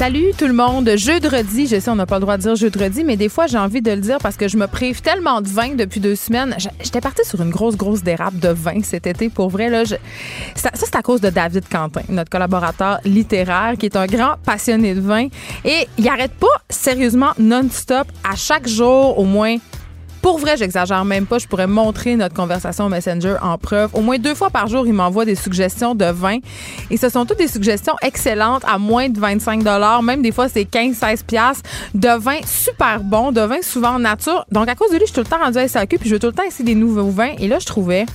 Salut 0.00 0.32
tout 0.38 0.46
le 0.46 0.54
monde. 0.54 0.96
Jeudi, 0.96 1.66
je 1.66 1.78
sais, 1.78 1.90
on 1.90 1.94
n'a 1.94 2.06
pas 2.06 2.14
le 2.14 2.22
droit 2.22 2.38
de 2.38 2.42
dire 2.42 2.56
jeudi, 2.56 3.04
mais 3.04 3.18
des 3.18 3.28
fois, 3.28 3.46
j'ai 3.46 3.58
envie 3.58 3.82
de 3.82 3.90
le 3.90 4.00
dire 4.00 4.16
parce 4.16 4.38
que 4.38 4.48
je 4.48 4.56
me 4.56 4.66
prive 4.66 5.02
tellement 5.02 5.42
de 5.42 5.48
vin 5.48 5.74
depuis 5.74 6.00
deux 6.00 6.14
semaines. 6.14 6.56
J'étais 6.82 7.02
partie 7.02 7.22
sur 7.22 7.42
une 7.42 7.50
grosse, 7.50 7.76
grosse 7.76 8.02
dérape 8.02 8.38
de 8.38 8.48
vin 8.48 8.80
cet 8.82 9.06
été. 9.06 9.28
Pour 9.28 9.50
vrai, 9.50 9.68
là, 9.68 9.84
ça, 10.54 10.70
c'est 10.72 10.96
à 10.96 11.02
cause 11.02 11.20
de 11.20 11.28
David 11.28 11.68
Quentin, 11.68 12.00
notre 12.08 12.30
collaborateur 12.30 13.00
littéraire, 13.04 13.74
qui 13.78 13.84
est 13.84 13.96
un 13.96 14.06
grand 14.06 14.36
passionné 14.42 14.94
de 14.94 15.02
vin. 15.02 15.28
Et 15.66 15.86
il 15.98 16.08
arrête 16.08 16.32
pas, 16.32 16.46
sérieusement, 16.70 17.32
non-stop, 17.38 18.08
à 18.24 18.36
chaque 18.36 18.66
jour, 18.68 19.18
au 19.18 19.24
moins 19.24 19.58
pour 20.22 20.38
vrai, 20.38 20.56
j'exagère 20.56 21.04
même 21.04 21.26
pas. 21.26 21.38
Je 21.38 21.46
pourrais 21.46 21.66
montrer 21.66 22.16
notre 22.16 22.34
conversation 22.34 22.86
au 22.86 22.88
Messenger 22.88 23.36
en 23.40 23.56
preuve. 23.56 23.90
Au 23.94 24.00
moins 24.00 24.18
deux 24.18 24.34
fois 24.34 24.50
par 24.50 24.66
jour, 24.66 24.86
il 24.86 24.92
m'envoie 24.92 25.24
des 25.24 25.34
suggestions 25.34 25.94
de 25.94 26.04
vin. 26.04 26.38
Et 26.90 26.96
ce 26.96 27.08
sont 27.08 27.24
toutes 27.24 27.38
des 27.38 27.48
suggestions 27.48 27.94
excellentes 28.02 28.62
à 28.66 28.78
moins 28.78 29.08
de 29.08 29.18
25 29.18 29.62
Même 30.02 30.22
des 30.22 30.32
fois, 30.32 30.48
c'est 30.48 30.64
15-16 30.64 31.24
piastres 31.24 31.68
de 31.94 32.18
vin 32.18 32.38
super 32.46 33.00
bon, 33.00 33.32
de 33.32 33.40
vin 33.40 33.62
souvent 33.62 33.94
en 33.94 33.98
nature. 33.98 34.44
Donc, 34.52 34.68
à 34.68 34.74
cause 34.74 34.90
de 34.90 34.96
lui, 34.96 35.02
je 35.02 35.12
suis 35.12 35.14
tout 35.14 35.20
le 35.20 35.26
temps 35.26 35.42
rendue 35.42 35.58
à 35.58 35.68
SAQ, 35.68 35.98
puis 35.98 36.08
je 36.08 36.14
veux 36.14 36.20
tout 36.20 36.26
le 36.26 36.32
temps 36.32 36.44
essayer 36.44 36.64
des 36.64 36.74
nouveaux 36.74 37.10
vins. 37.10 37.32
Et 37.38 37.48
là, 37.48 37.58
je 37.58 37.66
trouvais... 37.66 38.06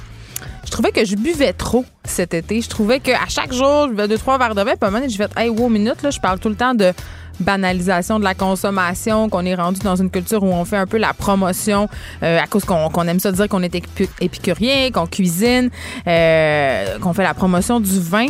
Je 0.65 0.71
trouvais 0.71 0.91
que 0.91 1.05
je 1.05 1.15
buvais 1.15 1.53
trop 1.53 1.85
cet 2.03 2.33
été. 2.33 2.59
Je 2.59 2.67
trouvais 2.67 2.99
qu'à 2.99 3.27
chaque 3.27 3.53
jour, 3.53 3.85
je 3.85 3.91
buvais 3.91 4.07
deux, 4.07 4.17
trois 4.17 4.37
verres 4.37 4.55
de 4.55 4.61
vin. 4.61 4.73
Puis 4.79 4.89
à 4.89 4.93
un 4.93 5.07
je 5.07 5.15
fais, 5.15 5.27
hey, 5.37 5.49
wow, 5.49 5.69
minute, 5.69 6.01
là, 6.01 6.09
je 6.09 6.19
parle 6.19 6.39
tout 6.39 6.49
le 6.49 6.55
temps 6.55 6.73
de 6.73 6.91
banalisation 7.39 8.19
de 8.19 8.23
la 8.23 8.33
consommation, 8.33 9.29
qu'on 9.29 9.45
est 9.45 9.55
rendu 9.55 9.79
dans 9.81 9.95
une 9.95 10.09
culture 10.09 10.43
où 10.43 10.47
on 10.53 10.65
fait 10.65 10.77
un 10.77 10.87
peu 10.87 10.97
la 10.97 11.13
promotion 11.13 11.87
euh, 12.23 12.39
à 12.39 12.47
cause 12.47 12.65
qu'on 12.65 13.07
aime 13.07 13.19
ça 13.19 13.31
dire 13.31 13.47
qu'on 13.47 13.63
est 13.63 13.73
épi- 13.75 14.09
épicurien, 14.21 14.91
qu'on 14.91 15.07
cuisine, 15.07 15.69
euh, 16.07 16.99
qu'on 16.99 17.13
fait 17.13 17.23
la 17.23 17.33
promotion 17.33 17.79
du 17.79 17.99
vin. 17.99 18.27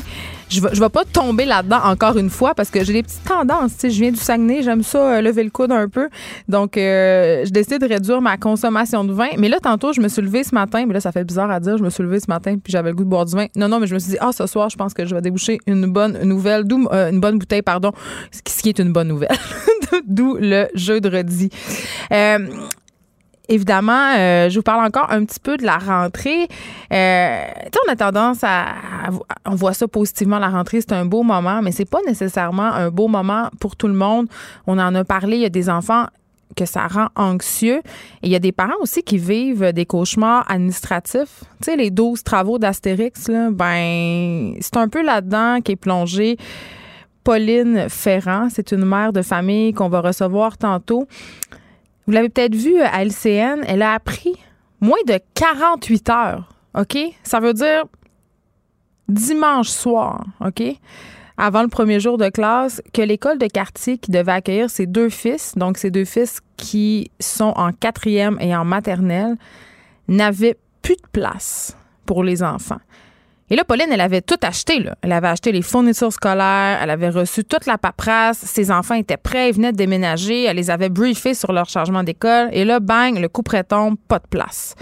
Je 0.50 0.62
vais, 0.62 0.70
je 0.74 0.80
vais 0.80 0.90
pas 0.90 1.04
tomber 1.06 1.46
là-dedans 1.46 1.80
encore 1.84 2.18
une 2.18 2.30
fois 2.30 2.54
parce 2.54 2.70
que 2.70 2.84
j'ai 2.84 2.94
des 2.94 3.04
petites 3.04 3.24
tendances. 3.24 3.72
Je 3.84 3.88
viens 3.88 4.12
du 4.12 4.18
Saguenay, 4.18 4.62
j'aime 4.64 4.84
ça 4.84 5.16
euh, 5.16 5.22
lever 5.22 5.44
le 5.44 5.50
coude 5.50 5.72
un 5.72 5.90
peu. 5.90 6.10
Donc, 6.48 6.78
euh, 6.78 7.44
je 7.46 7.50
décide 7.52 7.82
de 7.82 7.88
réduire 7.88 8.22
ma 8.22 8.38
consommation 8.38 9.04
de 9.04 9.14
vin. 9.14 9.30
Mais 9.38 9.50
là, 9.50 9.60
tantôt, 9.60 9.94
je 9.94 10.02
me 10.02 10.08
suis 10.08 10.22
levée 10.22 10.44
ce 10.44 10.54
matin. 10.54 10.86
Mais 10.88 10.94
là, 10.94 11.00
ça 11.00 11.12
fait 11.12 11.24
bizarre 11.24 11.52
à 11.52 11.60
dire. 11.60 11.78
Je 11.78 11.84
me 11.84 11.90
suis 11.90 12.04
levée 12.04 12.20
ce 12.20 12.30
matin 12.30 12.58
puis 12.58 12.72
j'avais 12.72 12.90
le 12.90 12.96
goût 12.96 13.04
de 13.04 13.10
boire 13.10 13.26
du 13.26 13.36
vin. 13.36 13.48
Non, 13.56 13.68
non, 13.68 13.80
mais 13.80 13.88
je 13.88 13.94
me 13.94 14.00
suis 14.00 14.12
dit, 14.12 14.18
ah, 14.20 14.32
ce 14.32 14.46
soir, 14.48 14.70
je 14.70 14.78
pense 14.78 14.94
que 14.94 15.06
je 15.06 15.16
vais 15.16 15.22
déboucher 15.22 15.60
une 15.68 15.86
bonne 15.88 16.20
nouvelle, 16.24 16.64
d'où 16.64 16.88
euh, 16.92 17.10
une 17.10 17.20
bonne 17.20 17.38
bouteille, 17.38 17.62
pardon, 17.62 17.92
ce 18.32 18.62
qui 18.62 18.70
est 18.70 18.80
une 18.80 18.92
bonne 18.94 19.08
nouvelle. 19.08 19.36
d'où 20.08 20.38
le 20.40 20.68
jeudi. 20.76 21.50
Euh, 22.12 22.48
Évidemment, 23.48 24.14
euh, 24.18 24.50
je 24.50 24.56
vous 24.58 24.64
parle 24.64 24.86
encore 24.86 25.12
un 25.12 25.24
petit 25.26 25.40
peu 25.40 25.58
de 25.58 25.64
la 25.64 25.78
rentrée. 25.78 26.48
Euh, 26.92 27.44
on 27.88 27.92
a 27.92 27.96
tendance 27.96 28.44
à, 28.44 28.64
à- 28.70 29.10
on 29.46 29.56
voit 29.56 29.74
ça 29.74 29.88
positivement. 29.88 30.40
La 30.40 30.50
rentrée, 30.50 30.82
c'est 30.82 30.94
un 30.94 31.06
beau 31.06 31.24
moment, 31.24 31.62
mais 31.62 31.72
c'est 31.72 31.90
pas 31.90 32.00
nécessairement 32.08 32.64
un 32.74 32.90
beau 32.90 33.08
moment 33.08 33.50
pour 33.60 33.76
tout 33.76 33.88
le 33.88 33.94
monde. 33.94 34.28
On 34.68 34.80
en 34.80 34.94
a 34.96 35.04
parlé. 35.04 35.38
Il 35.38 35.42
y 35.44 35.46
a 35.46 35.50
des 35.50 35.70
enfants 35.70 36.06
que 36.56 36.66
ça 36.66 36.88
rend 36.88 37.08
anxieux. 37.16 37.80
Et 38.24 38.28
il 38.28 38.30
y 38.32 38.36
a 38.36 38.40
des 38.40 38.52
parents 38.52 38.80
aussi 38.80 39.04
qui 39.04 39.18
vivent 39.18 39.74
des 39.74 39.86
cauchemars 39.86 40.50
administratifs. 40.50 41.44
Tu 41.62 41.66
sais, 41.72 41.76
les 41.76 41.92
12 41.92 42.24
travaux 42.24 42.58
d'Astérix, 42.60 43.30
ben, 43.52 44.54
c'est 44.62 44.78
un 44.78 44.88
peu 44.88 45.04
là-dedans 45.04 45.60
qui 45.62 45.74
est 45.74 45.76
plongé. 45.76 46.38
Pauline 47.24 47.88
Ferrand, 47.90 48.48
c'est 48.52 48.72
une 48.72 48.86
mère 48.86 49.12
de 49.12 49.22
famille 49.24 49.74
qu'on 49.74 49.90
va 49.90 50.00
recevoir 50.02 50.58
tantôt. 50.58 51.08
Vous 52.06 52.14
l'avez 52.14 52.30
peut-être 52.30 52.56
vu 52.56 52.80
à 52.82 53.04
LCN, 53.04 53.64
elle 53.68 53.82
a 53.82 53.94
appris 53.94 54.36
moins 54.80 54.98
de 55.08 55.20
48 55.34 56.10
heures, 56.10 56.50
OK? 56.78 56.98
Ça 57.24 57.40
veut 57.40 57.54
dire 57.54 57.86
dimanche 59.08 59.70
soir, 59.70 60.26
OK? 60.40 60.64
Avant 61.38 61.64
le 61.64 61.68
premier 61.68 62.00
jour 62.00 62.18
de 62.18 62.30
classe, 62.30 62.82
que 62.94 63.02
l'école 63.02 63.38
de 63.38 63.48
quartier 63.48 63.98
qui 63.98 64.12
devait 64.12 64.32
accueillir 64.32 64.70
ses 64.70 64.86
deux 64.86 65.10
fils, 65.10 65.54
donc 65.58 65.78
ses 65.78 65.92
deux 65.92 66.06
fils 66.06 66.40
qui 66.56 67.12
sont 67.20 67.54
en 67.58 67.72
quatrième 67.72 68.38
et 68.40 68.56
en 68.56 68.64
maternelle, 68.64 69.36
n'avait 70.08 70.58
plus 70.82 70.96
de 70.96 71.08
place 71.12 71.76
pour 72.06 72.24
les 72.24 72.44
enfants. 72.44 72.80
Et 73.50 73.56
là, 73.56 73.64
Pauline, 73.64 73.90
elle 73.92 74.02
avait 74.02 74.22
tout 74.22 74.40
acheté. 74.42 74.80
Là. 74.80 74.96
Elle 75.02 75.12
avait 75.12 75.28
acheté 75.28 75.52
les 75.52 75.62
fournitures 75.62 76.12
scolaires, 76.12 76.80
elle 76.82 76.90
avait 76.90 77.10
reçu 77.10 77.44
toute 77.44 77.68
la 77.68 77.78
paperasse, 77.78 78.40
ses 78.40 78.72
enfants 78.72 78.96
étaient 78.96 79.18
prêts, 79.18 79.50
ils 79.50 79.56
venaient 79.56 79.72
de 79.72 79.78
déménager, 79.78 80.46
elle 80.46 80.58
les 80.58 80.72
avait 80.72 80.90
briefés 80.90 81.36
sur 81.36 81.52
leur 81.52 81.70
changement 81.70 82.04
d'école. 82.04 82.50
Et 82.54 82.66
là, 82.66 82.80
bang, 82.80 83.20
le 83.20 83.30
coup 83.30 83.44
près 83.44 83.64
tombe, 83.64 83.98
pas 84.08 84.20
de 84.20 84.28
place. 84.28 84.76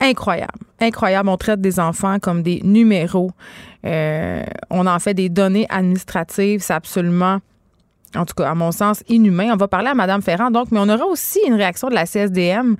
Incroyable. 0.00 0.52
Incroyable. 0.80 1.28
On 1.28 1.36
traite 1.36 1.60
des 1.60 1.80
enfants 1.80 2.18
comme 2.18 2.42
des 2.42 2.60
numéros. 2.62 3.30
Euh, 3.84 4.44
on 4.70 4.86
en 4.86 4.98
fait 4.98 5.14
des 5.14 5.28
données 5.28 5.66
administratives. 5.70 6.60
C'est 6.60 6.74
absolument, 6.74 7.38
en 8.16 8.24
tout 8.24 8.34
cas, 8.34 8.50
à 8.50 8.54
mon 8.54 8.72
sens, 8.72 9.02
inhumain. 9.08 9.50
On 9.52 9.56
va 9.56 9.68
parler 9.68 9.88
à 9.88 9.94
Mme 9.94 10.22
Ferrand, 10.22 10.50
donc, 10.50 10.68
mais 10.70 10.78
on 10.80 10.88
aura 10.88 11.06
aussi 11.06 11.40
une 11.46 11.54
réaction 11.54 11.88
de 11.88 11.94
la 11.94 12.06
CSDM. 12.06 12.76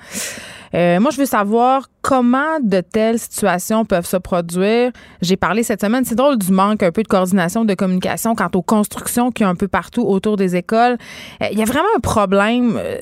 Euh, 0.75 1.01
moi, 1.01 1.11
je 1.11 1.19
veux 1.19 1.27
savoir 1.27 1.89
comment 2.03 2.59
de 2.63 2.81
telles 2.81 3.19
situations 3.19 3.85
peuvent 3.85 4.07
se 4.07 4.17
produire. 4.17 4.91
J'ai 5.23 5.37
parlé 5.37 5.63
cette 5.63 5.81
semaine, 5.81 6.05
c'est 6.05 6.15
drôle 6.17 6.39
du 6.39 6.53
manque 6.53 6.83
un 6.83 6.91
peu 6.93 7.03
de 7.03 7.09
coordination, 7.09 7.65
de 7.65 7.75
communication 7.75 8.35
quant 8.35 8.51
aux 8.55 8.63
constructions 8.63 9.31
qu'il 9.31 9.45
y 9.45 9.47
a 9.47 9.51
un 9.51 9.55
peu 9.55 9.69
partout 9.69 10.03
autour 10.03 10.37
des 10.37 10.57
écoles. 10.57 10.99
Euh, 11.43 11.47
Il 11.53 11.59
y 11.59 11.63
a 11.63 11.67
vraiment 11.67 11.89
un 11.97 12.01
problème. 12.01 12.77
euh, 12.79 12.99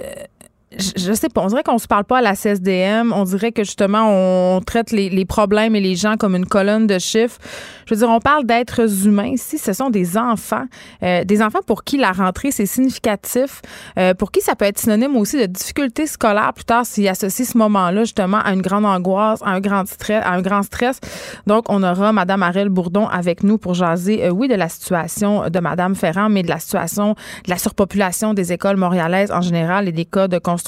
je, 0.78 1.12
sais 1.12 1.28
pas, 1.28 1.42
on 1.42 1.46
dirait 1.46 1.62
qu'on 1.62 1.78
se 1.78 1.86
parle 1.86 2.04
pas 2.04 2.18
à 2.18 2.22
la 2.22 2.34
CSDM. 2.34 3.12
On 3.12 3.24
dirait 3.24 3.52
que 3.52 3.64
justement, 3.64 4.08
on 4.08 4.60
traite 4.60 4.90
les, 4.90 5.10
les 5.10 5.24
problèmes 5.24 5.76
et 5.76 5.80
les 5.80 5.96
gens 5.96 6.16
comme 6.16 6.34
une 6.34 6.46
colonne 6.46 6.86
de 6.86 6.98
chiffres. 6.98 7.38
Je 7.86 7.94
veux 7.94 7.98
dire, 7.98 8.10
on 8.10 8.20
parle 8.20 8.44
d'êtres 8.46 9.06
humains 9.06 9.28
ici. 9.28 9.58
Ce 9.58 9.72
sont 9.72 9.90
des 9.90 10.16
enfants. 10.16 10.64
Euh, 11.02 11.24
des 11.24 11.42
enfants 11.42 11.60
pour 11.66 11.84
qui 11.84 11.98
la 11.98 12.12
rentrée, 12.12 12.50
c'est 12.50 12.66
significatif. 12.66 13.62
Euh, 13.98 14.14
pour 14.14 14.30
qui 14.30 14.40
ça 14.40 14.56
peut 14.56 14.64
être 14.64 14.78
synonyme 14.78 15.16
aussi 15.16 15.38
de 15.38 15.46
difficultés 15.46 16.06
scolaires 16.06 16.52
plus 16.54 16.64
tard 16.64 16.86
s'ils 16.86 17.08
associent 17.08 17.44
ce 17.44 17.58
moment-là 17.58 18.04
justement 18.04 18.38
à 18.38 18.52
une 18.52 18.62
grande 18.62 18.86
angoisse, 18.86 19.40
à 19.42 19.50
un 19.50 19.60
grand 19.60 19.86
stress. 19.86 20.22
À 20.24 20.32
un 20.32 20.42
grand 20.42 20.62
stress. 20.62 21.00
Donc, 21.46 21.66
on 21.68 21.82
aura 21.82 22.12
Mme 22.12 22.42
Arelle 22.42 22.68
Bourdon 22.68 23.06
avec 23.06 23.42
nous 23.42 23.58
pour 23.58 23.74
jaser, 23.74 24.24
euh, 24.24 24.30
oui, 24.30 24.48
de 24.48 24.54
la 24.54 24.68
situation 24.68 25.48
de 25.50 25.60
Mme 25.60 25.94
Ferrand, 25.94 26.28
mais 26.28 26.42
de 26.42 26.48
la 26.48 26.58
situation 26.58 27.14
de 27.44 27.50
la 27.50 27.58
surpopulation 27.58 28.34
des 28.34 28.52
écoles 28.52 28.76
montréalaises 28.76 29.30
en 29.30 29.40
général 29.40 29.88
et 29.88 29.92
des 29.92 30.04
cas 30.04 30.28
de 30.28 30.38
construction. 30.38 30.63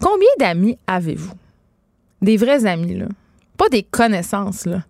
Combien 0.00 0.28
d'amis 0.38 0.78
avez-vous? 0.86 1.34
Des 2.22 2.36
vrais 2.36 2.66
amis, 2.66 2.96
là. 2.96 3.06
Pas 3.56 3.68
des 3.68 3.82
connaissances, 3.82 4.66
là. 4.66 4.84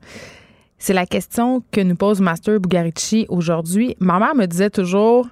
C'est 0.78 0.92
la 0.92 1.06
question 1.06 1.62
que 1.72 1.80
nous 1.80 1.96
pose 1.96 2.20
Master 2.20 2.60
Bugarici 2.60 3.26
aujourd'hui. 3.28 3.96
Ma 3.98 4.18
mère 4.18 4.34
me 4.34 4.46
disait 4.46 4.70
toujours 4.70 5.26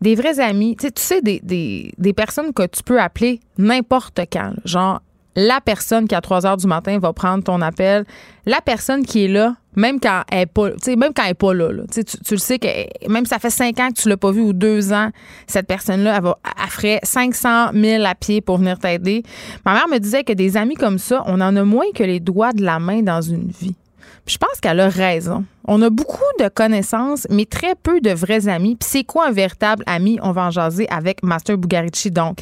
des 0.00 0.14
vrais 0.14 0.40
amis, 0.40 0.76
tu 0.76 0.88
sais, 0.96 1.20
tu 1.20 1.40
des, 1.42 1.92
des, 1.98 2.12
personnes 2.14 2.54
que 2.54 2.66
tu 2.66 2.82
peux 2.82 3.00
appeler 3.00 3.40
n'importe 3.58 4.20
quand. 4.32 4.54
Genre, 4.64 5.02
la 5.36 5.60
personne 5.60 6.08
qui 6.08 6.14
à 6.14 6.20
3 6.20 6.46
heures 6.46 6.56
du 6.56 6.66
matin 6.66 6.98
va 6.98 7.12
prendre 7.12 7.44
ton 7.44 7.60
appel, 7.60 8.04
la 8.46 8.60
personne 8.60 9.04
qui 9.04 9.24
est 9.24 9.28
là, 9.28 9.54
même 9.76 10.00
quand 10.00 10.22
elle 10.30 10.40
est 10.40 10.46
pas, 10.46 10.70
même 10.96 11.12
quand 11.14 11.24
elle 11.24 11.34
pas 11.34 11.54
là. 11.54 11.70
Tu, 11.92 12.04
tu, 12.04 12.34
le 12.34 12.38
sais 12.38 12.58
que 12.58 12.66
même 13.08 13.26
ça 13.26 13.38
fait 13.38 13.50
5 13.50 13.78
ans 13.78 13.88
que 13.88 14.00
tu 14.00 14.08
l'as 14.08 14.16
pas 14.16 14.32
vue 14.32 14.40
ou 14.40 14.52
2 14.52 14.92
ans, 14.92 15.10
cette 15.46 15.66
personne-là, 15.66 16.16
elle, 16.16 16.22
va, 16.22 16.38
ferait 16.68 17.00
500 17.02 17.72
000 17.74 18.04
à 18.04 18.14
pied 18.14 18.40
pour 18.40 18.58
venir 18.58 18.78
t'aider. 18.78 19.22
Ma 19.64 19.74
mère 19.74 19.88
me 19.88 19.98
disait 19.98 20.24
que 20.24 20.32
des 20.32 20.56
amis 20.56 20.74
comme 20.74 20.98
ça, 20.98 21.22
on 21.26 21.40
en 21.40 21.54
a 21.56 21.64
moins 21.64 21.90
que 21.94 22.02
les 22.02 22.20
doigts 22.20 22.52
de 22.52 22.62
la 22.62 22.78
main 22.80 23.02
dans 23.02 23.20
une 23.20 23.48
vie. 23.48 23.76
Puis 24.24 24.34
je 24.34 24.38
pense 24.38 24.60
qu'elle 24.60 24.80
a 24.80 24.88
raison. 24.88 25.44
On 25.66 25.80
a 25.82 25.90
beaucoup 25.90 26.18
de 26.40 26.48
connaissances, 26.48 27.26
mais 27.30 27.46
très 27.46 27.74
peu 27.74 28.00
de 28.00 28.10
vrais 28.10 28.48
amis. 28.48 28.76
Puis 28.76 28.88
c'est 28.90 29.04
quoi 29.04 29.28
un 29.28 29.32
véritable 29.32 29.82
ami? 29.86 30.18
On 30.22 30.32
va 30.32 30.46
en 30.46 30.50
jaser 30.50 30.88
avec 30.90 31.22
Master 31.22 31.56
Bugarici. 31.56 32.10
Donc, 32.10 32.38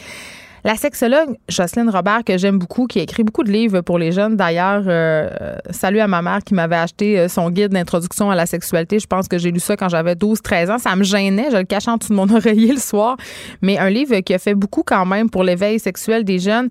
La 0.65 0.75
sexologue 0.75 1.37
Jocelyne 1.49 1.89
Robert, 1.89 2.25
que 2.25 2.37
j'aime 2.37 2.59
beaucoup, 2.59 2.87
qui 2.87 2.99
a 2.99 3.03
écrit 3.03 3.23
beaucoup 3.23 3.45
de 3.45 3.51
livres 3.51 3.81
pour 3.81 3.99
les 3.99 4.11
jeunes. 4.11 4.37
D'ailleurs, 4.37 4.83
euh, 4.87 5.57
salut 5.71 6.01
à 6.01 6.09
ma 6.09 6.21
mère 6.21 6.41
qui 6.45 6.55
m'avait 6.55 6.77
acheté 6.77 7.19
euh, 7.19 7.29
son 7.29 7.51
guide 7.51 7.73
d'introduction 7.73 8.31
à 8.31 8.35
la 8.35 8.47
sexualité. 8.47 8.99
Je 8.99 9.07
pense 9.07 9.29
que 9.29 9.39
j'ai 9.39 9.53
lu 9.53 9.61
ça 9.61 9.77
quand 9.77 9.89
j'avais 9.89 10.15
12-13 10.15 10.73
ans. 10.73 10.79
Ça 10.79 10.97
me 10.97 11.05
gênait. 11.05 11.51
Je 11.53 11.59
le 11.59 11.65
cachais 11.65 11.91
en 11.91 11.97
dessous 11.97 12.11
de 12.11 12.17
mon 12.17 12.29
oreiller 12.35 12.73
le 12.73 12.81
soir. 12.81 13.17
Mais 13.63 13.79
un 13.79 13.89
livre 13.89 14.19
qui 14.21 14.35
a 14.35 14.39
fait 14.39 14.55
beaucoup 14.55 14.83
quand 14.85 15.07
même 15.07 15.31
pour 15.31 15.45
l'éveil 15.45 15.79
sexuel 15.79 16.25
des 16.25 16.41
jeunes. 16.41 16.69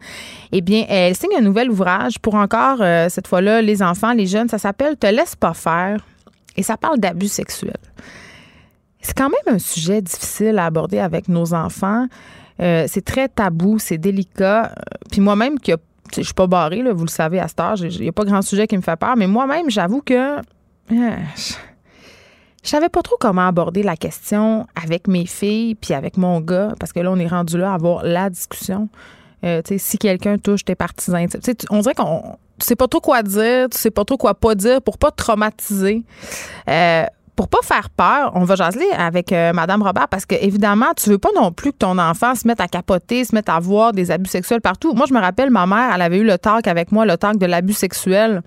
Eh 0.52 0.62
bien, 0.62 0.86
elle 0.90 1.16
signe 1.16 1.36
un 1.38 1.42
nouvel 1.42 1.72
ouvrage 1.72 2.20
pour 2.20 2.36
encore, 2.36 2.82
euh, 2.82 3.08
cette 3.10 3.28
fois-là, 3.28 3.62
les 3.62 3.82
enfants, 3.82 4.14
les 4.14 4.28
jeunes. 4.28 4.50
Ça 4.50 4.58
s'appelle 4.58 4.98
Te 4.98 5.08
laisse 5.08 5.36
pas 5.36 5.54
faire. 5.54 6.06
Et 6.58 6.64
ça 6.64 6.76
parle 6.76 7.00
d'abus 7.00 7.28
sexuels. 7.28 7.74
C'est 9.00 9.16
quand 9.16 9.30
même 9.30 9.56
un 9.56 9.60
sujet 9.60 10.02
difficile 10.02 10.60
à 10.60 10.66
aborder 10.66 11.00
avec 11.00 11.30
nos 11.30 11.54
enfants. 11.54 12.08
Euh, 12.60 12.86
c'est 12.88 13.06
très 13.06 13.28
tabou, 13.28 13.80
c'est 13.80 13.98
délicat. 13.98 14.74
Puis 15.12 15.22
moi-même, 15.22 15.60
qui 15.60 15.74
je 16.16 16.22
suis 16.22 16.34
pas 16.34 16.48
barrée, 16.48 16.82
là, 16.82 16.94
vous 16.94 17.04
le 17.04 17.10
savez 17.10 17.40
à 17.40 17.48
cet 17.48 17.60
âge, 17.60 17.82
il 17.82 18.02
n'y 18.02 18.08
a 18.08 18.12
pas 18.12 18.24
grand 18.24 18.42
sujet 18.42 18.68
qui 18.68 18.78
me 18.78 18.82
fait 18.82 18.96
peur, 18.96 19.16
mais 19.18 19.28
moi-même, 19.28 19.70
j'avoue 19.70 20.02
que 20.02 20.38
euh, 20.38 20.42
je, 21.36 21.54
savais 22.64 22.90
pas 22.90 23.02
trop 23.02 23.18
comment 23.20 23.48
aborder 23.48 23.84
la 23.84 23.98
question 23.98 24.68
avec 24.82 25.08
mes 25.08 25.26
filles 25.26 25.76
puis 25.76 25.94
avec 25.94 26.18
mon 26.18 26.40
gars, 26.40 26.74
parce 26.80 26.94
que 26.94 27.00
là, 27.00 27.12
on 27.12 27.18
est 27.18 27.28
rendu 27.28 27.58
là 27.58 27.72
à 27.72 27.76
avoir 27.76 28.04
la 28.04 28.30
discussion. 28.30 28.90
Euh, 29.44 29.62
si 29.78 29.98
quelqu'un 29.98 30.38
touche 30.38 30.66
tes 30.66 30.76
partisans, 30.76 31.28
on 31.70 31.80
dirait 31.80 31.94
qu'on 31.94 32.38
tu 32.60 32.66
sais 32.66 32.76
pas 32.76 32.88
trop 32.88 33.02
quoi 33.02 33.22
dire, 33.22 33.70
tu 33.70 33.78
sais 33.78 33.92
pas 33.92 34.04
trop 34.04 34.18
quoi 34.18 34.34
pas 34.34 34.56
dire 34.56 34.82
pour 34.82 34.98
pas 34.98 35.12
traumatiser. 35.12 36.04
Euh, 36.68 37.06
pour 37.38 37.48
pas 37.50 37.60
faire 37.64 37.92
peur, 37.92 38.32
on 38.34 38.46
va 38.46 38.56
jaser 38.56 38.92
avec 38.98 39.32
euh, 39.32 39.54
Madame 39.54 39.84
Robert 39.84 40.08
parce 40.08 40.26
que 40.26 40.34
évidemment, 40.34 40.88
tu 40.98 41.12
veux 41.12 41.20
pas 41.20 41.30
non 41.36 41.52
plus 41.52 41.72
que 41.72 41.78
ton 41.78 42.00
enfant 42.00 42.34
se 42.34 42.48
mette 42.48 42.60
à 42.60 42.68
capoter, 42.68 43.26
se 43.26 43.36
mette 43.36 43.48
à 43.48 43.60
voir 43.60 43.94
des 43.94 44.10
abus 44.10 44.32
sexuels 44.32 44.60
partout. 44.60 44.94
Moi, 44.96 45.06
je 45.08 45.14
me 45.14 45.20
rappelle, 45.20 45.52
ma 45.52 45.68
mère, 45.68 45.92
elle 45.94 46.02
avait 46.02 46.18
eu 46.18 46.24
le 46.24 46.40
talk 46.40 46.66
avec 46.66 46.92
moi, 46.92 47.06
le 47.06 47.16
talk 47.16 47.38
de 47.38 47.46
l'abus 47.46 47.74
sexuel. 47.74 48.42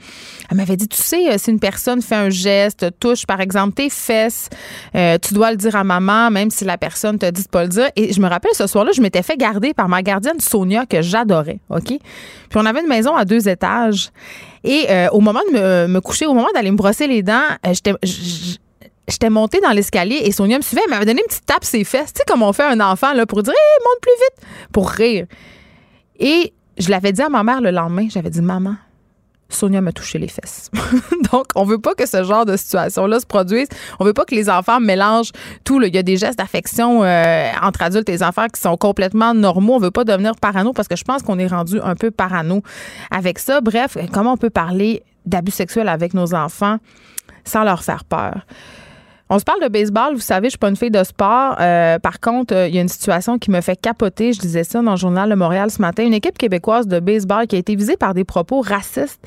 Elle 0.50 0.56
m'avait 0.56 0.76
dit, 0.76 0.88
tu 0.88 1.00
sais, 1.00 1.32
euh, 1.32 1.38
si 1.38 1.52
une 1.52 1.60
personne 1.60 2.02
fait 2.02 2.16
un 2.16 2.30
geste, 2.30 2.88
touche 2.98 3.26
par 3.26 3.40
exemple 3.40 3.74
tes 3.74 3.90
fesses, 3.90 4.48
euh, 4.96 5.18
tu 5.22 5.34
dois 5.34 5.52
le 5.52 5.56
dire 5.56 5.76
à 5.76 5.84
maman, 5.84 6.32
même 6.32 6.50
si 6.50 6.64
la 6.64 6.76
personne 6.76 7.16
te 7.16 7.30
dit 7.30 7.44
de 7.44 7.48
pas 7.48 7.62
le 7.62 7.68
dire. 7.68 7.90
Et 7.94 8.12
je 8.12 8.20
me 8.20 8.28
rappelle 8.28 8.54
ce 8.54 8.66
soir-là, 8.66 8.90
je 8.92 9.00
m'étais 9.00 9.22
fait 9.22 9.36
garder 9.36 9.72
par 9.72 9.88
ma 9.88 10.02
gardienne 10.02 10.40
Sonia 10.40 10.84
que 10.84 11.00
j'adorais, 11.00 11.60
ok? 11.70 11.86
Puis 11.86 12.00
on 12.56 12.66
avait 12.66 12.80
une 12.80 12.88
maison 12.88 13.14
à 13.14 13.24
deux 13.24 13.48
étages. 13.48 14.10
Et 14.64 14.88
au 15.12 15.20
moment 15.20 15.40
de 15.50 15.86
me, 15.86 16.00
coucher, 16.00 16.26
au 16.26 16.34
moment 16.34 16.48
d'aller 16.52 16.70
me 16.70 16.76
brosser 16.76 17.06
les 17.06 17.22
dents, 17.22 17.46
j'étais 17.72 17.94
j'étais 19.10 19.30
montée 19.30 19.60
dans 19.60 19.70
l'escalier 19.70 20.20
et 20.24 20.32
Sonia 20.32 20.56
me 20.56 20.62
suivait. 20.62 20.82
Elle 20.84 20.90
m'avait 20.90 21.06
donné 21.06 21.20
une 21.20 21.28
petite 21.28 21.46
tape 21.46 21.64
ses 21.64 21.84
fesses. 21.84 22.12
Tu 22.12 22.18
sais, 22.18 22.24
comme 22.26 22.42
on 22.42 22.52
fait 22.52 22.64
un 22.64 22.80
enfant 22.80 23.12
là, 23.12 23.26
pour 23.26 23.42
dire 23.42 23.52
hey, 23.52 23.84
monte 23.84 24.00
plus 24.00 24.12
vite, 24.12 24.68
pour 24.72 24.88
rire. 24.90 25.26
Et 26.18 26.52
je 26.78 26.90
l'avais 26.90 27.12
dit 27.12 27.22
à 27.22 27.28
ma 27.28 27.42
mère 27.42 27.60
le 27.60 27.70
lendemain. 27.70 28.06
J'avais 28.10 28.30
dit 28.30 28.40
Maman, 28.40 28.76
Sonia 29.48 29.80
m'a 29.80 29.92
touché 29.92 30.18
les 30.18 30.28
fesses. 30.28 30.70
Donc, 31.32 31.46
on 31.54 31.64
veut 31.64 31.78
pas 31.78 31.94
que 31.94 32.06
ce 32.06 32.24
genre 32.24 32.46
de 32.46 32.56
situation-là 32.56 33.20
se 33.20 33.26
produise. 33.26 33.68
On 33.98 34.04
veut 34.04 34.12
pas 34.12 34.24
que 34.24 34.34
les 34.34 34.48
enfants 34.48 34.80
mélangent 34.80 35.32
tout. 35.64 35.82
Il 35.82 35.94
y 35.94 35.98
a 35.98 36.02
des 36.02 36.16
gestes 36.16 36.38
d'affection 36.38 37.02
euh, 37.02 37.50
entre 37.62 37.82
adultes 37.82 38.08
et 38.08 38.22
enfants 38.22 38.46
qui 38.52 38.60
sont 38.60 38.76
complètement 38.76 39.34
normaux. 39.34 39.74
On 39.74 39.78
veut 39.78 39.90
pas 39.90 40.04
devenir 40.04 40.36
parano 40.36 40.72
parce 40.72 40.88
que 40.88 40.96
je 40.96 41.04
pense 41.04 41.22
qu'on 41.22 41.38
est 41.38 41.46
rendu 41.46 41.80
un 41.80 41.94
peu 41.94 42.10
parano 42.10 42.62
avec 43.10 43.38
ça. 43.38 43.60
Bref, 43.60 43.96
comment 44.12 44.34
on 44.34 44.38
peut 44.38 44.50
parler 44.50 45.02
d'abus 45.26 45.52
sexuels 45.52 45.88
avec 45.88 46.14
nos 46.14 46.34
enfants 46.34 46.78
sans 47.44 47.64
leur 47.64 47.82
faire 47.82 48.04
peur? 48.04 48.46
On 49.32 49.38
se 49.38 49.44
parle 49.44 49.62
de 49.62 49.68
baseball. 49.68 50.14
Vous 50.14 50.20
savez, 50.20 50.48
je 50.48 50.50
suis 50.50 50.58
pas 50.58 50.68
une 50.68 50.76
fille 50.76 50.90
de 50.90 51.04
sport. 51.04 51.54
Euh, 51.60 52.00
par 52.00 52.18
contre, 52.18 52.52
euh, 52.52 52.66
il 52.66 52.74
y 52.74 52.78
a 52.78 52.80
une 52.80 52.88
situation 52.88 53.38
qui 53.38 53.52
me 53.52 53.60
fait 53.60 53.80
capoter. 53.80 54.32
Je 54.32 54.40
disais 54.40 54.64
ça 54.64 54.82
dans 54.82 54.90
le 54.90 54.96
journal 54.96 55.30
de 55.30 55.36
Montréal 55.36 55.70
ce 55.70 55.80
matin. 55.80 56.04
Une 56.04 56.14
équipe 56.14 56.36
québécoise 56.36 56.88
de 56.88 56.98
baseball 56.98 57.46
qui 57.46 57.54
a 57.54 57.60
été 57.60 57.76
visée 57.76 57.96
par 57.96 58.12
des 58.12 58.24
propos 58.24 58.60
racistes 58.60 59.20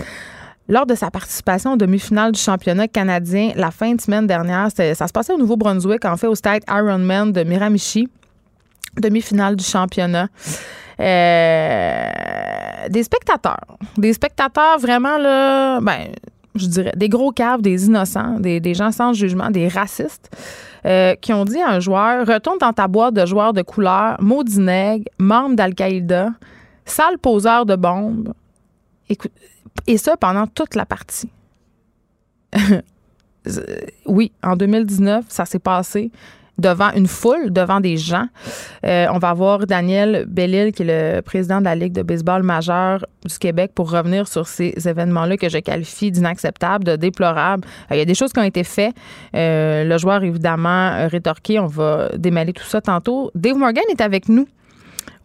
lors 0.68 0.86
de 0.86 0.94
sa 0.94 1.10
participation 1.10 1.74
au 1.74 1.78
demi-finale 1.78 2.34
du 2.34 2.40
championnat 2.40 2.90
canadien 2.90 3.54
la 3.56 3.72
fin 3.72 3.94
de 3.94 4.02
semaine 4.02 4.28
dernière. 4.28 4.68
Ça 4.72 5.08
se 5.08 5.14
passait 5.14 5.32
au 5.32 5.38
Nouveau-Brunswick, 5.38 6.04
en 6.04 6.18
fait, 6.18 6.28
au 6.28 6.36
stade 6.36 6.64
Ironman 6.70 7.32
de 7.32 7.44
Miramichi. 7.44 8.10
Demi-finale 9.00 9.56
du 9.56 9.64
championnat. 9.64 10.28
Euh, 11.00 12.08
des 12.90 13.04
spectateurs. 13.04 13.78
Des 13.98 14.12
spectateurs 14.12 14.80
vraiment, 14.80 15.18
là, 15.18 15.80
ben, 15.80 16.10
je 16.56 16.68
dirais, 16.68 16.94
des 16.96 17.10
gros 17.10 17.32
caves, 17.32 17.62
des 17.62 17.86
innocents, 17.86 18.40
des, 18.40 18.74
gens 18.74 18.92
sans 18.92 19.14
jugement, 19.14 19.50
des 19.50 19.68
racistes, 19.68 20.30
euh, 20.86 21.16
qui 21.16 21.34
ont 21.34 21.46
dit 21.46 21.60
à 21.60 21.70
un 21.70 21.80
joueur 21.80 22.28
Retourne 22.28 22.58
dans 22.60 22.74
ta 22.74 22.88
boîte 22.88 23.14
de 23.14 23.26
joueurs 23.26 23.54
de 23.54 23.62
couleur, 23.62 24.18
maudit 24.22 24.60
nègre, 24.60 25.06
membre 25.18 25.56
d'Al-Qaïda, 25.56 26.30
sale 26.86 27.18
poseur 27.18 27.66
de 27.66 27.76
bombes. 27.76 28.34
et 29.88 29.98
ça 29.98 30.18
pendant 30.18 30.48
toute 30.48 30.76
la 30.76 30.86
partie. 30.86 31.30
oui, 34.06 34.32
en 34.44 34.56
2019, 34.56 35.26
ça 35.28 35.46
s'est 35.46 35.60
passé 35.60 36.12
devant 36.58 36.92
une 36.92 37.08
foule, 37.08 37.52
devant 37.52 37.80
des 37.80 37.98
gens. 37.98 38.26
Euh, 38.86 39.08
on 39.12 39.18
va 39.18 39.34
voir 39.34 39.66
Daniel 39.66 40.26
Bellil, 40.28 40.72
qui 40.72 40.84
est 40.84 41.16
le 41.16 41.22
président 41.22 41.60
de 41.60 41.66
la 41.66 41.76
Ligue 41.76 41.94
de 41.94 42.04
baseball 42.04 42.44
majeur 42.44 43.06
du 43.26 43.38
Québec, 43.38 43.72
pour 43.74 43.92
revenir 43.92 44.28
sur 44.28 44.48
ces 44.48 44.74
événements-là 44.88 45.38
que 45.38 45.50
je 45.50 45.58
qualifie 45.58 46.12
d'inacceptables, 46.12 46.84
de 46.84 46.96
déplorables. 46.96 47.66
Euh, 47.92 47.96
il 47.96 47.98
y 47.98 48.02
a 48.02 48.06
des 48.06 48.16
choses 48.16 48.34
qui 48.34 48.40
ont 48.40 48.44
été 48.44 48.64
faites. 48.64 48.94
Euh, 49.36 49.84
le 49.84 49.98
joueur, 49.98 50.24
évidemment, 50.24 51.08
rétorqué. 51.08 51.60
On 51.60 51.68
va 51.68 52.10
démêler 52.18 52.54
tout 52.54 52.66
ça 52.66 52.82
tantôt. 52.82 53.32
Dave 53.34 53.58
Morgan 53.58 53.84
est 53.90 54.02
avec 54.02 54.30
nous 54.30 54.48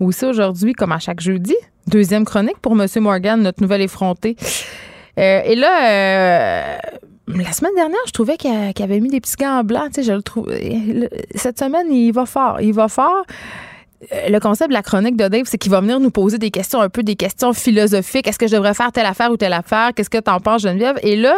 aussi 0.00 0.24
aujourd'hui, 0.24 0.72
comme 0.72 0.92
à 0.92 0.98
chaque 0.98 1.20
jeudi. 1.20 1.54
Deuxième 1.86 2.24
chronique 2.24 2.58
pour 2.62 2.72
M. 2.72 2.86
Morgan, 3.00 3.42
notre 3.42 3.62
nouvel 3.62 3.82
effronté. 3.82 4.36
et 5.16 5.54
là, 5.56 6.78
la 7.36 7.52
semaine 7.52 7.74
dernière, 7.74 7.98
je 8.06 8.12
trouvais 8.12 8.36
qu'il 8.36 8.50
avait 8.50 9.00
mis 9.00 9.10
des 9.10 9.20
petits 9.20 9.36
gants 9.36 9.62
blancs. 9.62 9.92
je 10.02 10.12
le 10.12 10.22
trouve. 10.22 10.50
Cette 11.34 11.58
semaine, 11.58 11.92
il 11.92 12.12
va 12.12 12.26
fort. 12.26 12.60
Il 12.60 12.72
va 12.72 12.88
fort. 12.88 13.24
Euh, 14.12 14.28
le 14.28 14.38
concept 14.38 14.70
de 14.70 14.74
la 14.74 14.82
chronique 14.82 15.16
de 15.16 15.28
Dave, 15.28 15.44
c'est 15.46 15.58
qu'il 15.58 15.70
va 15.70 15.80
venir 15.80 16.00
nous 16.00 16.10
poser 16.10 16.38
des 16.38 16.50
questions, 16.50 16.80
un 16.80 16.88
peu 16.88 17.02
des 17.02 17.16
questions 17.16 17.52
philosophiques. 17.52 18.26
Est-ce 18.26 18.38
que 18.38 18.46
je 18.46 18.54
devrais 18.54 18.74
faire 18.74 18.92
telle 18.92 19.06
affaire 19.06 19.30
ou 19.30 19.36
telle 19.36 19.52
affaire? 19.52 19.92
Qu'est-ce 19.94 20.10
que 20.10 20.18
t'en 20.18 20.40
penses, 20.40 20.62
Geneviève? 20.62 20.98
Et 21.02 21.16
là, 21.16 21.34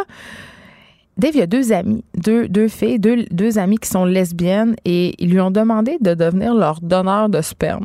Dave, 1.16 1.32
il 1.34 1.40
y 1.40 1.42
a 1.42 1.46
deux 1.46 1.72
amis, 1.72 2.04
deux, 2.14 2.48
deux 2.48 2.68
filles, 2.68 2.98
deux, 2.98 3.24
deux 3.30 3.58
amies 3.58 3.78
qui 3.78 3.88
sont 3.88 4.04
lesbiennes 4.04 4.76
et 4.84 5.14
ils 5.18 5.30
lui 5.30 5.40
ont 5.40 5.50
demandé 5.50 5.96
de 6.00 6.14
devenir 6.14 6.54
leur 6.54 6.80
donneur 6.80 7.28
de 7.28 7.40
sperme. 7.40 7.84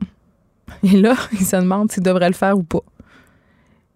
Et 0.83 0.97
là, 0.97 1.15
il 1.33 1.45
se 1.45 1.55
demande 1.55 1.91
s'il 1.91 2.03
devrait 2.03 2.29
le 2.29 2.35
faire 2.35 2.57
ou 2.57 2.63
pas. 2.63 2.83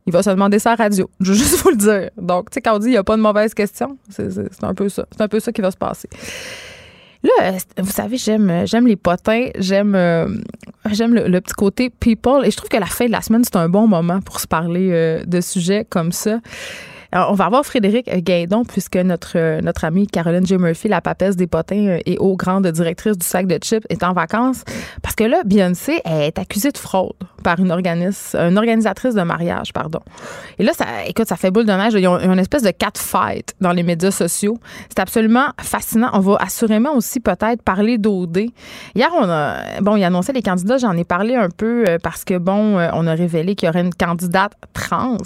Il 0.09 0.11
va 0.11 0.23
se 0.23 0.31
demander 0.31 0.57
ça 0.57 0.71
à 0.71 0.75
radio. 0.75 1.07
Je 1.19 1.31
veux 1.31 1.37
juste 1.37 1.61
vous 1.61 1.69
le 1.69 1.75
dire. 1.75 2.09
Donc, 2.17 2.49
tu 2.49 2.55
sais, 2.55 2.61
quand 2.61 2.75
on 2.75 2.79
dit 2.79 2.87
il 2.87 2.91
n'y 2.93 2.97
a 2.97 3.03
pas 3.03 3.15
de 3.15 3.21
mauvaise 3.21 3.53
question, 3.53 3.95
c'est 4.09 4.63
un 4.63 4.73
peu 4.73 4.89
ça. 4.89 5.05
C'est 5.11 5.21
un 5.21 5.27
peu 5.27 5.39
ça 5.39 5.51
qui 5.51 5.61
va 5.61 5.69
se 5.69 5.77
passer. 5.77 6.09
Là, 7.21 7.31
euh, 7.41 7.51
vous 7.77 7.91
savez, 7.91 8.17
j'aime 8.17 8.65
j'aime 8.65 8.87
les 8.87 8.95
potins, 8.95 9.49
j'aime 9.59 9.93
euh, 9.93 10.27
j'aime 10.89 11.13
le, 11.13 11.41
petit 11.41 11.53
côté 11.53 11.91
people 11.91 12.43
et 12.43 12.49
je 12.49 12.57
trouve 12.57 12.69
que 12.69 12.77
la 12.77 12.87
fin 12.87 13.05
de 13.05 13.11
la 13.11 13.21
semaine 13.21 13.43
c'est 13.43 13.57
un 13.57 13.69
bon 13.69 13.87
moment 13.87 14.19
pour 14.21 14.39
se 14.39 14.47
parler 14.47 14.89
euh, 14.91 15.23
de 15.25 15.41
sujets 15.41 15.85
comme 15.87 16.11
ça 16.11 16.39
on 17.13 17.33
va 17.33 17.45
avoir 17.45 17.65
Frédéric 17.65 18.09
Gaidon, 18.23 18.63
puisque 18.63 18.97
notre, 18.97 19.61
notre 19.61 19.85
amie 19.85 20.07
Caroline 20.07 20.45
J. 20.45 20.57
Murphy, 20.57 20.87
la 20.87 21.01
papesse 21.01 21.35
des 21.35 21.47
potins 21.47 21.87
euh, 21.87 21.99
et 22.05 22.17
haut 22.19 22.35
grande 22.35 22.67
directrice 22.67 23.17
du 23.17 23.25
sac 23.25 23.47
de 23.47 23.57
chips, 23.61 23.85
est 23.89 24.03
en 24.03 24.13
vacances. 24.13 24.63
Parce 25.01 25.15
que 25.15 25.23
là, 25.23 25.41
Beyoncé 25.45 26.01
est 26.05 26.37
accusée 26.37 26.71
de 26.71 26.77
fraude 26.77 27.13
par 27.43 27.59
une, 27.59 27.71
une 27.71 28.57
organisatrice 28.57 29.15
de 29.15 29.21
mariage, 29.21 29.73
pardon. 29.73 29.99
Et 30.57 30.63
là, 30.63 30.73
ça, 30.73 30.85
écoute, 31.07 31.27
ça 31.27 31.35
fait 31.35 31.51
boule 31.51 31.65
de 31.65 31.71
neige. 31.71 31.93
Il 31.93 32.01
y 32.01 32.05
a 32.05 32.11
une 32.11 32.39
espèce 32.39 32.63
de 32.63 32.71
cat 32.71 32.91
fight 32.95 33.55
dans 33.61 33.71
les 33.71 33.83
médias 33.83 34.11
sociaux. 34.11 34.57
C'est 34.89 34.99
absolument 34.99 35.47
fascinant. 35.59 36.09
On 36.13 36.19
va 36.19 36.37
assurément 36.39 36.93
aussi 36.95 37.19
peut-être 37.19 37.61
parler 37.63 37.97
d'OD. 37.97 38.49
Hier, 38.95 39.09
on 39.17 39.29
a, 39.29 39.81
bon, 39.81 39.95
il 39.95 40.03
a 40.03 40.07
annoncé 40.07 40.33
les 40.33 40.41
candidats. 40.41 40.77
J'en 40.77 40.95
ai 40.97 41.05
parlé 41.05 41.35
un 41.35 41.49
peu 41.49 41.85
euh, 41.87 41.97
parce 42.01 42.23
que, 42.23 42.37
bon, 42.37 42.77
euh, 42.77 42.89
on 42.93 43.07
a 43.07 43.13
révélé 43.13 43.55
qu'il 43.55 43.67
y 43.67 43.69
aurait 43.69 43.81
une 43.81 43.93
candidate 43.93 44.53
trans. 44.73 45.17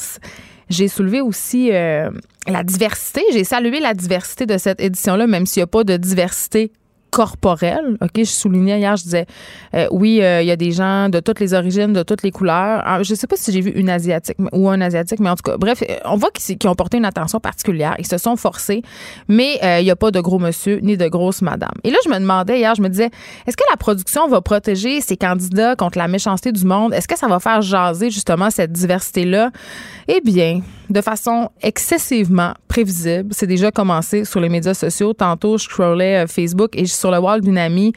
J'ai 0.73 0.87
soulevé 0.87 1.21
aussi 1.21 1.71
euh, 1.71 2.09
la 2.47 2.63
diversité. 2.63 3.21
J'ai 3.31 3.43
salué 3.43 3.79
la 3.79 3.93
diversité 3.93 4.47
de 4.47 4.57
cette 4.57 4.81
édition-là, 4.81 5.27
même 5.27 5.45
s'il 5.45 5.59
n'y 5.59 5.65
a 5.65 5.67
pas 5.67 5.83
de 5.83 5.97
diversité 5.97 6.71
corporelle. 7.13 7.95
OK, 8.01 8.11
je 8.17 8.23
soulignais 8.23 8.79
hier, 8.79 8.97
je 8.97 9.03
disais, 9.03 9.25
euh, 9.75 9.87
oui, 9.91 10.19
euh, 10.23 10.41
il 10.41 10.47
y 10.47 10.51
a 10.51 10.55
des 10.55 10.71
gens 10.71 11.09
de 11.09 11.19
toutes 11.19 11.39
les 11.39 11.53
origines, 11.53 11.93
de 11.93 12.01
toutes 12.01 12.23
les 12.23 12.31
couleurs. 12.31 12.81
Ah, 12.83 13.03
je 13.03 13.13
ne 13.13 13.15
sais 13.15 13.27
pas 13.27 13.35
si 13.35 13.51
j'ai 13.51 13.61
vu 13.61 13.69
une 13.69 13.89
asiatique 13.89 14.35
ou 14.51 14.67
un 14.67 14.81
asiatique, 14.81 15.19
mais 15.19 15.29
en 15.29 15.35
tout 15.35 15.43
cas, 15.43 15.57
bref, 15.57 15.83
on 16.05 16.17
voit 16.17 16.31
qu'ils 16.31 16.57
ont 16.67 16.73
porté 16.73 16.97
une 16.97 17.05
attention 17.05 17.39
particulière. 17.39 17.95
Ils 17.99 18.07
se 18.07 18.17
sont 18.17 18.35
forcés, 18.35 18.81
mais 19.27 19.59
il 19.79 19.83
n'y 19.83 19.91
a 19.91 19.95
pas 19.95 20.09
de 20.09 20.19
gros 20.19 20.39
monsieur 20.39 20.79
ni 20.81 20.97
de 20.97 21.07
grosse 21.07 21.43
madame. 21.43 21.75
Et 21.83 21.91
là, 21.91 21.97
je 22.03 22.09
me 22.09 22.17
demandais 22.17 22.57
hier, 22.57 22.73
je 22.73 22.81
me 22.81 22.89
disais, 22.89 23.11
est-ce 23.45 23.55
que 23.55 23.63
la 23.69 23.77
production 23.77 24.27
va 24.27 24.41
protéger 24.41 24.99
ces 24.99 25.15
candidats 25.15 25.75
contre 25.75 25.99
la 25.99 26.07
méchanceté 26.07 26.51
du 26.51 26.65
monde? 26.65 26.95
Est-ce 26.95 27.07
que 27.07 27.17
ça 27.17 27.27
va 27.27 27.39
faire 27.39 27.61
jaser 27.61 28.09
justement 28.09 28.49
cette 28.49 28.71
diversité-là? 28.71 29.51
Eh 30.07 30.19
bien, 30.21 30.61
de 30.93 31.01
façon 31.01 31.49
excessivement 31.61 32.53
prévisible. 32.67 33.33
C'est 33.33 33.47
déjà 33.47 33.71
commencé 33.71 34.25
sur 34.25 34.39
les 34.39 34.47
médias 34.47 34.75
sociaux. 34.75 35.13
Tantôt, 35.13 35.57
je 35.57 35.63
scrollais 35.63 36.23
euh, 36.23 36.27
Facebook 36.27 36.77
et 36.77 36.85
sur 36.85 37.09
le 37.09 37.17
wall 37.17 37.41
d'une 37.41 37.57
amie, 37.57 37.93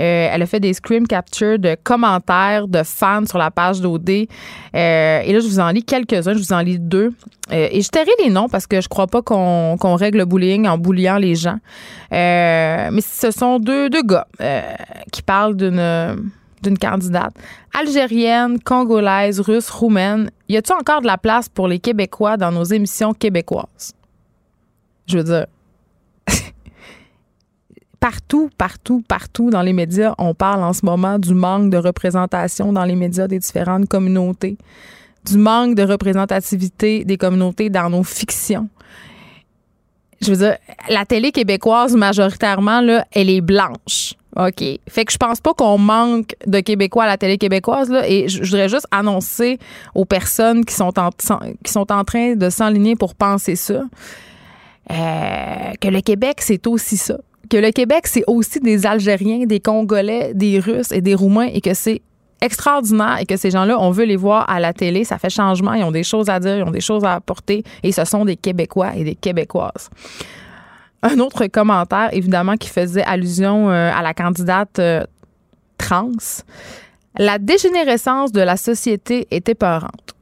euh, 0.00 0.30
elle 0.32 0.40
a 0.40 0.46
fait 0.46 0.58
des 0.58 0.72
screen 0.72 1.06
captures 1.06 1.58
de 1.58 1.76
commentaires 1.82 2.66
de 2.66 2.82
fans 2.82 3.26
sur 3.26 3.36
la 3.36 3.50
page 3.50 3.82
d'OD. 3.82 4.08
et 4.08 4.26
là, 4.72 5.40
je 5.40 5.46
vous 5.46 5.60
en 5.60 5.68
lis 5.68 5.84
quelques-uns. 5.84 6.32
Je 6.32 6.38
vous 6.38 6.52
en 6.54 6.60
lis 6.60 6.78
deux. 6.78 7.12
et 7.50 7.82
je 7.82 7.88
tairai 7.90 8.10
les 8.24 8.30
noms 8.30 8.48
parce 8.48 8.66
que 8.66 8.80
je 8.80 8.88
crois 8.88 9.06
pas 9.06 9.20
qu'on 9.20 9.94
règle 9.96 10.18
le 10.18 10.24
bullying 10.24 10.66
en 10.66 10.78
bouliant 10.78 11.18
les 11.18 11.34
gens. 11.34 11.58
mais 12.10 13.00
ce 13.02 13.30
sont 13.30 13.58
deux, 13.58 13.90
deux 13.90 14.02
gars 14.02 14.26
qui 15.12 15.20
parlent 15.22 15.56
d'une 15.56 15.80
d'une 16.62 16.78
candidate 16.78 17.34
algérienne, 17.78 18.60
congolaise, 18.60 19.40
russe, 19.40 19.70
roumaine. 19.70 20.30
Y 20.48 20.56
a-t-il 20.56 20.74
encore 20.74 21.00
de 21.00 21.06
la 21.06 21.18
place 21.18 21.48
pour 21.48 21.68
les 21.68 21.78
Québécois 21.78 22.36
dans 22.36 22.52
nos 22.52 22.64
émissions 22.64 23.14
québécoises? 23.14 23.94
Je 25.06 25.18
veux 25.18 25.24
dire, 25.24 25.46
partout, 28.00 28.50
partout, 28.58 29.02
partout 29.06 29.50
dans 29.50 29.62
les 29.62 29.72
médias, 29.72 30.14
on 30.18 30.34
parle 30.34 30.62
en 30.62 30.72
ce 30.72 30.84
moment 30.84 31.18
du 31.18 31.34
manque 31.34 31.70
de 31.70 31.78
représentation 31.78 32.72
dans 32.72 32.84
les 32.84 32.96
médias 32.96 33.28
des 33.28 33.38
différentes 33.38 33.88
communautés, 33.88 34.58
du 35.24 35.38
manque 35.38 35.74
de 35.74 35.82
représentativité 35.82 37.04
des 37.04 37.16
communautés 37.16 37.70
dans 37.70 37.90
nos 37.90 38.02
fictions. 38.02 38.68
Je 40.20 40.30
veux 40.32 40.36
dire, 40.36 40.56
la 40.88 41.04
télé 41.04 41.30
québécoise, 41.30 41.94
majoritairement, 41.94 42.80
là, 42.80 43.06
elle 43.12 43.30
est 43.30 43.40
blanche. 43.40 44.14
OK. 44.38 44.62
Fait 44.88 45.04
que 45.04 45.12
je 45.12 45.16
pense 45.16 45.40
pas 45.40 45.52
qu'on 45.52 45.78
manque 45.78 46.36
de 46.46 46.60
Québécois 46.60 47.04
à 47.04 47.06
la 47.08 47.16
télé 47.16 47.38
québécoise. 47.38 47.90
Là, 47.90 48.08
et 48.08 48.28
je, 48.28 48.42
voudrais 48.42 48.68
juste 48.68 48.86
annoncer 48.92 49.58
aux 49.96 50.04
personnes 50.04 50.64
qui 50.64 50.74
sont 50.74 50.96
en, 50.98 51.10
qui 51.10 51.72
sont 51.72 51.92
en 51.92 52.04
train 52.04 52.36
de 52.36 52.48
s'enligner 52.48 52.94
pour 52.94 53.16
penser 53.16 53.56
ça 53.56 53.82
euh, 54.90 55.72
que 55.80 55.88
le 55.88 56.00
Québec, 56.00 56.36
c'est 56.40 56.66
aussi 56.68 56.96
ça. 56.96 57.18
Que 57.50 57.56
le 57.56 57.72
Québec, 57.72 58.06
c'est 58.06 58.24
aussi 58.26 58.60
des 58.60 58.86
Algériens, 58.86 59.44
des 59.44 59.60
Congolais, 59.60 60.32
des 60.34 60.60
Russes 60.60 60.92
et 60.92 61.00
des 61.00 61.14
Roumains 61.14 61.48
et 61.52 61.60
que 61.60 61.74
c'est 61.74 62.00
extraordinaire 62.40 63.18
et 63.20 63.26
que 63.26 63.36
ces 63.36 63.50
gens-là, 63.50 63.76
on 63.80 63.90
veut 63.90 64.04
les 64.04 64.16
voir 64.16 64.48
à 64.48 64.60
la 64.60 64.72
télé. 64.72 65.02
Ça 65.02 65.18
fait 65.18 65.30
changement. 65.30 65.72
Ils 65.72 65.82
ont 65.82 65.90
des 65.90 66.04
choses 66.04 66.28
à 66.28 66.38
dire, 66.38 66.58
ils 66.58 66.62
ont 66.62 66.70
des 66.70 66.80
choses 66.80 67.04
à 67.04 67.14
apporter 67.14 67.64
et 67.82 67.90
ce 67.90 68.04
sont 68.04 68.24
des 68.24 68.36
Québécois 68.36 68.92
et 68.94 69.02
des 69.02 69.16
Québécoises. 69.16 69.90
Un 71.02 71.18
autre 71.20 71.46
commentaire, 71.46 72.10
évidemment, 72.12 72.56
qui 72.56 72.68
faisait 72.68 73.04
allusion 73.04 73.70
euh, 73.70 73.90
à 73.92 74.02
la 74.02 74.14
candidate 74.14 74.78
euh, 74.78 75.04
trans. 75.76 76.10
La 77.18 77.38
dégénérescence 77.38 78.32
de 78.32 78.40
la 78.40 78.56
société 78.56 79.26
est 79.30 79.48
épeurante. 79.48 80.14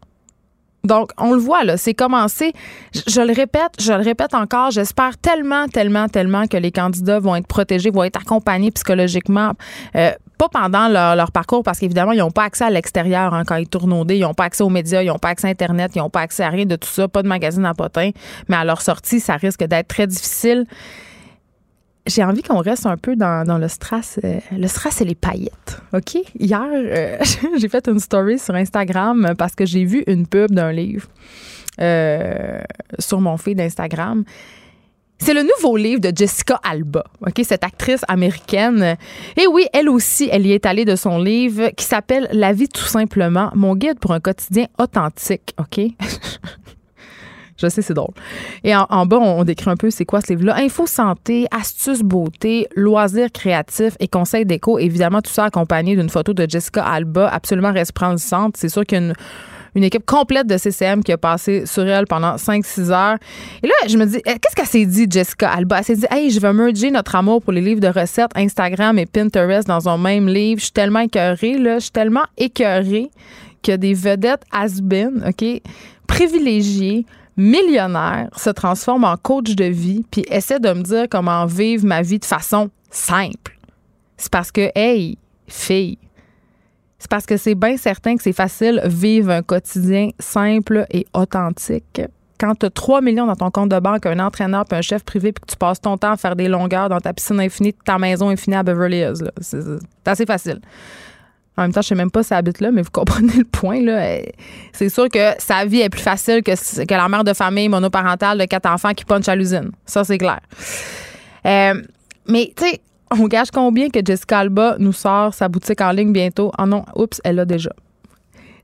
Donc, 0.85 1.11
on 1.19 1.33
le 1.33 1.41
voit, 1.41 1.65
là, 1.65 1.77
c'est 1.77 1.95
commencé. 1.95 2.53
Je, 2.95 3.21
le 3.21 3.33
répète, 3.33 3.73
je 3.81 3.93
le 3.93 4.03
répète 4.03 4.35
encore, 4.35 4.71
j'espère 4.71 5.19
tellement, 5.19 5.67
tellement, 5.67 6.09
tellement 6.09 6.47
que 6.47 6.57
les 6.57 6.71
candidats 6.71 7.19
vont 7.19 7.35
être 7.35 7.49
protégés, 7.49 7.91
vont 7.91 8.05
être 8.05 8.21
accompagnés 8.21 8.71
psychologiquement. 8.71 9.53
Euh, 9.97 10.13
pas 10.39 10.49
pendant 10.49 10.89
leur, 10.89 11.33
parcours, 11.33 11.63
parce 11.63 11.79
qu'évidemment, 11.79 12.13
ils 12.13 12.19
n'ont 12.19 12.31
pas 12.31 12.45
accès 12.45 12.65
à 12.65 12.71
l'extérieur 12.71 13.35
hein, 13.35 13.45
quand 13.45 13.57
ils 13.57 13.69
tournent 13.69 13.93
au 13.93 14.05
dé. 14.05 14.17
Ils 14.17 14.23
n'ont 14.23 14.35
pas 14.35 14.45
accès 14.45 14.63
aux 14.63 14.69
médias, 14.69 15.03
ils 15.03 15.09
n'ont 15.09 15.19
pas 15.19 15.31
accès 15.31 15.49
à 15.49 15.51
Internet, 15.51 15.93
ils 15.95 15.99
n'ont 15.99 16.11
pas 16.11 16.21
accès 16.21 16.43
à 16.43 16.51
rien 16.51 16.67
de 16.67 16.77
tout 16.77 16.89
ça, 16.89 17.09
pas 17.09 17.23
de 17.23 17.29
magazine 17.29 17.65
à 17.65 17.75
potin. 17.75 18.11
Mais 18.49 18.57
à 18.57 18.65
leur 18.65 18.83
sortie, 18.83 19.21
ça 19.21 19.37
risque 19.37 19.65
d'être 19.65 19.89
très 19.89 20.07
difficile. 20.07 20.67
J'ai 22.07 22.23
envie 22.23 22.43
qu'on 22.43 22.61
reste 22.61 22.87
un 22.87 22.97
peu 22.97 23.17
dans, 23.17 23.59
le 23.59 23.69
stress. 23.69 24.21
Euh, 24.25 24.39
le 24.53 24.69
stress 24.69 25.01
et 25.01 25.05
les 25.05 25.17
paillettes. 25.17 25.81
OK? 25.93 26.19
Hier, 26.39 26.63
euh, 26.73 27.19
j'ai 27.59 27.69
fait 27.69 27.89
une 27.89 27.99
story 27.99 28.39
sur 28.39 28.55
Instagram 28.55 29.35
parce 29.37 29.55
que 29.55 29.67
j'ai 29.67 29.85
vu 29.85 30.05
une 30.07 30.27
pub 30.27 30.53
d'un 30.53 30.71
livre 30.71 31.09
euh, 31.81 32.61
sur 32.99 33.21
mon 33.21 33.37
feed 33.37 33.59
d'Instagram. 33.59 34.25
C'est 35.19 35.35
le 35.35 35.43
nouveau 35.43 35.77
livre 35.77 36.01
de 36.01 36.13
Jessica 36.15 36.61
Alba, 36.63 37.05
ok, 37.27 37.41
cette 37.43 37.65
actrice 37.65 38.03
américaine. 38.07 38.97
Et 39.37 39.47
oui, 39.47 39.67
elle 39.73 39.89
aussi, 39.89 40.29
elle 40.31 40.47
y 40.47 40.53
est 40.53 40.67
allée 40.67 40.85
de 40.85 40.95
son 40.95 41.19
livre 41.19 41.71
qui 41.77 41.85
s'appelle 41.85 42.29
La 42.33 42.53
vie 42.53 42.69
tout 42.69 42.85
simplement, 42.85 43.51
mon 43.55 43.75
guide 43.75 43.99
pour 43.99 44.13
un 44.13 44.21
quotidien 44.21 44.67
authentique, 44.79 45.55
ok? 45.59 45.87
Je 47.59 47.69
sais, 47.69 47.81
c'est 47.81 47.95
drôle. 47.95 48.13
Et 48.65 48.77
en, 48.77 49.07
bas, 49.07 49.17
on, 49.17 49.43
décrit 49.45 49.71
un 49.71 49.77
peu 49.77 49.91
c'est 49.91 50.05
quoi 50.05 50.21
ce 50.21 50.29
livre-là. 50.29 50.57
Info 50.59 50.87
santé, 50.87 51.47
astuces 51.51 52.03
beauté, 52.03 52.69
loisirs 52.77 53.33
créatifs 53.33 53.97
et 53.99 54.09
conseils 54.09 54.45
déco. 54.45 54.79
Évidemment, 54.79 55.23
tout 55.23 55.31
ça 55.31 55.45
accompagné 55.45 55.97
d'une 55.97 56.11
photo 56.11 56.35
de 56.35 56.47
Jessica 56.49 56.85
Alba, 56.85 57.29
absolument 57.29 57.73
resplendissante. 57.73 58.57
C'est 58.59 58.69
sûr 58.69 58.83
a 58.93 59.15
une 59.77 59.85
équipe 59.85 60.07
complète 60.07 60.47
de 60.47 60.57
CCM 60.57 61.05
qui 61.05 61.13
a 61.13 61.19
passé 61.19 61.67
sur 61.67 61.87
elle 61.87 62.07
pendant 62.07 62.37
5-6 62.37 62.91
heures. 62.91 63.19
Et 63.63 63.67
là, 63.67 63.75
je 63.87 63.99
me 63.99 64.07
dis, 64.07 64.17
eh, 64.25 64.39
qu'est-ce 64.39 64.57
qu'elle 64.57 64.67
s'est 64.67 64.87
dit, 64.87 65.07
Jessica 65.09 65.51
Alba? 65.51 65.79
Elle 65.79 65.85
s'est 65.85 65.97
dit, 65.97 66.07
hey, 66.11 66.31
je 66.31 66.41
vais 66.41 66.53
merger 66.55 66.91
notre 66.91 67.15
amour 67.15 67.43
pour 67.43 67.53
les 67.53 67.61
livres 67.61 67.81
de 67.81 67.89
recettes, 67.89 68.31
Instagram 68.35 68.99
et 68.99 69.05
Pinterest 69.05 69.69
dans 69.69 69.87
un 69.87 69.99
même 69.99 70.29
livre. 70.29 70.61
Je 70.61 70.65
suis 70.65 70.73
tellement 70.73 71.01
écœurée, 71.01 71.59
là. 71.59 71.75
Je 71.75 71.85
suis 71.85 71.91
tellement 71.91 72.25
écœurée 72.39 73.11
que 73.63 73.77
des 73.77 73.93
vedettes 73.93 74.45
has-been, 74.51 75.23
OK, 75.29 75.61
privilégiées, 76.07 77.05
millionnaires, 77.37 78.31
se 78.35 78.49
transforment 78.49 79.05
en 79.05 79.17
coach 79.19 79.55
de 79.55 79.67
vie 79.67 80.07
puis 80.11 80.25
essaient 80.31 80.61
de 80.61 80.73
me 80.73 80.83
dire 80.83 81.05
comment 81.11 81.45
vivre 81.45 81.85
ma 81.85 82.01
vie 82.01 82.19
de 82.19 82.25
façon 82.25 82.71
simple. 82.91 83.59
C'est 84.17 84.33
parce 84.33 84.51
que, 84.51 84.71
hey, 84.75 85.19
fille, 85.47 85.99
c'est 86.99 87.11
parce 87.11 87.27
que 87.27 87.37
c'est 87.37 87.55
bien 87.55 87.77
certain 87.77 88.17
que 88.17 88.23
c'est 88.23 88.33
facile 88.33 88.81
vivre 88.85 89.31
un 89.31 89.43
quotidien 89.43 90.11
simple 90.19 90.87
et 90.91 91.07
authentique. 91.13 92.01
Quand 92.39 92.55
tu 92.55 92.67
as 92.67 92.71
3 92.71 93.01
millions 93.01 93.27
dans 93.27 93.37
ton 93.37 93.51
compte 93.51 93.71
de 93.71 93.79
banque, 93.79 94.05
un 94.07 94.19
entraîneur 94.19 94.65
puis 94.67 94.77
un 94.77 94.83
chef 94.83 95.05
privé, 95.05 95.33
puis 95.33 95.41
que 95.41 95.53
tu 95.53 95.57
passes 95.57 95.81
ton 95.81 95.97
temps 95.97 96.13
à 96.13 96.17
faire 96.17 96.37
des 96.37 96.49
longueurs 96.49 96.89
dans 96.89 97.01
ta 97.01 97.13
piscine 97.13 97.41
infinie, 97.41 97.73
ta 97.73 97.99
maison 97.99 98.29
infinie 98.29 98.57
à 98.57 98.63
Beverly 98.63 98.99
Hills, 98.99 99.31
c'est 99.41 99.59
assez 100.05 100.27
facile. 100.27 100.61
En 101.57 101.63
même 101.63 101.73
temps, 101.73 101.81
je 101.81 101.89
sais 101.89 101.95
même 101.95 102.11
pas 102.11 102.23
si 102.23 102.29
ça 102.29 102.37
habite 102.37 102.61
là, 102.61 102.71
mais 102.71 102.83
vous 102.83 102.91
comprenez 102.91 103.33
le 103.39 103.45
point. 103.45 103.81
C'est 104.73 104.91
sûr 104.91 105.09
que 105.09 105.33
sa 105.39 105.65
vie 105.65 105.81
est 105.81 105.89
plus 105.89 106.03
facile 106.03 106.43
que, 106.43 106.53
que 106.53 106.95
la 106.95 107.09
mère 107.09 107.25
de 107.25 107.33
famille 107.33 107.69
monoparentale 107.69 108.39
de 108.39 108.45
quatre 108.45 108.67
enfants 108.67 108.93
qui 108.93 109.05
punch 109.05 109.27
à 109.29 109.35
l'usine. 109.35 109.71
Ça, 109.87 110.05
c'est 110.05 110.19
clair. 110.19 110.41
Euh, 111.47 111.83
mais, 112.29 112.53
tu 112.55 112.65
sais, 112.65 112.81
on 113.11 113.27
gage 113.27 113.51
combien 113.51 113.89
que 113.89 114.01
Jessica 114.05 114.41
Alba 114.41 114.77
nous 114.79 114.93
sort 114.93 115.35
sa 115.35 115.49
boutique 115.49 115.81
en 115.81 115.93
ligne 115.93 116.13
bientôt? 116.13 116.53
Ah 116.59 116.67
non, 116.67 116.85
oups, 116.95 117.21
elle 117.25 117.37
l'a 117.37 117.45
déjà. 117.45 117.71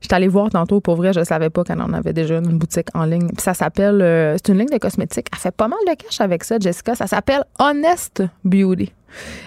J'étais 0.01 0.15
allée 0.15 0.27
voir 0.27 0.49
tantôt, 0.49 0.81
pour 0.81 0.97
vrai, 0.97 1.13
je 1.13 1.21
ne 1.21 1.23
savais 1.23 1.49
pas 1.49 1.63
qu'elle 1.63 1.81
en 1.81 1.93
avait 1.93 2.11
déjà 2.11 2.37
une 2.37 2.57
boutique 2.57 2.89
en 2.93 3.05
ligne. 3.05 3.27
Puis 3.27 3.41
ça 3.41 3.53
s'appelle, 3.53 4.01
euh, 4.01 4.35
c'est 4.35 4.51
une 4.51 4.59
ligne 4.59 4.69
de 4.69 4.77
cosmétiques. 4.77 5.27
Elle 5.31 5.39
fait 5.39 5.55
pas 5.55 5.69
mal 5.69 5.79
de 5.87 5.93
cash 5.93 6.19
avec 6.19 6.43
ça, 6.43 6.59
Jessica. 6.59 6.93
Ça 6.93 7.07
s'appelle 7.07 7.45
Honest 7.57 8.21
Beauty. 8.43 8.91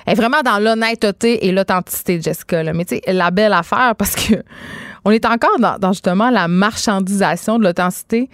Elle 0.07 0.13
est 0.13 0.17
vraiment 0.17 0.41
dans 0.43 0.59
l'honnêteté 0.59 1.47
et 1.47 1.53
l'authenticité 1.53 2.23
Jessica. 2.23 2.63
Mais 2.73 2.87
tu 2.87 2.97
sais, 2.97 3.13
la 3.13 3.31
belle 3.31 3.53
affaire 3.53 3.95
parce 3.97 4.15
que 4.15 4.37
on 5.05 5.11
est 5.11 5.27
encore 5.27 5.59
dans 5.79 5.93
justement 5.93 6.31
la 6.31 6.49
marchandisation 6.49 7.59
de 7.59 7.65
l'authenticité. 7.65 8.31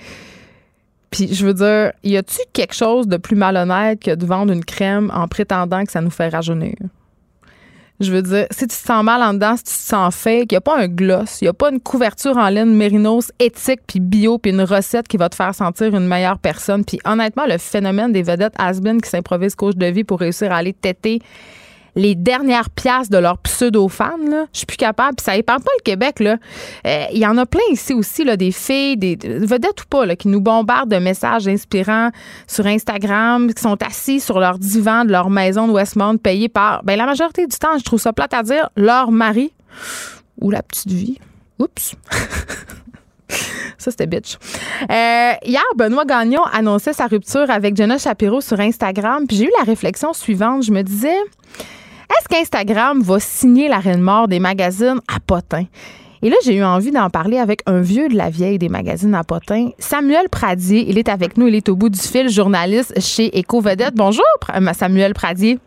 Puis 1.12 1.32
je 1.32 1.46
veux 1.46 1.54
dire, 1.54 1.92
y 2.02 2.16
a-tu 2.16 2.38
quelque 2.54 2.74
chose 2.74 3.06
de 3.06 3.18
plus 3.18 3.36
malhonnête 3.36 4.02
que 4.02 4.14
de 4.14 4.26
vendre 4.26 4.52
une 4.52 4.64
crème 4.64 5.12
en 5.14 5.28
prétendant 5.28 5.84
que 5.84 5.92
ça 5.92 6.00
nous 6.00 6.10
fait 6.10 6.30
rajeunir? 6.30 6.74
Je 8.00 8.10
veux 8.10 8.22
dire, 8.22 8.46
si 8.50 8.66
tu 8.66 8.68
te 8.68 8.72
sens 8.86 9.04
mal 9.04 9.22
en 9.22 9.34
dedans, 9.34 9.56
si 9.56 9.62
tu 9.62 9.70
te 9.70 9.76
sens 9.76 10.16
fake, 10.16 10.50
il 10.50 10.54
n'y 10.54 10.56
a 10.56 10.60
pas 10.62 10.76
un 10.76 10.88
gloss, 10.88 11.40
il 11.40 11.44
n'y 11.44 11.48
a 11.48 11.52
pas 11.52 11.70
une 11.70 11.80
couverture 11.80 12.36
en 12.36 12.48
laine 12.48 12.74
mérinos 12.74 13.30
éthique 13.38 13.80
puis 13.86 14.00
bio 14.00 14.38
puis 14.38 14.50
une 14.50 14.62
recette 14.62 15.06
qui 15.06 15.18
va 15.18 15.28
te 15.28 15.36
faire 15.36 15.54
sentir 15.54 15.94
une 15.94 16.08
meilleure 16.08 16.38
personne. 16.38 16.84
Puis 16.84 16.98
honnêtement, 17.04 17.44
le 17.46 17.58
phénomène 17.58 18.10
des 18.10 18.22
vedettes 18.22 18.54
has 18.58 18.80
qui 18.80 19.08
s'improvisent 19.08 19.54
coach 19.54 19.76
de 19.76 19.86
vie 19.86 20.04
pour 20.04 20.18
réussir 20.18 20.50
à 20.50 20.56
aller 20.56 20.72
têter 20.72 21.20
les 21.94 22.14
dernières 22.14 22.70
pièces 22.70 23.10
de 23.10 23.18
leurs 23.18 23.38
pseudo-fans. 23.38 24.46
Je 24.52 24.58
suis 24.58 24.66
plus 24.66 24.76
capable. 24.76 25.20
Ça 25.20 25.36
épargne 25.36 25.62
pas 25.62 25.70
le 25.78 25.82
Québec. 25.82 26.20
Là. 26.20 26.36
Euh, 26.86 27.04
il 27.12 27.18
y 27.18 27.26
en 27.26 27.36
a 27.38 27.46
plein 27.46 27.60
ici 27.70 27.92
aussi, 27.92 28.24
là, 28.24 28.36
des 28.36 28.52
filles, 28.52 28.96
des 28.96 29.16
vedettes 29.22 29.82
ou 29.82 29.86
pas, 29.88 30.06
là, 30.06 30.16
qui 30.16 30.28
nous 30.28 30.40
bombardent 30.40 30.90
de 30.90 30.96
messages 30.96 31.48
inspirants 31.48 32.10
sur 32.46 32.66
Instagram, 32.66 33.52
qui 33.52 33.62
sont 33.62 33.80
assis 33.82 34.20
sur 34.20 34.40
leur 34.40 34.58
divan 34.58 35.04
de 35.04 35.12
leur 35.12 35.30
maison 35.30 35.66
de 35.68 35.72
Westmount, 35.72 36.16
payés 36.16 36.48
par, 36.48 36.82
ben, 36.84 36.96
la 36.96 37.06
majorité 37.06 37.46
du 37.46 37.56
temps, 37.56 37.76
je 37.78 37.84
trouve 37.84 38.00
ça 38.00 38.12
plate 38.12 38.34
à 38.34 38.42
dire, 38.42 38.70
leur 38.76 39.10
mari 39.10 39.52
ou 40.40 40.50
la 40.50 40.62
petite 40.62 40.90
vie. 40.90 41.18
Oups. 41.58 41.94
Ça, 43.78 43.90
c'était 43.90 44.06
bitch. 44.06 44.36
Euh, 44.82 45.32
hier, 45.44 45.62
Benoît 45.76 46.04
Gagnon 46.04 46.42
annonçait 46.52 46.92
sa 46.92 47.06
rupture 47.08 47.50
avec 47.50 47.76
Jenna 47.76 47.98
Shapiro 47.98 48.40
sur 48.40 48.60
Instagram. 48.60 49.26
Puis 49.26 49.38
j'ai 49.38 49.44
eu 49.46 49.50
la 49.58 49.64
réflexion 49.64 50.12
suivante. 50.12 50.62
Je 50.62 50.70
me 50.70 50.82
disais, 50.82 51.16
est-ce 52.18 52.28
qu'Instagram 52.28 53.02
va 53.02 53.20
signer 53.20 53.68
la 53.68 53.78
reine 53.78 54.00
mort 54.00 54.28
des 54.28 54.40
magazines 54.40 55.00
à 55.08 55.20
potin? 55.20 55.64
Et 56.24 56.30
là, 56.30 56.36
j'ai 56.44 56.54
eu 56.54 56.62
envie 56.62 56.92
d'en 56.92 57.10
parler 57.10 57.38
avec 57.38 57.62
un 57.66 57.80
vieux 57.80 58.08
de 58.08 58.16
la 58.16 58.30
vieille 58.30 58.58
des 58.58 58.68
magazines 58.68 59.14
à 59.14 59.24
potin, 59.24 59.70
Samuel 59.78 60.28
Pradier. 60.28 60.84
Il 60.88 60.96
est 60.96 61.08
avec 61.08 61.36
nous, 61.36 61.48
il 61.48 61.56
est 61.56 61.68
au 61.68 61.74
bout 61.74 61.88
du 61.88 61.98
fil, 61.98 62.28
journaliste 62.28 63.00
chez 63.00 63.28
Eco-Vedette. 63.36 63.94
Bonjour, 63.94 64.24
Samuel 64.72 65.14
Pradier. 65.14 65.58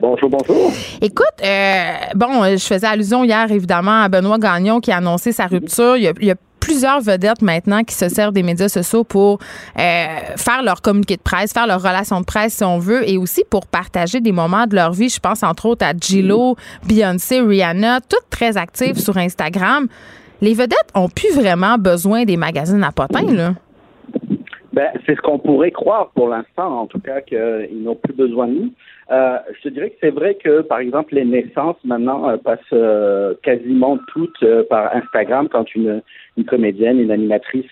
Bonjour, 0.00 0.30
bonjour. 0.30 0.72
Écoute, 1.02 1.26
euh, 1.44 1.92
bon, 2.14 2.44
je 2.44 2.64
faisais 2.64 2.86
allusion 2.86 3.24
hier, 3.24 3.50
évidemment, 3.50 4.02
à 4.02 4.08
Benoît 4.08 4.38
Gagnon 4.38 4.80
qui 4.80 4.90
a 4.90 4.96
annoncé 4.96 5.32
sa 5.32 5.46
rupture. 5.46 5.96
Il 5.96 6.04
y 6.04 6.30
a, 6.30 6.34
plusieurs 6.64 7.00
vedettes 7.00 7.42
maintenant 7.42 7.82
qui 7.84 7.94
se 7.94 8.08
servent 8.08 8.32
des 8.32 8.42
médias 8.42 8.68
sociaux 8.68 9.04
pour 9.04 9.38
euh, 9.78 10.06
faire 10.36 10.62
leur 10.64 10.80
communiqué 10.80 11.16
de 11.16 11.22
presse, 11.22 11.52
faire 11.52 11.66
leur 11.66 11.82
relation 11.82 12.20
de 12.20 12.24
presse 12.24 12.54
si 12.54 12.64
on 12.64 12.78
veut, 12.78 13.06
et 13.08 13.18
aussi 13.18 13.44
pour 13.50 13.66
partager 13.66 14.20
des 14.20 14.32
moments 14.32 14.66
de 14.66 14.74
leur 14.74 14.92
vie. 14.92 15.10
Je 15.10 15.20
pense 15.20 15.42
entre 15.42 15.66
autres 15.66 15.84
à 15.84 15.92
J-Lo, 15.92 16.56
Beyoncé, 16.88 17.40
Rihanna, 17.40 18.00
toutes 18.00 18.30
très 18.30 18.56
actives 18.56 18.98
sur 18.98 19.16
Instagram. 19.18 19.88
Les 20.40 20.54
vedettes 20.54 20.90
ont 20.94 21.08
plus 21.08 21.34
vraiment 21.34 21.76
besoin 21.76 22.24
des 22.24 22.38
magazines 22.38 22.82
à 22.82 22.92
potins, 22.92 23.30
là. 23.30 23.52
Ben, 24.72 24.88
c'est 25.06 25.14
ce 25.14 25.20
qu'on 25.20 25.38
pourrait 25.38 25.70
croire 25.70 26.10
pour 26.16 26.28
l'instant, 26.28 26.80
en 26.80 26.86
tout 26.86 26.98
cas, 26.98 27.20
qu'ils 27.20 27.82
n'ont 27.82 27.94
plus 27.94 28.14
besoin 28.14 28.48
de 28.48 28.54
nous. 28.54 28.70
Euh, 29.12 29.36
je 29.62 29.68
dirais 29.68 29.90
que 29.90 29.96
c'est 30.00 30.10
vrai 30.10 30.34
que, 30.34 30.62
par 30.62 30.78
exemple, 30.78 31.14
les 31.14 31.24
naissances 31.24 31.76
maintenant 31.84 32.28
euh, 32.28 32.36
passent 32.38 33.38
quasiment 33.42 33.98
toutes 34.12 34.44
par 34.68 34.92
Instagram 34.96 35.48
quand 35.48 35.72
une, 35.76 36.02
une 36.36 36.44
comédienne, 36.44 37.00
une 37.00 37.10
animatrice 37.10 37.70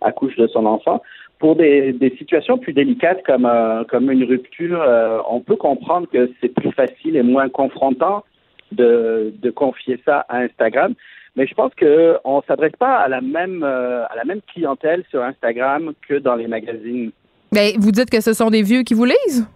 accouche 0.00 0.36
de 0.36 0.46
son 0.46 0.66
enfant. 0.66 1.02
Pour 1.38 1.56
des, 1.56 1.92
des 1.92 2.10
situations 2.18 2.58
plus 2.58 2.72
délicates 2.72 3.22
comme, 3.24 3.48
comme 3.88 4.10
une 4.10 4.24
rupture, 4.24 4.82
on 5.30 5.40
peut 5.40 5.56
comprendre 5.56 6.06
que 6.12 6.30
c'est 6.40 6.54
plus 6.54 6.72
facile 6.72 7.16
et 7.16 7.22
moins 7.22 7.48
confrontant 7.48 8.24
de, 8.72 9.32
de 9.40 9.50
confier 9.50 10.00
ça 10.04 10.26
à 10.28 10.38
Instagram. 10.38 10.94
Mais 11.36 11.46
je 11.46 11.54
pense 11.54 11.72
qu'on 11.74 12.36
ne 12.36 12.42
s'adresse 12.46 12.76
pas 12.78 12.96
à 12.96 13.08
la 13.08 13.20
même 13.20 13.62
euh, 13.62 14.04
à 14.06 14.16
la 14.16 14.24
même 14.24 14.40
clientèle 14.52 15.04
sur 15.10 15.22
Instagram 15.22 15.92
que 16.06 16.14
dans 16.14 16.34
les 16.34 16.48
magazines. 16.48 17.12
Mais 17.52 17.74
vous 17.78 17.92
dites 17.92 18.10
que 18.10 18.20
ce 18.20 18.32
sont 18.32 18.50
des 18.50 18.62
vieux 18.62 18.82
qui 18.82 18.94
vous 18.94 19.04
lisent? 19.04 19.46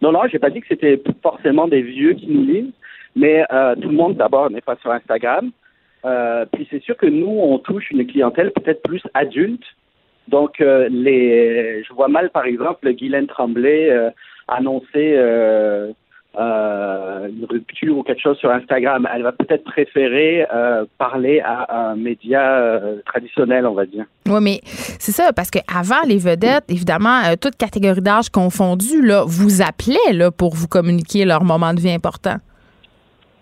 Non, 0.00 0.12
non, 0.12 0.20
j'ai 0.30 0.38
pas 0.38 0.50
dit 0.50 0.60
que 0.60 0.66
c'était 0.68 1.02
forcément 1.22 1.66
des 1.68 1.82
vieux 1.82 2.14
qui 2.14 2.28
nous 2.28 2.44
lisent, 2.44 2.72
mais 3.16 3.44
euh, 3.52 3.74
tout 3.74 3.88
le 3.88 3.94
monde 3.94 4.16
d'abord 4.16 4.50
n'est 4.50 4.60
pas 4.60 4.76
sur 4.76 4.90
Instagram. 4.90 5.50
Euh, 6.04 6.44
puis 6.52 6.66
c'est 6.70 6.82
sûr 6.82 6.96
que 6.96 7.06
nous, 7.06 7.38
on 7.40 7.58
touche 7.58 7.90
une 7.90 8.06
clientèle 8.06 8.52
peut-être 8.52 8.82
plus 8.82 9.02
adulte. 9.14 9.64
Donc 10.28 10.60
les, 10.60 11.82
je 11.82 11.92
vois 11.92 12.06
mal 12.06 12.30
par 12.30 12.44
exemple 12.44 12.92
Guylaine 12.92 13.26
Tremblay 13.26 13.90
annoncer 14.46 15.16
euh, 16.38 17.28
une 17.28 17.44
rupture 17.44 17.98
ou 17.98 18.02
quelque 18.02 18.22
chose 18.22 18.38
sur 18.38 18.50
Instagram, 18.50 19.06
elle 19.14 19.22
va 19.22 19.32
peut-être 19.32 19.64
préférer 19.64 20.46
euh, 20.50 20.86
parler 20.96 21.40
à 21.44 21.90
un 21.90 21.94
média 21.94 22.56
euh, 22.56 23.02
traditionnel, 23.04 23.66
on 23.66 23.74
va 23.74 23.84
dire. 23.84 24.06
Oui, 24.26 24.40
mais 24.40 24.60
c'est 24.64 25.12
ça, 25.12 25.34
parce 25.34 25.50
qu'avant, 25.50 26.00
les 26.06 26.16
vedettes, 26.16 26.64
évidemment, 26.70 27.20
toutes 27.38 27.56
catégories 27.56 28.00
d'âge 28.00 28.30
confondues, 28.30 29.02
là, 29.02 29.24
vous 29.26 29.60
appelaient 29.60 30.14
là, 30.14 30.30
pour 30.30 30.54
vous 30.54 30.68
communiquer 30.68 31.26
leur 31.26 31.44
moment 31.44 31.74
de 31.74 31.80
vie 31.80 31.92
important. 31.92 32.36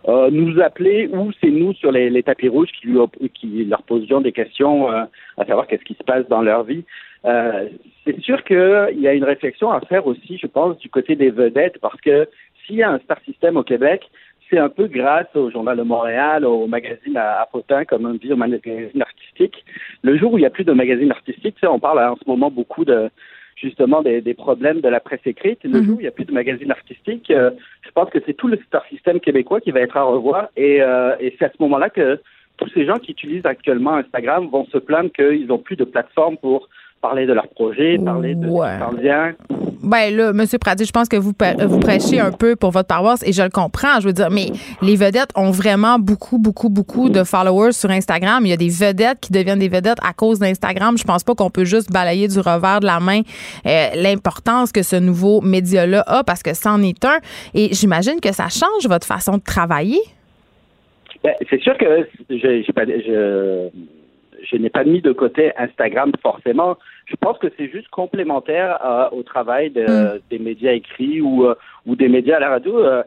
Nous 0.07 0.61
appeler 0.61 1.09
ou 1.13 1.31
c'est 1.41 1.51
nous 1.51 1.75
sur 1.75 1.93
les, 1.93 2.23
tapis 2.23 2.49
rouges 2.49 2.71
qui, 2.81 2.89
qui 3.35 3.65
leur 3.65 3.83
posions 3.83 4.21
des 4.21 4.33
questions 4.33 4.89
à 4.89 5.09
savoir 5.47 5.67
qu'est-ce 5.67 5.85
qui 5.85 5.95
se 5.95 6.03
passe 6.03 6.27
dans 6.29 6.43
leur 6.43 6.65
vie. 6.65 6.85
c'est 7.23 8.21
sûr 8.21 8.43
qu'il 8.45 8.99
y 8.99 9.09
a 9.09 9.13
une 9.13 9.25
réflexion 9.25 9.71
à 9.71 9.81
faire 9.81 10.07
aussi, 10.07 10.39
je 10.39 10.47
pense, 10.47 10.79
du 10.79 10.89
côté 10.89 11.17
des 11.17 11.31
vedettes, 11.31 11.79
parce 11.81 12.01
que 12.01 12.29
s'il 12.65 12.77
y 12.77 12.83
a 12.83 12.91
un 12.91 12.99
star 13.01 13.21
system 13.25 13.57
au 13.57 13.63
Québec, 13.63 14.03
c'est 14.51 14.59
un 14.59 14.69
peu 14.69 14.87
grâce 14.89 15.29
au 15.35 15.51
Journal 15.51 15.77
de 15.77 15.83
Montréal, 15.83 16.45
au 16.45 16.67
magazine 16.67 17.17
à, 17.17 17.43
à 17.43 17.85
comme 17.85 18.07
on 18.07 18.15
dit, 18.15 18.33
au 18.33 18.37
magazine 18.37 19.01
artistique. 19.01 19.65
Le 20.03 20.19
jour 20.19 20.33
où 20.33 20.39
il 20.39 20.41
n'y 20.41 20.47
a 20.47 20.51
plus 20.51 20.65
de 20.65 20.73
magazine 20.73 21.13
artistique, 21.13 21.57
on 21.63 21.79
parle 21.79 22.01
en 22.01 22.17
ce 22.17 22.29
moment 22.29 22.51
beaucoup 22.51 22.85
de 22.85 23.11
justement 23.61 24.03
des, 24.03 24.35
problèmes 24.35 24.81
de 24.81 24.89
la 24.89 25.01
presse 25.01 25.21
écrite. 25.27 25.61
Le 25.65 25.81
mhm. 25.81 25.85
jour 25.85 25.97
où 25.97 26.01
il 26.01 26.05
n'y 26.05 26.09
a 26.09 26.13
plus 26.13 26.25
de 26.25 26.33
magazine 26.33 26.71
artistique, 26.71 27.31
euh, 27.31 27.51
je 27.83 27.91
pense 27.91 28.11
que 28.11 28.19
c'est 28.25 28.35
tout 28.35 28.49
le 28.49 28.59
star 28.67 28.85
system 28.87 29.21
québécois 29.21 29.61
qui 29.61 29.71
va 29.71 29.81
être 29.81 29.97
à 29.97 30.03
revoir. 30.03 30.49
Et, 30.57 30.83
euh, 30.83 31.15
et 31.21 31.35
c'est 31.39 31.47
à 31.47 31.51
ce 31.51 31.63
moment-là 31.63 31.91
que 31.91 32.21
tous 32.57 32.71
ces 32.75 32.85
gens 32.85 32.99
qui 32.99 33.13
utilisent 33.13 33.47
actuellement 33.47 33.97
Instagram 33.97 34.49
vont 34.49 34.67
se 34.67 34.79
plaindre 34.79 35.11
qu'ils 35.13 35.47
n'ont 35.47 35.59
plus 35.59 35.77
de 35.77 35.85
plateforme 35.85 36.37
pour 36.37 36.69
parler 37.01 37.27
de 37.27 37.33
leur 37.33 37.49
projet, 37.49 37.99
parler 37.99 38.35
de 38.35 38.47
ouais. 38.47 38.79
Ben 39.83 40.15
là, 40.15 40.31
M. 40.31 40.45
Pradi, 40.61 40.85
je 40.85 40.93
pense 40.93 41.09
que 41.09 41.17
vous, 41.17 41.33
vous 41.67 41.81
prêchez 41.81 42.21
un 42.21 42.33
peu 42.33 42.55
pour 42.55 42.71
votre 42.71 42.89
paroisse 42.89 43.27
et 43.27 43.33
je 43.33 43.43
le 43.43 43.49
comprends. 43.49 43.99
Je 44.01 44.07
veux 44.07 44.13
dire, 44.13 44.31
mais 44.31 44.49
les 44.83 44.95
vedettes 44.97 45.31
ont 45.35 45.51
vraiment 45.51 45.99
beaucoup, 45.99 46.39
beaucoup, 46.39 46.69
beaucoup 46.69 47.09
de 47.09 47.25
followers 47.25 47.73
sur 47.73 47.91
Instagram. 47.91 48.45
Il 48.45 48.51
y 48.51 48.53
a 48.53 48.59
des 48.59 48.69
vedettes 48.69 49.21
qui 49.21 49.33
deviennent 49.33 49.59
des 49.59 49.69
vedettes 49.69 49.99
à 50.07 50.13
cause 50.13 50.39
d'Instagram. 50.39 50.99
Je 50.99 51.05
pense 51.05 51.25
pas 51.25 51.35
qu'on 51.35 51.49
peut 51.49 51.65
juste 51.65 51.91
balayer 51.91 52.29
du 52.29 52.39
revers 52.39 52.81
de 52.81 52.87
la 52.87 53.01
main 53.01 53.23
euh, 53.67 53.87
l'importance 53.95 54.71
que 54.71 54.83
ce 54.83 54.97
nouveau 54.97 55.41
média-là 55.41 56.05
a 56.07 56.25
parce 56.25 56.43
que 56.43 56.55
c'en 56.55 56.83
est 56.83 57.03
un. 57.05 57.19
Et 57.55 57.73
j'imagine 57.73 58.21
que 58.21 58.33
ça 58.33 58.49
change 58.49 58.87
votre 58.87 59.07
façon 59.07 59.39
de 59.39 59.43
travailler. 59.43 60.01
Ben, 61.25 61.33
c'est 61.49 61.61
sûr 61.61 61.77
que 61.79 62.07
j'ai 62.29 62.73
pas, 62.75 62.85
je, 62.85 63.69
je 64.51 64.57
n'ai 64.57 64.71
pas 64.71 64.85
mis 64.85 65.01
de 65.01 65.13
côté 65.13 65.53
Instagram 65.57 66.13
forcément. 66.23 66.77
Je 67.07 67.17
pense 67.17 67.39
que 67.39 67.49
c'est 67.57 67.71
juste 67.71 67.89
complémentaire 67.89 68.79
euh, 68.85 69.09
au 69.17 69.23
travail 69.23 69.71
de, 69.71 69.83
mm. 69.83 70.21
des 70.31 70.39
médias 70.39 70.73
écrits 70.73 71.21
ou, 71.21 71.47
euh, 71.47 71.55
ou 71.87 71.97
des 71.97 72.09
médias 72.09 72.37
à 72.37 72.41
la 72.41 72.51
radio. 72.51 72.85
Euh, 72.85 73.03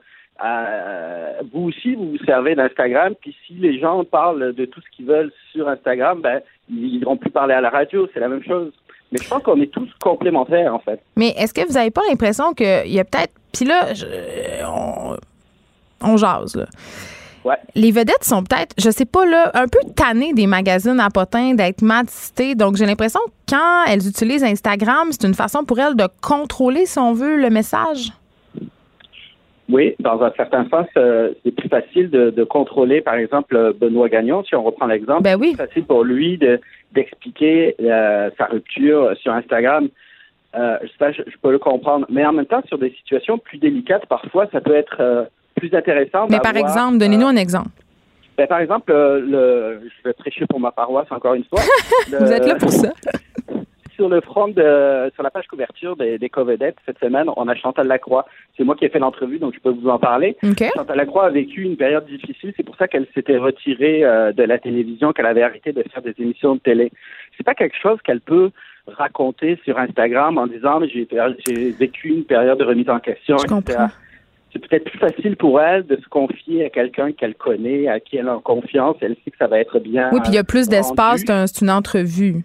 vous 1.54 1.70
aussi, 1.70 1.96
vous 1.96 2.12
vous 2.12 2.26
servez 2.26 2.56
d'Instagram, 2.56 3.14
puis 3.20 3.36
si 3.46 3.54
les 3.54 3.80
gens 3.80 4.04
parlent 4.04 4.54
de 4.54 4.66
tout 4.66 4.82
ce 4.82 4.96
qu'ils 4.96 5.06
veulent 5.06 5.32
sur 5.52 5.70
Instagram, 5.70 6.22
ben, 6.22 6.42
ils 6.70 7.00
n'iront 7.00 7.18
plus 7.18 7.30
parler 7.30 7.54
à 7.54 7.62
la 7.62 7.70
radio, 7.70 8.08
c'est 8.14 8.20
la 8.20 8.28
même 8.28 8.44
chose. 8.44 8.72
Mais 9.12 9.20
je 9.22 9.30
pense 9.30 9.44
qu'on 9.44 9.62
est 9.62 9.72
tous 9.72 9.90
complémentaires, 10.02 10.74
en 10.74 10.80
fait. 10.80 11.00
Mais 11.16 11.30
est-ce 11.38 11.54
que 11.54 11.66
vous 11.66 11.74
n'avez 11.74 11.92
pas 11.92 12.02
l'impression 12.10 12.54
qu'il 12.54 12.92
y 12.92 13.00
a 13.00 13.04
peut-être... 13.04 13.34
Puis 13.54 13.66
là, 13.66 13.94
on, 14.66 15.16
on 16.02 16.18
jase, 16.18 16.56
là. 16.56 16.66
Les 17.76 17.92
vedettes 17.92 18.24
sont 18.24 18.44
peut-être, 18.44 18.74
je 18.78 18.90
sais 18.90 19.06
pas, 19.06 19.26
là, 19.26 19.52
un 19.54 19.68
peu 19.68 19.80
tannées 19.96 20.34
des 20.34 20.48
magazines 20.48 21.00
à 21.00 21.10
potins, 21.10 21.54
d'être 21.54 21.82
mal 21.82 22.06
Donc, 22.56 22.76
j'ai 22.78 22.86
l'impression 22.86 23.20
que 23.26 23.56
quand 23.56 23.86
elles 23.88 24.08
utilisent 24.08 24.44
Instagram, 24.44 25.10
c'est 25.12 25.28
une 25.28 25.34
façon 25.34 25.64
pour 25.66 25.80
elles 25.80 25.96
de 25.96 26.08
contrôler, 26.22 26.86
si 26.86 27.00
on 27.00 27.14
veut, 27.14 27.38
le 27.38 27.50
message. 27.50 28.12
Oui, 29.70 29.96
dans 30.00 30.22
un 30.22 30.32
certain 30.36 30.68
sens, 30.70 30.88
euh, 30.98 31.34
c'est 31.44 31.52
plus 31.52 31.70
facile 31.70 32.10
de, 32.10 32.44
contrôler, 32.44 33.02
par 33.02 33.16
exemple, 33.16 33.74
Benoît 33.80 34.10
Gagnon, 34.10 34.44
si 34.44 34.56
on 34.56 34.64
reprend 34.64 34.88
l'exemple. 34.88 35.24
Ben 35.24 35.38
oui. 35.40 35.56
C'est 35.58 35.68
facile 35.68 35.86
pour 35.86 36.04
lui 36.04 36.38
d'expliquer 36.92 37.76
euh, 37.82 38.30
sa 38.38 38.46
rupture 38.46 39.16
sur 39.22 39.34
Instagram. 39.34 39.88
Euh, 40.56 40.78
ça, 41.00 41.12
je, 41.12 41.22
peux 41.42 41.52
le 41.52 41.60
comprendre. 41.60 42.06
Mais 42.10 42.26
en 42.26 42.34
même 42.34 42.46
temps, 42.46 42.62
sur 42.68 42.78
des 42.78 42.92
situations 42.92 43.38
plus 43.38 43.58
délicates, 43.58 44.06
parfois, 44.06 44.48
ça 44.52 44.62
peut 44.62 44.76
être 44.76 45.30
plus 45.56 45.74
intéressant. 45.74 46.28
Mais 46.30 46.40
par 46.40 46.56
exemple, 46.56 46.98
donnez-nous 46.98 47.28
un 47.28 47.36
exemple. 47.36 47.70
Ben, 48.38 48.48
par 48.48 48.60
exemple, 48.60 48.92
euh, 48.92 49.20
le, 49.20 49.82
je 49.88 50.10
vais 50.10 50.14
prêcher 50.14 50.46
pour 50.48 50.60
ma 50.60 50.72
paroisse 50.72 51.12
encore 51.12 51.36
une 51.36 51.44
fois. 51.44 51.62
Vous 52.08 52.32
êtes 52.32 52.46
là 52.46 52.56
pour 52.56 52.72
ça. 52.72 52.92
sur 53.96 54.10
le 54.10 54.22
front 54.22 54.48
de, 54.48 55.12
sur 55.14 55.22
la 55.24 55.30
page 55.30 55.46
couverture 55.48 55.96
des, 55.96 56.18
des 56.18 56.30
Covedettes, 56.30 56.78
cette 56.86 57.00
semaine, 57.00 57.28
on 57.38 57.48
a 57.48 57.56
Chantal 57.56 57.88
Lacroix. 57.88 58.26
C'est 58.58 58.64
moi 58.64 58.76
qui 58.76 58.86
ai 58.86 58.90
fait 58.90 59.00
l'entrevue, 59.00 59.38
donc 59.38 59.54
je 59.54 59.60
peux 59.60 59.70
vous 59.70 59.88
en 59.88 60.00
parler. 60.00 60.36
Chantal 60.42 60.98
Lacroix 60.98 61.26
a 61.26 61.30
vécu 61.30 61.62
une 61.62 61.78
période 61.78 62.06
difficile. 62.06 62.54
C'est 62.58 62.64
pour 62.64 62.76
ça 62.76 62.88
qu'elle 62.88 63.08
s'était 63.14 63.38
retirée 63.38 64.04
euh, 64.04 64.32
de 64.32 64.44
la 64.44 64.58
télévision, 64.58 65.14
qu'elle 65.14 65.28
avait 65.28 65.44
arrêté 65.44 65.72
de 65.72 65.84
faire 65.94 66.02
des 66.02 66.16
émissions 66.18 66.56
de 66.56 66.60
télé. 66.60 66.92
C'est 67.38 67.44
pas 67.44 67.54
quelque 67.54 67.78
chose 67.82 68.00
qu'elle 68.04 68.22
peut 68.22 68.50
raconter 68.88 69.60
sur 69.64 69.78
Instagram 69.78 70.38
en 70.38 70.48
disant 70.48 70.80
j'ai 70.86 71.72
vécu 71.72 72.10
une 72.10 72.26
période 72.26 72.58
de 72.58 72.66
remise 72.66 72.90
en 72.90 73.00
question, 73.00 73.38
je 73.38 73.48
Comprends 73.48 73.90
c'est 74.54 74.60
peut-être 74.60 74.86
plus 74.86 75.00
facile 75.00 75.36
pour 75.36 75.60
elle 75.60 75.86
de 75.88 75.96
se 75.96 76.08
confier 76.08 76.66
à 76.66 76.70
quelqu'un 76.70 77.12
qu'elle 77.12 77.36
connaît, 77.36 77.88
à 77.88 78.00
qui 78.00 78.18
elle 78.18 78.30
a 78.30 78.40
confiance. 78.44 78.96
Elle 79.02 79.16
sait 79.26 79.32
que 79.32 79.38
ça 79.38 79.48
va 79.48 79.60
être 79.60 79.80
bien. 79.80 80.10
Oui, 80.14 80.20
puis 80.22 80.32
il 80.32 80.36
y 80.36 80.40
a 80.40 80.44
plus 80.44 80.70
d'espace, 80.70 81.24
c'est 81.26 81.62
une 81.62 81.72
entrevue. 81.72 82.44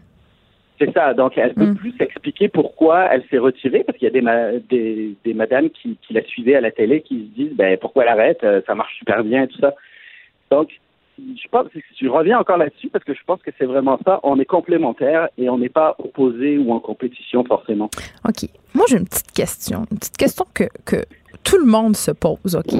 C'est 0.78 0.92
ça. 0.92 1.12
Donc, 1.12 1.36
elle 1.36 1.54
peut 1.54 1.66
mm. 1.66 1.76
plus 1.76 1.94
expliquer 2.00 2.48
pourquoi 2.48 3.08
elle 3.12 3.24
s'est 3.30 3.38
retirée, 3.38 3.84
parce 3.84 3.98
qu'il 3.98 4.08
y 4.08 4.16
a 4.16 4.58
des, 4.70 5.16
des, 5.24 5.34
madames 5.34 5.70
qui, 5.70 5.98
la 6.10 6.22
suivaient 6.22 6.54
à 6.54 6.60
la 6.60 6.70
télé 6.70 7.02
qui 7.02 7.30
se 7.30 7.40
disent, 7.40 7.56
ben, 7.56 7.76
pourquoi 7.78 8.04
elle 8.04 8.10
arrête? 8.10 8.42
Euh, 8.44 8.62
ça 8.66 8.74
marche 8.74 8.96
super 8.96 9.22
bien 9.24 9.42
et 9.42 9.48
tout 9.48 9.58
ça. 9.58 9.74
Donc, 10.50 10.70
je 11.18 11.48
pense, 11.50 11.66
je 12.00 12.08
reviens 12.08 12.38
encore 12.38 12.58
là-dessus 12.58 12.88
parce 12.90 13.04
que 13.04 13.12
je 13.12 13.20
pense 13.26 13.42
que 13.42 13.50
c'est 13.58 13.64
vraiment 13.64 13.98
ça. 14.06 14.20
On 14.22 14.38
est 14.38 14.44
complémentaires 14.44 15.28
et 15.36 15.48
on 15.48 15.58
n'est 15.58 15.68
pas 15.68 15.96
opposés 15.98 16.58
ou 16.58 16.72
en 16.72 16.78
compétition 16.78 17.44
forcément. 17.44 17.90
OK. 18.26 18.48
Moi, 18.74 18.84
j'ai 18.88 18.96
une 18.96 19.06
petite 19.06 19.32
question. 19.32 19.86
Une 19.90 19.98
petite 19.98 20.16
question 20.16 20.46
que, 20.54 20.64
que 20.84 21.04
tout 21.48 21.56
le 21.56 21.64
monde 21.64 21.96
se 21.96 22.10
pose, 22.10 22.54
OK? 22.54 22.72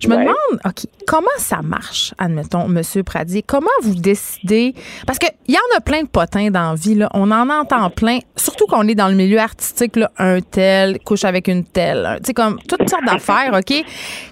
Je 0.00 0.08
me 0.08 0.16
demande, 0.16 0.34
OK, 0.64 0.86
comment 1.06 1.26
ça 1.36 1.60
marche, 1.62 2.14
admettons, 2.16 2.68
Monsieur 2.68 3.02
Pradier? 3.02 3.42
Comment 3.42 3.66
vous 3.82 3.94
décidez? 3.94 4.74
Parce 5.06 5.18
qu'il 5.18 5.30
y 5.48 5.56
en 5.56 5.76
a 5.76 5.80
plein 5.80 6.02
de 6.02 6.08
potins 6.08 6.50
dans 6.50 6.70
la 6.70 6.74
vie, 6.74 6.94
là. 6.94 7.10
On 7.12 7.30
en 7.30 7.50
entend 7.50 7.90
plein, 7.90 8.20
surtout 8.34 8.66
qu'on 8.66 8.88
est 8.88 8.94
dans 8.94 9.08
le 9.08 9.14
milieu 9.14 9.38
artistique, 9.38 9.96
là, 9.96 10.10
un 10.16 10.40
tel 10.40 10.98
couche 11.00 11.24
avec 11.24 11.48
une 11.48 11.64
telle. 11.64 12.18
Tu 12.22 12.28
sais, 12.28 12.34
comme 12.34 12.58
toutes 12.66 12.88
sortes 12.88 13.04
d'affaires, 13.04 13.52
OK? 13.52 13.84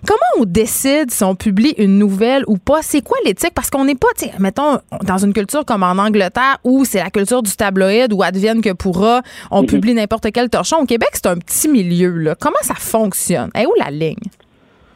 Comment 0.06 0.42
on 0.42 0.44
décide 0.46 1.10
si 1.10 1.22
on 1.22 1.34
publie 1.34 1.74
une 1.76 1.98
nouvelle 1.98 2.44
ou 2.46 2.56
pas? 2.56 2.80
C'est 2.80 3.02
quoi 3.02 3.18
l'éthique? 3.26 3.52
Parce 3.54 3.68
qu'on 3.68 3.84
n'est 3.84 3.94
pas, 3.94 4.08
tu 4.16 4.24
sais, 4.24 4.32
mettons, 4.38 4.78
dans 5.02 5.18
une 5.18 5.34
culture 5.34 5.66
comme 5.66 5.82
en 5.82 5.98
Angleterre 5.98 6.58
où 6.64 6.86
c'est 6.86 7.02
la 7.02 7.10
culture 7.10 7.42
du 7.42 7.54
tabloïd 7.54 8.12
où 8.14 8.22
advienne 8.22 8.62
que 8.62 8.72
pourra, 8.72 9.20
on 9.50 9.62
mhm. 9.62 9.68
publie 9.68 9.94
n'importe 9.94 10.28
quel 10.32 10.48
torchon. 10.48 10.78
Au 10.78 10.86
Québec, 10.86 11.01
c'est 11.12 11.26
un 11.26 11.36
petit 11.38 11.68
milieu, 11.68 12.10
là. 12.18 12.34
Comment 12.40 12.62
ça 12.62 12.74
fonctionne? 12.74 13.50
Et 13.58 13.66
où 13.66 13.72
la 13.78 13.90
ligne? 13.90 14.16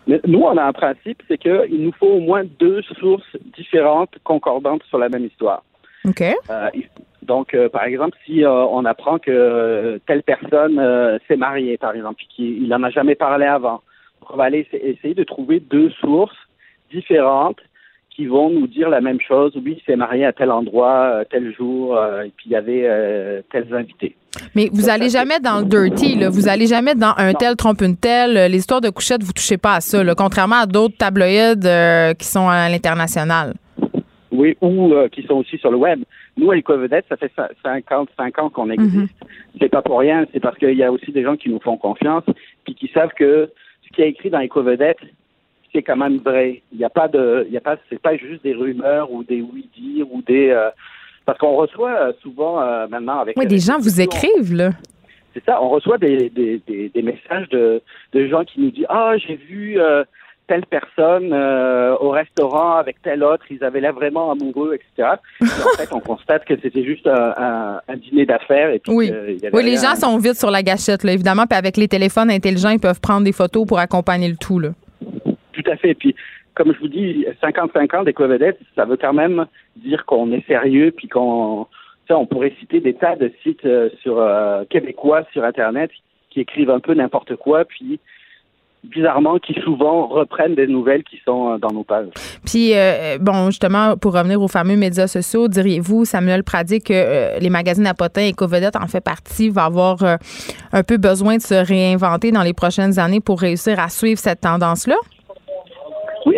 Nous, 0.07 0.39
on 0.39 0.57
a 0.57 0.63
un 0.63 0.73
principe, 0.73 1.21
c'est 1.27 1.37
qu'il 1.39 1.83
nous 1.83 1.93
faut 1.99 2.07
au 2.07 2.21
moins 2.21 2.45
deux 2.61 2.81
sources 3.01 3.37
différentes, 3.57 4.15
concordantes 4.23 4.83
sur 4.89 4.99
la 4.99 5.09
même 5.09 5.25
histoire. 5.25 5.65
OK. 6.05 6.21
Euh, 6.23 6.69
donc, 7.23 7.55
euh, 7.55 7.69
par 7.69 7.83
exemple, 7.85 8.17
si 8.25 8.45
euh, 8.45 8.51
on 8.67 8.85
apprend 8.85 9.19
que 9.19 10.01
telle 10.07 10.23
personne 10.23 10.81
s'est 11.27 11.37
mariée, 11.37 11.77
par 11.77 11.95
exemple, 11.97 12.17
puis 12.19 12.29
qu'il 12.29 12.63
il 12.63 12.73
en 12.73 12.85
a 12.85 12.91
jamais 12.91 13.17
parlé 13.17 13.47
avant, 13.47 13.81
on 14.31 14.37
va 14.37 14.45
aller 14.45 14.67
essa- 14.71 14.83
essayer 14.83 15.15
de 15.15 15.25
trouver 15.25 15.59
deux 15.59 15.91
sources 16.01 16.37
différentes 16.93 17.59
qui 18.17 18.25
vont 18.27 18.49
nous 18.49 18.67
dire 18.67 18.89
la 18.89 19.03
même 19.03 19.21
chose. 19.21 19.53
Oui, 19.57 19.77
il 19.79 19.83
s'est 19.85 19.95
marié 19.97 20.25
à 20.25 20.33
tel 20.33 20.51
endroit, 20.51 21.11
euh, 21.17 21.25
tel 21.31 21.55
jour, 21.55 21.97
euh, 21.99 22.23
et 22.23 22.33
puis 22.35 22.47
il 22.47 22.53
y 22.53 22.57
avait 22.57 22.85
euh, 22.87 23.43
tels 23.53 23.73
invités. 23.75 24.17
Mais 24.55 24.71
vous 24.73 24.83
Ça, 24.83 24.95
allez 24.95 25.11
ça, 25.11 25.19
jamais 25.21 25.39
dans 25.39 25.59
le 25.61 25.67
dirty, 25.67 26.17
là. 26.17 26.31
Vous 26.31 26.49
allez 26.49 26.67
jamais 26.67 26.95
dans 26.95 27.13
un 27.19 27.35
tel 27.35 27.57
trompe 27.57 27.83
une 27.83 27.97
telle. 27.97 28.51
Les 28.51 28.57
histoires 28.59 28.81
de 28.81 28.89
couchettes, 28.91 29.23
vous 29.23 29.33
touchez 29.35 29.59
pas 29.59 29.75
à 29.77 29.81
ça, 29.81 30.03
là, 30.03 30.15
contrairement 30.15 30.57
à 30.63 30.67
d'autres 30.67 30.97
tabloïds 30.97 31.61
euh, 31.67 32.15
qui 32.15 32.27
sont 32.27 32.49
à 32.49 32.69
l'international. 32.71 33.53
Oui, 34.33 34.57
ou 34.61 34.93
euh, 34.93 35.09
qui 35.09 35.23
sont 35.23 35.35
aussi 35.35 35.57
sur 35.59 35.71
le 35.71 35.77
web. 35.77 36.01
Nous, 36.39 36.51
à 36.51 36.57
Ecovedette, 36.57 37.07
ça 37.09 37.17
fait 37.17 37.31
cin- 37.37 37.49
55 37.63 38.39
ans 38.39 38.51
qu'on 38.51 38.71
existe. 38.71 39.15
C'est 39.61 39.69
pas 39.71 39.81
pour 39.83 39.99
rien, 40.01 40.27
c'est 40.33 40.41
parce 40.41 40.59
qu'il 40.59 40.75
y 40.77 40.83
a 40.83 40.93
aussi 40.93 41.13
des 41.13 41.23
gens 41.23 41.37
qui 41.37 41.49
nous 41.49 41.61
font 41.61 41.77
confiance, 41.79 42.25
puis 42.65 42.75
qui 42.75 42.89
savent 42.93 43.13
que 43.17 43.51
ce 43.87 43.95
qui 43.95 44.03
est 44.03 44.09
écrit 44.11 44.29
dans 44.31 44.41
Ecovedette, 45.77 45.83
c'est 45.83 45.83
quand 45.83 45.97
même 45.97 46.19
vrai. 46.19 46.63
Il 46.73 46.79
n'y 46.79 46.85
a 46.85 46.91
pas 46.91 47.09
de, 47.09 47.45
il 47.49 47.53
y 47.53 47.57
a 47.57 47.61
pas, 47.61 47.77
c'est 47.91 48.01
pas 48.01 48.17
juste 48.17 48.43
des 48.43 48.55
rumeurs 48.55 49.11
ou 49.13 49.23
des 49.25 49.41
oui-dire 49.41 50.07
ou 50.13 50.23
des, 50.23 50.51
euh, 50.51 50.71
parce 51.25 51.39
qu'on 51.39 51.57
reçoit 51.57 51.91
euh, 51.93 52.13
souvent 52.23 52.61
euh, 52.61 52.87
maintenant 52.89 53.21
avec. 53.21 53.37
Oui, 53.39 53.47
des 53.47 53.59
gens 53.59 53.79
vous 53.79 54.01
écrivent, 54.01 54.55
là. 54.55 54.71
c'est 55.35 55.45
ça, 55.45 55.63
on 55.63 55.69
reçoit 55.71 55.99
des, 55.99 56.31
des, 56.31 56.61
des, 56.67 56.89
des 56.89 57.03
messages 57.03 57.49
de, 57.51 57.81
de 58.13 58.27
gens 58.29 58.45
qui 58.45 58.61
nous 58.61 58.71
disent 58.71 58.87
Ah, 58.89 59.15
j'ai 59.19 59.37
vu 59.37 59.79
euh, 59.81 60.05
telle 60.49 60.65
personne 60.67 61.35
au 62.01 62.11
restaurant 62.11 62.77
avec 62.77 63.03
tel 63.03 63.25
autre, 63.25 63.45
ils 63.51 63.65
avaient 63.65 63.81
l'air 63.81 63.93
vraiment 63.93 64.31
amoureux, 64.31 64.75
etc. 64.75 65.15
Et 65.41 65.45
en 65.45 65.77
fait, 65.77 65.89
on 65.93 65.99
constate 65.99 66.45
que 66.45 66.55
c'était 66.63 66.85
juste 66.85 67.09
un, 67.09 67.35
un, 67.37 67.81
un 67.89 67.97
dîner 67.97 68.27
d'affaires. 68.27 68.71
Et 68.71 68.79
puis 68.79 68.93
Oui. 68.93 69.11
que 69.11 69.31
il 69.31 69.43
y 69.43 69.47
avait 69.49 69.57
Oui, 69.57 69.65
les 69.65 69.77
gens 69.77 69.97
sont 69.97 70.17
vite 70.19 70.37
sur 70.37 70.53
la 70.53 70.63
gâchette, 70.63 71.03
là, 71.03 71.13
évidemment. 71.13 71.47
Puis 71.51 71.59
avec 71.59 71.77
les 71.77 71.89
téléphones 71.89 72.31
intelligents, 72.31 72.71
ils 72.71 72.79
peuvent 72.79 73.01
prendre 73.01 73.25
des 73.25 73.33
photos 73.33 73.67
pour 73.67 73.81
accompagner 73.81 74.29
le 74.29 74.37
tout, 74.37 74.61
là. 74.61 74.69
Tout 75.57 75.71
à 75.71 75.77
fait. 75.77 75.95
Puis, 75.95 76.15
comme 76.55 76.75
je 76.75 76.79
vous 76.81 76.89
dis, 76.89 77.27
55 77.41 77.95
ans 77.95 78.03
d'éco-vedette, 78.03 78.59
ça 78.75 78.85
veut 78.85 78.99
quand 78.99 79.15
même 79.15 79.47
dire 79.77 80.05
qu'on 80.05 80.33
est 80.33 80.47
sérieux, 80.47 80.93
puis 80.95 81.09
qu'on, 81.09 81.67
on 82.11 82.27
pourrait 82.27 82.55
citer 82.61 82.81
des 82.81 82.95
tas 82.95 83.17
de 83.17 83.33
sites 83.43 83.65
euh, 83.65 83.89
sur 84.03 84.19
euh, 84.19 84.65
québécois 84.69 85.25
sur 85.33 85.45
Internet 85.45 85.91
qui 86.31 86.41
écrivent 86.41 86.71
un 86.71 86.81
peu 86.81 86.93
n'importe 86.93 87.37
quoi, 87.37 87.65
puis 87.65 87.99
bizarrement, 88.85 89.39
qui 89.39 89.55
souvent 89.65 90.07
reprennent 90.07 90.55
des 90.55 90.67
nouvelles 90.67 91.03
qui 91.05 91.19
sont 91.25 91.53
euh, 91.55 91.59
dans 91.59 91.73
nos 91.73 91.85
pages. 91.85 92.09
Puis, 92.45 92.73
euh, 92.75 93.17
bon, 93.19 93.47
justement, 93.47 93.97
pour 93.97 94.13
revenir 94.13 94.41
aux 94.41 94.49
fameux 94.49 94.77
médias 94.77 95.07
sociaux, 95.07 95.49
diriez-vous, 95.49 96.05
Samuel 96.05 96.45
Pradi, 96.45 96.81
que 96.81 97.41
les 97.41 97.51
magazines 97.51 97.87
à 97.87 97.95
et 98.19 98.33
Covedette 98.35 98.77
en 98.77 98.87
fait 98.87 99.01
partie, 99.01 99.49
va 99.49 99.65
avoir 99.65 99.99
un 100.73 100.83
peu 100.83 100.99
besoin 100.99 101.39
de 101.39 101.43
se 101.43 101.55
réinventer 101.55 102.31
dans 102.31 102.43
les 102.43 102.53
prochaines 102.53 102.99
années 102.99 103.21
pour 103.21 103.41
réussir 103.41 103.81
à 103.81 103.89
suivre 103.89 104.19
cette 104.19 104.43
tendance-là? 104.43 104.97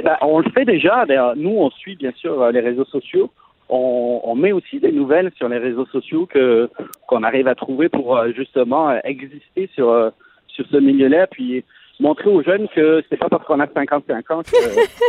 Ben, 0.08 0.16
on 0.22 0.38
le 0.38 0.50
fait 0.52 0.64
déjà. 0.64 1.04
D'ailleurs, 1.04 1.36
Nous, 1.36 1.50
on 1.50 1.68
suit 1.68 1.94
bien 1.94 2.12
sûr 2.12 2.40
euh, 2.40 2.50
les 2.50 2.60
réseaux 2.60 2.86
sociaux. 2.86 3.30
On, 3.68 4.22
on 4.24 4.34
met 4.34 4.52
aussi 4.52 4.80
des 4.80 4.90
nouvelles 4.90 5.30
sur 5.36 5.50
les 5.50 5.58
réseaux 5.58 5.84
sociaux 5.84 6.24
que 6.24 6.70
qu'on 7.06 7.22
arrive 7.24 7.46
à 7.46 7.54
trouver 7.54 7.90
pour 7.90 8.16
euh, 8.16 8.32
justement 8.34 8.88
euh, 8.88 9.00
exister 9.04 9.68
sur 9.74 9.90
euh, 9.90 10.08
sur 10.46 10.64
ce 10.72 10.78
milieu-là, 10.78 11.26
puis 11.26 11.62
montrer 12.00 12.30
aux 12.30 12.42
jeunes 12.42 12.68
que 12.68 13.04
c'est 13.10 13.18
pas 13.18 13.28
parce 13.28 13.44
qu'on 13.44 13.60
a 13.60 13.66
55 13.66 14.30
ans 14.30 14.40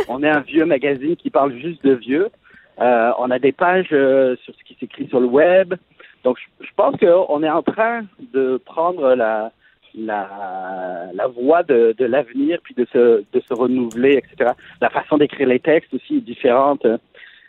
qu'on 0.06 0.22
est 0.22 0.28
un 0.28 0.40
vieux 0.40 0.66
magazine 0.66 1.16
qui 1.16 1.30
parle 1.30 1.54
juste 1.56 1.82
de 1.82 1.94
vieux. 1.94 2.28
Euh, 2.82 3.10
on 3.18 3.30
a 3.30 3.38
des 3.38 3.52
pages 3.52 3.88
euh, 3.92 4.36
sur 4.44 4.54
ce 4.54 4.62
qui 4.64 4.76
s'écrit 4.78 5.08
sur 5.08 5.20
le 5.20 5.28
web. 5.28 5.76
Donc, 6.24 6.36
je, 6.38 6.66
je 6.66 6.70
pense 6.76 6.94
qu'on 7.00 7.42
est 7.42 7.48
en 7.48 7.62
train 7.62 8.02
de 8.34 8.60
prendre 8.66 9.14
la 9.14 9.50
la, 9.94 11.08
la 11.14 11.26
voie 11.26 11.62
de, 11.62 11.94
de 11.98 12.04
l'avenir, 12.04 12.58
puis 12.62 12.74
de 12.74 12.86
se, 12.92 13.24
de 13.32 13.40
se 13.48 13.54
renouveler, 13.54 14.18
etc. 14.18 14.52
La 14.80 14.90
façon 14.90 15.18
d'écrire 15.18 15.48
les 15.48 15.60
textes 15.60 15.92
aussi 15.94 16.16
est 16.16 16.20
différente. 16.20 16.86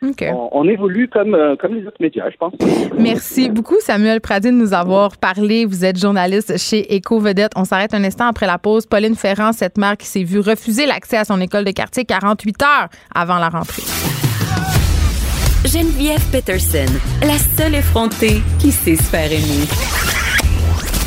OK. 0.04 0.26
On, 0.32 0.50
on 0.52 0.68
évolue 0.68 1.08
comme, 1.08 1.36
euh, 1.36 1.56
comme 1.56 1.76
les 1.76 1.86
autres 1.86 2.02
médias, 2.02 2.30
je 2.32 2.38
pense. 2.38 2.54
Merci 2.98 3.50
beaucoup, 3.50 3.80
Samuel 3.80 4.20
Pradi, 4.20 4.48
de 4.48 4.56
nous 4.56 4.74
avoir 4.74 5.18
parlé. 5.18 5.66
Vous 5.66 5.86
êtes 5.86 6.00
journaliste 6.00 6.58
chez 6.58 6.96
Éco 6.96 7.20
Vedette. 7.20 7.52
On 7.56 7.66
s'arrête 7.66 7.94
un 7.94 8.04
instant 8.04 8.26
après 8.26 8.48
la 8.48 8.58
pause. 8.58 8.88
Pauline 8.88 9.16
Ferrand, 9.16 9.54
cette 9.54 9.78
mère 9.78 9.98
qui 9.98 10.08
s'est 10.08 10.24
vue 10.24 10.40
refuser 10.40 10.88
l'accès 10.88 11.18
à 11.18 11.24
son 11.24 11.40
école 11.40 11.66
de 11.66 11.72
quartier 11.72 12.04
48 12.06 12.64
heures 12.64 12.90
avant 13.14 13.38
la 13.38 13.50
rentrée. 13.50 13.84
Geneviève 15.66 16.26
Peterson, 16.32 16.92
la 17.22 17.38
seule 17.38 17.76
effrontée 17.76 18.42
qui 18.60 18.72
sait 18.72 18.96
se 18.96 19.04
faire 19.04 19.32
aimer. 19.32 19.68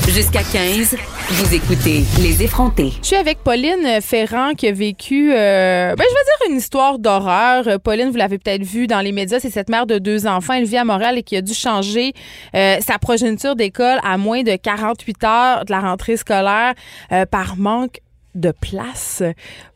Jusqu'à 0.09 0.43
15, 0.45 0.97
vous 1.31 1.55
écoutez 1.55 2.05
Les 2.21 2.43
effrontés. 2.43 2.93
Je 3.01 3.07
suis 3.07 3.17
avec 3.17 3.39
Pauline 3.39 4.01
Ferrand 4.03 4.53
qui 4.53 4.69
a 4.69 4.73
vécu, 4.73 5.33
euh, 5.33 5.95
ben, 5.97 6.05
je 6.07 6.15
vais 6.15 6.25
dire 6.25 6.51
une 6.51 6.57
histoire 6.59 6.99
d'horreur. 6.99 7.81
Pauline, 7.81 8.11
vous 8.11 8.17
l'avez 8.17 8.39
peut-être 8.39 8.63
vu 8.63 8.87
dans 8.87 9.01
les 9.01 9.11
médias, 9.11 9.41
c'est 9.41 9.51
cette 9.51 9.71
mère 9.71 9.87
de 9.87 9.99
deux 9.99 10.27
enfants, 10.27 10.53
elle 10.53 10.67
vit 10.67 10.77
à 10.77 10.85
et 11.15 11.23
qui 11.23 11.37
a 11.37 11.41
dû 11.41 11.55
changer 11.55 12.13
euh, 12.55 12.77
sa 12.81 12.99
progéniture 12.99 13.57
d'école 13.57 13.99
à 14.05 14.19
moins 14.19 14.43
de 14.43 14.55
48 14.55 15.25
heures 15.25 15.65
de 15.65 15.73
la 15.73 15.81
rentrée 15.81 16.19
scolaire 16.19 16.75
euh, 17.11 17.25
par 17.25 17.57
manque 17.57 18.01
de 18.35 18.53
place. 18.53 19.23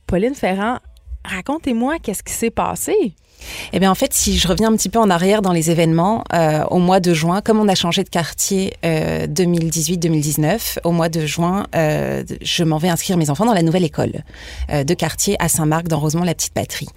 Pauline 0.06 0.34
Ferrand, 0.34 0.78
racontez-moi 1.24 1.96
qu'est-ce 2.02 2.22
qui 2.22 2.34
s'est 2.34 2.50
passé. 2.50 3.14
Eh 3.72 3.78
bien, 3.80 3.90
en 3.90 3.94
fait, 3.94 4.12
si 4.14 4.38
je 4.38 4.48
reviens 4.48 4.68
un 4.72 4.76
petit 4.76 4.88
peu 4.88 4.98
en 4.98 5.10
arrière 5.10 5.42
dans 5.42 5.52
les 5.52 5.70
événements, 5.70 6.24
euh, 6.34 6.64
au 6.70 6.78
mois 6.78 7.00
de 7.00 7.14
juin, 7.14 7.40
comme 7.40 7.60
on 7.60 7.68
a 7.68 7.74
changé 7.74 8.04
de 8.04 8.08
quartier 8.08 8.74
euh, 8.84 9.26
2018-2019, 9.26 10.78
au 10.84 10.90
mois 10.92 11.08
de 11.08 11.26
juin, 11.26 11.66
euh, 11.74 12.24
je 12.42 12.64
m'en 12.64 12.78
vais 12.78 12.88
inscrire 12.88 13.16
mes 13.16 13.30
enfants 13.30 13.46
dans 13.46 13.54
la 13.54 13.62
nouvelle 13.62 13.84
école 13.84 14.24
euh, 14.70 14.84
de 14.84 14.94
quartier 14.94 15.36
à 15.38 15.48
Saint-Marc, 15.48 15.88
dans 15.88 15.98
Rosemont-la-Petite-Patrie. 15.98 16.88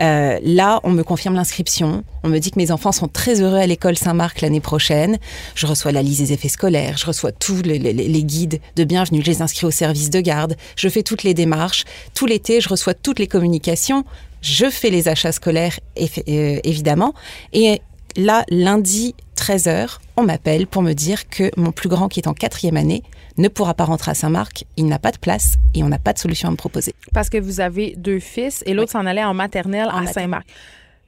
Euh, 0.00 0.38
là, 0.42 0.80
on 0.84 0.90
me 0.90 1.02
confirme 1.02 1.34
l'inscription. 1.34 2.04
On 2.22 2.28
me 2.28 2.38
dit 2.38 2.50
que 2.50 2.58
mes 2.58 2.70
enfants 2.70 2.92
sont 2.92 3.08
très 3.08 3.40
heureux 3.40 3.58
à 3.58 3.66
l'école 3.66 3.96
Saint-Marc 3.96 4.40
l'année 4.40 4.60
prochaine. 4.60 5.18
Je 5.54 5.66
reçois 5.66 5.92
la 5.92 6.02
liste 6.02 6.20
des 6.20 6.32
effets 6.32 6.48
scolaires, 6.48 6.96
je 6.96 7.06
reçois 7.06 7.32
tous 7.32 7.62
les- 7.62 7.78
les 7.78 8.22
guides 8.24 8.60
de 8.76 8.84
bienvenue, 8.84 9.20
je 9.22 9.30
les 9.30 9.42
inscris 9.42 9.66
au 9.66 9.70
service 9.70 10.10
de 10.10 10.20
garde, 10.20 10.56
je 10.76 10.88
fais 10.88 11.02
toutes 11.02 11.22
les 11.22 11.34
démarches. 11.34 11.84
Tout 12.14 12.26
l'été, 12.26 12.60
je 12.60 12.68
reçois 12.68 12.94
toutes 12.94 13.18
les 13.18 13.26
communications. 13.26 14.04
Je 14.44 14.68
fais 14.68 14.90
les 14.90 15.08
achats 15.08 15.32
scolaires, 15.32 15.80
euh, 15.98 16.60
évidemment. 16.64 17.14
Et 17.54 17.80
là, 18.14 18.44
lundi, 18.50 19.14
13h, 19.36 20.00
on 20.18 20.22
m'appelle 20.22 20.66
pour 20.66 20.82
me 20.82 20.92
dire 20.92 21.30
que 21.30 21.50
mon 21.56 21.72
plus 21.72 21.88
grand, 21.88 22.08
qui 22.08 22.20
est 22.20 22.28
en 22.28 22.34
quatrième 22.34 22.76
année, 22.76 23.02
ne 23.38 23.48
pourra 23.48 23.72
pas 23.72 23.84
rentrer 23.84 24.10
à 24.10 24.14
Saint-Marc. 24.14 24.66
Il 24.76 24.84
n'a 24.84 24.98
pas 24.98 25.12
de 25.12 25.18
place 25.18 25.54
et 25.72 25.82
on 25.82 25.88
n'a 25.88 25.98
pas 25.98 26.12
de 26.12 26.18
solution 26.18 26.48
à 26.48 26.50
me 26.50 26.56
proposer. 26.56 26.94
Parce 27.14 27.30
que 27.30 27.38
vous 27.38 27.60
avez 27.60 27.94
deux 27.96 28.20
fils 28.20 28.62
et 28.66 28.74
l'autre 28.74 28.92
s'en 28.92 29.06
allait 29.06 29.24
en 29.24 29.32
maternelle 29.32 29.88
à. 29.90 30.06
Saint-Marc. 30.12 30.46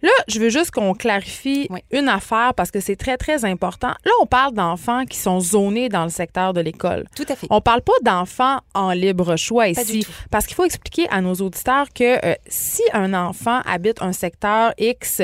Là, 0.02 0.10
je 0.28 0.38
veux 0.38 0.50
juste 0.50 0.70
qu'on 0.72 0.92
clarifie 0.94 1.66
Oui. 1.70 1.80
une 1.90 2.08
affaire 2.08 2.52
parce 2.54 2.70
que 2.70 2.80
c'est 2.80 2.96
très, 2.96 3.16
très 3.16 3.44
important. 3.44 3.88
Là, 4.04 4.12
on 4.20 4.26
parle 4.26 4.52
d'enfants 4.54 5.04
qui 5.06 5.18
sont 5.18 5.40
zonés 5.40 5.88
dans 5.88 6.04
le 6.04 6.10
secteur 6.10 6.52
de 6.52 6.60
l'école. 6.60 7.06
Tout 7.16 7.24
à 7.28 7.34
fait. 7.36 7.46
On 7.50 7.60
parle 7.60 7.80
pas 7.82 7.92
d'enfants 8.02 8.60
en 8.74 8.92
libre 8.92 9.36
choix 9.36 9.64
Pas 9.72 9.82
ici. 9.82 10.06
Parce 10.30 10.46
qu'il 10.46 10.54
faut 10.54 10.64
expliquer 10.64 11.08
à 11.10 11.20
nos 11.20 11.34
auditeurs 11.34 11.86
que 11.94 12.24
euh, 12.24 12.34
si 12.46 12.82
un 12.92 13.14
enfant 13.14 13.60
habite 13.64 14.02
un 14.02 14.12
secteur 14.12 14.72
X, 14.78 15.22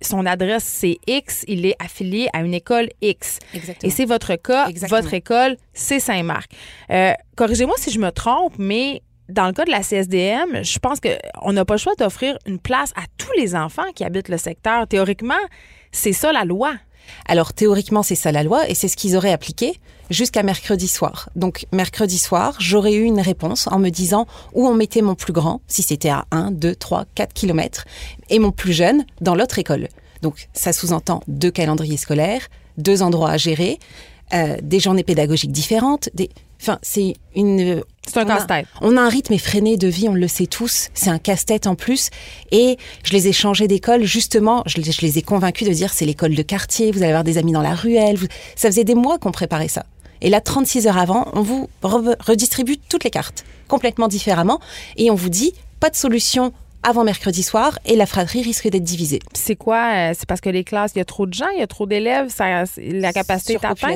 son 0.00 0.26
adresse 0.26 0.64
c'est 0.64 0.98
X, 1.06 1.44
il 1.48 1.64
est 1.66 1.76
affilié 1.82 2.28
à 2.32 2.40
une 2.42 2.54
école 2.54 2.88
X. 3.00 3.38
Exactement. 3.54 3.88
Et 3.88 3.94
c'est 3.94 4.04
votre 4.04 4.34
cas, 4.36 4.68
Exactement. 4.68 5.00
votre 5.00 5.14
école, 5.14 5.56
c'est 5.72 5.98
Saint-Marc. 6.00 6.50
Euh, 6.90 7.12
Corrigez-moi 7.36 7.74
si 7.78 7.90
je 7.90 7.98
me 7.98 8.10
trompe, 8.10 8.54
mais 8.58 9.02
dans 9.28 9.46
le 9.46 9.52
cas 9.52 9.64
de 9.64 9.70
la 9.70 9.80
CSDM, 9.80 10.62
je 10.62 10.78
pense 10.78 10.98
qu'on 11.00 11.52
n'a 11.52 11.64
pas 11.64 11.74
le 11.74 11.78
choix 11.78 11.94
d'offrir 11.98 12.38
une 12.46 12.58
place 12.58 12.92
à 12.96 13.02
tous 13.16 13.32
les 13.38 13.54
enfants 13.54 13.90
qui 13.94 14.04
habitent 14.04 14.28
le 14.28 14.38
secteur. 14.38 14.86
Théoriquement, 14.86 15.34
c'est 15.92 16.12
ça 16.12 16.32
la 16.32 16.44
loi. 16.44 16.74
Alors 17.26 17.52
théoriquement, 17.52 18.02
c'est 18.02 18.14
ça 18.14 18.32
la 18.32 18.42
loi 18.42 18.68
et 18.68 18.74
c'est 18.74 18.88
ce 18.88 18.96
qu'ils 18.96 19.16
auraient 19.16 19.32
appliqué 19.32 19.78
jusqu'à 20.10 20.42
mercredi 20.42 20.88
soir. 20.88 21.28
Donc 21.36 21.66
mercredi 21.72 22.18
soir, 22.18 22.56
j'aurais 22.58 22.94
eu 22.94 23.02
une 23.02 23.20
réponse 23.20 23.66
en 23.68 23.78
me 23.78 23.90
disant 23.90 24.26
où 24.52 24.66
on 24.66 24.74
mettait 24.74 25.02
mon 25.02 25.14
plus 25.14 25.32
grand, 25.32 25.60
si 25.66 25.82
c'était 25.82 26.10
à 26.10 26.26
1, 26.30 26.50
2, 26.50 26.74
3, 26.74 27.04
4 27.14 27.32
kilomètres, 27.32 27.84
et 28.30 28.38
mon 28.38 28.52
plus 28.52 28.72
jeune 28.72 29.04
dans 29.20 29.34
l'autre 29.34 29.58
école. 29.58 29.88
Donc 30.22 30.48
ça 30.52 30.72
sous-entend 30.72 31.22
deux 31.28 31.50
calendriers 31.50 31.96
scolaires, 31.96 32.48
deux 32.78 33.02
endroits 33.02 33.30
à 33.30 33.36
gérer, 33.36 33.78
euh, 34.32 34.56
des 34.62 34.80
journées 34.80 35.04
pédagogiques 35.04 35.52
différentes. 35.52 36.08
Enfin, 36.60 36.78
c'est 36.82 37.14
une... 37.34 37.82
C'est 38.06 38.18
un 38.20 38.24
casse-tête. 38.36 38.66
On 38.80 38.96
a 38.96 39.00
un 39.00 39.08
rythme 39.08 39.32
effréné 39.34 39.76
de 39.76 39.88
vie, 39.88 40.08
on 40.08 40.14
le 40.14 40.28
sait 40.28 40.46
tous. 40.46 40.88
C'est 40.94 41.10
un 41.10 41.18
casse-tête 41.18 41.66
en 41.66 41.74
plus. 41.74 42.10
Et 42.52 42.76
je 43.02 43.12
les 43.12 43.28
ai 43.28 43.32
changés 43.32 43.66
d'école, 43.68 44.04
justement. 44.04 44.62
Je 44.66 44.76
les, 44.78 44.92
je 44.92 45.00
les 45.00 45.18
ai 45.18 45.22
convaincus 45.22 45.66
de 45.68 45.72
dire 45.72 45.92
c'est 45.92 46.04
l'école 46.04 46.34
de 46.34 46.42
quartier, 46.42 46.92
vous 46.92 46.98
allez 46.98 47.08
avoir 47.10 47.24
des 47.24 47.38
amis 47.38 47.52
dans 47.52 47.62
la 47.62 47.74
ruelle. 47.74 48.16
vous- 48.16 48.26
Ça 48.56 48.68
faisait 48.68 48.84
des 48.84 48.94
mois 48.94 49.18
qu'on 49.18 49.32
préparait 49.32 49.68
ça. 49.68 49.84
Et 50.20 50.30
là, 50.30 50.40
36 50.40 50.86
heures 50.86 50.96
avant, 50.98 51.28
on 51.34 51.42
vous 51.42 51.68
re- 51.82 52.14
redistribue 52.24 52.78
toutes 52.88 53.04
les 53.04 53.10
cartes, 53.10 53.44
complètement 53.68 54.08
différemment. 54.08 54.60
Et 54.96 55.10
on 55.10 55.14
vous 55.14 55.28
dit 55.28 55.52
pas 55.80 55.90
de 55.90 55.96
solution 55.96 56.52
avant 56.82 57.02
mercredi 57.04 57.42
soir 57.42 57.78
et 57.86 57.96
la 57.96 58.06
fratrie 58.06 58.42
risque 58.42 58.68
d'être 58.68 58.84
divisée. 58.84 59.18
C'est 59.34 59.56
quoi? 59.56 60.12
C'est 60.14 60.26
parce 60.26 60.40
que 60.42 60.50
les 60.50 60.64
classes, 60.64 60.92
il 60.94 60.98
y 60.98 61.00
a 61.02 61.04
trop 61.06 61.26
de 61.26 61.32
gens, 61.34 61.48
il 61.54 61.58
y 61.58 61.62
a 61.62 61.66
trop 61.66 61.86
d'élèves, 61.86 62.30
la 62.38 63.12
capacité 63.12 63.54
est 63.54 63.56
atteinte? 63.86 63.90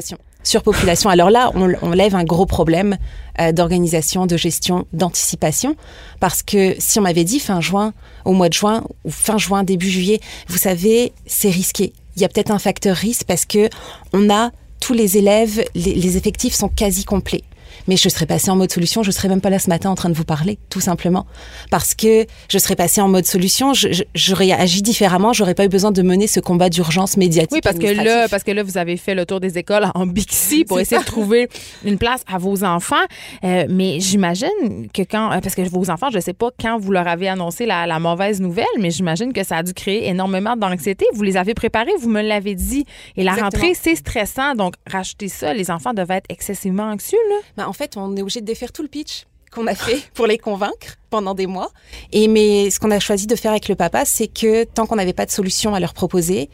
Surpopulation. 0.49 1.11
Alors 1.11 1.31
là, 1.31 1.51
on, 1.55 1.91
lève 1.91 2.15
un 2.15 2.25
gros 2.25 2.47
problème 2.47 2.97
euh, 3.41 3.53
d'organisation, 3.53 4.27
de 4.27 4.37
gestion, 4.37 4.87
d'anticipation, 4.93 5.77
parce 6.21 6.43
que 6.43 6.75
si 6.79 6.99
on 6.99 7.03
m'avait 7.03 7.25
dit 7.25 7.41
fin 7.41 7.61
juin, 7.61 7.93
au 8.25 8.33
mois 8.33 8.49
de 8.49 8.55
juin 8.55 8.85
ou 9.05 9.11
fin 9.11 9.39
juin, 9.39 9.63
début 9.63 9.89
juillet, 9.89 10.21
vous 10.49 10.59
savez, 10.59 11.13
c'est 11.27 11.51
risqué. 11.51 11.93
Il 12.17 12.23
y 12.23 12.25
a 12.25 12.29
peut-être 12.29 12.51
un 12.51 12.59
facteur 12.59 12.97
risque 12.97 13.25
parce 13.27 13.45
que 13.45 13.69
on 14.13 14.31
a 14.31 14.51
tous 14.81 14.93
les 14.93 15.17
élèves, 15.17 15.65
les 15.75 16.17
effectifs 16.17 16.55
sont 16.55 16.69
quasi 16.69 17.05
complets 17.05 17.43
mais 17.89 17.97
je 17.97 18.09
serais 18.09 18.27
passée 18.27 18.51
en 18.51 18.57
mode 18.57 18.71
solution, 18.71 19.03
je 19.03 19.11
serais 19.11 19.29
même 19.29 19.41
pas 19.41 19.51
là 19.51 19.59
ce 19.59 19.69
matin 19.69 19.91
en 19.91 19.95
train 19.95 20.11
de 20.11 20.15
vous 20.15 20.25
parler, 20.25 20.59
tout 20.71 20.81
simplement. 20.81 21.27
Parce 21.71 21.95
que 21.95 22.27
je 22.49 22.59
serais 22.59 22.77
passée 22.77 23.01
en 23.01 23.09
mode 23.09 23.27
solution, 23.27 23.73
j'aurais 24.15 24.53
agi 24.53 24.83
différemment, 24.83 25.33
j'aurais 25.33 25.55
pas 25.55 25.65
eu 25.65 25.69
besoin 25.69 25.91
de 25.91 26.03
mener 26.03 26.27
ce 26.27 26.39
combat 26.39 26.69
d'urgence 26.69 27.17
médiatique. 27.17 27.53
Oui, 27.53 27.61
parce 27.63 27.79
que 27.79 27.87
là, 27.87 28.29
parce 28.29 28.45
que 28.45 28.53
là, 28.53 28.63
vous 28.63 28.79
avez 28.79 28.97
fait 28.97 29.15
le 29.15 29.27
tour 29.27 29.41
des 29.41 29.59
écoles 29.59 29.87
en 29.95 30.07
Bixi 30.07 30.65
pour 30.65 30.79
essayer 30.79 31.01
de 31.01 31.07
trouver 31.07 31.49
une 31.85 31.99
place 31.99 32.23
à 32.33 32.39
vos 32.39 32.63
enfants. 32.63 32.97
Euh, 33.45 33.67
mais 33.69 34.01
j'imagine 34.01 34.49
que 34.93 35.03
quand, 35.03 35.33
euh, 35.33 35.41
parce 35.41 35.55
que 35.55 35.63
vos 35.63 35.91
enfants, 35.91 36.09
je 36.13 36.21
sais 36.21 36.33
pas 36.33 36.51
quand 36.61 36.79
vous 36.79 36.93
leur 36.93 37.09
avez 37.09 37.29
annoncé 37.29 37.67
la, 37.67 37.87
la 37.87 37.99
mauvaise 37.99 38.41
nouvelle, 38.41 38.67
mais 38.79 38.91
j'imagine 38.91 39.33
que 39.33 39.45
ça 39.45 39.59
a 39.59 39.63
dû 39.63 39.73
créer 39.73 40.09
énormément 40.09 40.57
d'anxiété. 40.57 41.07
Vous 41.15 41.23
les 41.23 41.37
avez 41.37 41.55
préparés, 41.55 41.93
vous 42.01 42.09
me 42.09 42.21
l'avez 42.21 42.55
dit. 42.55 42.85
Et 43.17 43.25
la 43.25 43.33
rentrée, 43.33 43.73
c'est 43.75 43.95
stressant. 43.95 44.55
Donc, 44.55 44.75
racheter 44.87 45.29
ça, 45.29 45.55
les 45.55 45.71
enfants 45.71 45.95
devaient 45.95 46.17
être 46.17 46.31
excessivement 46.31 46.85
anxieux, 46.85 47.19
là. 47.31 47.37
Ben, 47.57 47.69
fait, 47.79 47.97
on 47.97 48.17
est 48.17 48.23
obligé 48.23 48.41
de 48.41 48.47
défaire 48.47 48.73
tout 48.73 48.83
le 48.83 48.89
pitch 48.89 49.27
qu'on 49.53 49.67
a 49.67 49.75
fait 49.75 50.03
pour 50.15 50.27
les 50.27 50.37
convaincre 50.37 50.97
pendant 51.11 51.35
des 51.35 51.47
mois. 51.47 51.71
Et 52.13 52.29
mais 52.29 52.71
ce 52.71 52.79
qu'on 52.81 52.91
a 52.91 52.99
choisi 52.99 53.27
de 53.27 53.37
faire 53.37 53.53
avec 53.53 53.69
le 53.69 53.77
papa, 53.77 54.05
c'est 54.05 54.27
que 54.27 54.65
tant 54.65 54.87
qu'on 54.87 54.97
n'avait 54.97 55.15
pas 55.15 55.25
de 55.25 55.31
solution 55.31 55.75
à 55.75 55.81
leur 55.81 55.95
proposer, 55.95 56.51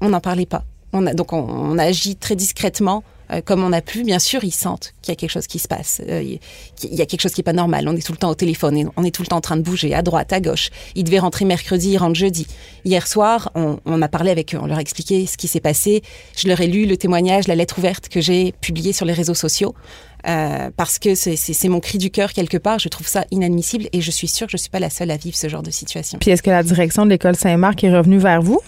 on 0.00 0.10
n'en 0.10 0.20
parlait 0.20 0.46
pas. 0.46 0.64
On 0.92 1.06
a, 1.06 1.14
donc 1.14 1.32
on, 1.32 1.78
a 1.78 1.84
agi 1.84 2.16
très 2.16 2.36
discrètement 2.36 3.02
euh, 3.30 3.40
comme 3.40 3.62
on 3.62 3.72
a 3.72 3.80
pu, 3.80 4.04
bien 4.04 4.18
sûr, 4.18 4.44
ils 4.44 4.54
sentent 4.54 4.94
qu'il 5.02 5.12
y 5.12 5.12
a 5.12 5.16
quelque 5.16 5.30
chose 5.30 5.46
qui 5.46 5.58
se 5.58 5.68
passe. 5.68 6.00
Euh, 6.08 6.22
il 6.22 6.94
y 6.94 7.02
a 7.02 7.06
quelque 7.06 7.20
chose 7.20 7.32
qui 7.32 7.40
est 7.40 7.44
pas 7.44 7.52
normal. 7.52 7.88
On 7.88 7.96
est 7.96 8.04
tout 8.04 8.12
le 8.12 8.18
temps 8.18 8.30
au 8.30 8.34
téléphone, 8.34 8.90
on 8.96 9.04
est 9.04 9.10
tout 9.10 9.22
le 9.22 9.28
temps 9.28 9.36
en 9.36 9.40
train 9.40 9.56
de 9.56 9.62
bouger 9.62 9.94
à 9.94 10.02
droite, 10.02 10.32
à 10.32 10.40
gauche. 10.40 10.70
Ils 10.94 11.04
devaient 11.04 11.18
rentrer 11.18 11.44
mercredi, 11.44 11.92
ils 11.92 11.98
rentrent 11.98 12.18
jeudi. 12.18 12.46
Hier 12.84 13.06
soir, 13.06 13.50
on, 13.54 14.02
a 14.02 14.08
parlé 14.08 14.30
avec 14.30 14.54
eux, 14.54 14.58
on 14.60 14.66
leur 14.66 14.78
a 14.78 14.80
expliqué 14.80 15.26
ce 15.26 15.36
qui 15.36 15.48
s'est 15.48 15.60
passé. 15.60 16.02
Je 16.36 16.48
leur 16.48 16.60
ai 16.60 16.66
lu 16.66 16.86
le 16.86 16.96
témoignage, 16.96 17.48
la 17.48 17.54
lettre 17.54 17.78
ouverte 17.78 18.08
que 18.08 18.20
j'ai 18.20 18.52
publiée 18.60 18.92
sur 18.92 19.06
les 19.06 19.12
réseaux 19.12 19.34
sociaux. 19.34 19.74
Euh, 20.26 20.70
parce 20.74 20.98
que 20.98 21.14
c'est 21.14 21.68
mon 21.68 21.80
cri 21.80 21.98
du 21.98 22.10
cœur 22.10 22.32
quelque 22.32 22.56
part. 22.56 22.78
Je 22.78 22.88
trouve 22.88 23.06
ça 23.06 23.24
inadmissible 23.30 23.88
et 23.92 24.00
je 24.00 24.10
suis 24.10 24.28
sûre 24.28 24.46
que 24.46 24.52
je 24.52 24.56
ne 24.56 24.60
suis 24.60 24.70
pas 24.70 24.78
la 24.78 24.90
seule 24.90 25.10
à 25.10 25.16
vivre 25.16 25.36
ce 25.36 25.48
genre 25.48 25.62
de 25.62 25.70
situation. 25.70 26.18
Puis 26.18 26.30
est-ce 26.30 26.42
que 26.42 26.50
la 26.50 26.62
direction 26.62 27.04
de 27.04 27.10
l'école 27.10 27.36
Saint-Marc 27.36 27.84
est 27.84 27.94
revenue 27.94 28.18
vers 28.18 28.40
vous? 28.40 28.60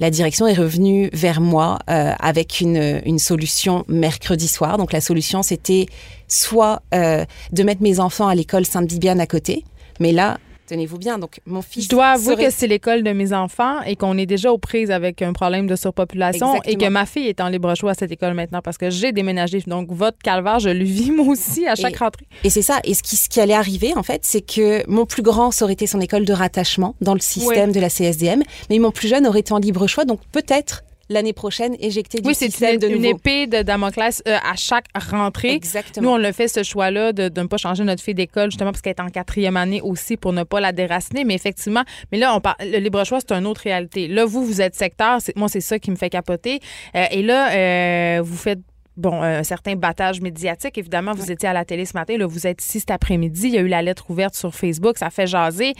La 0.00 0.10
direction 0.10 0.46
est 0.46 0.54
revenue 0.54 1.10
vers 1.12 1.40
moi 1.40 1.78
euh, 1.90 2.12
avec 2.18 2.60
une, 2.60 3.00
une, 3.04 3.18
solution 3.18 3.84
mercredi 3.88 4.48
soir. 4.48 4.78
Donc 4.78 4.92
la 4.92 5.00
solution, 5.00 5.42
c'était 5.42 5.86
soit 6.28 6.82
euh, 6.94 7.24
de 7.52 7.62
mettre 7.62 7.82
mes 7.82 8.00
enfants 8.00 8.28
à 8.28 8.34
l'école 8.34 8.64
Sainte-Bibiane 8.64 9.20
à 9.20 9.26
côté, 9.26 9.64
mais 10.00 10.12
là, 10.12 10.38
tenez-vous 10.72 10.98
bien. 10.98 11.18
Donc, 11.18 11.40
mon 11.44 11.60
fils. 11.60 11.84
Je 11.84 11.88
dois 11.90 12.08
avouer 12.12 12.36
que 12.36 12.50
c'est 12.50 12.66
l'école 12.66 13.02
de 13.02 13.12
mes 13.12 13.32
enfants 13.32 13.82
et 13.82 13.96
qu'on 13.96 14.16
est 14.16 14.26
déjà 14.26 14.50
aux 14.52 14.58
prises 14.58 14.90
avec 14.90 15.20
un 15.20 15.32
problème 15.32 15.66
de 15.66 15.76
surpopulation 15.76 16.60
et 16.64 16.76
que 16.76 16.88
ma 16.88 17.04
fille 17.04 17.26
est 17.28 17.40
en 17.40 17.48
libre 17.48 17.74
choix 17.74 17.90
à 17.90 17.94
cette 17.94 18.10
école 18.10 18.34
maintenant 18.34 18.62
parce 18.62 18.78
que 18.78 18.88
j'ai 18.88 19.12
déménagé. 19.12 19.60
Donc, 19.66 19.92
votre 19.92 20.18
calvaire, 20.18 20.60
je 20.60 20.70
le 20.70 20.84
vis 20.84 21.10
moi 21.16 21.26
aussi 21.26 21.66
à 21.66 21.74
chaque 21.74 21.96
rentrée. 21.96 22.26
Et 22.44 22.50
c'est 22.50 22.62
ça. 22.62 22.80
Et 22.84 22.94
ce 22.94 23.02
qui, 23.02 23.16
ce 23.16 23.28
qui 23.28 23.40
allait 23.40 23.54
arriver, 23.54 23.92
en 23.96 24.02
fait, 24.02 24.22
c'est 24.24 24.40
que 24.40 24.88
mon 24.90 25.04
plus 25.04 25.22
grand, 25.22 25.50
ça 25.50 25.64
aurait 25.64 25.74
été 25.74 25.86
son 25.86 26.00
école 26.00 26.24
de 26.24 26.32
rattachement 26.32 26.94
dans 27.00 27.14
le 27.14 27.20
système 27.20 27.72
de 27.72 27.80
la 27.80 27.90
CSDM, 27.90 28.42
mais 28.70 28.78
mon 28.78 28.90
plus 28.90 29.08
jeune 29.08 29.26
aurait 29.26 29.40
été 29.40 29.52
en 29.52 29.58
libre 29.58 29.86
choix. 29.86 30.04
Donc, 30.04 30.20
peut-être 30.32 30.84
l'année 31.12 31.32
prochaine 31.32 31.76
éjecter 31.78 32.20
du 32.20 32.28
oui, 32.28 32.34
système 32.34 32.78
de 32.78 32.88
nouveau. 32.88 32.98
Oui, 32.98 33.02
c'est 33.02 33.10
une 33.10 33.16
épée 33.16 33.46
de 33.46 33.62
Damoclès 33.62 34.22
euh, 34.26 34.36
à 34.36 34.56
chaque 34.56 34.86
rentrée. 34.94 35.52
Exactement. 35.52 36.08
Nous, 36.08 36.14
on 36.14 36.18
le 36.18 36.32
fait 36.32 36.48
ce 36.48 36.62
choix-là 36.62 37.12
de, 37.12 37.40
ne 37.40 37.46
pas 37.46 37.56
changer 37.56 37.84
notre 37.84 38.02
fille 38.02 38.14
d'école 38.14 38.50
justement 38.50 38.72
parce 38.72 38.82
qu'elle 38.82 38.94
est 38.96 39.00
en 39.00 39.08
quatrième 39.08 39.56
année 39.56 39.80
aussi 39.80 40.16
pour 40.16 40.32
ne 40.32 40.42
pas 40.42 40.60
la 40.60 40.72
déraciner. 40.72 41.24
Mais 41.24 41.34
effectivement, 41.34 41.82
mais 42.10 42.18
là, 42.18 42.34
on 42.34 42.40
parle, 42.40 42.56
le 42.60 42.78
libre 42.78 43.04
choix, 43.04 43.20
c'est 43.20 43.32
une 43.32 43.46
autre 43.46 43.62
réalité. 43.62 44.08
Là, 44.08 44.24
vous, 44.24 44.44
vous 44.44 44.60
êtes 44.60 44.74
secteur. 44.74 45.18
Moi, 45.36 45.48
c'est 45.48 45.60
ça 45.60 45.78
qui 45.78 45.90
me 45.90 45.96
fait 45.96 46.10
capoter. 46.10 46.60
Euh, 46.94 47.04
et 47.10 47.22
là, 47.22 47.52
euh, 47.52 48.22
vous 48.22 48.36
faites 48.36 48.60
bon, 48.96 49.22
un 49.22 49.42
certain 49.42 49.76
battage 49.76 50.20
médiatique. 50.20 50.78
Évidemment, 50.78 51.12
vous 51.12 51.30
étiez 51.30 51.48
à 51.48 51.52
la 51.52 51.64
télé 51.64 51.84
ce 51.84 51.94
matin, 51.94 52.16
là, 52.16 52.26
vous 52.26 52.46
êtes 52.46 52.62
ici 52.62 52.80
cet 52.80 52.90
après-midi. 52.90 53.48
Il 53.48 53.54
y 53.54 53.58
a 53.58 53.60
eu 53.60 53.68
la 53.68 53.82
lettre 53.82 54.10
ouverte 54.10 54.34
sur 54.34 54.54
Facebook, 54.54 54.98
ça 54.98 55.10
fait 55.10 55.26
jaser 55.26 55.74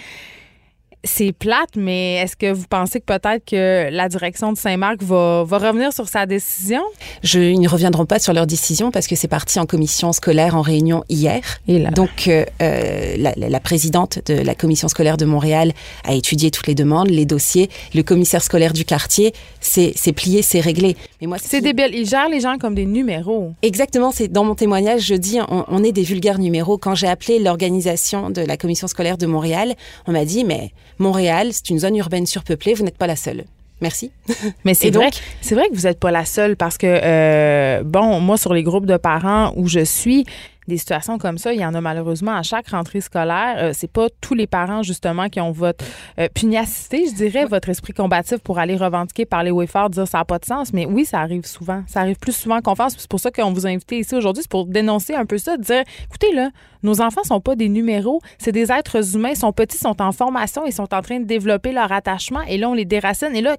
c'est 1.05 1.33
plate, 1.33 1.71
mais 1.77 2.17
est-ce 2.17 2.37
que 2.37 2.53
vous 2.53 2.67
pensez 2.69 3.01
que 3.01 3.07
peut-être 3.07 3.45
que 3.45 3.91
la 3.91 4.09
direction 4.09 4.53
de 4.53 4.59
Saint-Marc 4.59 5.03
va, 5.03 5.43
va, 5.45 5.59
revenir 5.59 5.93
sur 5.93 6.09
sa 6.09 6.27
décision? 6.27 6.83
Je, 7.25 7.41
ils 7.41 7.61
ne 7.61 7.69
reviendront 7.69 8.07
pas 8.07 8.19
sur 8.19 8.33
leur 8.33 8.47
décision 8.47 8.91
parce 8.91 9.07
que 9.09 9.17
c'est 9.17 9.29
parti 9.29 9.59
en 9.59 9.67
commission 9.67 10.12
scolaire 10.12 10.57
en 10.57 10.62
réunion 10.62 11.03
hier. 11.09 11.41
Et 11.67 11.81
là? 11.81 11.91
Donc, 11.91 12.29
euh, 12.29 12.45
euh 12.61 13.17
la, 13.19 13.35
la, 13.37 13.61
présidente 13.61 14.21
de 14.27 14.35
la 14.35 14.55
commission 14.55 14.88
scolaire 14.88 15.17
de 15.17 15.25
Montréal 15.25 15.73
a 16.05 16.15
étudié 16.15 16.51
toutes 16.51 16.67
les 16.67 16.75
demandes, 16.75 17.09
les 17.09 17.27
dossiers. 17.27 17.69
Le 17.95 18.03
commissaire 18.03 18.43
scolaire 18.43 18.73
du 18.73 18.85
quartier, 18.85 19.33
c'est 19.61 20.12
plié, 20.12 20.43
c'est 20.43 20.61
réglé. 20.61 20.97
Mais 21.21 21.27
moi, 21.27 21.38
c'est 21.43 21.61
débile. 21.61 21.91
Il 21.95 22.09
gère 22.09 22.29
les 22.29 22.41
gens 22.41 22.59
comme 22.59 22.75
des 22.75 22.87
numéros. 22.87 23.53
Exactement. 23.62 24.12
C'est 24.12 24.29
dans 24.29 24.45
mon 24.45 24.55
témoignage, 24.55 25.03
je 25.03 25.15
dis, 25.15 25.41
on, 25.49 25.65
on 25.69 25.85
est 25.85 25.93
des 25.93 26.03
vulgaires 26.03 26.38
numéros. 26.38 26.79
Quand 26.79 26.95
j'ai 26.95 27.09
appelé 27.09 27.38
l'organisation 27.38 28.31
de 28.31 28.43
la 28.43 28.57
commission 28.57 28.87
scolaire 28.87 29.19
de 29.19 29.27
Montréal, 29.27 29.75
on 30.07 30.12
m'a 30.12 30.25
dit, 30.25 30.45
mais 30.45 30.73
Montréal, 31.03 31.49
c'est 31.53 31.69
une 31.71 31.79
zone 31.79 31.97
urbaine 31.97 32.27
surpeuplée, 32.27 32.75
vous 32.75 32.85
n'êtes 32.85 32.97
pas 32.97 33.07
la 33.07 33.17
seule. 33.17 33.45
Merci. 33.83 34.12
Mais 34.65 34.75
c'est 34.75 34.91
vrai, 34.91 35.11
c'est 35.41 35.57
vrai 35.57 35.69
que 35.69 35.75
vous 35.75 35.83
n'êtes 35.83 35.99
pas 35.99 36.12
la 36.12 36.25
seule 36.25 36.57
parce 36.57 36.79
que 36.79 36.87
euh, 36.87 37.83
bon, 37.83 38.21
moi 38.21 38.38
sur 38.38 38.55
les 38.55 38.62
groupes 38.62 38.87
de 38.87 38.97
parents 38.97 39.53
où 39.57 39.67
je 39.67 39.85
suis, 39.85 40.25
des 40.68 40.77
situations 40.79 41.18
comme 41.18 41.38
ça, 41.38 41.53
il 41.53 41.61
y 41.61 41.66
en 41.66 41.75
a 41.75 41.81
malheureusement 41.81 42.37
à 42.37 42.42
chaque 42.42 42.68
rentrée 42.68 43.01
scolaire. 43.01 43.57
Euh, 43.59 43.70
c'est 43.75 43.90
pas 43.90 44.07
tous 44.20 44.35
les 44.35 44.46
parents 44.46 44.83
justement 44.83 45.29
qui 45.29 45.40
ont 45.40 45.51
votre 45.51 45.85
euh, 46.18 46.29
pugnacité, 46.33 47.07
je 47.09 47.14
dirais, 47.14 47.44
votre 47.46 47.68
esprit 47.68 47.92
combatif 47.92 48.38
pour 48.38 48.59
aller 48.59 48.77
revendiquer, 48.77 49.27
parler 49.27 49.51
haut 49.51 49.62
et 49.62 49.66
fort, 49.66 49.90
dire 49.90 50.07
ça 50.07 50.18
n'a 50.18 50.25
pas 50.25 50.38
de 50.38 50.44
sens. 50.44 50.72
Mais 50.72 50.87
oui, 50.87 51.05
ça 51.05 51.20
arrive 51.20 51.44
souvent. 51.46 51.83
Ça 51.87 52.01
arrive 52.01 52.16
plus 52.16 52.37
souvent 52.37 52.61
qu'on 52.61 52.75
pense. 52.75 52.94
C'est 52.96 53.11
pour 53.11 53.20
ça 53.20 53.31
qu'on 53.31 53.53
vous 53.53 53.66
a 53.66 53.70
invité 53.70 53.98
ici 53.98 54.14
aujourd'hui, 54.14 54.42
c'est 54.42 54.51
pour 54.51 54.66
dénoncer 54.66 55.14
un 55.14 55.27
peu 55.27 55.38
ça, 55.38 55.57
dire, 55.57 55.83
écoutez 56.05 56.33
là, 56.33 56.51
nos 56.83 57.01
enfants 57.01 57.25
sont 57.25 57.40
pas 57.40 57.57
des 57.57 57.68
numéros, 57.68 58.20
c'est 58.38 58.53
des 58.53 58.72
êtres 58.72 59.14
humains, 59.14 59.31
ils 59.31 59.37
sont 59.37 59.53
petits, 59.53 59.79
sont 59.79 60.01
en 60.03 60.12
formation, 60.12 60.66
ils 60.66 60.72
sont 60.72 60.92
en 60.94 61.01
train 61.01 61.20
de 61.20 61.25
développer 61.25 61.72
leur 61.72 61.92
attachement, 61.92 62.42
et 62.42 62.59
là 62.59 62.68
on 62.68 62.75
les 62.75 62.85
déracine. 62.85 63.35
Et 63.35 63.40
là, 63.40 63.57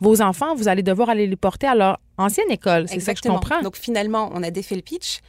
vos 0.00 0.20
enfants, 0.20 0.54
vous 0.54 0.68
allez 0.68 0.82
devoir 0.82 1.08
aller 1.08 1.26
les 1.26 1.36
porter 1.36 1.66
à 1.66 1.74
leur 1.74 1.98
ancienne 2.18 2.50
école. 2.50 2.88
C'est 2.88 3.00
ça 3.00 3.14
que 3.14 3.20
je 3.22 3.28
comprends. 3.28 3.60
Donc 3.62 3.76
finalement, 3.76 4.30
on 4.34 4.42
a 4.42 4.50
défait 4.50 4.76
le 4.76 4.82
pitch. 4.82 5.20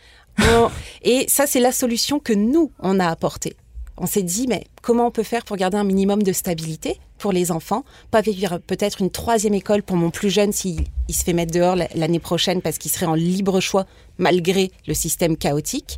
Et 1.01 1.25
ça, 1.27 1.47
c'est 1.47 1.59
la 1.59 1.71
solution 1.71 2.19
que 2.19 2.33
nous, 2.33 2.71
on 2.79 2.99
a 2.99 3.07
apportée. 3.07 3.55
On 3.97 4.05
s'est 4.05 4.23
dit, 4.23 4.45
mais 4.47 4.65
comment 4.81 5.07
on 5.07 5.11
peut 5.11 5.23
faire 5.23 5.43
pour 5.43 5.57
garder 5.57 5.77
un 5.77 5.83
minimum 5.83 6.21
de 6.21 6.31
stabilité 6.31 6.99
pour 7.17 7.31
les 7.31 7.51
enfants 7.51 7.83
Pas 8.11 8.21
vivre 8.21 8.59
peut-être 8.59 9.01
une 9.01 9.09
troisième 9.09 9.55
école 9.55 9.83
pour 9.83 9.95
mon 9.95 10.11
plus 10.11 10.29
jeune 10.29 10.51
s'il 10.51 10.85
il 11.07 11.15
se 11.15 11.23
fait 11.23 11.33
mettre 11.33 11.53
dehors 11.53 11.75
l'année 11.75 12.19
prochaine 12.19 12.61
parce 12.61 12.77
qu'il 12.77 12.91
serait 12.91 13.05
en 13.05 13.15
libre 13.15 13.59
choix 13.59 13.85
malgré 14.17 14.71
le 14.87 14.93
système 14.93 15.37
chaotique. 15.37 15.97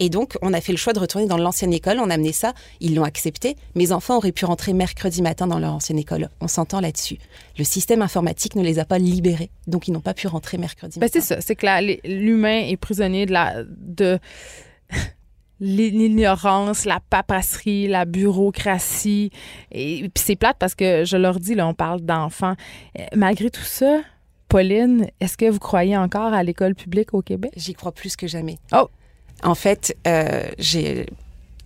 Et 0.00 0.10
donc, 0.10 0.36
on 0.42 0.52
a 0.52 0.60
fait 0.60 0.72
le 0.72 0.78
choix 0.78 0.92
de 0.92 1.00
retourner 1.00 1.26
dans 1.26 1.36
l'ancienne 1.36 1.72
école. 1.72 1.98
On 1.98 2.10
a 2.10 2.14
amené 2.14 2.32
ça. 2.32 2.54
Ils 2.80 2.94
l'ont 2.94 3.04
accepté. 3.04 3.56
Mes 3.74 3.92
enfants 3.92 4.16
auraient 4.16 4.32
pu 4.32 4.44
rentrer 4.44 4.72
mercredi 4.72 5.22
matin 5.22 5.46
dans 5.46 5.58
leur 5.58 5.74
ancienne 5.74 5.98
école. 5.98 6.30
On 6.40 6.48
s'entend 6.48 6.80
là-dessus. 6.80 7.18
Le 7.58 7.64
système 7.64 8.02
informatique 8.02 8.54
ne 8.54 8.62
les 8.62 8.78
a 8.78 8.84
pas 8.84 8.98
libérés. 8.98 9.50
Donc, 9.66 9.88
ils 9.88 9.92
n'ont 9.92 10.00
pas 10.00 10.14
pu 10.14 10.28
rentrer 10.28 10.56
mercredi 10.56 10.98
ben, 10.98 11.06
matin. 11.06 11.20
C'est 11.20 11.34
ça. 11.34 11.40
C'est 11.40 11.56
que 11.56 12.06
l'humain 12.06 12.60
est 12.66 12.76
prisonnier 12.76 13.26
de 13.26 13.32
la. 13.32 13.64
De... 13.64 14.18
l'ignorance, 15.60 16.84
la 16.84 17.00
paperasserie, 17.10 17.88
la 17.88 18.04
bureaucratie. 18.04 19.30
Et 19.72 20.02
puis 20.02 20.24
c'est 20.24 20.36
plate 20.36 20.56
parce 20.58 20.76
que 20.76 21.04
je 21.04 21.16
leur 21.16 21.40
dis, 21.40 21.56
là, 21.56 21.66
on 21.66 21.74
parle 21.74 22.00
d'enfants. 22.02 22.54
Euh, 22.96 23.02
malgré 23.16 23.50
tout 23.50 23.64
ça, 23.64 24.00
Pauline, 24.48 25.08
est-ce 25.20 25.36
que 25.36 25.48
vous 25.50 25.58
croyez 25.58 25.96
encore 25.96 26.32
à 26.32 26.42
l'école 26.42 26.74
publique 26.74 27.12
au 27.12 27.22
Québec? 27.22 27.52
J'y 27.56 27.74
crois 27.74 27.92
plus 27.92 28.16
que 28.16 28.26
jamais. 28.26 28.58
Oh! 28.72 28.88
En 29.42 29.54
fait, 29.54 29.96
euh, 30.06 30.48
j'ai 30.58 31.06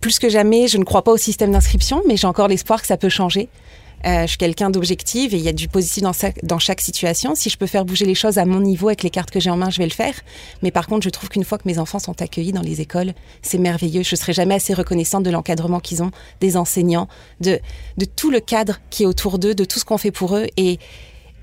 plus 0.01 0.19
que 0.19 0.29
jamais, 0.29 0.67
je 0.67 0.77
ne 0.77 0.83
crois 0.83 1.03
pas 1.03 1.11
au 1.11 1.17
système 1.17 1.51
d'inscription, 1.51 2.03
mais 2.07 2.17
j'ai 2.17 2.27
encore 2.27 2.47
l'espoir 2.47 2.81
que 2.81 2.87
ça 2.87 2.97
peut 2.97 3.09
changer. 3.09 3.49
Euh, 4.05 4.23
je 4.23 4.27
suis 4.27 4.37
quelqu'un 4.37 4.69
d'objectif 4.69 5.33
et 5.33 5.37
il 5.37 5.41
y 5.41 5.47
a 5.47 5.53
du 5.53 5.69
positif 5.69 6.03
dans, 6.03 6.11
dans, 6.43 6.59
chaque 6.59 6.81
situation. 6.81 7.35
Si 7.35 7.49
je 7.49 7.57
peux 7.57 7.67
faire 7.67 7.85
bouger 7.85 8.03
les 8.03 8.15
choses 8.15 8.37
à 8.37 8.45
mon 8.45 8.59
niveau 8.59 8.89
avec 8.89 9.01
les 9.01 9.09
cartes 9.09 9.31
que 9.31 9.39
j'ai 9.39 9.49
en 9.49 9.55
main, 9.55 9.69
je 9.69 9.77
vais 9.77 9.85
le 9.85 9.93
faire. 9.93 10.13
Mais 10.61 10.71
par 10.71 10.87
contre, 10.87 11.05
je 11.05 11.09
trouve 11.09 11.29
qu'une 11.29 11.45
fois 11.45 11.57
que 11.57 11.63
mes 11.65 11.79
enfants 11.79 11.99
sont 11.99 12.21
accueillis 12.21 12.51
dans 12.51 12.61
les 12.61 12.81
écoles, 12.81 13.13
c'est 13.41 13.59
merveilleux. 13.59 14.03
Je 14.03 14.17
serai 14.17 14.33
jamais 14.33 14.55
assez 14.55 14.73
reconnaissante 14.73 15.23
de 15.23 15.29
l'encadrement 15.29 15.79
qu'ils 15.79 16.03
ont, 16.03 16.11
des 16.41 16.57
enseignants, 16.57 17.07
de, 17.39 17.61
de 17.97 18.03
tout 18.03 18.29
le 18.29 18.41
cadre 18.41 18.79
qui 18.89 19.03
est 19.03 19.05
autour 19.05 19.39
d'eux, 19.39 19.55
de 19.55 19.63
tout 19.63 19.79
ce 19.79 19.85
qu'on 19.85 19.97
fait 19.97 20.11
pour 20.11 20.35
eux. 20.35 20.47
Et, 20.57 20.79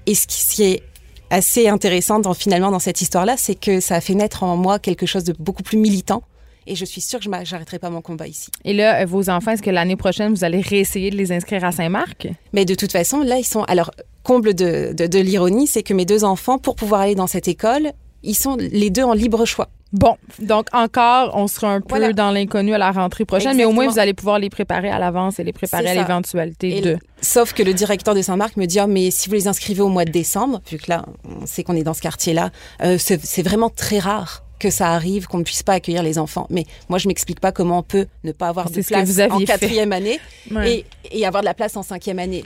et 0.05 0.15
ce 0.15 0.27
qui 0.27 0.65
est 0.65 0.83
assez 1.31 1.69
intéressant 1.69 2.19
dans, 2.19 2.35
finalement 2.35 2.71
dans 2.71 2.79
cette 2.79 3.01
histoire-là, 3.01 3.37
c'est 3.37 3.55
que 3.55 3.81
ça 3.81 3.97
a 3.97 4.01
fait 4.01 4.15
naître 4.15 4.43
en 4.43 4.57
moi 4.57 4.79
quelque 4.79 5.07
chose 5.07 5.25
de 5.25 5.35
beaucoup 5.39 5.63
plus 5.63 5.79
militant 5.79 6.23
et 6.67 6.75
je 6.77 6.85
suis 6.85 7.01
sûre 7.01 7.19
que 7.19 7.25
je 7.25 7.31
n'arrêterai 7.31 7.79
pas 7.79 7.91
mon 7.91 8.01
combat 8.01 8.29
ici. 8.29 8.51
Et 8.65 8.73
là, 8.75 9.05
vos 9.05 9.31
enfants, 9.31 9.53
est-ce 9.53 9.63
que 9.63 9.71
l'année 9.71 9.97
prochaine, 9.97 10.33
vous 10.33 10.45
allez 10.45 10.61
réessayer 10.61 11.11
de 11.11 11.17
les 11.17 11.33
inscrire 11.33 11.65
à 11.65 11.73
Saint-Marc? 11.73 12.29
Mais 12.53 12.65
de 12.65 12.75
toute 12.75 12.93
façon, 12.93 13.21
là, 13.21 13.39
ils 13.39 13.45
sont. 13.45 13.65
Alors, 13.65 13.91
comble 14.23 14.55
de, 14.55 14.93
de, 14.93 15.07
de 15.07 15.19
l'ironie, 15.19 15.67
c'est 15.67 15.83
que 15.83 15.95
mes 15.95 16.05
deux 16.05 16.25
enfants, 16.25 16.59
pour 16.59 16.77
pouvoir 16.77 17.01
aller 17.01 17.15
dans 17.15 17.27
cette 17.27 17.49
école, 17.49 17.93
ils 18.23 18.37
sont 18.37 18.57
les 18.57 18.91
deux 18.91 19.03
en 19.03 19.15
libre 19.15 19.45
choix. 19.47 19.69
Bon, 19.93 20.17
donc 20.39 20.67
encore, 20.73 21.33
on 21.35 21.49
sera 21.49 21.73
un 21.73 21.81
peu 21.81 21.89
Voilà. 21.99 22.13
dans 22.13 22.31
l'inconnu 22.31 22.73
à 22.75 22.79
la 22.79 22.93
rentrée 22.93 23.25
prochaine, 23.25 23.57
mais 23.57 23.65
au 23.65 23.73
moins 23.73 23.89
vous 23.89 23.99
allez 23.99 24.15
pouvoir 24.15 24.39
les 24.39 24.49
préparer 24.51 24.89
à 24.89 24.99
l'avance 25.01 25.41
et 25.41 25.45
les 25.45 25.53
préparer 25.53 25.89
à 25.89 25.95
l'éventualité 25.95 26.81
de. 26.81 26.99
Sauf 27.21 27.53
que 27.53 27.63
le 27.63 27.75
directeur 27.75 28.15
de 28.15 28.23
Saint-Marc 28.23 28.57
me 28.57 28.67
dit 28.67 28.79
Ah, 28.79 28.87
mais 28.87 29.11
si 29.11 29.29
vous 29.29 29.35
les 29.35 29.49
inscrivez 29.49 29.83
au 29.83 29.89
mois 29.89 30.05
de 30.05 30.11
décembre, 30.13 30.61
vu 30.71 30.79
que 30.79 30.89
là, 30.89 31.05
on 31.25 31.45
sait 31.47 31.65
qu'on 31.65 31.75
est 31.77 31.83
dans 31.83 31.95
ce 31.95 32.03
quartier-là, 32.03 32.51
euh, 32.83 32.99
c'est 32.99 33.43
vraiment 33.43 33.69
très 33.69 33.99
rare 33.99 34.45
que 34.61 34.71
ça 34.71 34.91
arrive, 34.91 35.27
qu'on 35.27 35.39
ne 35.39 35.43
puisse 35.43 35.63
pas 35.63 35.73
accueillir 35.73 36.03
les 36.03 36.19
enfants. 36.19 36.47
Mais 36.51 36.67
moi, 36.89 36.99
je 36.99 37.09
m'explique 37.09 37.41
pas 37.41 37.51
comment 37.51 37.79
on 37.79 37.83
peut 37.83 38.07
ne 38.25 38.33
pas 38.33 38.49
avoir 38.49 38.71
de 38.71 38.83
place 38.83 39.19
en 39.31 39.41
quatrième 39.41 39.91
année 39.93 40.21
Ouais. 40.51 40.85
et, 41.11 41.19
et 41.19 41.27
avoir 41.27 41.43
de 41.43 41.47
la 41.47 41.55
place 41.55 41.77
en 41.77 41.83
cinquième 41.83 42.19
année. 42.19 42.45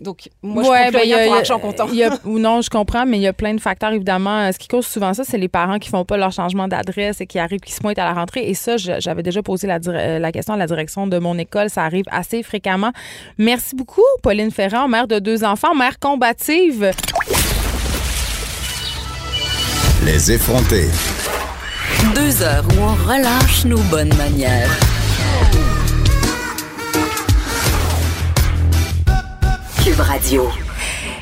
Donc, 0.00 0.28
moi, 0.42 0.68
Ouais, 0.68 0.86
je 0.88 0.92
ben, 0.92 0.98
plus 1.00 1.06
il 1.06 1.10
y 1.10 1.14
a- 1.14 1.18
rien 1.18 1.42
pour 1.42 1.60
comptant. 1.60 1.86
y 1.92 2.04
ou 2.24 2.38
non, 2.40 2.60
je 2.62 2.68
comprends, 2.70 3.06
mais 3.06 3.16
il 3.18 3.22
y 3.22 3.26
a 3.28 3.32
plein 3.32 3.54
de 3.54 3.60
facteurs, 3.60 3.92
évidemment. 3.92 4.40
Euh, 4.40 4.50
Ce 4.52 4.58
qui 4.58 4.66
cause 4.68 4.86
souvent 4.86 5.14
ça, 5.14 5.22
c'est 5.24 5.38
les 5.38 5.48
parents 5.48 5.78
qui 5.78 5.88
font 5.88 6.04
pas 6.04 6.16
leur 6.16 6.32
changement 6.32 6.66
d'adresse 6.66 7.20
et 7.20 7.26
qui 7.26 7.38
arrivent, 7.38 7.60
qui 7.60 7.72
se 7.72 7.80
pointent 7.80 7.98
à 8.00 8.04
la 8.04 8.12
rentrée. 8.14 8.48
Et 8.48 8.54
ça, 8.54 8.76
j'avais 8.76 9.22
déjà 9.22 9.42
posé 9.42 9.66
la, 9.68 9.78
euh, 9.86 10.18
la 10.18 10.32
question 10.32 10.54
à 10.54 10.56
la 10.56 10.66
direction 10.66 11.06
de 11.06 11.18
mon 11.18 11.38
école. 11.38 11.70
Ça 11.70 11.84
arrive 11.84 12.04
assez 12.10 12.42
fréquemment. 12.42 12.90
Merci 13.38 13.76
beaucoup, 13.76 14.02
Pauline 14.22 14.50
Ferrand, 14.50 14.88
mère 14.88 15.06
de 15.06 15.18
deux 15.20 15.44
enfants, 15.44 15.74
mère 15.74 15.98
combative. 16.00 16.90
Les 20.04 20.32
effrontés. 20.32 20.88
Deux 22.14 22.42
heures 22.42 22.64
où 22.76 22.82
on 22.82 22.94
relâche 23.08 23.64
nos 23.64 23.78
bonnes 23.90 24.14
manières. 24.16 24.70
Cube 29.84 30.00
Radio. 30.00 30.48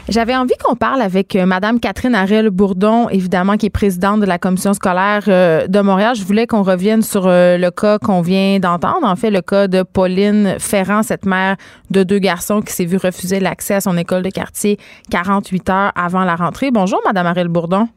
J'avais 0.09 0.37
envie 0.37 0.55
qu'on 0.63 0.77
parle 0.77 1.03
avec 1.03 1.35
euh, 1.35 1.47
Madame 1.47 1.81
Catherine 1.81 2.15
Ariel 2.15 2.51
Bourdon, 2.51 3.09
évidemment, 3.09 3.57
qui 3.57 3.67
est 3.67 3.71
présidente 3.71 4.21
de 4.21 4.25
la 4.27 4.39
commission 4.39 4.73
scolaire 4.73 5.25
euh, 5.27 5.67
de 5.67 5.81
Montréal. 5.81 6.15
Je 6.15 6.23
voulais 6.23 6.47
qu'on 6.47 6.63
revienne 6.63 7.03
sur 7.03 7.27
euh, 7.27 7.59
le 7.59 7.73
cas 7.73 7.99
qu'on 7.99 8.21
vient 8.21 8.61
d'entendre, 8.61 9.05
en 9.05 9.17
fait, 9.17 9.31
le 9.31 9.41
cas 9.41 9.67
de 9.67 9.83
Pauline 9.83 10.55
Ferrand, 10.61 11.03
cette 11.03 11.27
mère 11.27 11.57
de 11.91 12.05
deux 12.05 12.21
garçons 12.21 12.61
qui 12.61 12.73
s'est 12.73 12.85
vue 12.85 12.99
refuser 12.99 13.41
l'accès 13.41 13.75
à 13.75 13.81
son 13.81 13.97
école 13.97 14.23
de 14.23 14.31
quartier 14.31 14.79
48 15.11 15.71
heures 15.71 15.93
avant 15.97 16.23
la 16.23 16.37
rentrée. 16.37 16.71
Bonjour, 16.71 17.01
Madame 17.05 17.27
Ariel 17.27 17.49
Bourdon. 17.49 17.89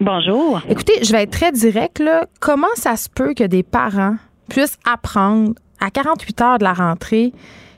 Bonjour. 0.00 0.60
Écoutez, 0.68 1.02
je 1.02 1.10
vais 1.10 1.24
être 1.24 1.32
très 1.32 1.50
direct, 1.50 1.98
là. 1.98 2.26
Comment 2.38 2.72
ça 2.76 2.96
se 2.96 3.08
peut 3.08 3.34
que 3.34 3.44
des 3.44 3.64
parents 3.64 4.14
puissent 4.48 4.78
apprendre 4.88 5.54
à 5.80 5.90
48 5.90 6.40
heures 6.42 6.58
de 6.58 6.64
la 6.64 6.74
rentrée 6.74 7.32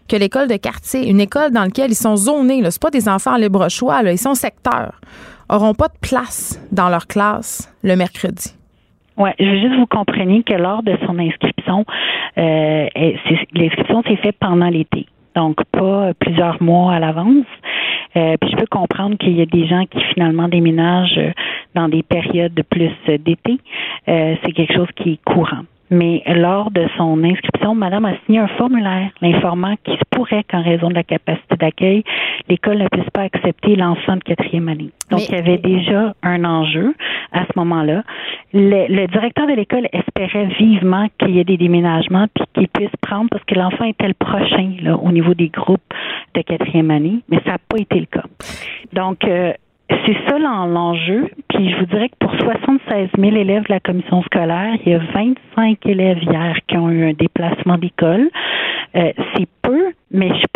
que 0.09 0.17
l'école 0.17 0.49
de 0.49 0.57
quartier, 0.57 1.09
une 1.09 1.21
école 1.21 1.51
dans 1.53 1.65
laquelle 1.65 1.91
ils 1.91 1.97
sont 1.97 2.17
zonés, 2.17 2.63
c'est 2.71 2.83
pas 2.83 2.91
des 2.91 3.09
enfants 3.09 3.35
en 3.35 3.37
libre 3.37 3.69
choix, 3.69 4.03
là, 4.03 4.13
ils 4.13 4.19
sont 4.19 4.35
secteurs, 4.35 5.01
auront 5.49 5.75
pas 5.75 5.89
de 5.89 5.99
place 6.01 6.61
dans 6.73 6.89
leur 6.89 7.07
classe 7.07 7.73
le 7.83 7.97
mercredi? 7.97 8.55
Ouais, 9.17 9.35
je 9.39 9.45
veux 9.45 9.61
juste 9.61 9.77
vous 9.79 9.87
compreniez 9.87 10.43
que 10.43 10.55
lors 10.55 10.83
de 10.83 10.97
son 11.07 11.19
inscription, 11.19 11.85
euh, 12.37 12.89
l'inscription 13.55 14.03
s'est 14.03 14.17
faite 14.17 14.37
pendant 14.41 14.69
l'été, 14.69 15.07
donc 15.37 15.57
pas 15.71 16.13
plusieurs 16.15 16.61
mois 16.63 16.95
à 16.95 16.99
l'avance. 16.99 17.47
Euh, 18.17 18.37
puis 18.41 18.51
je 18.51 18.57
peux 18.57 18.67
comprendre 18.67 19.17
qu'il 19.17 19.37
y 19.37 19.43
a 19.43 19.47
des 19.47 19.67
gens 19.67 19.85
qui 19.87 20.01
finalement 20.13 20.49
déménagent 20.49 21.19
euh, 21.19 21.33
dans 21.75 21.89
des 21.89 22.03
périodes 22.03 22.55
de 22.55 22.63
plus 22.63 22.93
euh, 23.09 23.19
d'été. 23.19 23.59
Euh, 24.09 24.37
c'est 24.45 24.53
quelque 24.53 24.75
chose 24.75 24.89
qui 24.97 25.15
est 25.15 25.25
courant. 25.25 25.63
Mais 25.91 26.23
lors 26.27 26.71
de 26.71 26.87
son 26.97 27.23
inscription, 27.25 27.75
Madame 27.75 28.07
a 28.07 28.13
signé 28.25 28.39
un 28.39 28.49
formulaire 28.49 29.11
l'informant 29.21 29.75
qu'il 29.85 29.95
se 29.95 30.03
pourrait 30.11 30.45
qu'en 30.51 30.63
raison 30.63 30.89
de 30.89 30.95
la 30.95 31.03
capacité 31.03 31.57
d'accueil, 31.57 32.03
l'école 32.49 32.79
ne 32.79 32.89
puisse 32.89 33.09
pas 33.11 33.23
accepter 33.23 33.77
l'enfant 33.77 34.17
de 34.17 34.23
quatrième 34.23 34.69
année. 34.69 34.91
Donc, 35.11 35.21
Mais- 35.21 35.27
il 35.29 35.35
y 35.35 35.39
avait 35.39 35.59
déjà 35.59 36.15
un 36.23 36.45
enjeu 36.45 36.95
à 37.33 37.45
ce 37.45 37.59
moment-là. 37.59 38.03
Le, 38.53 38.87
le 38.89 39.07
directeur 39.09 39.47
de 39.47 39.53
l'école 39.53 39.89
espérait 39.93 40.47
vivement 40.59 41.09
qu'il 41.19 41.31
y 41.31 41.41
ait 41.41 41.45
des 41.45 41.57
déménagements 41.57 42.27
puis 42.35 42.45
qu'il 42.55 42.69
puisse 42.69 42.97
prendre 43.03 43.29
parce 43.31 43.45
que 43.45 43.55
l'enfant 43.55 43.85
était 43.85 44.09
le 44.09 44.15
prochain 44.15 44.73
là, 44.83 44.97
au 44.97 45.13
niveau 45.13 45.35
des 45.35 45.49
groupes 45.49 45.83
de 46.35 46.41
quatrième 46.43 46.91
année, 46.91 47.19
mais 47.29 47.39
ça 47.45 47.53
n'a 47.53 47.59
pas 47.59 47.79
été 47.79 48.01
le 48.01 48.07
cas. 48.07 48.25
Donc, 48.93 49.25
euh, 49.25 49.53
c'est 49.89 50.17
ça 50.29 50.39
l'en- 50.39 50.67
l'enjeu. 50.67 51.29
Puis 51.49 51.71
je 51.71 51.77
vous 51.79 51.87
dirais 51.87 52.09
que 52.09 52.17
pour 52.19 52.35
76 52.41 53.09
000 53.19 53.37
élèves 53.37 53.65
de 53.65 53.73
la 53.73 53.81
commission 53.81 54.23
scolaire, 54.23 54.75
il 54.85 54.93
y 54.93 54.95
a 54.95 54.99
25 54.99 55.85
élèves 55.87 56.23
hier 56.23 56.57
qui 56.67 56.77
ont 56.77 56.91
eu 56.91 57.05
un 57.11 57.13
déplacement 57.13 57.79
d'école. 57.79 58.29
Euh, 58.97 59.13
c'est 59.35 59.49
peu, 59.63 59.93
mais 60.11 60.31
c'est 60.41 60.51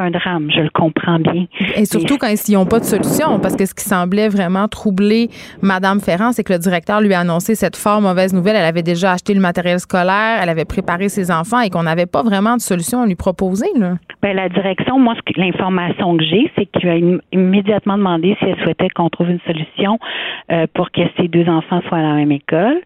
un 0.00 0.10
drame. 0.10 0.48
Je 0.54 0.60
le 0.60 0.70
comprends 0.70 1.18
bien. 1.18 1.46
Et 1.76 1.84
surtout 1.84 2.16
quand 2.18 2.28
ils 2.28 2.54
n'ont 2.54 2.66
pas 2.66 2.80
de 2.80 2.84
solution, 2.84 3.38
parce 3.40 3.56
que 3.56 3.66
ce 3.66 3.74
qui 3.74 3.84
semblait 3.84 4.28
vraiment 4.28 4.68
troubler 4.68 5.28
Madame 5.62 6.00
Ferrand, 6.00 6.32
c'est 6.32 6.44
que 6.44 6.52
le 6.52 6.58
directeur 6.58 7.00
lui 7.00 7.14
a 7.14 7.20
annoncé 7.20 7.54
cette 7.54 7.76
fort 7.76 8.00
mauvaise 8.00 8.32
nouvelle. 8.34 8.56
Elle 8.56 8.64
avait 8.64 8.82
déjà 8.82 9.12
acheté 9.12 9.34
le 9.34 9.40
matériel 9.40 9.78
scolaire, 9.78 10.40
elle 10.42 10.48
avait 10.48 10.64
préparé 10.64 11.08
ses 11.08 11.30
enfants 11.30 11.60
et 11.60 11.70
qu'on 11.70 11.82
n'avait 11.84 12.06
pas 12.06 12.22
vraiment 12.22 12.56
de 12.56 12.60
solution 12.60 13.02
à 13.02 13.06
lui 13.06 13.14
proposer. 13.16 13.66
Là. 13.76 13.94
Ben, 14.22 14.34
la 14.36 14.48
direction, 14.48 14.98
moi, 14.98 15.14
l'information 15.36 16.16
que 16.16 16.24
j'ai, 16.24 16.50
c'est 16.56 16.66
qu'il 16.66 16.88
a 16.88 16.94
im- 16.94 17.20
immédiatement 17.32 17.96
demandé 17.96 18.36
si 18.38 18.44
elle 18.46 18.56
souhaitait 18.62 18.88
qu'on 18.90 19.08
trouve 19.08 19.30
une 19.30 19.40
solution 19.46 19.98
euh, 20.52 20.66
pour 20.74 20.90
que 20.90 21.00
ses 21.16 21.28
deux 21.28 21.48
enfants 21.48 21.80
soient 21.88 21.98
à 21.98 22.02
la 22.02 22.14
même 22.14 22.32
école, 22.32 22.80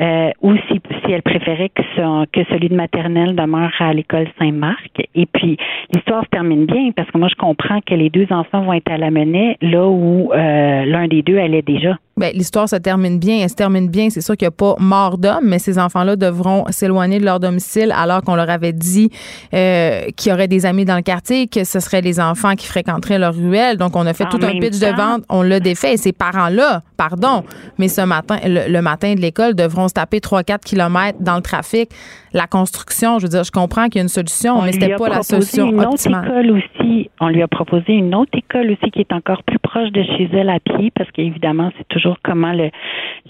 euh, 0.00 0.30
ou 0.42 0.54
si, 0.68 0.80
si 1.04 1.12
elle 1.12 1.22
préférait 1.22 1.70
que, 1.70 1.82
son- 1.96 2.26
que 2.32 2.44
celui 2.50 2.68
de 2.68 2.74
maternelle 2.76 3.34
demeure 3.34 3.72
à 3.78 3.92
l'école 3.92 4.26
Saint-Marc. 4.38 5.02
Et 5.14 5.26
puis, 5.26 5.56
l'histoire 5.94 6.24
se 6.24 6.28
termine 6.30 6.66
bien 6.66 6.90
parce 6.94 7.10
que 7.10 7.18
moi, 7.18 7.28
je 7.28 7.36
comprends 7.36 7.80
que 7.80 7.94
les 7.94 8.10
deux 8.10 8.26
enfants 8.30 8.62
vont 8.62 8.72
être 8.74 8.90
à 8.90 8.98
la 8.98 9.10
Menet, 9.10 9.56
là 9.62 9.86
où 9.86 10.32
euh, 10.32 10.84
l'un 10.84 11.08
des 11.08 11.22
deux 11.22 11.38
allait 11.38 11.62
déjà. 11.62 11.96
Ben, 12.18 12.32
l'histoire 12.34 12.66
se 12.66 12.76
termine 12.76 13.18
bien. 13.18 13.40
Elle 13.42 13.50
se 13.50 13.54
termine 13.54 13.90
bien. 13.90 14.08
C'est 14.08 14.22
sûr 14.22 14.38
qu'il 14.38 14.46
n'y 14.46 14.48
a 14.48 14.52
pas 14.52 14.74
mort 14.78 15.18
d'homme, 15.18 15.44
mais 15.44 15.58
ces 15.58 15.78
enfants-là 15.78 16.16
devront 16.16 16.64
s'éloigner 16.70 17.18
de 17.18 17.26
leur 17.26 17.40
domicile 17.40 17.92
alors 17.94 18.22
qu'on 18.22 18.36
leur 18.36 18.48
avait 18.48 18.72
dit 18.72 19.10
euh, 19.52 20.00
qu'il 20.16 20.30
y 20.30 20.34
aurait 20.34 20.48
des 20.48 20.64
amis 20.64 20.86
dans 20.86 20.96
le 20.96 21.02
quartier, 21.02 21.46
que 21.46 21.64
ce 21.64 21.78
seraient 21.78 22.00
les 22.00 22.18
enfants 22.18 22.54
qui 22.54 22.66
fréquenteraient 22.66 23.18
leur 23.18 23.34
ruelle. 23.34 23.76
Donc, 23.76 23.96
on 23.96 24.06
a 24.06 24.14
fait 24.14 24.24
En 24.24 24.30
tout 24.30 24.40
un 24.42 24.58
pitch 24.58 24.78
de 24.78 24.96
vente. 24.96 25.24
On 25.28 25.42
l'a 25.42 25.60
défait. 25.60 25.92
Et 25.92 25.96
ces 25.98 26.14
parents-là, 26.14 26.82
pardon, 26.96 27.44
mais 27.76 27.88
ce 27.88 28.00
matin, 28.00 28.38
le, 28.46 28.72
le 28.72 28.80
matin 28.80 29.14
de 29.14 29.20
l'école, 29.20 29.54
devront 29.54 29.88
se 29.88 29.92
taper 29.92 30.20
3-4 30.20 30.60
kilomètres 30.60 31.18
dans 31.20 31.36
le 31.36 31.42
trafic. 31.42 31.90
La 32.36 32.46
construction, 32.46 33.18
je 33.18 33.24
veux 33.24 33.28
dire, 33.30 33.44
je 33.44 33.50
comprends 33.50 33.86
qu'il 33.86 33.96
y 33.96 33.98
a 34.00 34.02
une 34.02 34.08
solution, 34.08 34.60
mais 34.60 34.66
lui 34.66 34.72
c'était 34.74 34.94
pas 34.94 35.08
la 35.08 35.22
solution 35.22 35.68
une 35.70 35.80
autre 35.80 35.88
optimale. 35.94 36.26
école 36.26 36.50
aussi. 36.58 37.10
On 37.18 37.28
lui 37.28 37.40
a 37.42 37.48
proposé 37.48 37.94
une 37.94 38.14
autre 38.14 38.36
école 38.36 38.70
aussi 38.72 38.90
qui 38.90 39.00
est 39.00 39.12
encore 39.12 39.42
plus 39.42 39.58
proche 39.58 39.90
de 39.90 40.02
chez 40.02 40.28
elle 40.34 40.50
à 40.50 40.60
pied, 40.60 40.92
parce 40.94 41.10
qu'évidemment, 41.12 41.70
c'est 41.78 41.88
toujours 41.88 42.18
comment 42.22 42.52
le, 42.52 42.70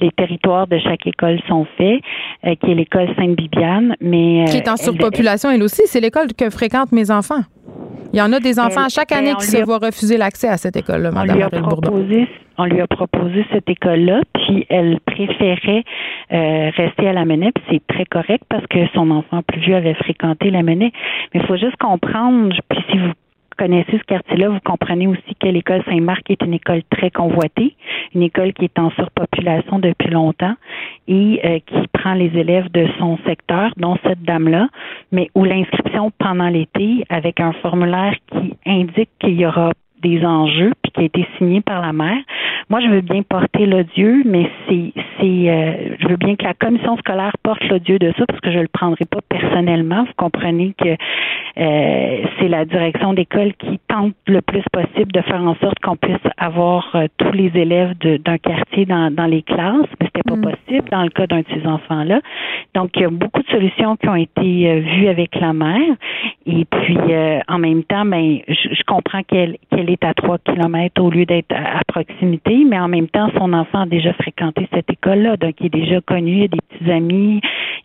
les 0.00 0.10
territoires 0.10 0.66
de 0.66 0.78
chaque 0.80 1.06
école 1.06 1.38
sont 1.48 1.66
faits, 1.78 2.00
euh, 2.46 2.54
qui 2.56 2.72
est 2.72 2.74
l'école 2.74 3.08
Sainte-Bibiane. 3.16 3.94
Mais, 4.00 4.44
Qui 4.48 4.56
est 4.56 4.68
en 4.68 4.72
euh, 4.72 4.74
elle- 4.76 4.84
surpopulation, 4.84 5.50
elle 5.52 5.62
aussi. 5.62 5.82
C'est 5.86 6.00
l'école 6.00 6.34
que 6.36 6.50
fréquentent 6.50 6.90
mes 6.92 7.10
enfants. 7.12 7.42
Il 8.12 8.18
y 8.18 8.22
en 8.22 8.32
a 8.32 8.40
des 8.40 8.58
enfants 8.58 8.84
à 8.84 8.88
chaque 8.88 9.10
ben, 9.10 9.18
année 9.18 9.34
qui 9.34 9.46
se 9.46 9.56
a- 9.56 9.64
voient 9.64 9.78
refuser 9.78 10.16
l'accès 10.16 10.48
à 10.48 10.56
cette 10.56 10.76
école-là, 10.76 11.10
on 11.12 11.14
Mme 11.14 11.34
lui 11.36 11.42
a 11.42 11.46
Ariel 11.46 11.62
Bourdon. 11.62 11.80
proposé 11.90 12.28
on 12.58 12.64
lui 12.64 12.80
a 12.80 12.86
proposé 12.86 13.44
cette 13.52 13.68
école-là, 13.68 14.22
puis 14.32 14.64
elle 14.70 14.98
préférait 15.04 15.84
euh, 16.32 16.70
rester 16.74 17.06
à 17.06 17.12
la 17.12 17.26
Menet, 17.26 17.52
puis 17.52 17.62
c'est 17.70 17.86
très 17.86 18.06
correct 18.06 18.44
parce 18.48 18.66
que 18.68 18.78
son 18.94 19.10
enfant 19.10 19.42
plus 19.42 19.60
vieux 19.60 19.76
avait 19.76 19.92
fréquenté 19.92 20.50
la 20.50 20.62
Menet. 20.62 20.90
Mais 21.34 21.40
il 21.40 21.46
faut 21.46 21.58
juste 21.58 21.76
comprendre, 21.76 22.56
puis 22.70 22.78
si 22.90 22.96
vous 22.98 23.12
connaissez 23.56 23.98
ce 23.98 24.04
quartier-là, 24.04 24.48
vous 24.48 24.60
comprenez 24.64 25.06
aussi 25.06 25.34
que 25.40 25.48
l'école 25.48 25.82
Saint-Marc 25.84 26.30
est 26.30 26.42
une 26.42 26.54
école 26.54 26.82
très 26.90 27.10
convoitée, 27.10 27.74
une 28.14 28.22
école 28.22 28.52
qui 28.52 28.64
est 28.64 28.78
en 28.78 28.90
surpopulation 28.90 29.78
depuis 29.78 30.10
longtemps 30.10 30.54
et 31.08 31.40
euh, 31.44 31.58
qui 31.66 31.88
prend 31.92 32.14
les 32.14 32.30
élèves 32.36 32.70
de 32.72 32.86
son 32.98 33.18
secteur, 33.26 33.72
dont 33.76 33.96
cette 34.04 34.22
dame-là, 34.22 34.68
mais 35.12 35.30
où 35.34 35.44
l'inscription 35.44 36.12
pendant 36.18 36.48
l'été, 36.48 37.04
avec 37.08 37.40
un 37.40 37.52
formulaire 37.54 38.14
qui 38.30 38.54
indique 38.66 39.10
qu'il 39.20 39.40
y 39.40 39.46
aura 39.46 39.72
des 40.02 40.24
enjeux 40.24 40.72
puis 40.82 40.92
qui 40.92 41.00
a 41.00 41.04
été 41.04 41.26
signé 41.38 41.60
par 41.60 41.80
la 41.80 41.92
mère. 41.92 42.18
Moi, 42.68 42.80
je 42.80 42.88
veux 42.88 43.00
bien 43.00 43.22
porter 43.22 43.66
l'odieux, 43.66 44.22
mais 44.24 44.50
c'est 44.68 44.92
c'est 45.18 45.50
euh, 45.50 45.96
je 46.00 46.08
veux 46.08 46.16
bien 46.16 46.36
que 46.36 46.44
la 46.44 46.54
commission 46.54 46.96
scolaire 46.98 47.32
porte 47.42 47.62
l'odieux 47.68 47.98
de 47.98 48.12
ça 48.18 48.26
parce 48.26 48.40
que 48.40 48.50
je 48.50 48.58
le 48.58 48.68
prendrai 48.68 49.04
pas 49.04 49.20
personnellement. 49.28 50.04
Vous 50.04 50.12
comprenez 50.16 50.74
que 50.76 50.96
euh, 51.58 52.24
c'est 52.38 52.48
la 52.48 52.64
direction 52.64 53.14
d'école 53.14 53.54
qui 53.54 53.78
tente 53.88 54.14
le 54.26 54.42
plus 54.42 54.64
possible 54.72 55.12
de 55.12 55.20
faire 55.22 55.42
en 55.42 55.54
sorte 55.56 55.78
qu'on 55.80 55.96
puisse 55.96 56.16
avoir 56.36 56.90
euh, 56.94 57.06
tous 57.16 57.32
les 57.32 57.50
élèves 57.54 57.94
d'un 57.98 58.38
quartier 58.38 58.84
dans, 58.84 59.10
dans 59.10 59.26
les 59.26 59.42
classes, 59.42 59.86
mais 60.00 60.06
c'était 60.06 60.28
pas 60.28 60.36
possible 60.36 60.88
dans 60.90 61.02
le 61.02 61.10
cas 61.10 61.26
d'un 61.26 61.40
de 61.40 61.46
ces 61.54 61.66
enfants-là. 61.66 62.20
Donc, 62.74 62.90
il 62.96 63.02
y 63.02 63.04
a 63.04 63.10
beaucoup 63.10 63.42
de 63.42 63.48
solutions 63.48 63.96
qui 63.96 64.08
ont 64.08 64.16
été 64.16 64.70
euh, 64.70 64.80
vues 64.80 65.08
avec 65.08 65.34
la 65.36 65.52
mère. 65.52 65.94
Et 66.46 66.64
puis, 66.64 66.98
euh, 67.08 67.40
en 67.48 67.58
même 67.58 67.84
temps, 67.84 68.04
ben, 68.04 68.38
je, 68.48 68.74
je 68.74 68.82
comprends 68.86 69.22
qu'elle 69.22 69.56
qu'elle 69.70 69.85
est 69.90 70.04
à 70.04 70.14
trois 70.14 70.38
kilomètres 70.38 71.02
au 71.02 71.10
lieu 71.10 71.26
d'être 71.26 71.52
à, 71.52 71.78
à 71.78 71.84
proximité, 71.86 72.64
mais 72.68 72.78
en 72.78 72.88
même 72.88 73.08
temps, 73.08 73.28
son 73.36 73.52
enfant 73.52 73.82
a 73.82 73.86
déjà 73.86 74.12
fréquenté 74.14 74.68
cette 74.72 74.90
école-là, 74.90 75.36
donc 75.36 75.54
il 75.60 75.66
est 75.66 75.70
déjà 75.70 76.00
connu, 76.00 76.38
il 76.38 76.44
a 76.44 76.48
des 76.48 76.58
petits 76.68 76.90
amis, 76.90 77.40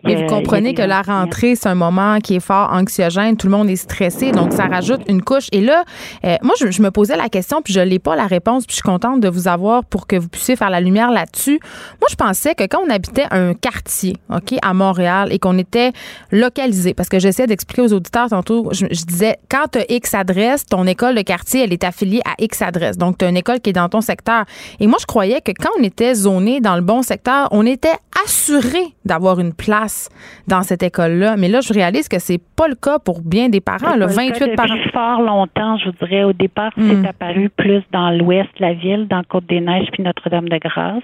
Et 0.08 0.16
vous 0.16 0.26
comprenez 0.26 0.74
que 0.74 0.82
la 0.82 1.02
rentrée, 1.02 1.56
c'est 1.56 1.70
un 1.70 1.76
moment 1.76 2.18
qui 2.20 2.36
est 2.36 2.39
fort 2.39 2.72
anxiogène. 2.74 3.38
Tout 3.38 3.47
le 3.47 3.52
monde 3.52 3.70
est 3.70 3.76
stressé, 3.76 4.32
donc 4.32 4.52
ça 4.52 4.66
rajoute 4.66 5.02
une 5.08 5.22
couche. 5.22 5.47
Et 5.52 5.62
là, 5.62 5.84
euh, 6.26 6.36
moi, 6.41 6.56
je, 6.60 6.82
me 6.82 6.89
posais 6.89 7.16
la 7.16 7.30
question, 7.30 7.62
puis 7.62 7.74
je 7.74 7.80
n'ai 7.80 7.99
pas 7.99 8.16
la 8.16 8.26
réponse, 8.26 8.66
puis 8.66 8.72
je 8.72 8.76
suis 8.78 8.84
contente 8.84 9.20
de 9.22 9.30
vous 9.30 9.47
avoir 9.47 9.86
pour 9.86 10.08
que 10.08 10.16
vous 10.16 10.28
puissiez 10.28 10.56
faire 10.56 10.70
la 10.70 10.82
lumière 10.82 11.12
là-dessus. 11.12 11.60
Moi, 11.99 12.08
je 12.10 12.16
pensais 12.16 12.56
que 12.56 12.64
quand 12.64 12.82
on 12.86 12.89
habitait 12.89 13.28
un 13.32 13.54
quartier, 13.54 14.16
OK, 14.30 14.56
à 14.62 14.74
Montréal, 14.74 15.30
et 15.32 15.39
qu'on 15.39 15.58
était 15.58 15.91
localisé, 16.32 16.93
parce 16.93 17.10
que 17.10 17.20
j'essaie 17.20 17.47
d'expliquer 17.47 17.84
aux 17.84 17.93
auditeurs 17.93 18.30
tantôt, 18.30 18.70
je, 18.72 18.86
disais, 19.06 19.38
quand 19.49 19.66
tu 19.72 19.80
as 19.80 19.91
X 19.91 20.14
adresse, 20.14 20.66
ton 20.66 20.86
école 20.88 21.16
de 21.16 21.22
quartier, 21.22 21.64
elle 21.64 21.74
est 21.74 21.84
affiliée 21.91 22.21
à 22.25 22.33
X 22.39 22.61
adresse. 22.61 22.97
Donc, 22.97 23.17
tu 23.17 23.25
as 23.25 23.29
une 23.29 23.37
école 23.37 23.59
qui 23.59 23.69
est 23.71 23.73
dans 23.73 23.89
ton 23.89 24.01
secteur. 24.01 24.45
Et 24.79 24.87
moi, 24.87 24.97
je 24.99 25.05
croyais 25.05 25.41
que 25.41 25.51
quand 25.51 25.69
on 25.79 25.83
était 25.83 26.13
zoné 26.13 26.61
dans 26.61 26.75
le 26.75 26.81
bon 26.81 27.01
secteur, 27.01 27.47
on 27.51 27.65
était 27.65 27.97
assuré 28.25 28.83
d'avoir 29.05 29.39
une 29.39 29.53
place 29.53 30.09
dans 30.47 30.63
cette 30.63 30.83
école-là. 30.83 31.35
Mais 31.37 31.49
là, 31.49 31.59
je 31.61 31.73
réalise 31.73 32.07
que 32.07 32.19
c'est 32.19 32.41
pas 32.55 32.67
le 32.67 32.75
cas 32.75 32.99
pour 32.99 33.21
bien 33.21 33.49
des 33.49 33.61
parents. 33.61 33.95
Le 33.95 34.05
28 34.05 34.55
parents. 34.55 34.75
fort 34.93 35.21
longtemps, 35.21 35.77
je 35.77 35.85
vous 35.85 35.95
dirais. 36.05 36.23
Au 36.23 36.33
départ, 36.33 36.71
c'est 36.77 36.81
hmm. 36.83 37.05
apparu 37.05 37.49
plus 37.49 37.81
dans 37.91 38.11
l'ouest 38.11 38.49
de 38.59 38.61
la 38.61 38.73
ville, 38.73 39.07
dans 39.07 39.23
Côte-des-Neiges 39.23 39.87
puis 39.91 40.03
Notre-Dame-de-Grâce. 40.03 41.03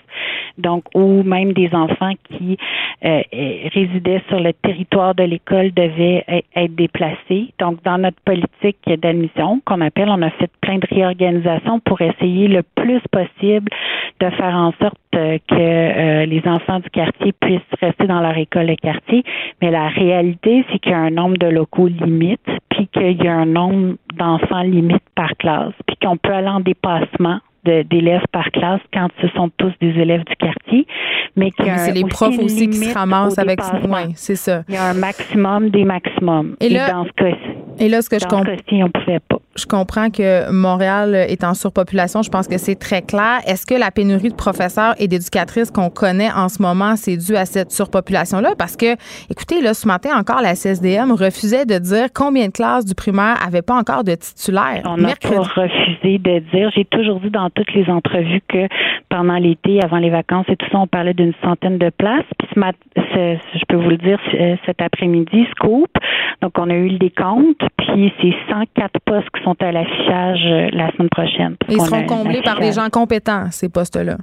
Donc, 0.58 0.84
ou 0.96 1.24
même 1.24 1.54
des 1.54 1.70
enfants 1.74 2.14
qui 2.30 2.58
euh, 3.06 3.22
résidaient 3.74 4.24
sur 4.28 4.40
le 4.40 4.54
territoire 4.54 5.14
de 5.16 5.24
l'école 5.24 5.72
devaient 5.74 6.24
être 6.56 6.76
déplacés. 6.76 7.54
Donc, 7.60 7.84
dans 7.84 7.98
notre 7.98 8.20
politique 8.22 8.78
d'admission, 8.88 9.62
qu'on 9.66 9.82
appelle, 9.82 10.10
on 10.10 10.22
a 10.22 10.30
fait 10.32 10.50
plein 10.62 10.77
de 10.78 10.88
réorganisations 10.90 11.80
pour 11.80 12.02
essayer 12.02 12.48
le 12.48 12.64
plus 12.76 13.02
possible 13.12 13.70
de 14.20 14.30
faire 14.32 14.56
en 14.56 14.72
sorte 14.82 14.98
euh, 15.16 15.38
que 15.48 15.56
euh, 15.56 16.26
les 16.26 16.42
enfants 16.46 16.80
du 16.80 16.90
quartier 16.90 17.34
puissent 17.34 17.62
rester 17.82 18.08
dans 18.08 18.22
leur 18.22 18.38
école 18.38 18.68
de 18.68 18.76
quartier. 18.76 19.24
Mais 19.62 19.72
la 19.72 19.90
réalité, 19.90 20.66
c'est 20.72 20.80
qu'il 20.80 20.92
y 20.92 20.96
a 20.96 21.00
un 21.00 21.12
nombre 21.12 21.38
de 21.38 21.48
locaux 21.48 21.88
limite, 21.88 22.48
puis 22.70 22.88
qu'il 22.88 23.24
y 23.24 23.28
a 23.28 23.34
un 23.34 23.46
nombre 23.46 23.96
d'enfants 24.16 24.64
limite 24.64 25.04
par 25.16 25.32
classe, 25.38 25.74
puis 25.86 25.98
qu'on 26.02 26.18
peut 26.18 26.34
aller 26.34 26.48
en 26.48 26.60
dépassement 26.60 27.40
d'élèves 27.66 28.24
par 28.32 28.50
classe 28.52 28.80
quand 28.94 29.10
ce 29.22 29.28
sont 29.30 29.50
tous 29.58 29.74
des 29.82 29.90
élèves 29.90 30.24
du 30.24 30.36
quartier, 30.38 30.88
mais 31.36 31.52
c'est 31.58 31.92
les 31.92 32.06
profs 32.06 32.40
aussi 32.40 32.70
qui 32.70 32.78
se 32.78 32.94
ramassent 32.94 33.38
avec 33.38 33.60
c'est 34.16 34.36
ça. 34.36 34.64
Il 34.70 34.76
y 34.76 34.78
a 34.78 34.86
un 34.86 34.94
maximum 34.94 35.70
des 35.70 35.84
maximums. 35.84 36.56
Et, 36.62 36.70
là, 36.70 36.92
dans 36.92 37.06
ce 37.06 37.12
cas 37.12 37.36
et 37.80 37.90
là, 37.90 38.02
ce 38.02 38.10
que 38.10 38.20
je 38.20 38.26
comprends, 38.26 38.54
on 38.72 38.90
pouvait 38.90 39.20
pas. 39.20 39.37
Je 39.58 39.66
comprends 39.66 40.10
que 40.12 40.52
Montréal 40.52 41.16
est 41.16 41.44
en 41.44 41.56
surpopulation. 41.56 42.22
Je 42.22 42.30
pense 42.30 42.48
que 42.48 42.58
c'est 42.60 42.76
très 42.76 43.02
clair. 43.02 43.40
Est-ce 43.48 43.66
que 43.66 43.74
la 43.74 43.90
pénurie 43.90 44.30
de 44.30 44.36
professeurs 44.36 44.94
et 45.00 45.08
d'éducatrices 45.08 45.72
qu'on 45.72 45.90
connaît 45.90 46.32
en 46.32 46.48
ce 46.48 46.62
moment, 46.62 46.96
c'est 46.96 47.18
dû 47.18 47.36
à 47.36 47.46
cette 47.46 47.72
surpopulation-là? 47.72 48.54
Parce 48.58 48.78
que, 48.78 48.94
écoutez, 49.32 49.62
là, 49.62 49.74
ce 49.74 49.88
matin 49.88 50.12
encore, 50.16 50.42
la 50.42 50.54
CSDM 50.54 51.12
refusait 51.12 51.66
de 51.66 51.80
dire 51.80 52.10
combien 52.14 52.48
de 52.48 52.52
classes 52.52 52.86
du 52.86 52.94
primaire 52.94 53.38
n'avaient 53.44 53.64
pas 53.64 53.76
encore 53.76 54.04
de 54.04 54.14
titulaires. 54.14 54.84
On 54.86 54.98
n'a 54.98 55.16
pas 55.16 55.40
refusé 55.40 56.20
de 56.20 56.40
dire. 56.54 56.70
J'ai 56.76 56.86
toujours 56.86 57.20
dit 57.20 57.32
dans 57.32 57.50
toutes 57.50 57.74
les 57.74 57.90
entrevues 57.90 58.42
que 58.48 58.68
pendant 59.10 59.38
l'été, 59.38 59.82
avant 59.84 59.98
les 59.98 60.12
vacances 60.12 60.46
et 60.50 60.56
tout 60.56 60.68
ça, 60.72 60.78
on 60.78 60.88
parlait 60.88 61.16
d'une 61.16 61.34
centaine 61.44 61.80
de 61.80 61.90
places. 61.90 62.26
Puis 62.38 62.48
ce 62.54 62.60
matin, 62.60 62.78
je 62.96 63.66
peux 63.68 63.78
vous 63.78 63.90
le 63.90 63.98
dire, 63.98 64.20
cet 64.66 64.82
après-midi, 64.82 65.48
Scoop. 65.52 65.90
Donc, 66.44 66.52
on 66.60 66.70
a 66.70 66.76
eu 66.76 66.90
le 66.90 67.00
décompte. 67.00 67.62
Puis 67.78 68.14
c'est 68.22 68.36
104 68.52 69.00
postes 69.06 69.30
qui 69.36 69.44
sont 69.44 69.47
à 69.60 69.72
l'affichage 69.72 70.40
euh, 70.46 70.70
la 70.74 70.92
semaine 70.92 71.10
prochaine. 71.10 71.56
Ils 71.70 71.82
seront 71.82 72.06
comblés 72.06 72.42
par 72.42 72.60
des 72.60 72.72
gens 72.74 72.90
compétents, 72.90 73.50
ces 73.52 73.70
postes-là. 73.70 74.18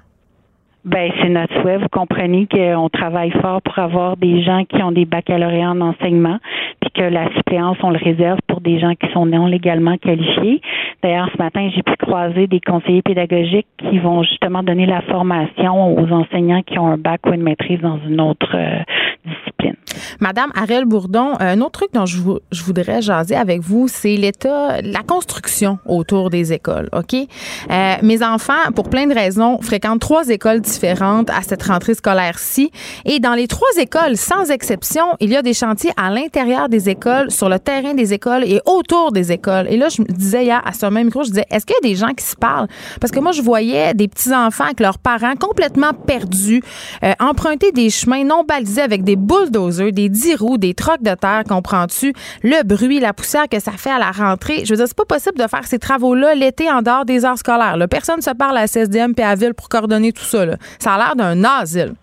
Ben, 0.85 1.11
c'est 1.23 1.31
notre 1.31 1.61
souhait. 1.63 1.79
Vous 1.79 1.89
comprenez 1.91 2.47
qu'on 2.47 2.91
travaille 2.91 3.31
fort 3.41 3.63
pour 3.63 3.79
avoir 3.79 4.19
des 4.19 4.43
gens 4.43 4.65
qui 4.67 4.83
ont 4.83 4.93
des 4.93 5.07
baccalauréats 5.07 5.71
en 5.71 5.81
enseignement, 5.81 6.39
puis 6.81 6.91
que 6.91 7.03
la 7.03 7.33
suppléance, 7.35 7.79
on 7.83 7.91
le 7.91 7.99
réserve 7.99 8.39
pour 8.49 8.61
des 8.61 8.79
gens 8.79 8.95
qui 8.95 9.11
sont 9.13 9.25
non 9.25 9.47
légalement 9.47 9.97
qualifiés. 9.97 10.61
D'ailleurs, 11.03 11.31
ce 11.33 11.43
matin, 11.43 11.71
j'ai 11.75 11.83
pu 11.83 11.97
croiser 11.97 12.47
des 12.49 12.61
conseillers 12.61 13.03
pédagogiques 13.03 13.67
qui 13.79 13.99
vont 13.99 14.23
justement 14.25 14.63
donner 14.63 14.85
la 14.85 15.01
formation 15.03 15.99
aux 15.99 16.13
enseignants 16.13 16.63
qui 16.63 16.79
ont 16.79 16.89
un 16.89 16.99
bac 16.99 17.21
ou 17.27 17.33
une 17.33 17.43
maîtrise 17.43 17.81
dans 17.81 17.99
une 18.07 18.21
autre 18.21 18.55
euh, 18.55 18.81
discipline. 19.25 19.77
Madame 20.21 20.51
Ariel 20.55 20.85
Bourdon, 20.85 21.33
un 21.41 21.61
autre 21.61 21.73
truc 21.73 21.89
dont 21.95 22.07
je, 22.07 22.19
voudrais 22.65 23.03
jaser 23.03 23.37
avec 23.37 23.61
vous, 23.61 23.89
c'est 23.89 24.17
l'état, 24.17 24.81
la 24.83 25.03
construction 25.03 25.79
autour 25.87 26.31
des 26.31 26.53
écoles. 26.53 26.89
OK? 26.93 27.15
Euh, 27.15 27.95
mes 28.03 28.23
enfants, 28.23 28.53
pour 28.75 28.91
plein 28.91 29.07
de 29.07 29.15
raisons, 29.15 29.59
fréquentent 29.61 30.01
trois 30.01 30.29
écoles 30.29 30.63
à 30.83 31.43
cette 31.43 31.63
rentrée 31.63 31.95
scolaire-ci. 31.95 32.71
Et 33.05 33.19
dans 33.19 33.35
les 33.35 33.47
trois 33.47 33.69
écoles, 33.79 34.17
sans 34.17 34.51
exception, 34.51 35.05
il 35.21 35.31
y 35.31 35.37
a 35.37 35.43
des 35.43 35.55
chantiers 35.55 35.93
à 35.97 36.11
l'intérieur 36.11 36.69
des 36.69 36.89
écoles, 36.89 37.31
sur 37.31 37.49
le 37.49 37.59
terrain 37.59 37.95
des 37.95 38.13
écoles 38.13 38.45
et 38.45 38.61
autour 38.65 39.13
des 39.13 39.33
écoles. 39.33 39.67
Et 39.69 39.77
là, 39.77 39.89
je 39.89 40.03
me 40.03 40.07
disais 40.07 40.45
hier, 40.45 40.63
à 40.65 40.73
ce 40.73 40.87
même 40.87 41.07
micro, 41.07 41.23
je 41.25 41.31
disais, 41.31 41.47
est-ce 41.51 41.67
qu'il 41.67 41.77
y 41.83 41.87
a 41.87 41.89
des 41.89 41.97
gens 41.97 42.13
qui 42.15 42.25
se 42.25 42.37
parlent? 42.37 42.69
Parce 43.01 43.11
que 43.11 43.21
moi, 43.21 43.33
je 43.33 43.43
voyais 43.43 43.95
des 43.95 44.09
petits-enfants 44.09 44.65
avec 44.65 44.81
leurs 44.81 44.99
parents 44.99 45.35
complètement 45.37 45.93
perdus, 45.93 46.63
euh, 47.03 47.13
emprunter 47.21 47.73
des 47.73 47.91
chemins 47.91 48.25
non 48.25 48.45
balisés 48.45 48.83
avec 48.83 49.05
des 49.05 49.17
bulldozers, 49.17 49.93
des 49.93 50.09
dix 50.09 50.35
roues, 50.37 50.59
des 50.59 50.75
trocs 50.75 51.03
de 51.03 51.15
terre, 51.15 51.43
comprends-tu? 51.49 52.13
Le 52.43 52.63
bruit, 52.63 53.01
la 53.01 53.13
poussière 53.13 53.49
que 53.49 53.61
ça 53.61 53.73
fait 53.73 53.91
à 53.91 53.99
la 53.99 54.11
rentrée. 54.11 54.65
Je 54.65 54.71
veux 54.71 54.77
dire, 54.77 54.87
c'est 54.87 54.97
pas 54.97 55.05
possible 55.05 55.39
de 55.39 55.47
faire 55.49 55.67
ces 55.67 55.79
travaux-là 55.79 56.35
l'été 56.35 56.71
en 56.71 56.83
dehors 56.83 57.05
des 57.05 57.25
heures 57.25 57.39
scolaires. 57.39 57.77
Personne 57.91 58.17
ne 58.17 58.23
se 58.23 58.31
parle 58.31 58.57
à 58.57 58.63
la 58.63 58.69
CSDM 58.69 59.15
et 59.17 59.23
à 59.23 59.35
Ville 59.35 59.55
pour 59.55 59.69
coordonner 59.69 60.13
tout 60.13 60.25
ça. 60.25 60.45
Ça 60.79 60.95
a 60.95 60.99
l'air 60.99 61.17
d'un 61.17 61.43
asile. 61.45 61.95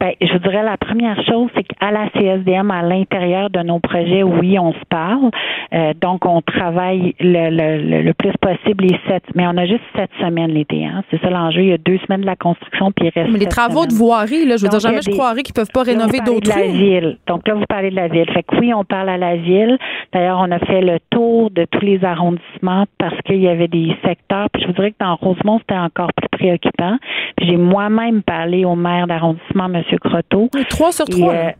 Ben, 0.00 0.12
je 0.20 0.36
dirais 0.38 0.62
la 0.62 0.76
première 0.76 1.22
chose, 1.24 1.48
c'est 1.54 1.64
qu'à 1.64 1.90
la 1.90 2.08
CSDM, 2.10 2.70
à 2.70 2.82
l'intérieur 2.82 3.50
de 3.50 3.60
nos 3.60 3.78
projets, 3.78 4.22
oui, 4.22 4.58
on 4.58 4.72
se 4.72 4.84
parle. 4.88 5.30
Euh, 5.72 5.92
donc, 6.00 6.26
on 6.26 6.42
travaille 6.42 7.14
le, 7.20 7.50
le, 7.50 8.02
le, 8.02 8.14
plus 8.14 8.32
possible 8.40 8.84
les 8.84 8.98
sept, 9.08 9.22
mais 9.34 9.46
on 9.46 9.56
a 9.56 9.66
juste 9.66 9.82
sept 9.96 10.10
semaines 10.20 10.50
l'été. 10.50 10.84
Hein. 10.84 11.02
C'est 11.10 11.20
ça 11.20 11.30
l'enjeu. 11.30 11.62
Il 11.62 11.68
y 11.68 11.72
a 11.72 11.78
deux 11.78 11.98
semaines 11.98 12.22
de 12.22 12.26
la 12.26 12.36
construction, 12.36 12.92
puis 12.92 13.06
il 13.06 13.18
reste. 13.18 13.32
Mais 13.32 13.38
les 13.38 13.46
travaux 13.46 13.86
de 13.86 13.94
voirie, 13.94 14.44
là, 14.44 14.56
je 14.56 14.62
veux 14.62 14.68
dire, 14.68 14.80
jamais 14.80 15.02
je 15.02 15.10
croirais 15.10 15.42
qu'ils 15.42 15.54
peuvent 15.54 15.72
pas 15.72 15.82
rénover 15.82 16.20
d'autres. 16.20 16.50
la 16.50 16.66
ville. 16.66 17.18
Donc 17.26 17.46
là, 17.46 17.54
vous 17.54 17.64
parlez 17.68 17.90
de 17.90 17.96
la 17.96 18.08
ville. 18.08 18.30
Fait 18.32 18.42
que 18.42 18.56
oui, 18.56 18.72
on 18.74 18.84
parle 18.84 19.08
à 19.08 19.18
la 19.18 19.36
ville. 19.36 19.78
D'ailleurs, 20.12 20.38
on 20.40 20.50
a 20.50 20.58
fait 20.58 20.80
le 20.80 20.98
tour 21.10 21.50
de 21.50 21.64
tous 21.70 21.80
les 21.80 22.04
arrondissements 22.04 22.84
parce 22.98 23.18
qu'il 23.22 23.40
y 23.40 23.48
avait 23.48 23.68
des 23.68 23.96
secteurs. 24.04 24.48
Puis 24.52 24.62
je 24.62 24.66
vous 24.68 24.74
dirais 24.74 24.90
que 24.90 25.04
dans 25.04 25.14
Rosemont, 25.16 25.58
c'était 25.58 25.78
encore 25.78 26.12
plus 26.14 26.28
préoccupant. 26.28 26.96
Puis 27.36 27.46
j'ai 27.46 27.56
moi-même 27.56 28.22
parlé 28.22 28.64
au 28.64 28.74
maire 28.74 29.06
d'arrondissement, 29.06 29.66
M. 29.66 29.81
Croteau. 29.98 30.48
Trois 30.68 30.92
sur 30.92 31.06
trois. 31.06 31.34
Euh, 31.34 31.50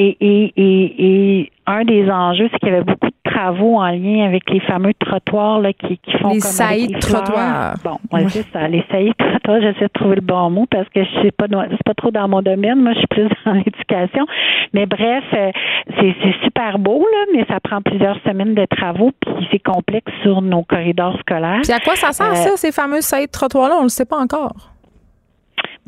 et, 0.00 0.16
et, 0.20 0.52
et, 0.56 1.38
et, 1.40 1.52
un 1.66 1.84
des 1.84 2.08
enjeux, 2.08 2.48
c'est 2.52 2.58
qu'il 2.60 2.68
y 2.68 2.72
avait 2.72 2.84
beaucoup 2.84 3.08
de 3.08 3.30
travaux 3.30 3.78
en 3.78 3.88
lien 3.88 4.26
avec 4.26 4.48
les 4.48 4.60
fameux 4.60 4.94
trottoirs 4.94 5.60
là, 5.60 5.72
qui, 5.72 5.98
qui 5.98 6.12
font 6.18 6.34
les 6.34 6.38
comme 6.38 6.50
saillies 6.50 6.86
de 6.86 7.00
trottoirs. 7.00 7.74
Bon, 7.82 7.98
c'est 8.28 8.46
ça, 8.52 8.68
les 8.68 8.84
saillies 8.92 9.12
de 9.18 9.28
trottoirs. 9.28 9.60
J'essaie 9.60 9.86
de 9.86 9.92
trouver 9.92 10.14
le 10.14 10.20
bon 10.20 10.50
mot 10.50 10.66
parce 10.70 10.88
que 10.90 11.02
je 11.02 11.22
sais 11.22 11.32
pas, 11.32 11.46
c'est 11.50 11.82
pas 11.84 11.94
trop 11.94 12.12
dans 12.12 12.28
mon 12.28 12.42
domaine. 12.42 12.80
Moi, 12.80 12.92
je 12.92 12.98
suis 12.98 13.06
plus 13.08 13.28
dans 13.44 13.54
l'éducation. 13.54 14.24
Mais 14.72 14.86
bref, 14.86 15.24
euh, 15.34 15.50
c'est 15.98 16.14
super 16.44 16.78
beau 16.78 17.00
là, 17.00 17.24
mais 17.34 17.44
ça 17.46 17.58
prend 17.58 17.82
plusieurs 17.82 18.20
semaines 18.22 18.54
de 18.54 18.66
travaux 18.66 19.10
puis 19.20 19.48
c'est 19.50 19.58
complexe 19.58 20.12
sur 20.22 20.42
nos 20.42 20.62
corridors 20.62 21.18
scolaires. 21.18 21.62
Puis 21.64 21.72
à 21.72 21.80
quoi 21.80 21.96
ça 21.96 22.12
sert 22.12 22.30
euh, 22.30 22.34
ça, 22.34 22.56
ces 22.56 22.70
fameux 22.70 23.00
saillies 23.00 23.26
de 23.26 23.32
trottoirs 23.32 23.68
là 23.68 23.76
On 23.80 23.82
le 23.82 23.88
sait 23.88 24.06
pas 24.06 24.18
encore. 24.18 24.77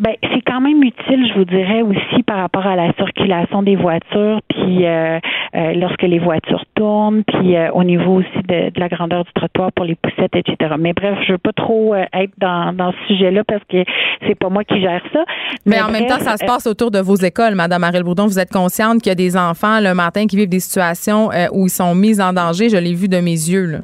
Ben, 0.00 0.14
c'est 0.22 0.40
quand 0.46 0.62
même 0.62 0.82
utile, 0.82 1.28
je 1.28 1.38
vous 1.38 1.44
dirais 1.44 1.82
aussi 1.82 2.22
par 2.22 2.38
rapport 2.38 2.66
à 2.66 2.74
la 2.74 2.90
circulation 2.94 3.62
des 3.62 3.76
voitures, 3.76 4.40
puis 4.48 4.86
euh, 4.86 5.18
euh, 5.54 5.74
lorsque 5.74 6.00
les 6.00 6.18
voitures 6.18 6.64
tournent, 6.74 7.22
puis 7.22 7.54
euh, 7.54 7.70
au 7.72 7.84
niveau 7.84 8.20
aussi 8.20 8.42
de, 8.48 8.72
la 8.80 8.88
grandeur 8.88 9.24
du 9.24 9.32
trottoir 9.34 9.70
pour 9.72 9.84
les 9.84 9.96
poussettes, 9.96 10.34
etc. 10.34 10.74
Mais 10.78 10.94
bref, 10.94 11.18
je 11.26 11.32
veux 11.32 11.38
pas 11.38 11.52
trop 11.52 11.94
être 11.94 12.32
dans, 12.38 12.72
dans 12.72 12.92
ce 12.92 13.14
sujet-là 13.14 13.44
parce 13.44 13.62
que 13.64 13.84
c'est 14.26 14.34
pas 14.36 14.48
moi 14.48 14.64
qui 14.64 14.80
gère 14.80 15.02
ça. 15.12 15.22
Mais, 15.66 15.82
en 15.82 15.90
même 15.90 16.06
temps, 16.06 16.18
ça 16.18 16.38
se 16.38 16.46
passe 16.46 16.66
autour 16.66 16.90
de 16.90 17.00
vos 17.00 17.16
écoles, 17.16 17.54
Madame 17.54 17.84
Ariel 17.84 18.02
Bourdon. 18.02 18.24
Vous 18.24 18.38
êtes 18.38 18.52
consciente 18.52 19.02
qu'il 19.02 19.10
y 19.10 19.12
a 19.12 19.16
des 19.16 19.36
enfants 19.36 19.80
le 19.80 19.92
matin 19.92 20.26
qui 20.26 20.36
vivent 20.36 20.48
des 20.48 20.60
situations 20.60 21.28
où 21.52 21.66
ils 21.66 21.70
sont 21.70 21.94
mis 21.94 22.22
en 22.22 22.32
danger. 22.32 22.70
Je 22.70 22.78
l'ai 22.78 22.94
vu 22.94 23.06
de 23.06 23.18
mes 23.18 23.32
yeux. 23.32 23.66
Là. 23.66 23.78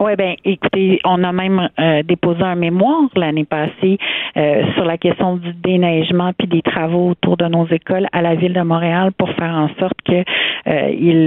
Oui, 0.00 0.16
ben 0.16 0.34
écoutez, 0.46 0.98
on 1.04 1.22
a 1.24 1.30
même 1.30 1.68
euh, 1.78 2.02
déposé 2.02 2.40
un 2.42 2.54
mémoire 2.54 3.10
l'année 3.16 3.44
passée 3.44 3.98
euh, 4.34 4.62
sur 4.72 4.86
la 4.86 4.96
question 4.96 5.36
du 5.36 5.52
déneigement 5.52 6.32
puis 6.38 6.48
des 6.48 6.62
travaux 6.62 7.10
autour 7.10 7.36
de 7.36 7.44
nos 7.44 7.66
écoles 7.66 8.06
à 8.12 8.22
la 8.22 8.34
ville 8.34 8.54
de 8.54 8.62
Montréal 8.62 9.12
pour 9.18 9.28
faire 9.34 9.52
en 9.52 9.68
sorte 9.78 9.98
que 10.06 10.24
euh, 10.68 10.90
il, 10.98 11.26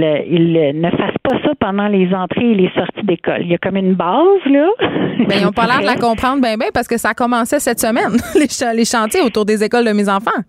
ne 0.74 0.90
fassent 0.90 1.22
pas 1.22 1.38
ça 1.44 1.52
pendant 1.60 1.86
les 1.86 2.12
entrées 2.12 2.50
et 2.50 2.54
les 2.54 2.70
sorties 2.70 3.04
d'école. 3.04 3.42
Il 3.42 3.52
y 3.52 3.54
a 3.54 3.58
comme 3.58 3.76
une 3.76 3.94
base 3.94 4.44
là. 4.46 4.68
Ben, 5.28 5.36
ils 5.38 5.44
n'ont 5.44 5.52
pas 5.52 5.66
l'air 5.66 5.80
de 5.80 5.86
la 5.86 5.94
comprendre 6.08 6.42
bien 6.42 6.56
bien 6.56 6.68
parce 6.74 6.88
que 6.88 6.98
ça 6.98 7.10
a 7.10 7.14
commencé 7.14 7.60
cette 7.60 7.78
semaine 7.78 8.18
les, 8.34 8.76
les 8.76 8.84
chantiers 8.84 9.20
autour 9.22 9.44
des 9.44 9.62
écoles 9.62 9.84
de 9.84 9.92
mes 9.92 10.08
enfants. 10.08 10.42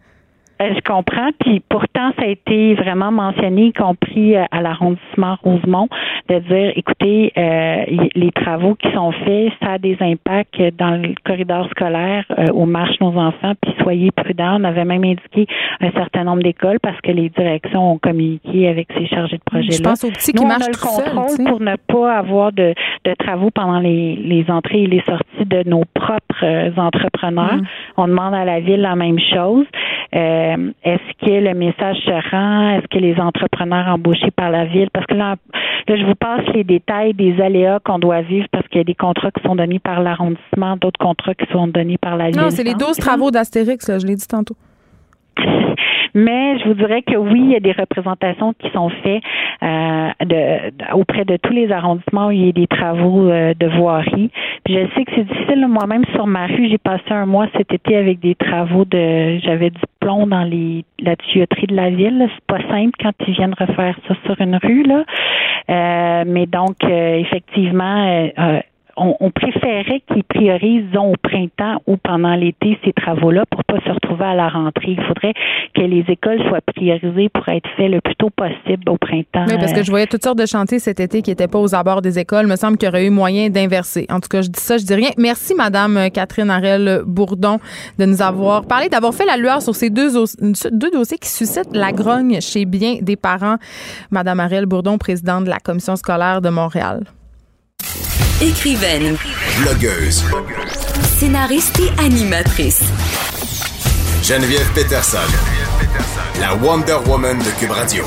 Euh, 0.61 0.73
je 0.73 0.81
comprends. 0.81 1.29
Puis 1.39 1.61
pourtant, 1.67 2.11
ça 2.17 2.23
a 2.23 2.27
été 2.27 2.75
vraiment 2.75 3.11
mentionné, 3.11 3.67
y 3.67 3.73
compris 3.73 4.35
euh, 4.35 4.43
à 4.51 4.61
l'arrondissement 4.61 5.37
Rosemont, 5.43 5.89
de 6.29 6.39
dire, 6.39 6.71
écoutez, 6.75 7.33
euh, 7.37 7.83
les 8.15 8.31
travaux 8.31 8.75
qui 8.75 8.89
sont 8.93 9.11
faits, 9.11 9.51
ça 9.61 9.73
a 9.73 9.77
des 9.77 9.97
impacts 9.99 10.61
dans 10.77 11.01
le 11.01 11.13
corridor 11.25 11.69
scolaire 11.71 12.23
où 12.53 12.65
marchent 12.65 12.99
nos 13.01 13.17
enfants. 13.17 13.53
Puis 13.61 13.73
soyez 13.81 14.11
prudents. 14.11 14.59
On 14.59 14.63
avait 14.63 14.85
même 14.85 15.03
indiqué 15.03 15.45
un 15.81 15.91
certain 15.91 16.23
nombre 16.23 16.43
d'écoles 16.43 16.79
parce 16.81 16.99
que 17.01 17.11
les 17.11 17.29
directions 17.29 17.93
ont 17.93 17.97
communiqué 17.97 18.67
avec 18.67 18.87
ces 18.97 19.07
chargés 19.07 19.37
de 19.37 19.43
projet-là. 19.43 19.75
Je 19.77 19.83
pense 19.83 20.03
aux 20.03 20.09
petits 20.09 20.31
qui 20.31 20.41
Nous, 20.41 20.47
marchent 20.47 20.63
on 20.63 20.99
a 20.99 21.03
le 21.03 21.15
contrôle 21.15 21.47
pour 21.47 21.59
ne 21.59 21.75
pas 21.75 22.17
avoir 22.17 22.51
de, 22.51 22.73
de 23.03 23.13
travaux 23.15 23.51
pendant 23.51 23.79
les, 23.79 24.15
les, 24.15 24.45
entrées 24.49 24.83
et 24.83 24.87
les 24.87 25.01
sorties 25.01 25.45
de 25.45 25.67
nos 25.69 25.83
propres 25.93 26.79
entrepreneurs. 26.79 27.57
Mm. 27.57 27.67
On 27.97 28.07
demande 28.07 28.33
à 28.33 28.45
la 28.45 28.59
ville 28.59 28.81
la 28.81 28.95
même 28.95 29.19
chose. 29.19 29.65
Euh, 30.15 30.44
est-ce 30.83 31.25
que 31.25 31.31
le 31.31 31.53
message 31.53 31.97
se 31.97 32.31
rend? 32.31 32.77
Est-ce 32.77 32.87
que 32.87 32.99
les 32.99 33.19
entrepreneurs 33.19 33.87
embauchés 33.87 34.31
par 34.31 34.49
la 34.51 34.65
ville? 34.65 34.89
Parce 34.91 35.05
que 35.05 35.15
là, 35.15 35.35
là 35.87 35.97
je 35.97 36.05
vous 36.05 36.15
passe 36.15 36.45
les 36.53 36.63
détails 36.63 37.13
des 37.13 37.39
aléas 37.41 37.79
qu'on 37.79 37.99
doit 37.99 38.21
vivre 38.21 38.47
parce 38.51 38.67
qu'il 38.67 38.77
y 38.77 38.81
a 38.81 38.85
des 38.85 38.95
contrats 38.95 39.31
qui 39.31 39.41
sont 39.43 39.55
donnés 39.55 39.79
par 39.79 40.01
l'arrondissement, 40.01 40.77
d'autres 40.77 40.99
contrats 40.99 41.35
qui 41.35 41.45
sont 41.51 41.67
donnés 41.67 41.97
par 41.97 42.17
la 42.17 42.29
ville. 42.29 42.39
Non, 42.39 42.49
c'est 42.49 42.63
les 42.63 42.73
12 42.73 42.97
travaux 42.97 43.31
d'Astérix, 43.31 43.85
je 43.87 44.05
l'ai 44.05 44.15
dit 44.15 44.27
tantôt. 44.27 44.55
Mais 46.15 46.57
je 46.59 46.65
vous 46.69 46.73
dirais 46.75 47.01
que 47.01 47.17
oui, 47.17 47.41
il 47.41 47.51
y 47.51 47.55
a 47.57 47.59
des 47.59 47.73
représentations 47.73 48.53
qui 48.53 48.69
sont 48.71 48.89
faites 49.03 49.21
euh, 49.61 50.09
de, 50.21 50.93
auprès 50.95 51.25
de 51.25 51.35
tous 51.35 51.51
les 51.51 51.69
arrondissements 51.73 52.27
où 52.27 52.31
il 52.31 52.45
y 52.45 52.49
a 52.49 52.51
des 52.53 52.67
travaux 52.67 53.29
euh, 53.29 53.53
de 53.53 53.67
voirie. 53.67 54.31
Puis 54.63 54.75
je 54.75 54.95
sais 54.95 55.03
que 55.03 55.11
c'est 55.13 55.27
difficile. 55.27 55.67
Moi-même 55.67 56.05
sur 56.13 56.25
ma 56.25 56.47
rue, 56.47 56.69
j'ai 56.69 56.77
passé 56.77 57.03
un 57.09 57.25
mois 57.25 57.47
cet 57.57 57.73
été 57.73 57.97
avec 57.97 58.19
des 58.21 58.33
travaux 58.33 58.85
de. 58.85 59.39
J'avais 59.39 59.71
du 59.71 59.81
plomb 59.99 60.25
dans 60.25 60.43
les 60.43 60.85
la 60.99 61.17
tuyauterie 61.17 61.67
de 61.67 61.75
la 61.75 61.89
ville. 61.89 62.29
C'est 62.33 62.45
pas 62.47 62.65
simple 62.69 62.93
quand 62.97 63.11
ils 63.27 63.33
viennent 63.33 63.55
refaire 63.57 63.97
ça 64.07 64.15
sur 64.25 64.39
une 64.39 64.55
rue 64.55 64.83
là. 64.83 65.03
Euh, 65.69 66.23
mais 66.25 66.45
donc 66.45 66.77
effectivement 66.83 68.29
on, 68.97 69.31
préférait 69.31 70.01
qu'ils 70.11 70.23
priorisent, 70.23 70.85
disons, 70.85 71.11
au 71.11 71.15
printemps 71.21 71.81
ou 71.85 71.97
pendant 71.97 72.35
l'été 72.35 72.77
ces 72.85 72.93
travaux-là 72.93 73.43
pour 73.49 73.63
pas 73.65 73.79
se 73.85 73.89
retrouver 73.89 74.25
à 74.25 74.35
la 74.35 74.47
rentrée. 74.47 74.91
Il 74.97 75.03
faudrait 75.03 75.33
que 75.73 75.81
les 75.81 76.05
écoles 76.07 76.41
soient 76.47 76.61
priorisées 76.61 77.29
pour 77.29 77.47
être 77.49 77.67
faites 77.75 77.91
le 77.91 77.99
plus 78.01 78.15
tôt 78.15 78.29
possible 78.29 78.89
au 78.89 78.97
printemps. 78.97 79.45
Oui, 79.47 79.57
parce 79.59 79.73
que 79.73 79.83
je 79.83 79.89
voyais 79.89 80.07
toutes 80.07 80.23
sortes 80.23 80.39
de 80.39 80.45
chantiers 80.45 80.79
cet 80.79 80.99
été 80.99 81.21
qui 81.21 81.31
n'étaient 81.31 81.47
pas 81.47 81.59
aux 81.59 81.75
abords 81.75 82.01
des 82.01 82.19
écoles. 82.19 82.45
Il 82.45 82.49
me 82.49 82.55
semble 82.55 82.77
qu'il 82.77 82.87
y 82.87 82.89
aurait 82.89 83.05
eu 83.05 83.09
moyen 83.09 83.49
d'inverser. 83.49 84.05
En 84.09 84.19
tout 84.19 84.29
cas, 84.29 84.41
je 84.41 84.49
dis 84.49 84.61
ça, 84.61 84.77
je 84.77 84.85
dis 84.85 84.95
rien. 84.95 85.09
Merci, 85.17 85.55
Madame 85.55 86.09
Catherine 86.13 86.49
Arel 86.49 87.01
Bourdon, 87.05 87.59
de 87.99 88.05
nous 88.05 88.21
avoir 88.21 88.65
parlé, 88.65 88.87
d'avoir 88.89 89.13
fait 89.13 89.25
la 89.25 89.37
lueur 89.37 89.61
sur 89.61 89.75
ces 89.75 89.89
deux, 89.89 90.11
deux 90.71 90.91
dossiers 90.91 91.17
qui 91.17 91.29
suscitent 91.29 91.75
la 91.75 91.91
grogne 91.91 92.39
chez 92.39 92.65
bien 92.65 92.97
des 93.01 93.15
parents. 93.15 93.57
Madame 94.11 94.39
Arel 94.39 94.65
Bourdon, 94.65 94.97
présidente 94.97 95.45
de 95.45 95.49
la 95.49 95.59
Commission 95.59 95.95
scolaire 95.95 96.41
de 96.41 96.49
Montréal. 96.49 97.01
Écrivaine. 98.45 99.17
Blogueuse. 99.59 100.23
Scénariste 101.17 101.79
et 101.79 101.99
animatrice. 101.99 102.83
Geneviève 104.21 104.71
Peterson. 104.75 105.17
La 106.39 106.53
Wonder 106.53 106.97
Woman 107.07 107.39
de 107.39 107.59
Cube 107.59 107.71
Radio. 107.71 108.03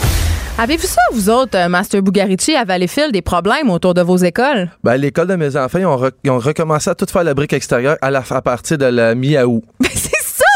Avez-vous 0.57 0.86
ça, 0.86 1.01
vous 1.12 1.28
autres, 1.28 1.59
euh, 1.59 1.68
Master 1.68 2.03
Bugarici, 2.03 2.55
à 2.55 2.64
Valleyfield, 2.64 3.12
des 3.12 3.22
problèmes 3.22 3.68
autour 3.68 3.95
de 3.95 4.03
vos 4.03 4.16
écoles? 4.16 4.70
Ben, 4.84 4.97
l'école 4.97 5.26
de 5.26 5.34
mes 5.34 5.57
enfants, 5.57 5.80
ils 5.80 5.86
ont, 6.30 6.39
recommencé 6.39 6.91
à 6.91 6.95
tout 6.95 7.07
faire 7.07 7.24
la 7.24 7.34
brique 7.34 7.53
extérieure 7.53 7.97
à, 8.01 8.12
la, 8.12 8.22
à 8.30 8.41
partir 8.41 8.78
de 8.78 8.86
la 8.86 9.16
mi-août. 9.16 9.64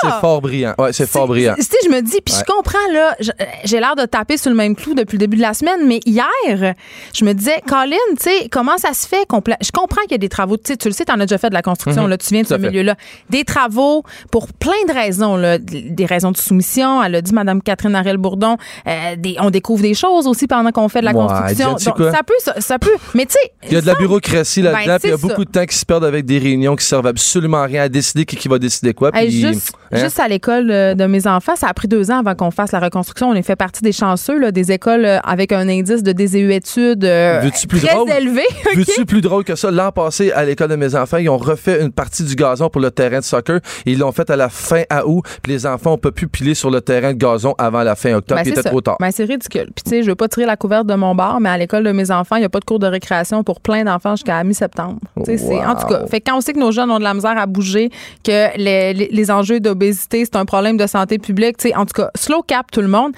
C'est 0.03 0.20
fort 0.20 0.40
brillant. 0.40 0.74
Ouais, 0.78 0.92
c'est 0.92 1.09
fort 1.09 1.26
brillant. 1.26 1.55
Je 1.59 1.88
me 1.88 2.00
dis, 2.00 2.20
puis 2.24 2.34
je 2.38 2.44
comprends, 2.44 2.92
là, 2.92 3.16
j'ai 3.64 3.80
l'air 3.80 3.96
de 3.96 4.05
taper 4.05 4.36
sur 4.36 4.50
le 4.50 4.57
même 4.57 4.74
clou 4.76 4.94
depuis 4.94 5.14
le 5.14 5.18
début 5.18 5.36
de 5.36 5.42
la 5.42 5.55
semaine, 5.55 5.86
mais 5.86 6.00
hier, 6.07 6.74
je 7.12 7.24
me 7.24 7.32
disais, 7.32 7.61
Colin, 7.66 7.96
tu 8.11 8.30
sais, 8.30 8.48
comment 8.50 8.78
ça 8.78 8.92
se 8.92 9.07
fait? 9.07 9.26
Je 9.61 9.70
comprends 9.72 10.03
qu'il 10.03 10.12
y 10.12 10.14
a 10.14 10.18
des 10.18 10.28
travaux, 10.28 10.57
tu 10.57 10.64
sais, 10.68 10.76
tu 10.76 10.88
le 10.88 10.94
sais, 10.94 11.05
tu 11.05 11.12
en 11.12 11.20
as 11.20 11.26
déjà 11.26 11.38
fait 11.38 11.48
de 11.48 11.55
la 11.55 11.62
construction, 11.62 12.05
mhm. 12.05 12.11
là, 12.11 12.18
tu 12.18 12.28
viens 12.32 12.42
de 12.42 12.46
ce 12.46 12.55
milieu-là. 12.55 12.96
Des 13.30 13.44
travaux 13.44 14.05
pour 14.30 14.48
plein 14.53 14.72
de 14.88 14.92
raisons, 14.92 15.36
là, 15.36 15.59
des 15.59 16.07
raisons 16.07 16.30
de 16.30 16.36
soumission. 16.36 17.03
Elle 17.03 17.16
a 17.16 17.22
dit, 17.22 17.34
Mme 17.34 17.62
Catherine 17.62 17.94
Arel-Bourdon, 17.94 18.57
euh, 18.86 19.16
on 19.40 19.50
découvre 19.50 19.82
des 19.82 19.94
choses 19.94 20.26
aussi 20.26 20.46
pendant 20.46 20.70
qu'on 20.70 20.88
fait 20.88 21.00
de 21.00 21.07
la 21.07 21.12
construction. 21.12 21.72
Donc, 21.72 21.80
ça 21.80 22.22
peut, 22.22 22.61
ça, 22.61 22.78
peut. 22.78 22.96
Mais 23.14 23.26
tu 23.26 23.32
sais. 23.32 23.53
Il 23.66 23.72
y 23.72 23.76
a 23.76 23.80
de 23.80 23.86
la 23.86 23.94
bureaucratie 23.94 24.62
là-dedans, 24.62 24.86
ben, 24.86 24.98
puis 24.98 25.09
il 25.09 25.12
y 25.12 25.14
a 25.14 25.16
beaucoup 25.16 25.44
de 25.44 25.50
temps 25.50 25.66
qui 25.66 25.76
se 25.76 25.84
perdent 25.84 26.05
avec 26.05 26.24
des 26.24 26.38
réunions 26.38 26.76
qui 26.76 26.84
servent 26.84 27.07
absolument 27.07 27.59
à 27.59 27.66
rien 27.66 27.82
à 27.82 27.88
décider 27.88 28.24
qui, 28.24 28.48
va 28.48 28.59
décider 28.59 28.94
quoi. 28.94 29.12
Puis? 29.12 29.30
Juste 29.30 29.72
à 29.93 30.28
l'école 30.28 30.70
euh, 30.70 30.95
de 30.95 31.05
mes 31.05 31.26
enfants, 31.26 31.57
ça 31.57 31.68
a 31.68 31.74
pris 31.74 31.88
deux 31.88 32.11
ans 32.11 32.18
avant 32.18 32.34
qu'on 32.34 32.51
fasse 32.51 32.72
la 32.72 32.80
reconstruction. 32.80 33.28
On 33.28 33.34
est 33.34 33.43
fait 33.43 33.57
partie 33.57 33.82
des 33.82 33.93
chanceux, 33.93 34.38
là, 34.38 34.51
des 34.51 34.72
écoles 34.72 35.05
euh, 35.05 35.18
avec 35.20 35.53
un 35.53 35.68
indice 35.68 36.03
de 36.03 36.12
désétude 36.12 37.05
euh, 37.05 37.49
très 37.68 38.18
élevé. 38.18 38.43
Veux-tu 38.76 39.05
plus 39.05 39.20
drôle 39.20 39.45
que 39.45 39.55
ça? 39.55 39.70
L'an 39.70 39.93
passé, 39.93 40.32
à 40.32 40.45
l'école 40.45 40.68
de 40.68 40.76
mes 40.76 40.95
enfants, 40.95 41.18
ils 41.18 41.28
ont 41.28 41.38
refait 41.38 41.82
une 41.82 41.93
partie 41.93 42.24
du 42.24 42.34
gazon 42.34 42.68
pour 42.68 42.80
le 42.80 42.90
terrain 42.90 43.18
de 43.18 43.24
soccer. 43.24 43.61
ils 43.86 43.99
l'ont 43.99 44.12
fait 44.12 44.28
à 44.30 44.36
la 44.36 44.49
fin 44.49 44.82
à 44.90 45.07
août. 45.07 45.24
Puis 45.43 45.53
les 45.53 45.66
enfants 45.66 45.95
ont 45.95 45.99
pas 45.99 46.12
pu 46.12 46.28
piler 46.28 46.55
sur 46.55 46.70
le 46.70 46.80
terrain 46.80 47.12
de 47.12 47.18
gazon 47.18 47.55
avant 47.59 47.82
la 47.82 47.95
fin 47.95 48.14
octobre. 48.14 48.40
Ben, 48.43 48.47
il 48.51 48.59
était 48.59 48.68
trop 48.68 48.80
tard. 48.80 48.97
Ben, 49.01 49.11
c'est 49.11 49.24
ridicule. 49.24 49.70
Puis 49.74 49.84
tu 49.84 49.90
sais, 49.90 50.03
je 50.03 50.09
veux 50.09 50.14
pas 50.14 50.28
tirer 50.28 50.47
la 50.47 50.57
couverte 50.57 50.86
de 50.86 50.95
mon 50.95 51.14
bar, 51.14 51.40
mais 51.40 51.49
à 51.49 51.59
l'école 51.59 51.84
de 51.84 51.93
mes 51.93 52.11
enfants, 52.11 52.36
il 52.36 52.40
n'y 52.40 52.47
a 52.47 52.51
pas 52.51 52.61
de 52.61 52.64
cours 52.64 52.78
de 52.78 52.86
récréation 52.86 53.45
pour 53.45 53.61
plein 53.61 53.84
d'enfants 53.84 54.16
jusqu'à 54.16 54.43
mi-septembre. 54.45 54.99
En 55.16 55.74
tout 55.74 55.86
cas, 55.86 56.07
fait 56.07 56.20
quand 56.20 56.36
on 56.36 56.40
sait 56.40 56.53
que 56.53 56.59
nos 56.61 56.72
jeunes 56.72 56.90
ont 56.90 56.99
de 56.99 57.05
la 57.05 57.14
misère 57.14 57.36
à 57.36 57.47
bouger, 57.47 57.90
que 58.24 58.57
les, 58.57 58.93
les 58.95 59.30
enjeux 59.30 59.61
c'est 59.93 60.37
un 60.37 60.45
problème 60.45 60.76
de 60.76 60.87
santé 60.87 61.18
publique. 61.18 61.57
en 61.74 61.87
tout 61.87 61.95
cas, 61.95 62.11
slow 62.14 62.43
cap 62.43 62.70
tout 62.70 62.83
le 62.83 62.89
monde. 62.89 63.12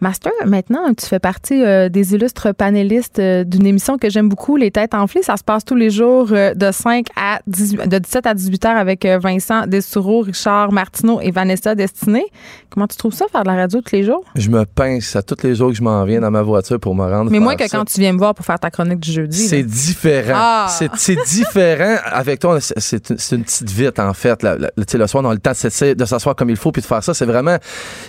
Master, 0.00 0.32
maintenant, 0.46 0.94
tu 0.94 1.04
fais 1.04 1.18
partie 1.18 1.62
euh, 1.62 1.90
des 1.90 2.14
illustres 2.14 2.54
panélistes 2.54 3.18
euh, 3.18 3.44
d'une 3.44 3.66
émission 3.66 3.98
que 3.98 4.08
j'aime 4.08 4.30
beaucoup, 4.30 4.56
Les 4.56 4.70
Têtes 4.70 4.94
enflées. 4.94 5.22
Ça 5.22 5.36
se 5.36 5.44
passe 5.44 5.62
tous 5.62 5.74
les 5.74 5.90
jours 5.90 6.28
euh, 6.32 6.54
de 6.54 6.72
5 6.72 7.06
à 7.16 7.40
18, 7.46 7.86
de 7.86 7.98
17 7.98 8.26
à 8.26 8.32
18 8.32 8.64
heures 8.64 8.76
avec 8.78 9.04
Vincent 9.04 9.66
Dessoureau, 9.66 10.20
Richard 10.20 10.72
Martineau 10.72 11.20
et 11.20 11.30
Vanessa 11.30 11.74
Destiné. 11.74 12.24
Comment 12.70 12.86
tu 12.86 12.96
trouves 12.96 13.12
ça, 13.12 13.26
faire 13.30 13.42
de 13.42 13.48
la 13.48 13.56
radio 13.56 13.82
tous 13.82 13.94
les 13.94 14.02
jours? 14.02 14.24
Je 14.36 14.48
me 14.48 14.64
pince 14.64 15.16
à 15.16 15.22
tous 15.22 15.42
les 15.42 15.54
jours 15.54 15.68
que 15.68 15.76
je 15.76 15.82
m'en 15.82 16.02
viens 16.04 16.20
dans 16.20 16.30
ma 16.30 16.42
voiture 16.42 16.80
pour 16.80 16.94
me 16.94 17.04
rendre. 17.04 17.30
Mais 17.30 17.40
moins 17.40 17.56
que 17.56 17.68
quand 17.68 17.84
tu 17.84 18.00
viens 18.00 18.12
me 18.12 18.18
voir 18.18 18.34
pour 18.34 18.46
faire 18.46 18.58
ta 18.58 18.70
chronique 18.70 19.00
du 19.00 19.12
jeudi. 19.12 19.38
C'est 19.38 19.62
différent. 19.62 20.34
Ah! 20.34 20.66
C'est 20.96 21.16
différent. 21.26 21.96
Avec 22.06 22.40
toi, 22.40 22.58
c'est 22.60 23.10
une 23.32 23.44
petite 23.44 23.70
vite, 23.70 23.98
en 23.98 24.14
fait. 24.14 24.42
le 24.42 25.06
soir, 25.06 25.24
on 25.24 25.30
a 25.30 25.34
le 25.34 25.40
temps 25.40 25.52
de 25.52 26.04
s'asseoir 26.06 26.34
comme 26.34 26.48
il 26.48 26.56
faut 26.56 26.72
puis 26.72 26.80
de 26.80 26.86
faire 26.86 27.04
ça. 27.04 27.12
C'est 27.12 27.26
vraiment, 27.26 27.58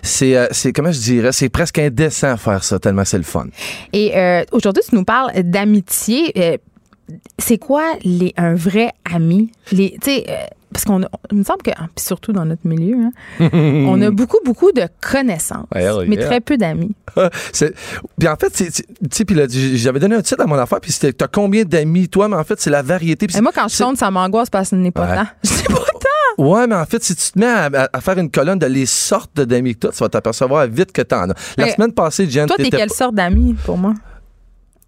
c'est, 0.03 0.47
comment 0.73 0.91
je 0.91 0.99
dirais, 0.99 1.31
c'est 1.33 1.49
presque 1.49 1.80
indécent 1.87 2.37
faire 2.37 2.63
ça, 2.63 2.79
tellement 2.79 3.05
c'est 3.05 3.17
le 3.17 3.23
fun. 3.23 3.47
Et 3.93 4.17
euh, 4.17 4.43
aujourd'hui, 4.51 4.83
tu 4.87 4.95
nous 4.95 5.03
parles 5.03 5.31
d'amitié. 5.43 6.59
C'est 7.37 7.57
quoi 7.57 7.83
les, 8.03 8.33
un 8.37 8.55
vrai 8.55 8.91
ami? 9.11 9.51
Les, 9.71 9.97
euh, 10.07 10.19
parce 10.71 10.85
qu'on 10.85 11.01
il 11.31 11.37
me 11.37 11.43
semble 11.43 11.61
que, 11.63 11.71
ah, 11.77 11.87
surtout 11.97 12.31
dans 12.31 12.45
notre 12.45 12.65
milieu, 12.65 12.95
hein, 12.95 13.11
on 13.53 14.01
a 14.01 14.09
beaucoup, 14.09 14.37
beaucoup 14.45 14.71
de 14.71 14.83
connaissances, 15.01 15.67
mais 16.07 16.17
très 16.17 16.39
peu 16.39 16.57
d'amis. 16.57 16.95
puis 18.17 18.27
en 18.27 18.35
fait, 18.35 18.49
tu 18.51 18.71
sais, 19.11 19.25
j'avais 19.77 19.99
donné 19.99 20.15
un 20.15 20.21
titre 20.21 20.41
à 20.41 20.47
mon 20.47 20.55
affaire, 20.55 20.79
puis 20.79 20.91
c'était 20.91 21.11
T'as 21.11 21.27
combien 21.27 21.63
d'amis, 21.63 22.07
toi? 22.07 22.29
Mais 22.29 22.37
en 22.37 22.43
fait, 22.43 22.59
c'est 22.59 22.69
la 22.69 22.81
variété. 22.81 23.27
Et 23.35 23.41
moi, 23.41 23.51
quand 23.53 23.67
je 23.67 23.75
sonne, 23.75 23.95
ça 23.95 24.09
m'angoisse 24.09 24.49
parce 24.49 24.69
que 24.69 24.75
ce 24.77 24.81
n'est 24.81 24.91
pas 24.91 25.07
tant. 25.15 25.27
Je 25.43 25.63
pas 25.65 25.73
tant. 25.75 26.43
Ouais, 26.43 26.65
mais 26.67 26.75
en 26.75 26.85
fait, 26.85 27.03
si 27.03 27.15
tu 27.15 27.31
te 27.31 27.37
mets 27.37 27.45
à, 27.45 28.01
faire 28.01 28.17
une 28.17 28.31
colonne 28.31 28.57
de 28.57 28.65
les 28.65 28.85
sortes 28.85 29.39
d'amis 29.39 29.75
que 29.75 29.79
toi, 29.81 29.91
tu 29.91 29.99
vas 29.99 30.09
t'apercevoir 30.09 30.65
vite 30.67 30.91
que 30.91 31.01
t'en 31.01 31.29
as. 31.29 31.33
La 31.57 31.69
semaine 31.69 31.91
passée, 31.91 32.29
Jen. 32.29 32.47
Toi, 32.47 32.55
t'es 32.57 32.69
quelle 32.69 32.89
sorte 32.89 33.15
d'amis 33.15 33.55
pour 33.65 33.77
moi? 33.77 33.93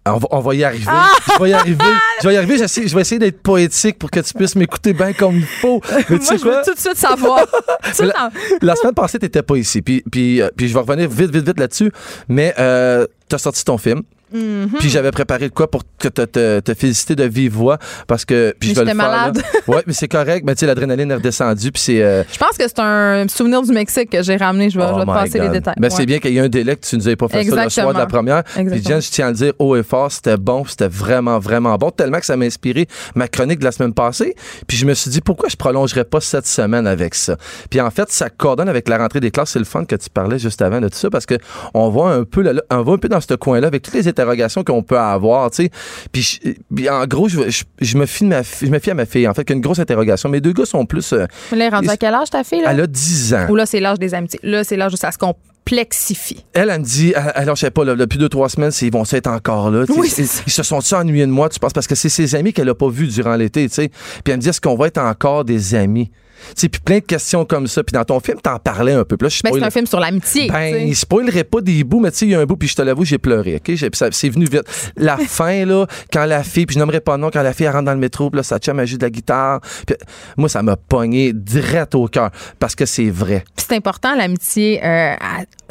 On 0.06 0.40
va, 0.40 0.54
y 0.54 0.62
arriver. 0.62 0.84
Ah! 0.86 1.10
Je 1.26 1.42
vais 1.42 1.50
y 1.50 1.54
arriver. 1.54 1.84
Je 2.22 2.28
vais 2.28 2.34
y 2.34 2.36
arriver. 2.36 2.58
Je 2.58 2.94
vais 2.94 3.00
essayer 3.00 3.18
d'être 3.18 3.42
poétique 3.42 3.98
pour 3.98 4.10
que 4.10 4.20
tu 4.20 4.34
puisses 4.34 4.54
m'écouter 4.54 4.92
bien 4.92 5.14
comme 5.14 5.36
il 5.36 5.46
faut. 5.46 5.80
Mais 5.96 6.04
tu 6.04 6.12
Moi, 6.12 6.20
sais 6.20 6.36
je 6.38 6.42
quoi? 6.42 6.58
veux 6.58 6.64
tout 6.64 6.74
de 6.74 6.78
suite 6.78 6.96
savoir. 6.96 7.46
la, 8.00 8.30
la, 8.60 8.76
semaine 8.76 8.92
passée, 8.94 9.18
tu 9.18 9.24
n'étais 9.24 9.42
pas 9.42 9.56
ici. 9.56 9.80
Puis, 9.80 10.04
puis, 10.10 10.42
euh, 10.42 10.50
puis 10.54 10.68
je 10.68 10.74
vais 10.74 10.80
revenir 10.80 11.08
vite, 11.08 11.30
vite, 11.30 11.46
vite 11.46 11.58
là-dessus. 11.58 11.90
Mais 12.28 12.54
euh, 12.58 13.06
tu 13.28 13.34
as 13.34 13.38
sorti 13.38 13.64
ton 13.64 13.78
film. 13.78 14.02
Mm-hmm. 14.32 14.78
Puis 14.78 14.88
j'avais 14.88 15.10
préparé 15.10 15.48
de 15.48 15.54
quoi 15.54 15.70
pour 15.70 15.82
te, 15.84 16.08
te, 16.08 16.60
te, 16.60 16.74
féliciter 16.74 17.14
de 17.14 17.24
vive 17.24 17.52
voix 17.52 17.78
parce 18.06 18.24
que 18.24 18.54
puis 18.58 18.70
je 18.70 18.74
vais 18.74 18.80
le 18.80 18.86
faire. 18.86 18.96
malade. 18.96 19.42
Ouais, 19.66 19.82
mais 19.86 19.94
c'est 19.94 20.08
correct. 20.08 20.44
Mais 20.44 20.54
tu 20.54 20.60
sais, 20.60 20.66
l'adrénaline 20.66 21.10
est 21.10 21.14
redescendue. 21.14 21.72
Puis 21.72 21.82
c'est. 21.82 22.02
Euh, 22.02 22.22
je 22.30 22.38
pense 22.38 22.56
que 22.58 22.64
c'est 22.68 22.78
un 22.80 23.26
souvenir 23.28 23.62
du 23.62 23.72
Mexique 23.72 24.10
que 24.10 24.22
j'ai 24.22 24.36
ramené. 24.36 24.68
Je 24.68 24.78
vais, 24.78 24.84
oh 24.86 25.00
te 25.00 25.06
passer 25.06 25.40
les 25.40 25.48
détails. 25.48 25.74
Mais 25.78 25.90
c'est 25.90 26.04
bien 26.04 26.18
qu'il 26.18 26.32
y 26.32 26.38
ait 26.38 26.40
un 26.40 26.48
délai 26.48 26.76
que 26.76 26.84
tu 26.84 26.96
nous 26.96 27.08
aies 27.08 27.16
pas 27.16 27.28
fait 27.28 27.44
ça 27.44 27.64
le 27.64 27.70
soir 27.70 27.92
de 27.92 27.98
la 27.98 28.06
première. 28.06 28.44
Puis 28.44 28.82
Jen, 28.82 29.00
je 29.00 29.10
tiens 29.10 29.28
à 29.28 29.30
le 29.30 29.36
dire 29.36 29.52
haut 29.58 29.76
et 29.76 29.82
fort, 29.82 30.12
c'était 30.12 30.36
bon, 30.36 30.64
c'était 30.64 30.88
vraiment 30.88 31.38
vraiment 31.38 31.76
bon, 31.76 31.90
tellement 31.90 32.18
que 32.18 32.26
ça 32.26 32.36
m'a 32.36 32.44
inspiré 32.44 32.86
ma 33.14 33.28
chronique 33.28 33.60
de 33.60 33.64
la 33.64 33.72
semaine 33.72 33.94
passée. 33.94 34.34
Puis 34.66 34.76
je 34.76 34.86
me 34.86 34.94
suis 34.94 35.10
dit 35.10 35.20
pourquoi 35.20 35.48
je 35.48 35.56
prolongerais 35.56 36.04
pas 36.04 36.20
cette 36.20 36.46
semaine 36.46 36.86
avec 36.86 37.14
ça? 37.14 37.36
Puis 37.70 37.80
en 37.80 37.90
fait, 37.90 38.10
ça 38.10 38.30
coordonne 38.30 38.68
avec 38.68 38.88
la 38.88 38.98
rentrée 38.98 39.20
des 39.20 39.30
classes. 39.30 39.50
C'est 39.50 39.58
le 39.58 39.64
fun 39.64 39.84
que 39.84 39.96
tu 39.96 40.10
parlais 40.10 40.38
juste 40.38 40.60
avant 40.62 40.80
de 40.80 40.88
tout 40.88 40.98
ça 40.98 41.10
parce 41.10 41.26
que 41.26 41.36
on 41.72 41.88
voit 41.88 42.12
un 42.12 42.24
peu, 42.24 42.44
on 42.70 42.82
voit 42.82 42.94
un 42.94 42.98
peu 42.98 43.08
dans 43.08 43.20
ce 43.20 43.34
coin-là 43.34 43.66
avec 43.66 43.82
tous 43.82 43.94
les 43.94 44.08
interrogations 44.18 44.64
qu'on 44.64 44.82
peut 44.82 44.98
avoir, 44.98 45.50
tu 45.50 45.64
sais. 45.64 45.70
Puis, 46.12 46.88
en 46.88 47.06
gros, 47.06 47.28
je, 47.28 47.48
je, 47.50 47.64
je 47.80 47.96
me 47.98 48.06
fie 48.06 48.24
ma, 48.24 48.42
je 48.42 48.66
me 48.66 48.78
fie 48.78 48.90
à 48.90 48.94
ma 48.94 49.06
fille, 49.06 49.26
en 49.28 49.34
fait, 49.34 49.44
qu'une 49.44 49.60
grosse 49.60 49.78
interrogation. 49.78 50.28
Mes 50.28 50.40
deux 50.40 50.52
gars 50.52 50.64
sont 50.66 50.86
plus. 50.86 51.12
euh, 51.12 51.26
est 51.52 51.68
rendue 51.68 51.88
à 51.88 51.96
quel 51.96 52.14
âge, 52.14 52.30
ta 52.30 52.44
fille? 52.44 52.62
Là? 52.62 52.70
elle 52.72 52.80
a 52.80 52.86
10 52.86 53.34
ans. 53.34 53.46
Ou 53.50 53.56
là, 53.56 53.66
c'est 53.66 53.80
l'âge 53.80 53.98
des 53.98 54.14
amitiés. 54.14 54.40
Là, 54.42 54.64
c'est 54.64 54.76
l'âge 54.76 54.94
où 54.94 54.96
ça 54.96 55.10
se 55.12 55.18
complexifie. 55.18 56.44
Elle, 56.52 56.70
elle 56.70 56.80
me 56.80 56.84
dit, 56.84 57.14
alors 57.14 57.56
je 57.56 57.60
sais 57.62 57.70
pas, 57.70 57.84
là, 57.84 57.94
depuis 57.94 58.18
deux, 58.18 58.28
trois 58.28 58.48
semaines, 58.48 58.72
ils 58.82 58.92
vont 58.92 59.04
être 59.10 59.26
encore 59.28 59.70
là. 59.70 59.84
Oui, 59.88 60.12
ils, 60.18 60.24
ils 60.24 60.50
se 60.52 60.62
sont-ils 60.62 60.94
ennuyés 60.94 61.26
de 61.26 61.30
moi, 61.32 61.48
tu 61.48 61.58
penses? 61.58 61.72
Parce 61.72 61.86
que 61.86 61.94
c'est 61.94 62.08
ses 62.08 62.34
amis 62.34 62.52
qu'elle 62.52 62.68
a 62.68 62.74
pas 62.74 62.88
vus 62.88 63.08
durant 63.08 63.34
l'été, 63.36 63.68
tu 63.68 63.74
sais. 63.74 63.88
Puis 63.88 64.32
elle 64.32 64.36
me 64.36 64.42
dit, 64.42 64.48
est-ce 64.48 64.60
qu'on 64.60 64.76
va 64.76 64.86
être 64.88 64.98
encore 64.98 65.44
des 65.44 65.74
amis? 65.74 66.10
Puis 66.56 66.68
plein 66.84 66.98
de 66.98 67.04
questions 67.04 67.44
comme 67.44 67.66
ça. 67.66 67.82
Puis 67.82 67.92
dans 67.92 68.04
ton 68.04 68.20
film, 68.20 68.38
t'en 68.40 68.58
parlais 68.58 68.92
un 68.92 69.04
peu. 69.04 69.16
Puis 69.16 69.26
là, 69.26 69.28
je 69.28 69.40
Ben, 69.42 69.50
c'est 69.54 69.62
un 69.64 69.70
film 69.70 69.86
sur 69.86 70.00
l'amitié. 70.00 70.48
Ben, 70.50 70.86
il 70.86 70.94
spoilerait 70.96 71.44
pas 71.44 71.60
des 71.60 71.84
bouts, 71.84 72.00
mais 72.00 72.10
tu 72.10 72.18
sais, 72.18 72.26
il 72.26 72.32
y 72.32 72.34
a 72.34 72.40
un 72.40 72.44
bout, 72.44 72.56
puis 72.56 72.68
je 72.68 72.74
te 72.76 72.82
l'avoue, 72.82 73.04
j'ai 73.04 73.18
pleuré, 73.18 73.56
OK? 73.56 73.76
Ça- 73.94 74.08
C'est 74.12 74.28
venu 74.28 74.44
vite. 74.46 74.64
La 74.96 75.16
fin, 75.28 75.64
là, 75.64 75.86
quand 76.12 76.24
la 76.24 76.42
fille, 76.42 76.66
puis 76.66 76.74
je 76.74 76.78
nommerai 76.80 77.00
pas 77.00 77.16
nom, 77.16 77.30
quand 77.32 77.42
la 77.42 77.52
fille 77.52 77.66
elle 77.66 77.72
rentre 77.72 77.84
dans 77.86 77.92
le 77.94 77.98
métro, 77.98 78.30
puis 78.30 78.36
là, 78.38 78.42
sa 78.42 78.58
chum, 78.58 78.78
elle 78.80 78.86
joue 78.86 78.96
de 78.98 79.02
la 79.04 79.10
guitare. 79.10 79.60
Puis, 79.86 79.96
moi, 80.36 80.48
ça 80.48 80.62
m'a 80.62 80.76
pogné 80.76 81.32
direct 81.32 81.94
au 81.94 82.06
cœur, 82.08 82.30
parce 82.58 82.74
que 82.74 82.86
c'est 82.86 83.10
vrai. 83.10 83.44
Puis 83.56 83.66
c'est 83.68 83.76
important 83.76 84.14
l'amitié, 84.14 84.80
euh, 84.84 85.14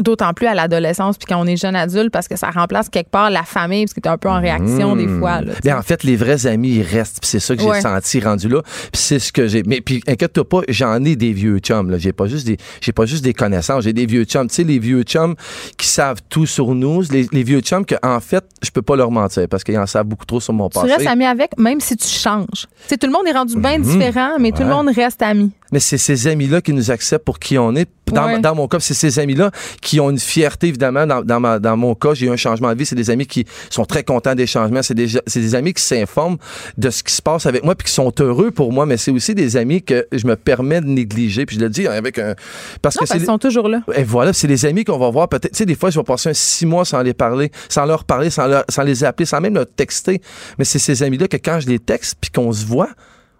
d'autant 0.01 0.33
plus 0.33 0.47
à 0.47 0.53
l'adolescence, 0.55 1.17
puis 1.17 1.25
quand 1.27 1.39
on 1.41 1.45
est 1.45 1.57
jeune 1.57 1.75
adulte, 1.75 2.11
parce 2.11 2.27
que 2.27 2.35
ça 2.35 2.49
remplace 2.49 2.89
quelque 2.89 3.09
part 3.11 3.29
la 3.29 3.43
famille, 3.43 3.85
parce 3.85 3.93
que 3.93 3.99
t'es 3.99 4.09
un 4.09 4.17
peu 4.17 4.29
en 4.29 4.39
réaction 4.41 4.95
des 4.95 5.07
fois. 5.07 5.41
Là. 5.41 5.53
Mais 5.63 5.73
en 5.73 5.81
fait, 5.81 6.03
les 6.03 6.15
vrais 6.15 6.45
amis, 6.47 6.75
ils 6.77 6.81
restent. 6.83 7.19
Puis 7.21 7.29
c'est 7.29 7.39
ça 7.39 7.55
que 7.55 7.61
j'ai 7.61 7.67
Ouais. 7.69 7.81
senti 7.81 8.19
rendu 8.19 8.47
là. 8.49 8.61
Puis 8.63 9.01
c'est 9.01 9.19
ce 9.19 9.31
que 9.31 9.47
j'ai. 9.47 9.63
Mais 9.63 9.81
puis 9.81 10.01
inquiète-toi 10.07 10.47
pas, 10.53 10.61
j'en 10.69 11.03
ai 11.03 11.15
des 11.15 11.33
vieux 11.33 11.59
chums. 11.59 11.89
Là. 11.89 11.97
J'ai 11.97 12.13
pas 12.13 12.27
juste 12.27 12.45
des, 12.45 12.57
j'ai 12.81 12.91
pas 12.91 13.05
juste 13.05 13.23
des 13.23 13.33
connaissances. 13.33 13.83
J'ai 13.83 13.93
des 13.93 14.05
vieux 14.05 14.23
chums. 14.25 14.47
Tu 14.47 14.55
sais, 14.55 14.63
les 14.63 14.79
vieux 14.79 15.03
chums 15.03 15.35
qui 15.77 15.87
savent 15.87 16.19
tout 16.29 16.45
sur 16.45 16.75
nous. 16.75 17.01
Les, 17.11 17.27
les 17.31 17.43
vieux 17.43 17.61
chums 17.61 17.85
que 17.85 17.95
en 18.03 18.19
fait, 18.19 18.43
je 18.61 18.69
peux 18.71 18.81
pas 18.81 18.95
leur 18.95 19.11
mentir 19.11 19.47
parce 19.49 19.63
qu'ils 19.63 19.77
en 19.79 19.85
savent 19.87 20.05
beaucoup 20.05 20.25
trop 20.25 20.39
sur 20.39 20.53
mon 20.53 20.69
Tu 20.69 20.75
passé. 20.79 20.93
restes 20.93 21.07
ami 21.07 21.25
avec, 21.25 21.57
même 21.57 21.79
si 21.79 21.95
tu 21.97 22.07
changes. 22.07 22.67
Tu 22.83 22.89
sais, 22.89 22.97
tout 22.97 23.07
le 23.07 23.13
monde 23.13 23.27
est 23.27 23.31
rendu 23.31 23.55
bien 23.57 23.79
différent, 23.79 24.35
mais 24.39 24.51
tout 24.51 24.59
le 24.61 24.65
Mhm. 24.65 24.71
Monde 24.73 24.89
reste 24.95 25.21
ami. 25.21 25.51
Mais 25.73 25.79
c'est 25.79 25.97
ces 25.97 26.27
amis-là 26.27 26.61
qui 26.61 26.71
nous 26.71 26.91
acceptent 26.91 27.25
pour 27.25 27.39
qui 27.39 27.57
on 27.57 27.75
est. 27.75 27.89
Dans, 28.11 28.25
Ouais. 28.27 28.39
dans 28.39 28.53
mon 28.53 28.67
cas, 28.67 28.79
c'est 28.79 28.93
ces 28.93 29.17
amis-là 29.17 29.49
qui 29.81 29.99
ont 29.99 30.11
une 30.11 30.19
fierté, 30.19 30.67
évidemment. 30.67 31.07
Dans, 31.07 31.23
dans, 31.23 31.39
ma- 31.39 31.57
dans 31.57 31.75
mon 31.75 31.95
cas, 31.95 32.13
j'ai 32.13 32.27
eu 32.27 32.29
un 32.29 32.35
changement 32.35 32.71
de 32.71 32.77
vie. 32.77 32.85
C'est 32.85 32.95
des 32.95 33.09
amis 33.09 33.25
qui 33.25 33.45
sont 33.71 33.85
très 33.85 34.03
contents 34.03 34.35
des 34.35 34.45
changements. 34.45 34.83
C'est 34.83 34.93
des, 34.93 35.55
amis 35.55 35.73
qui 35.73 35.81
s'informent 35.81 36.37
de 36.77 36.89
ce 36.91 37.01
qui 37.01 37.11
se 37.11 37.21
passe 37.23 37.47
avec 37.47 37.63
moi 37.63 37.73
puis 37.73 37.87
qui 37.87 37.93
sont 37.93 38.13
heureux 38.19 38.51
pour 38.51 38.71
moi. 38.71 38.85
Mais 38.85 38.97
c'est 38.97 39.09
aussi 39.09 39.33
des 39.33 39.57
amis 39.57 39.81
que 39.81 40.05
je 40.11 40.27
me 40.27 40.35
permets 40.35 40.79
de 40.81 40.85
négliger. 40.87 41.47
Puis 41.47 41.55
je 41.55 41.61
le 41.61 41.69
dis 41.69 41.87
avec 41.87 42.19
un... 42.19 42.35
Parce 42.83 42.95
Non, 42.95 43.01
que 43.01 43.07
parce 43.07 43.17
qu'ils 43.19 43.25
sont 43.25 43.39
toujours 43.39 43.67
là. 43.67 43.81
Et 43.95 44.03
voilà, 44.03 44.31
c'est 44.31 44.47
les 44.47 44.65
amis 44.67 44.83
qu'on 44.83 44.99
va 44.99 45.09
voir 45.09 45.27
peut-être. 45.27 45.51
Tu 45.53 45.57
sais, 45.57 45.65
des 45.65 45.75
fois, 45.75 45.89
je 45.89 45.97
vais 45.99 46.03
passer 46.03 46.29
un 46.29 46.33
six 46.35 46.67
mois 46.67 46.85
sans 46.85 47.01
les 47.01 47.13
parler, 47.15 47.51
sans 47.67 47.85
leur 47.85 48.03
parler, 48.03 48.29
sans, 48.29 48.45
leur- 48.45 48.65
sans 48.69 48.83
les 48.83 49.03
appeler, 49.03 49.25
sans 49.25 49.41
même 49.41 49.55
leur 49.55 49.65
texter. 49.75 50.21
Mais 50.59 50.65
c'est 50.65 50.77
ces 50.79 51.01
amis-là 51.01 51.27
que 51.27 51.37
quand 51.37 51.59
je 51.61 51.67
les 51.67 51.79
texte 51.79 52.17
puis 52.21 52.29
qu'on 52.29 52.51
se 52.53 52.63
voit, 52.65 52.89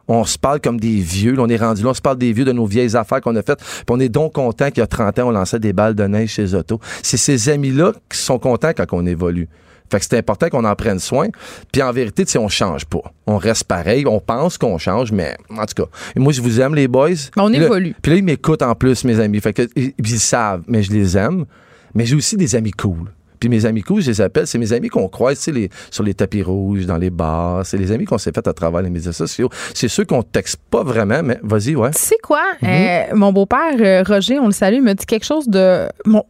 on 0.08 0.24
se 0.26 0.38
parle 0.38 0.60
comme 0.60 0.80
des 0.80 0.99
vieux. 0.99 1.34
Là, 1.36 1.43
on 1.43 1.49
est 1.49 1.58
rendu 1.58 1.84
là, 1.84 1.89
on 1.89 1.93
se 1.93 2.01
parle 2.01 2.18
des 2.18 2.34
vieux 2.34 2.45
de 2.45 2.51
nos 2.51 2.66
vieilles 2.66 2.95
affaires 2.95 3.22
qu'on 3.22 3.36
a 3.36 3.41
faites. 3.41 3.60
Puis 3.60 3.86
on 3.89 3.99
est 3.99 4.10
donc 4.10 4.34
content 4.34 4.68
qu'il 4.70 4.80
y 4.80 4.82
a 4.82 4.88
30 4.88 5.20
ans, 5.20 5.28
on 5.28 5.32
lançait 5.32 5.60
des 5.60 5.74
balles 5.74 5.95
de 5.95 6.04
neige 6.04 6.32
chez 6.32 6.54
Auto. 6.54 6.80
C'est 7.01 7.18
ces 7.18 7.49
amis-là 7.49 7.93
qui 8.12 8.18
sont 8.18 8.39
contents 8.39 8.72
quand 8.76 8.86
on 8.91 9.06
évolue. 9.06 9.47
Fait 9.91 9.99
que 9.99 10.06
c'est 10.10 10.18
important 10.18 10.49
qu'on 10.49 10.66
en 10.66 10.76
prenne 10.76 10.97
soin. 10.99 11.28
Puis 11.72 11.82
en 11.84 11.91
vérité, 11.91 12.26
tu 12.26 12.38
on 12.39 12.47
change 12.47 12.86
pas. 12.86 13.01
On 13.28 13.38
reste 13.38 13.66
pareil. 13.66 14.06
On 14.08 14.20
pense 14.20 14.58
qu'on 14.58 14.78
change, 14.80 15.12
mais 15.12 15.38
en 15.51 15.66
tout 15.66 15.84
cas, 15.84 15.89
moi, 16.16 16.34
je 16.34 16.41
vous 16.41 16.60
aime, 16.60 16.74
les 16.74 16.88
boys. 16.88 17.10
Mais 17.38 17.43
on 17.43 17.49
Puis 17.49 17.60
là- 17.60 17.66
évolue. 17.66 17.95
Puis 18.01 18.12
là, 18.12 18.18
ils 18.18 18.24
m'écoutent 18.24 18.64
en 18.64 18.74
plus, 18.74 19.04
mes 19.04 19.20
amis. 19.20 19.39
Fait 19.39 19.54
que, 19.54 19.68
ils, 19.76 19.93
ils 19.99 20.20
savent, 20.20 20.64
mais 20.68 20.82
je 20.82 20.91
les 20.91 21.16
aime. 21.18 21.45
Mais 21.93 22.06
j'ai 22.08 22.16
aussi 22.16 22.38
des 22.38 22.56
amis 22.56 22.72
cool. 22.72 23.12
Puis 23.44 23.50
mes 23.50 23.66
amis 23.66 23.82
cool, 23.82 24.02
je 24.02 24.08
les 24.10 24.22
appelle, 24.22 24.48
c'est 24.48 24.58
mes 24.58 24.72
amis 24.72 24.88
qu'on 24.88 25.10
croise 25.10 25.46
les, 25.48 25.68
sur 25.91 26.02
les 26.02 26.14
tapis 26.14 26.41
rouges, 26.41 26.86
dans 26.86 26.96
les 26.96 27.10
bars. 27.10 27.66
C'est 27.66 27.76
les 27.76 27.91
amis 27.91 28.06
qu'on 28.06 28.18
s'est 28.18 28.32
fait 28.32 28.48
à 28.48 28.54
travers 28.54 28.82
les 28.82 28.89
médias 28.89 29.12
sociaux. 29.12 29.50
C'est 29.74 29.89
ceux 29.89 30.06
qu'on 30.06 30.24
texte 30.24 30.62
pas 30.72 30.82
vraiment, 30.82 31.22
mais 31.22 31.38
vas-y, 31.44 31.76
ouais. 31.76 31.91
Tu 31.91 32.00
sais 32.00 32.16
quoi? 32.24 32.41
Mhm. 32.62 32.70
Euh, 32.70 33.04
mon 33.16 33.34
beau-père, 33.34 33.76
euh, 33.82 34.02
Roger, 34.08 34.39
on 34.39 34.46
le 34.46 34.54
salue, 34.54 34.82
me 34.82 34.94
dit 34.94 35.06
quelque 35.06 35.26
chose 35.26 35.50
de. 35.50 35.89
Mon, 36.06 36.24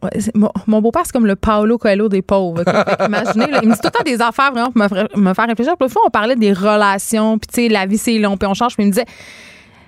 mon 0.66 0.82
beau-père, 0.82 1.02
c'est 1.04 1.12
comme 1.12 1.26
le 1.26 1.36
Paolo 1.36 1.78
Coelho 1.78 2.08
des 2.08 2.20
pauvres. 2.22 2.64
qu'imaginez, 2.64 3.46
là, 3.46 3.60
il 3.62 3.68
me 3.68 3.74
dit 3.74 3.80
tout 3.80 3.86
le 3.86 3.90
temps 3.92 4.02
des 4.04 4.20
affaires 4.20 4.50
vraiment 4.50 4.72
pour 4.72 4.82
me, 4.82 4.88
faire- 4.88 5.08
me 5.16 5.34
faire 5.34 5.46
réfléchir. 5.46 5.76
Puis, 5.78 5.88
fois, 5.88 6.02
on 6.06 6.10
parlait 6.10 6.34
des 6.34 6.52
relations, 6.52 7.38
puis 7.38 7.46
tu 7.46 7.62
sais, 7.62 7.68
la 7.68 7.86
vie, 7.86 7.96
c'est 7.96 8.18
long, 8.18 8.36
puis 8.36 8.48
on 8.48 8.54
change. 8.54 8.74
Puis 8.74 8.82
il 8.82 8.86
me 8.88 8.92
disait 8.92 9.06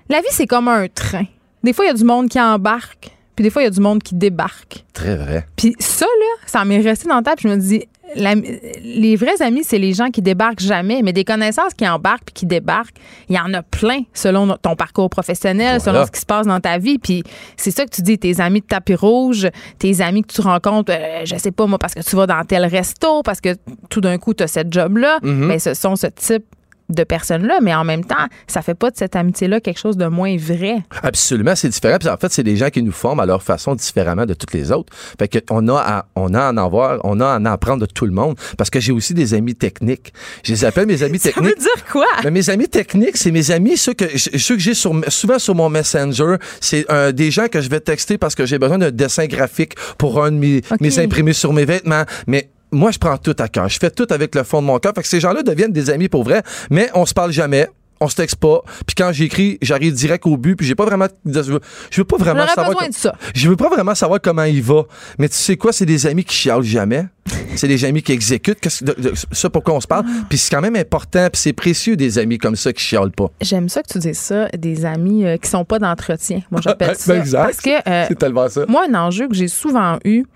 La 0.09 0.19
vie, 0.21 0.27
c'est 0.31 0.47
comme 0.47 0.69
un 0.69 0.87
train. 0.87 1.25
Des 1.65 1.73
fois, 1.73 1.87
il 1.87 1.89
y 1.89 1.91
a 1.91 1.95
du 1.95 2.05
monde 2.05 2.29
qui 2.29 2.41
embarque, 2.41 3.16
puis 3.37 3.43
des 3.45 3.51
fois, 3.51 3.63
il 3.63 3.67
y 3.67 3.69
a 3.69 3.71
du 3.71 3.81
monde 3.81 4.03
qui 4.03 4.15
débarque. 4.17 4.85
Très 4.93 5.15
vrai. 5.15 5.47
Puis 5.57 5.75
ça, 5.79 6.07
là, 6.07 6.47
ça 6.47 6.65
m'est 6.65 6.81
resté 6.81 7.09
dans 7.09 7.17
la 7.17 7.23
tête. 7.23 7.37
Puis 7.37 7.49
je 7.49 7.55
me 7.55 7.61
dis, 7.61 7.85
la- 8.15 8.35
les 8.35 9.15
vrais 9.17 9.41
amis, 9.43 9.63
c'est 9.63 9.79
les 9.79 9.93
gens 9.93 10.11
qui 10.11 10.23
débarquent 10.23 10.61
jamais, 10.61 11.03
mais 11.03 11.13
des 11.13 11.25
connaissances 11.25 11.75
qui 11.75 11.87
embarquent 11.87 12.25
puis 12.27 12.33
qui 12.35 12.47
débarquent, 12.47 12.97
il 13.29 13.37
y 13.37 13.39
en 13.39 13.53
a 13.53 13.63
plein 13.63 14.01
selon 14.15 14.57
ton 14.57 14.75
parcours 14.77 15.11
professionnel, 15.11 15.79
Voilà. 15.79 15.81
selon 15.81 16.07
ce 16.07 16.11
qui 16.13 16.21
se 16.21 16.27
passe 16.27 16.47
dans 16.47 16.61
ta 16.61 16.79
vie. 16.79 16.99
Puis 16.99 17.23
c'est 17.57 17.71
ça 17.71 17.85
que 17.85 17.91
tu 17.91 18.03
dis, 18.03 18.19
tes 18.19 18.41
amis 18.41 18.61
de 18.61 18.67
tapis 18.67 18.95
rouge, 18.95 19.49
tes 19.79 20.01
amis 20.01 20.23
que 20.23 20.33
tu 20.33 20.41
rencontres, 20.41 20.93
euh, 20.93 21.23
je 21.25 21.37
sais 21.37 21.51
pas 21.53 21.67
moi, 21.67 21.79
parce 21.79 21.95
que 21.95 22.01
tu 22.01 22.17
vas 22.17 22.27
dans 22.27 22.43
tel 22.45 22.65
resto, 22.65 23.23
parce 23.23 23.41
que 23.41 23.51
tout 23.91 24.01
d'un 24.01 24.17
coup, 24.19 24.33
tu 24.35 24.45
as 24.45 24.49
cette 24.49 24.73
job-là, 24.73 25.19
Mhm. 25.23 25.49
ben, 25.49 25.59
ce 25.59 25.75
sont 25.75 25.97
ce 25.97 26.07
type 26.07 26.45
de 26.89 27.05
personnes-là, 27.05 27.59
mais 27.63 27.75
en 27.75 27.85
même 27.85 28.05
temps, 28.05 28.15
ça 28.47 28.63
fait 28.63 28.75
pas 28.75 28.91
de 28.91 28.97
cette 28.97 29.17
amitié-là 29.17 29.61
quelque 29.61 29.79
chose 29.79 29.97
de 29.97 30.07
moins 30.07 30.37
vrai. 30.37 30.77
Absolument, 31.03 31.55
c'est 31.57 31.69
différent. 31.69 31.97
Puis 31.99 32.09
en 32.09 32.17
fait, 32.17 32.33
c'est 32.33 32.43
des 32.43 32.57
gens 32.57 32.71
qui 32.71 32.83
nous 32.83 32.93
forment 32.93 33.21
à 33.21 33.27
leur 33.27 33.43
façon 33.43 33.75
différemment 33.75 34.27
de 34.27 34.35
toutes 34.35 34.53
les 34.53 34.71
autres. 34.73 34.93
Fait 35.19 35.29
que 35.29 35.39
on 35.51 35.67
a 35.69 35.75
à, 35.77 36.07
on 36.15 36.33
a 36.35 36.43
à 36.47 36.53
en 36.53 36.57
avoir, 36.57 37.01
on 37.05 37.21
a 37.21 37.27
à 37.27 37.39
en 37.39 37.45
apprendre 37.45 37.87
de 37.87 37.93
tout 37.93 38.07
le 38.07 38.13
monde. 38.13 38.37
Parce 38.57 38.71
que 38.71 38.81
j'ai 38.81 38.93
aussi 38.93 39.15
des 39.15 39.35
amis 39.35 39.55
techniques. 39.55 40.13
Je 40.45 40.53
les 40.53 40.65
appelle 40.65 40.87
mes 40.87 41.03
amis 41.03 41.19
Ça 41.27 41.31
veut 41.31 41.35
techniques. 41.51 41.59
dire 41.59 41.85
quoi? 41.91 42.07
Mais 42.25 42.31
mes 42.31 42.51
amis 42.51 42.69
techniques, 42.69 43.17
c'est 43.17 43.31
mes 43.33 43.51
amis, 43.51 43.77
ceux 43.77 43.95
que, 43.95 44.05
ceux 44.17 44.55
que 44.55 44.61
j'ai 44.63 44.75
sur, 44.75 44.95
souvent 45.09 45.39
sur 45.39 45.55
mon 45.55 45.69
Messenger. 45.69 46.37
C'est 46.61 46.91
euh, 46.91 47.13
des 47.13 47.31
gens 47.31 47.49
que 47.49 47.61
je 47.61 47.69
vais 47.69 47.81
texter 47.81 48.19
parce 48.19 48.35
que 48.35 48.47
j'ai 48.47 48.59
besoin 48.59 48.79
d'un 48.79 48.91
dessin 48.91 49.27
graphique 49.27 49.75
pour 49.99 50.23
un 50.23 50.31
de 50.31 50.37
mes, 50.37 50.63
mes 50.81 50.99
imprimés 50.99 51.33
sur 51.33 51.53
mes 51.53 51.65
vêtements. 51.65 52.05
Mais 52.27 52.49
moi, 52.77 52.91
je 52.91 52.99
prends 52.99 53.17
tout 53.19 53.37
à 53.39 53.49
cœur. 53.49 53.69
Je 53.69 53.79
fais 53.79 53.91
tout 53.91 54.07
avec 54.11 54.35
le 54.35 54.43
fond 54.45 54.61
de 54.63 54.67
mon 54.67 54.79
cœur. 54.79 54.93
Fait 54.95 55.03
que 55.03 55.09
ces 55.09 55.21
gens-là 55.21 55.43
deviennent 55.43 55.73
des 55.73 55.91
amis 55.91 56.09
pour 56.09 56.23
vrai, 56.25 56.43
mais 56.71 56.89
on 56.95 57.07
se 57.07 57.15
parle 57.15 57.33
jamais. 57.33 57.69
On 57.99 58.09
se 58.11 58.15
texte 58.17 58.37
pas. 58.37 58.61
Puis 58.87 58.95
quand 58.95 59.11
j'écris, 59.11 59.57
j'arrive 59.63 59.95
direct 59.95 60.27
au 60.27 60.37
but. 60.37 60.55
Puis 60.55 60.67
j'ai 60.67 60.75
pas 60.75 60.85
vraiment, 60.85 61.07
je 61.25 61.41
veux, 61.41 61.61
je 61.91 61.97
veux 62.03 62.05
pas 62.05 62.19
vraiment 62.19 62.47
savoir. 62.47 62.67
besoin 62.67 62.83
com- 62.83 62.91
de 62.91 62.95
ça. 62.95 63.17
Je 63.35 63.49
veux 63.49 63.57
pas 63.57 63.71
vraiment 63.71 63.95
savoir 63.95 64.21
comment 64.21 64.43
il 64.43 64.63
va. 64.63 64.83
Mais 65.19 65.31
tu 65.31 65.37
sais 65.37 65.57
quoi, 65.57 65.73
c'est 65.73 65.87
des 65.87 66.07
amis 66.07 66.23
qui 66.23 66.35
chialent 66.37 66.63
jamais. 66.63 67.07
C'est 67.55 67.69
des 67.69 67.83
amis 67.87 68.03
qui 68.03 68.13
exécutent. 68.13 68.61
Qu'est-ce 68.61 68.85
que- 68.85 68.93
de- 69.01 69.09
de- 69.09 69.15
ça 69.33 69.49
pourquoi 69.49 69.73
on 69.73 69.81
se 69.81 69.87
parle? 69.87 70.05
Ah. 70.07 70.27
Puis 70.29 70.37
c'est 70.37 70.55
quand 70.55 70.61
même 70.61 70.77
important. 70.77 71.29
Puis 71.33 71.41
c'est 71.41 71.55
précieux 71.55 71.97
des 71.97 72.19
amis 72.19 72.37
comme 72.37 72.55
ça 72.55 72.71
qui 72.71 72.85
chialent 72.85 73.13
pas. 73.13 73.31
J'aime 73.41 73.71
ça 73.71 73.83
que 73.83 73.91
tu 73.91 73.99
dises 73.99 74.19
ça, 74.19 74.49
des 74.51 74.85
amis 74.85 75.25
euh, 75.25 75.39
qui 75.39 75.49
sont 75.49 75.65
pas 75.65 75.79
d'entretien. 75.79 76.43
Moi, 76.51 76.61
j'appelle 76.63 76.95
ça. 76.99 77.15
Ben, 77.15 77.21
exact. 77.23 77.45
Parce 77.45 77.61
que 77.63 77.89
euh, 77.91 78.05
C'est 78.09 78.19
tellement 78.19 78.47
ça. 78.51 78.67
moi, 78.69 78.85
un 78.91 78.95
enjeu 78.95 79.27
que 79.27 79.35
j'ai 79.35 79.49
souvent 79.49 79.99
eu, 80.05 80.27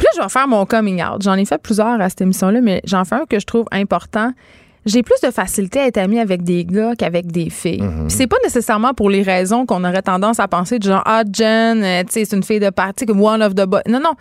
puis 0.00 0.06
là, 0.06 0.12
je 0.16 0.22
vais 0.22 0.30
faire 0.30 0.48
mon 0.48 0.64
coming 0.64 1.02
out. 1.02 1.20
J'en 1.20 1.34
ai 1.34 1.44
fait 1.44 1.60
plusieurs 1.60 2.00
à 2.00 2.08
cette 2.08 2.22
émission-là, 2.22 2.62
mais 2.62 2.80
j'en 2.84 3.04
fais 3.04 3.16
un 3.16 3.26
que 3.28 3.38
je 3.38 3.44
trouve 3.44 3.66
important. 3.70 4.32
J'ai 4.86 5.02
plus 5.02 5.20
de 5.22 5.30
facilité 5.30 5.78
à 5.78 5.88
être 5.88 5.98
amie 5.98 6.18
avec 6.18 6.42
des 6.42 6.64
gars 6.64 6.94
qu'avec 6.96 7.26
des 7.26 7.50
filles. 7.50 7.82
Mm-hmm. 7.82 8.06
Puis 8.06 8.16
c'est 8.16 8.26
pas 8.26 8.38
nécessairement 8.42 8.94
pour 8.94 9.10
les 9.10 9.20
raisons 9.20 9.66
qu'on 9.66 9.84
aurait 9.84 10.00
tendance 10.00 10.40
à 10.40 10.48
penser, 10.48 10.78
du 10.78 10.88
genre, 10.88 11.02
ah, 11.04 11.22
Jen, 11.30 11.84
euh, 11.84 12.02
tu 12.04 12.12
sais, 12.12 12.24
c'est 12.24 12.34
une 12.34 12.42
fille 12.42 12.60
de 12.60 12.70
partie, 12.70 13.04
comme 13.04 13.22
one 13.22 13.42
of 13.42 13.54
the 13.54 13.66
boys. 13.66 13.82
Non, 13.86 14.00
non. 14.00 14.14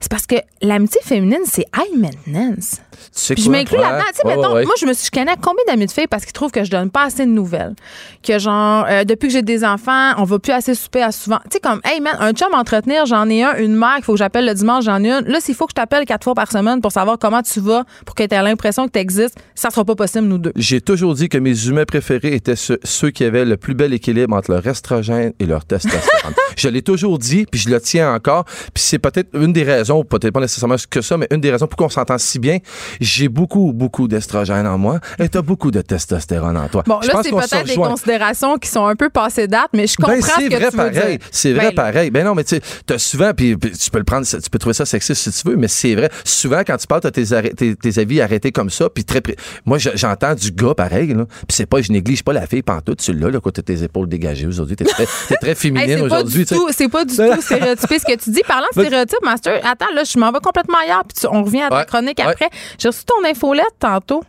C'est 0.00 0.10
parce 0.10 0.26
que 0.26 0.36
l'amitié 0.62 1.00
féminine, 1.02 1.40
c'est 1.44 1.66
high 1.76 1.98
maintenance. 1.98 2.76
Tu 2.92 2.98
sais 3.12 3.34
Puis 3.34 3.44
je 3.44 3.48
quoi? 3.48 3.58
m'inclus 3.58 3.76
Ouais. 3.78 3.82
là-dedans. 3.82 4.04
Tu 4.08 4.14
sais, 4.16 4.26
Ouais, 4.26 4.36
mettons, 4.36 4.48
ouais, 4.48 4.54
ouais. 4.60 4.64
moi, 4.64 4.74
je 4.80 4.86
me 4.86 4.92
suis 4.92 5.04
chicanée 5.06 5.30
avec 5.30 5.40
combien 5.40 5.62
d'amis 5.66 5.86
de 5.86 5.90
filles 5.90 6.06
parce 6.08 6.24
qu'ils 6.24 6.32
trouvent 6.32 6.50
que 6.50 6.64
je 6.64 6.70
donne 6.70 6.90
pas 6.90 7.04
assez 7.04 7.24
de 7.26 7.30
nouvelles. 7.30 7.74
Que 8.22 8.38
genre, 8.38 8.86
euh, 8.88 9.04
depuis 9.04 9.28
que 9.28 9.32
j'ai 9.32 9.42
des 9.42 9.64
enfants, 9.64 10.12
on 10.18 10.24
va 10.24 10.38
plus 10.38 10.52
assez 10.52 10.74
souper 10.74 11.02
à 11.02 11.12
souvent. 11.12 11.38
Tu 11.44 11.50
sais, 11.54 11.60
comme, 11.60 11.80
hey 11.84 12.00
man, 12.00 12.16
un 12.20 12.32
chum 12.32 12.52
à 12.54 12.58
entretenir, 12.58 13.06
j'en 13.06 13.28
ai 13.28 13.42
un, 13.44 13.56
une 13.56 13.74
mère 13.76 13.96
qu'il 13.96 14.04
faut 14.04 14.12
que 14.12 14.18
j'appelle 14.18 14.46
le 14.46 14.54
dimanche, 14.54 14.84
j'en 14.84 15.02
ai 15.02 15.10
une. 15.10 15.24
Là, 15.26 15.40
s'il 15.40 15.54
faut 15.54 15.66
que 15.66 15.70
je 15.72 15.76
t'appelle 15.76 16.04
quatre 16.06 16.24
fois 16.24 16.34
par 16.34 16.50
semaine 16.50 16.80
pour 16.80 16.92
savoir 16.92 17.18
comment 17.18 17.42
tu 17.42 17.60
vas, 17.60 17.84
pour 18.04 18.14
que 18.14 18.24
tu 18.24 18.34
aies 18.34 18.42
l'impression 18.42 18.86
que 18.86 18.92
tu 18.92 18.98
existes, 18.98 19.36
ça 19.54 19.70
sera 19.70 19.84
pas 19.84 19.94
possible, 19.94 20.26
nous 20.26 20.38
deux. 20.38 20.52
J'ai 20.56 20.80
toujours 20.80 21.14
dit 21.14 21.28
que 21.28 21.38
mes 21.38 21.66
humains 21.66 21.84
préférés 21.84 22.34
étaient 22.34 22.56
ceux, 22.56 22.78
ceux 22.84 23.10
qui 23.10 23.24
avaient 23.24 23.44
le 23.44 23.56
plus 23.56 23.74
bel 23.74 23.92
équilibre 23.92 24.34
entre 24.36 24.50
leur 24.52 24.66
estrogène 24.66 25.32
et 25.38 25.46
leur 25.46 25.64
testostérone. 25.64 26.34
je 26.56 26.68
l'ai 26.68 26.82
toujours 26.82 27.18
dit, 27.18 27.46
puis 27.50 27.60
je 27.60 27.70
le 27.70 27.80
tiens 27.80 28.12
encore. 28.12 28.44
Puis 28.44 28.82
c'est 28.82 28.98
peut-être 28.98 29.28
une 29.34 29.52
des 29.52 29.62
raisons, 29.62 29.87
peut-être 30.04 30.32
pas 30.32 30.40
nécessairement 30.40 30.76
que 30.90 31.00
ça, 31.00 31.16
mais 31.16 31.26
une 31.30 31.40
des 31.40 31.50
raisons 31.50 31.66
pour 31.66 31.76
qu'on 31.76 31.88
s'entend 31.88 32.18
si 32.18 32.38
bien. 32.38 32.58
J'ai 33.00 33.28
beaucoup, 33.28 33.72
beaucoup 33.72 34.08
d'estrogène 34.08 34.66
en 34.66 34.78
moi 34.78 35.00
et 35.18 35.28
t'as 35.28 35.42
beaucoup 35.42 35.70
de 35.70 35.80
testostérone 35.80 36.56
en 36.56 36.68
toi. 36.68 36.82
Bon, 36.86 37.00
Je 37.02 37.08
là, 37.08 37.20
c'est 37.22 37.30
peut-être 37.30 37.66
des 37.66 37.74
considérations 37.76 38.56
qui 38.58 38.68
sont 38.68 38.86
un 38.86 38.96
peu 38.96 39.08
passées 39.10 39.46
date, 39.48 39.68
mais 39.74 39.86
je 39.86 39.96
comprends 39.96 40.12
Ben, 40.12 40.22
ce 40.22 40.28
c'est 40.36 40.48
que 40.48 40.54
vrai 40.56 40.70
tu 40.70 40.76
veux 40.76 40.90
pareil. 40.92 41.18
C'est 41.30 41.52
vrai 41.52 41.68
Ben, 41.68 41.74
pareil. 41.74 42.10
Ben 42.10 42.24
non, 42.24 42.34
mais 42.34 42.44
tu 42.44 42.56
sais, 42.56 42.62
t'as 42.86 42.98
souvent, 42.98 43.32
puis 43.34 43.56
tu 43.58 43.90
peux 43.90 43.98
le 43.98 44.04
prendre, 44.04 44.26
tu 44.26 44.50
peux 44.50 44.58
trouver 44.58 44.74
ça 44.74 44.84
sexiste 44.84 45.30
si 45.30 45.42
tu 45.42 45.48
veux, 45.48 45.56
mais 45.56 45.68
c'est 45.68 45.94
vrai. 45.94 46.10
Souvent, 46.24 46.62
quand 46.66 46.76
tu 46.76 46.86
parles, 46.86 47.00
t'as 47.02 47.10
tes, 47.10 47.32
arrêt- 47.32 47.52
tes, 47.54 47.74
tes 47.76 47.98
avis 48.00 48.20
arrêtés 48.20 48.52
comme 48.52 48.70
ça, 48.70 48.88
puis 48.90 49.04
très, 49.04 49.22
moi, 49.64 49.78
je- 49.78 49.90
j'entends 49.94 50.34
du 50.34 50.50
gars 50.52 50.74
pareil, 50.74 51.14
là. 51.14 51.24
Puis 51.26 51.56
c'est 51.56 51.66
pas, 51.66 51.80
je 51.82 51.92
néglige 51.92 52.22
pas 52.24 52.32
la 52.32 52.46
fille 52.46 52.62
pantoute, 52.62 52.98
tu 53.00 53.12
l'as, 53.12 53.30
là, 53.30 53.40
quand 53.40 53.50
t'as 53.50 53.62
tes 53.62 53.82
épaules 53.82 54.08
dégagées 54.08 54.46
aujourd'hui. 54.46 54.76
T'es 54.76 54.84
très, 54.84 55.06
féminine 55.54 55.88
c'est 55.88 55.96
pas 55.98 56.04
aujourd'hui, 56.04 56.46
c'est 56.70 56.88
pas 56.88 57.04
du 57.04 57.16
tout 57.16 57.40
stéréotypé 57.42 57.98
ce 57.98 58.04
que 58.04 58.16
tu 58.18 58.30
dis. 58.30 58.42
Parlant 58.46 58.66
de 58.74 58.80
stéréotypes, 58.80 59.22
Master, 59.24 59.60
attends, 59.80 59.94
là, 59.94 60.02
je 60.04 60.18
m'en 60.18 60.30
vais 60.32 60.40
complètement 60.40 60.78
ailleurs, 60.84 61.02
puis 61.06 61.18
tu- 61.20 61.26
on 61.30 61.42
revient 61.42 61.62
à 61.62 61.68
ta 61.70 61.76
Ouais. 61.78 61.84
chronique 61.86 62.18
Ouais. 62.18 62.24
après. 62.32 62.48
J'ai 62.78 62.88
reçu 62.88 63.04
ton 63.04 63.28
infolette 63.28 63.64
tantôt, 63.78 64.22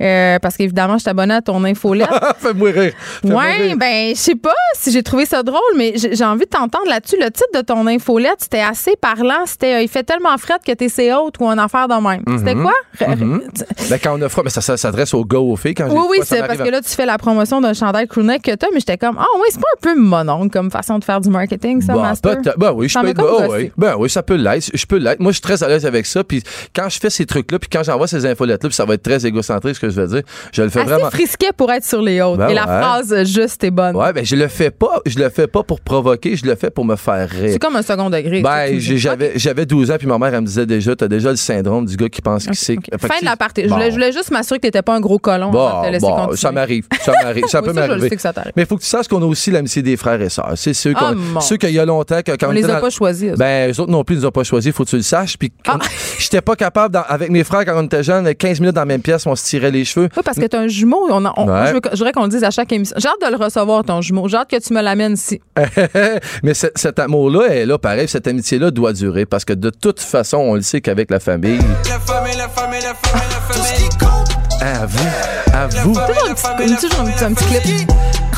euh, 0.00 0.38
parce 0.40 0.56
qu'évidemment, 0.56 0.98
je 0.98 1.08
abonnée 1.08 1.34
à 1.34 1.42
ton 1.42 1.62
infolette. 1.64 2.08
Fais-moi 2.38 2.70
rire. 2.70 2.92
Fais-moi 3.22 3.42
Ouais, 3.42 3.56
rire. 3.68 3.76
ben, 3.76 4.14
je 4.14 4.20
sais 4.20 4.34
pas 4.34 4.54
si 4.74 4.90
j'ai 4.90 5.02
trouvé 5.02 5.26
ça 5.26 5.42
drôle, 5.42 5.60
mais 5.76 5.92
j'ai 5.96 6.24
envie 6.24 6.44
de 6.46 6.50
t'entendre 6.50 6.86
là-dessus. 6.88 7.16
Le 7.20 7.30
titre 7.30 7.50
de 7.54 7.60
ton 7.60 7.86
infolette, 7.86 8.36
c'était 8.38 8.60
assez 8.62 8.96
parlant. 8.96 9.44
C'était 9.46 9.74
euh, 9.74 9.80
Il 9.82 9.88
fait 9.88 10.02
tellement 10.02 10.36
fret 10.38 10.54
que 10.66 10.72
t'es 10.72 10.88
c'est 10.88 11.12
haute 11.12 11.34
ou 11.40 11.44
une 11.46 11.58
affaire 11.58 11.88
de 11.88 11.94
même. 11.94 12.22
C'était 12.38 12.54
quoi? 12.54 12.72
Re- 12.98 13.16
re- 13.16 13.90
Ben, 13.90 13.98
quand 14.02 14.18
on 14.18 14.22
a 14.22 14.28
froid, 14.28 14.42
mais 14.44 14.50
ça, 14.50 14.60
ça 14.62 14.76
s'adresse 14.76 15.12
aux 15.14 15.24
gars, 15.24 15.38
aux 15.38 15.56
filles. 15.56 15.74
Quand 15.74 15.88
Oui, 15.90 16.06
oui, 16.10 16.18
c'est 16.24 16.46
parce 16.46 16.58
que 16.58 16.68
là, 16.70 16.80
tu 16.80 16.88
fais 16.90 17.04
la 17.06 17.18
promotion 17.18 17.60
d'un 17.60 17.74
chandail 17.74 18.08
crewneck 18.08 18.42
que 18.42 18.54
t'as, 18.54 18.68
mais 18.72 18.80
j'étais 18.80 18.96
comme, 18.98 19.16
ah 19.20 19.26
oui, 19.36 19.46
c'est 19.50 19.60
pas 19.60 19.66
un 19.76 19.80
peu 19.80 20.00
mononcle 20.00 20.50
comme 20.50 20.70
façon 20.70 20.98
de 20.98 21.04
faire 21.04 21.20
du 21.20 21.28
marketing, 21.28 21.82
ça, 21.82 21.92
Bah, 21.94 22.00
Master? 22.02 22.38
ben 22.56 22.72
oui, 22.72 22.88
je 22.88 22.98
peux 22.98 23.12
ben 23.12 23.22
gossé. 23.22 23.46
oui, 23.50 23.72
ben 23.76 23.94
oui, 23.98 24.08
ça 24.08 24.22
peut 24.22 24.34
l'être. 24.36 24.70
Je 24.72 24.86
peux 24.86 24.93
l'être. 24.98 25.20
Moi, 25.20 25.32
je 25.32 25.34
suis 25.36 25.42
très 25.42 25.62
à 25.62 25.68
l'aise 25.68 25.86
avec 25.86 26.06
ça. 26.06 26.24
Puis 26.24 26.42
quand 26.74 26.88
je 26.88 26.98
fais 26.98 27.10
ces 27.10 27.26
trucs-là, 27.26 27.58
puis 27.58 27.68
quand 27.72 27.82
j'envoie 27.82 28.06
ces 28.06 28.26
infolettes-là, 28.26 28.68
puis 28.68 28.76
ça 28.76 28.84
va 28.84 28.94
être 28.94 29.02
très 29.02 29.24
égocentrique, 29.26 29.74
ce 29.76 29.80
que 29.80 29.90
je 29.90 30.00
veux 30.00 30.06
dire, 30.06 30.22
je 30.52 30.62
le 30.62 30.68
fais 30.68 30.80
Assez 30.80 30.90
vraiment. 30.90 31.10
frisquet 31.10 31.50
pour 31.56 31.70
être 31.72 31.84
sur 31.84 32.02
les 32.02 32.20
hautes. 32.22 32.38
Ben 32.38 32.48
Et 32.48 32.54
la 32.54 32.62
phrase 32.62 33.12
euh, 33.12 33.24
juste 33.24 33.62
est 33.64 33.70
bonne. 33.70 33.96
Ouais, 33.96 34.12
ben 34.12 34.24
je 34.24 34.36
le 34.36 34.48
fais 34.48 34.70
pas. 34.70 35.00
Je 35.06 35.18
le 35.18 35.28
fais 35.30 35.46
pas 35.46 35.62
pour 35.62 35.80
provoquer. 35.80 36.36
Je 36.36 36.46
le 36.46 36.54
fais 36.54 36.70
pour 36.70 36.84
me 36.84 36.96
faire 36.96 37.28
rire. 37.28 37.50
C'est 37.52 37.58
comme 37.58 37.76
un 37.76 37.82
second 37.82 38.10
degré. 38.10 38.40
Ben, 38.42 38.78
j'avais 38.78 39.32
j'avais 39.36 39.66
12 39.66 39.90
ans, 39.90 39.96
puis 39.98 40.06
ma 40.06 40.18
mère, 40.18 40.34
elle 40.34 40.40
me 40.42 40.46
disait 40.46 40.66
déjà, 40.66 40.94
t'as 40.96 41.08
déjà 41.08 41.30
le 41.30 41.36
syndrome 41.36 41.86
du 41.86 41.96
gars 41.96 42.08
qui 42.08 42.20
pense 42.22 42.44
qu'il 42.44 42.54
sait. 42.54 42.76
Que 42.76 42.96
Fin 42.98 43.20
de 43.20 43.24
la 43.24 43.36
partie. 43.36 43.62
Je, 43.64 43.68
Bon. 43.68 43.74
voulais, 43.76 43.90
je 43.90 43.94
voulais 43.94 44.12
juste 44.12 44.30
m'assurer 44.30 44.58
que 44.58 44.62
t'étais 44.62 44.82
pas 44.82 44.94
un 44.94 45.00
gros 45.00 45.18
colon 45.18 45.50
Bon, 45.50 45.66
avant 45.66 45.80
de 45.82 45.86
te 45.86 45.92
laisser 45.92 46.06
bon, 46.06 46.14
continuer. 46.16 46.36
ça 46.36 46.52
m'arrive. 46.52 46.84
Ça 47.04 47.12
m'arrive. 47.22 47.44
Ça 47.46 47.62
peut 47.62 47.72
m'arriver. 47.72 48.10
Mais 48.56 48.62
il 48.62 48.66
faut 48.66 48.76
que 48.76 48.82
tu 48.82 48.88
saches 48.88 49.08
qu'on 49.08 49.22
a 49.22 49.26
aussi 49.26 49.50
l'amitié 49.50 49.82
des 49.82 49.96
frères 49.96 50.20
et 50.20 50.28
sœurs. 50.28 50.52
C'est 50.56 50.74
ceux, 50.74 50.92
Ah, 50.96 51.12
ceux 51.40 51.56
qu'il 51.56 51.70
y 51.70 51.78
a 51.78 51.84
longtemps, 51.84 52.20
que, 52.24 52.32
quand 52.32 52.46
On 52.46 52.50
on 52.50 52.52
les 52.52 52.64
a 52.64 52.74
dans- 52.74 52.80
pas 52.80 52.90
choisis. 52.90 53.32
Ben, 53.32 53.70
eux 53.70 53.80
autres 53.80 53.90
non 53.90 54.04
plus, 54.04 54.16
ils 54.16 54.20
nous 54.20 54.26
ont 54.26 54.30
pas 54.30 54.44
choisi, 54.44 54.72
faut 54.72 54.83
que 54.84 54.90
tu 54.90 54.96
le 54.96 55.02
saches. 55.02 55.36
Puis, 55.38 55.52
Ah. 55.66 55.78
j'étais 56.18 56.40
pas 56.40 56.56
capable, 56.56 56.94
dans- 56.94 57.02
avec 57.08 57.30
mes 57.30 57.44
frères, 57.44 57.64
quand 57.64 57.76
on 57.76 57.84
était 57.84 58.02
jeunes, 58.02 58.34
15 58.34 58.60
minutes 58.60 58.74
dans 58.74 58.82
la 58.82 58.86
même 58.86 59.02
pièce, 59.02 59.26
on 59.26 59.34
se 59.34 59.44
tirait 59.44 59.70
les 59.70 59.84
cheveux. 59.84 60.08
Oui, 60.16 60.22
parce 60.24 60.38
que 60.38 60.46
t'as 60.46 60.60
un 60.60 60.68
jumeau. 60.68 61.06
On 61.10 61.24
a- 61.24 61.32
on- 61.36 61.46
Ouais. 61.48 61.66
je, 61.68 61.72
veux, 61.74 61.80
je 61.92 61.96
voudrais 61.98 62.12
qu'on 62.12 62.22
le 62.24 62.28
dise 62.28 62.44
à 62.44 62.50
chaque 62.50 62.70
émission. 62.72 62.96
J'ai 62.98 63.08
hâte 63.08 63.20
de 63.24 63.36
le 63.36 63.42
recevoir, 63.42 63.84
ton 63.84 64.00
jumeau. 64.00 64.28
J'ai 64.28 64.36
hâte 64.36 64.50
que 64.50 64.58
tu 64.60 64.72
me 64.74 64.80
l'amènes 64.82 65.14
ici. 65.14 65.40
Mais 66.42 66.54
ce- 66.54 66.66
cet 66.74 66.98
amour-là 66.98 67.46
est 67.48 67.66
là, 67.66 67.78
pareil, 67.78 68.08
cette 68.08 68.26
amitié-là 68.26 68.70
doit 68.70 68.92
durer 68.92 69.26
parce 69.26 69.44
que 69.44 69.52
de 69.52 69.70
toute 69.70 70.00
façon, 70.00 70.38
on 70.38 70.54
le 70.54 70.62
sait 70.62 70.80
qu'avec 70.80 71.10
la 71.10 71.20
famille. 71.20 71.58
La 71.88 71.98
famille, 72.00 72.36
la 72.36 72.48
famille, 72.48 72.80
la 72.82 72.94
famille, 72.94 73.28
la 73.30 73.54
famille. 73.54 73.88
À 74.60 74.86
vous, 74.86 75.08
à 75.52 75.66
vous. 75.66 75.92
Toujours 75.92 76.30
un 76.30 76.34
petit, 76.34 76.74
toujours 76.76 77.00
un 77.00 77.10
petit, 77.10 77.24
un 77.24 77.32
petit 77.34 77.44
clip. 77.60 77.90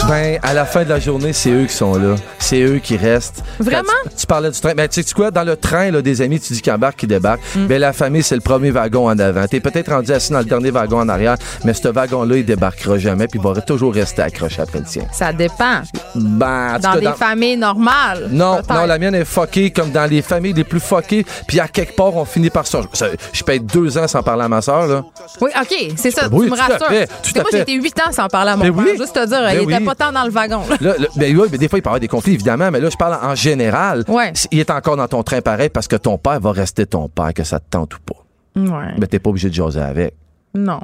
Ben, 0.09 0.39
à 0.45 0.55
la 0.55 0.65
fin 0.65 0.85
de 0.85 0.89
la 0.89 1.01
journée, 1.01 1.33
c'est 1.33 1.51
eux 1.51 1.65
qui 1.67 1.75
sont 1.75 1.97
là. 1.99 2.15
C'est 2.39 2.61
eux 2.61 2.79
qui 2.79 2.97
restent. 2.97 3.43
Vraiment? 3.59 3.83
Quand 4.05 4.11
Tu, 4.11 4.17
tu 4.19 4.27
parlais 4.27 4.51
du 4.53 4.61
train. 4.61 4.73
Ben, 4.75 4.87
tu 4.89 5.03
sais 5.03 5.13
quoi, 5.15 5.33
dans 5.33 5.43
le 5.43 5.57
train, 5.57 5.91
là, 5.91 6.01
des 6.01 6.23
amis, 6.23 6.39
tu 6.39 6.53
dis 6.53 6.63
qui 6.63 6.71
embarquent, 6.71 6.99
qui 7.01 7.07
débarquent. 7.09 7.41
Mm. 7.57 7.67
Ben, 7.67 7.81
la 7.81 7.93
famille, 7.93 8.23
c'est 8.23 8.37
le 8.37 8.41
premier 8.41 8.71
wagon 8.71 9.09
en 9.09 9.19
avant. 9.19 9.47
T'es 9.49 9.59
peut-être 9.59 9.91
rendu 9.91 10.13
assis 10.13 10.31
dans 10.33 10.39
le 10.39 10.45
dernier 10.45 10.71
wagon 10.71 11.01
en 11.01 11.09
arrière, 11.09 11.37
mais 11.65 11.75
ce 11.75 11.89
wagon-là, 11.89 12.37
il 12.37 12.45
débarquera 12.45 12.99
jamais, 12.99 13.27
puis 13.27 13.41
il 13.43 13.45
va 13.53 13.61
toujours 13.61 13.93
rester 13.95 14.23
accroché 14.23 14.63
après 14.63 14.79
le 14.79 14.85
tien. 14.85 15.03
Ça 15.13 15.33
dépend. 15.33 15.81
Ben, 16.15 16.79
Dans 16.81 16.93
cas, 16.93 17.01
des 17.01 17.13
familles 17.13 17.57
normales. 17.57 18.29
Non, 18.31 18.61
non, 18.71 18.87
la 18.87 18.99
mienne 18.99 19.15
est 19.17 19.25
fuckée 19.25 19.71
comme 19.73 19.91
dans 19.91 20.09
les 20.09 20.23
familles 20.23 20.53
les 20.53 20.65
plus 20.65 20.81
fuckées. 20.81 21.27
Puis 21.49 21.59
à 21.59 21.67
quelque 21.67 21.97
part, 21.97 22.15
on 22.15 22.25
finit 22.25 22.51
par 22.51 22.69
ça. 22.69 22.81
Je, 22.95 23.05
je 23.33 23.43
peux 23.43 23.55
être 23.55 23.67
deux 23.67 23.99
ans 23.99 24.07
sans 24.07 24.23
parler 24.23 24.45
à 24.45 24.49
ma 24.49 24.63
soeur, 24.63 24.87
là. 24.87 25.03
Oui, 25.41 25.51
OK, 25.61 25.75
c'est 25.97 26.13
ça. 26.13 26.29
Oui, 26.31 26.47
tu 26.47 26.53
me 26.53 26.57
rassures. 26.57 26.87
fait, 26.87 27.09
moi, 27.41 27.61
été 27.61 27.75
huit 27.75 27.99
ans 27.99 28.13
sans 28.13 28.29
parler 28.29 28.53
à 28.53 28.57
mon 28.57 28.63
Ben 28.65 28.73
père. 28.73 28.85
oui. 28.93 28.97
Juste 28.99 29.15
te 29.15 29.27
dire, 29.27 29.51
il 29.51 29.63
était 29.63 29.79
oui. 29.79 29.85
pas 29.85 29.96
dans 29.99 30.25
le 30.25 30.31
wagon. 30.31 30.63
là. 30.69 30.77
Là, 30.81 30.95
là, 30.99 31.07
ben 31.17 31.37
oui, 31.37 31.49
mais 31.51 31.59
des 31.59 31.69
fois, 31.69 31.79
il 31.79 31.83
peut 31.83 31.89
y 31.89 31.91
avoir 31.91 32.01
des 32.01 32.09
conflits, 32.09 32.35
évidemment, 32.35 32.71
mais 32.71 32.81
là, 32.81 32.89
je 32.91 32.97
parle 32.97 33.19
en 33.23 33.35
général. 33.35 34.05
Ouais. 34.09 34.33
Il 34.51 34.59
est 34.59 34.71
encore 34.71 34.97
dans 34.97 35.09
ton 35.09 35.23
train 35.23 35.41
pareil 35.41 35.69
parce 35.69 35.89
que 35.89 35.97
ton 35.97 36.19
père 36.19 36.41
va 36.41 36.53
rester 36.53 36.87
ton 36.87 37.09
père, 37.09 37.33
que 37.35 37.45
ça 37.45 37.59
te 37.61 37.67
tente 37.71 37.95
ou 37.95 37.99
pas. 38.01 38.61
Ouais. 38.61 38.95
Mais 38.99 39.07
t'es 39.07 39.19
pas 39.19 39.31
obligé 39.31 39.49
de 39.49 39.55
jaser 39.55 39.81
avec. 39.81 40.15
Non. 40.55 40.81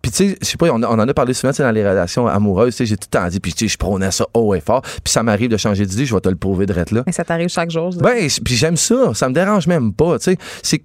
Puis 0.00 0.12
tu 0.12 0.16
sais, 0.28 0.38
je 0.40 0.46
sais 0.46 0.56
pas, 0.56 0.68
on, 0.68 0.80
on 0.82 0.98
en 1.00 1.08
a 1.08 1.14
parlé 1.14 1.34
souvent 1.34 1.52
dans 1.58 1.70
les 1.72 1.86
relations 1.88 2.28
amoureuses, 2.28 2.74
tu 2.76 2.78
sais, 2.78 2.86
j'ai 2.86 2.96
tout 2.96 3.08
le 3.12 3.18
temps 3.18 3.26
dit, 3.28 3.40
puis 3.40 3.52
tu 3.52 3.66
sais, 3.66 3.72
je 3.72 3.76
prônais 3.76 4.12
ça 4.12 4.24
haut 4.34 4.54
et 4.54 4.60
fort, 4.60 4.82
puis 4.82 5.12
ça 5.12 5.24
m'arrive 5.24 5.50
de 5.50 5.56
changer 5.56 5.84
d'idée, 5.84 6.06
je 6.06 6.14
vais 6.14 6.20
te 6.20 6.28
le 6.28 6.36
prouver 6.36 6.66
de 6.66 6.74
là. 6.74 7.02
Mais 7.04 7.12
ça 7.12 7.24
t'arrive 7.24 7.48
chaque 7.48 7.70
jour. 7.70 7.90
Ben, 8.00 8.28
puis 8.44 8.54
j'aime 8.54 8.76
ça, 8.76 9.14
ça 9.14 9.28
me 9.28 9.34
dérange 9.34 9.66
même 9.66 9.92
pas, 9.92 10.18
tu 10.20 10.30
sais. 10.30 10.38
C'est 10.62 10.82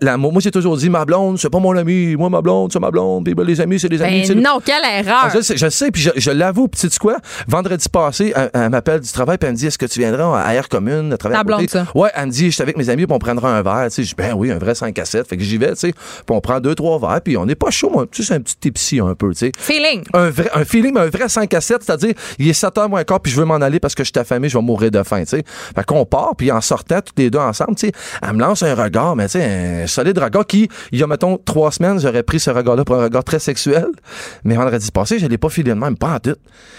la- 0.00 0.16
moi, 0.16 0.32
j'ai 0.38 0.50
toujours 0.50 0.76
dit, 0.76 0.90
ma 0.90 1.04
blonde, 1.04 1.38
c'est 1.38 1.50
pas 1.50 1.58
mon 1.60 1.76
ami, 1.76 2.16
moi, 2.16 2.28
ma 2.28 2.40
blonde, 2.42 2.72
c'est 2.72 2.80
ma 2.80 2.90
blonde, 2.90 3.24
puis 3.24 3.34
ben, 3.34 3.44
les 3.46 3.60
amis, 3.60 3.78
c'est 3.78 3.88
des 3.88 4.02
amis. 4.02 4.24
Ben 4.28 4.40
non, 4.42 4.60
quelle 4.64 4.82
Ah, 4.84 4.98
erreur. 4.98 5.30
je 5.34 5.40
sais, 5.40 5.56
je 5.56 5.68
sais, 5.68 5.90
puis 5.90 6.02
je, 6.02 6.10
je 6.16 6.30
l'avoue. 6.30 6.68
Puis 6.68 6.80
sais-tu 6.80 6.98
quoi? 6.98 7.16
Vendredi 7.46 7.88
passé, 7.88 8.32
elle, 8.34 8.50
elle 8.54 8.70
m'appelle 8.70 9.00
du 9.00 9.10
travail, 9.12 9.38
puis 9.38 9.46
elle 9.46 9.52
me 9.52 9.58
dit 9.58 9.66
Est-ce 9.66 9.78
que 9.78 9.86
tu 9.86 10.00
viendras 10.00 10.40
à 10.40 10.54
Air 10.54 10.68
Commune, 10.68 11.16
Ta 11.18 11.28
à 11.28 11.32
côté? 11.32 11.44
blonde, 11.44 11.70
ça. 11.70 11.86
Ouais, 11.94 12.10
elle 12.14 12.26
me 12.26 12.30
dit 12.32 12.46
Je 12.46 12.50
suis 12.50 12.62
avec 12.62 12.76
mes 12.76 12.88
amis, 12.90 13.06
puis 13.06 13.14
on 13.14 13.18
prendra 13.18 13.56
un 13.56 13.62
verre. 13.62 13.84
Tu 13.84 13.90
sais, 13.96 14.02
je 14.02 14.08
dis 14.08 14.14
Ben 14.16 14.34
oui, 14.34 14.50
un 14.50 14.58
vrai 14.58 14.74
5 14.74 14.98
à 14.98 15.04
7. 15.04 15.28
Fait 15.28 15.36
que 15.36 15.42
j'y 15.42 15.56
vais, 15.58 15.70
tu 15.70 15.76
sais. 15.76 15.92
Puis 15.92 16.24
on 16.30 16.40
prend 16.40 16.60
deux, 16.60 16.74
trois 16.74 16.98
verres, 16.98 17.20
puis 17.22 17.36
on 17.36 17.46
n'est 17.46 17.54
pas 17.54 17.70
chaud, 17.70 17.90
moi. 17.90 18.06
Tu 18.10 18.22
sais, 18.22 18.28
c'est 18.28 18.34
un 18.34 18.40
petit 18.40 18.56
tipsy 18.56 19.00
un 19.00 19.14
peu, 19.14 19.30
tu 19.32 19.38
sais. 19.46 19.52
Feeling. 19.58 20.02
Un, 20.12 20.30
vrai, 20.30 20.50
un 20.54 20.64
feeling, 20.64 20.92
mais 20.94 21.00
un 21.00 21.08
vrai 21.10 21.28
5 21.28 21.52
à 21.54 21.60
7, 21.60 21.82
c'est-à-dire, 21.84 22.14
il 22.38 22.48
est 22.48 22.52
7 22.52 22.76
heures 22.78 22.88
moins 22.88 23.04
quart, 23.04 23.20
puis 23.20 23.32
je 23.32 23.38
veux 23.38 23.44
m'en 23.46 23.54
aller 23.56 23.78
parce 23.80 23.94
que 23.94 24.02
je 24.04 24.10
suis 24.12 24.18
affamé, 24.20 24.48
je 24.48 24.58
vais 24.58 24.62
mourir 24.64 24.90
de 24.90 25.02
faim, 25.02 25.20
tu 25.20 25.36
sais. 25.36 25.44
Fait 25.46 25.84
qu'on 25.84 26.04
part, 26.04 26.34
puis 26.36 26.50
en 26.50 26.60
sortant, 26.60 27.00
tous 27.00 27.12
les 27.16 27.30
deux 27.30 27.38
ensemble, 27.38 27.76
tu 27.76 27.86
sais, 27.86 27.92
elle 28.22 28.32
me 28.34 28.40
lance 28.40 28.62
un 28.62 28.74
regard, 28.74 29.14
mais 29.16 29.26
tu 29.26 29.32
sais, 29.38 29.67
un 29.68 29.86
solide 29.86 30.18
regard 30.18 30.46
qui, 30.46 30.68
il 30.92 30.98
y 30.98 31.02
a, 31.02 31.06
mettons, 31.06 31.38
trois 31.38 31.70
semaines, 31.72 32.00
j'aurais 32.00 32.22
pris 32.22 32.40
ce 32.40 32.50
regard-là 32.50 32.84
pour 32.84 32.96
un 32.96 33.04
regard 33.04 33.24
très 33.24 33.38
sexuel. 33.38 33.86
Mais 34.44 34.56
vendredi 34.56 34.90
passé, 34.90 35.18
je 35.18 35.26
l'ai 35.26 35.38
pas 35.38 35.48
filé 35.48 35.70
de 35.70 35.78
même, 35.78 35.96
pas 35.96 36.14
en 36.14 36.18
tout. 36.20 36.36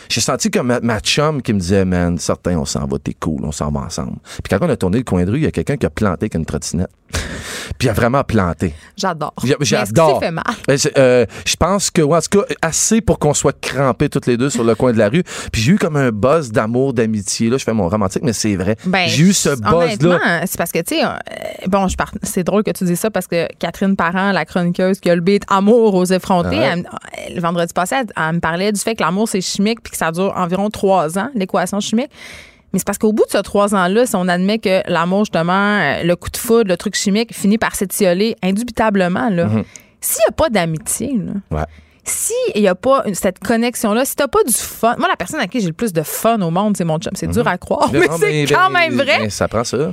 J'ai 0.10 0.22
senti 0.22 0.50
comme 0.50 0.68
ma, 0.68 0.80
ma 0.80 1.00
chum 1.00 1.42
qui 1.42 1.54
me 1.54 1.60
disait, 1.60 1.86
man, 1.86 2.18
certain, 2.18 2.58
on 2.58 2.66
s'en 2.66 2.86
va, 2.86 2.98
t'es 3.00 3.14
cool, 3.14 3.42
on 3.44 3.52
s'en 3.52 3.72
va 3.72 3.82
ensemble. 3.82 4.18
Puis 4.44 4.50
quand 4.50 4.66
on 4.66 4.70
a 4.70 4.76
tourné 4.76 4.98
le 4.98 5.04
coin 5.04 5.24
de 5.24 5.32
rue, 5.32 5.38
il 5.38 5.44
y 5.44 5.48
a 5.48 5.52
quelqu'un 5.52 5.78
qui 5.78 5.86
a 5.86 5.90
planté 5.90 6.24
avec 6.24 6.36
une 6.36 6.46
trottinette. 6.46 6.90
puis 7.78 7.88
il 7.88 7.90
a 7.90 7.94
vraiment 7.94 8.24
planté. 8.24 8.74
J'adore. 8.96 9.34
J'adore. 9.62 10.20
fait 10.20 10.32
mal? 10.32 10.44
Ben, 10.68 10.78
euh, 10.98 11.26
je 11.46 11.56
pense 11.56 11.90
que, 11.92 12.02
ouais, 12.02 12.18
en 12.18 12.22
tout 12.22 12.40
cas, 12.40 12.54
assez 12.62 13.02
pour 13.02 13.20
qu'on 13.20 13.34
soit 13.34 13.60
crampés 13.60 14.10
toutes 14.10 14.28
les 14.28 14.38
deux 14.38 14.50
sur 14.50 14.64
le 14.64 14.76
coin 14.76 14.92
de 14.92 14.98
la 14.98 15.10
rue. 15.10 15.24
Puis 15.52 15.62
j'ai 15.62 15.74
eu 15.74 15.78
comme 15.78 15.96
un 15.96 16.12
buzz 16.12 16.52
d'amour, 16.52 16.94
d'amitié. 16.94 17.50
Là, 17.50 17.58
je 17.58 17.64
fais 17.64 17.74
mon 17.74 17.88
romantique, 17.88 18.24
mais 18.24 18.34
c'est 18.34 18.56
vrai. 18.56 18.76
Ben, 18.86 19.08
j'ai 19.08 19.24
eu 19.24 19.34
ce 19.34 19.50
buzz-là. 19.50 20.42
C'est 20.46 20.58
parce 20.58 20.72
que, 20.72 20.80
tu 20.80 20.96
sais, 20.96 21.04
euh, 21.04 21.10
bon, 21.68 21.88
je 21.88 21.96
c'est 22.24 22.44
drôle 22.44 22.64
que 22.64 22.72
tu 22.80 22.86
dis 22.86 22.96
ça 22.96 23.12
parce 23.12 23.28
que 23.28 23.48
Catherine 23.60 23.96
Parent, 23.96 24.32
la 24.32 24.46
chroniqueuse 24.46 25.00
qui 25.00 25.10
a 25.10 25.16
le 25.16 25.22
beat 25.22 25.44
Amour 25.48 25.94
aux 25.96 26.06
effrontés, 26.06 26.58
Ouais. 26.58 26.70
elle 26.74 26.80
me- 26.80 27.36
le 27.36 27.42
vendredi 27.42 27.74
passé, 27.74 27.96
elle, 28.00 28.08
elle 28.18 28.34
me 28.36 28.40
parlait 28.40 28.72
du 28.72 28.80
fait 28.80 28.96
que 28.96 29.04
l'amour, 29.04 29.30
c'est 29.30 29.42
chimique 29.42 29.82
puis 29.84 29.92
que 29.92 29.98
ça 29.98 30.12
dure 30.12 30.34
environ 30.36 30.70
trois 30.70 31.18
ans, 31.20 31.30
l'équation 31.36 31.80
chimique. 31.80 32.10
Mais 32.74 32.80
c'est 32.80 32.86
parce 32.86 32.98
qu'au 33.00 33.14
bout 33.14 33.26
de 33.26 33.32
ces 33.32 33.42
trois 33.42 33.74
ans-là, 33.76 34.06
si 34.06 34.16
on 34.16 34.28
admet 34.28 34.60
que 34.60 34.82
l'amour, 34.92 35.26
justement, 35.26 35.54
euh, 35.80 36.04
le 36.04 36.16
coup 36.16 36.30
de 36.30 36.38
foudre, 36.38 36.70
le 36.70 36.78
truc 36.78 36.96
chimique, 36.96 37.34
finit 37.34 37.58
par 37.58 37.76
s'étioler 37.76 38.36
indubitablement, 38.44 39.30
là. 39.30 39.48
S'il 40.02 40.20
n'y 40.20 40.30
a 40.30 40.32
pas 40.32 40.50
d'amitié. 40.50 41.20
Ouais. 41.52 41.64
s'il 42.06 42.62
n'y 42.62 42.68
a 42.68 42.74
pas 42.74 43.04
une- 43.06 43.14
cette 43.14 43.38
connexion-là, 43.40 44.04
si 44.04 44.16
t'as 44.16 44.28
pas 44.28 44.44
du 44.44 44.54
fun, 44.54 44.96
moi, 44.98 45.08
la 45.08 45.16
personne 45.16 45.40
à 45.40 45.48
qui 45.48 45.60
j'ai 45.60 45.68
le 45.68 45.74
plus 45.74 45.94
de 45.94 46.02
fun 46.02 46.42
au 46.42 46.50
monde, 46.50 46.76
c'est 46.76 46.84
mon 46.86 46.98
chum. 46.98 47.12
C'est 47.16 47.28
dur 47.28 47.48
à 47.48 47.58
croire, 47.60 47.90
mais 47.94 48.02
c'est 48.20 48.46
quand 48.48 48.72
ben, 48.72 48.80
même 48.80 48.94
vrai. 48.96 49.20
ben, 49.20 49.30
ça 49.30 49.48
prend 49.48 49.64
ça. 49.64 49.92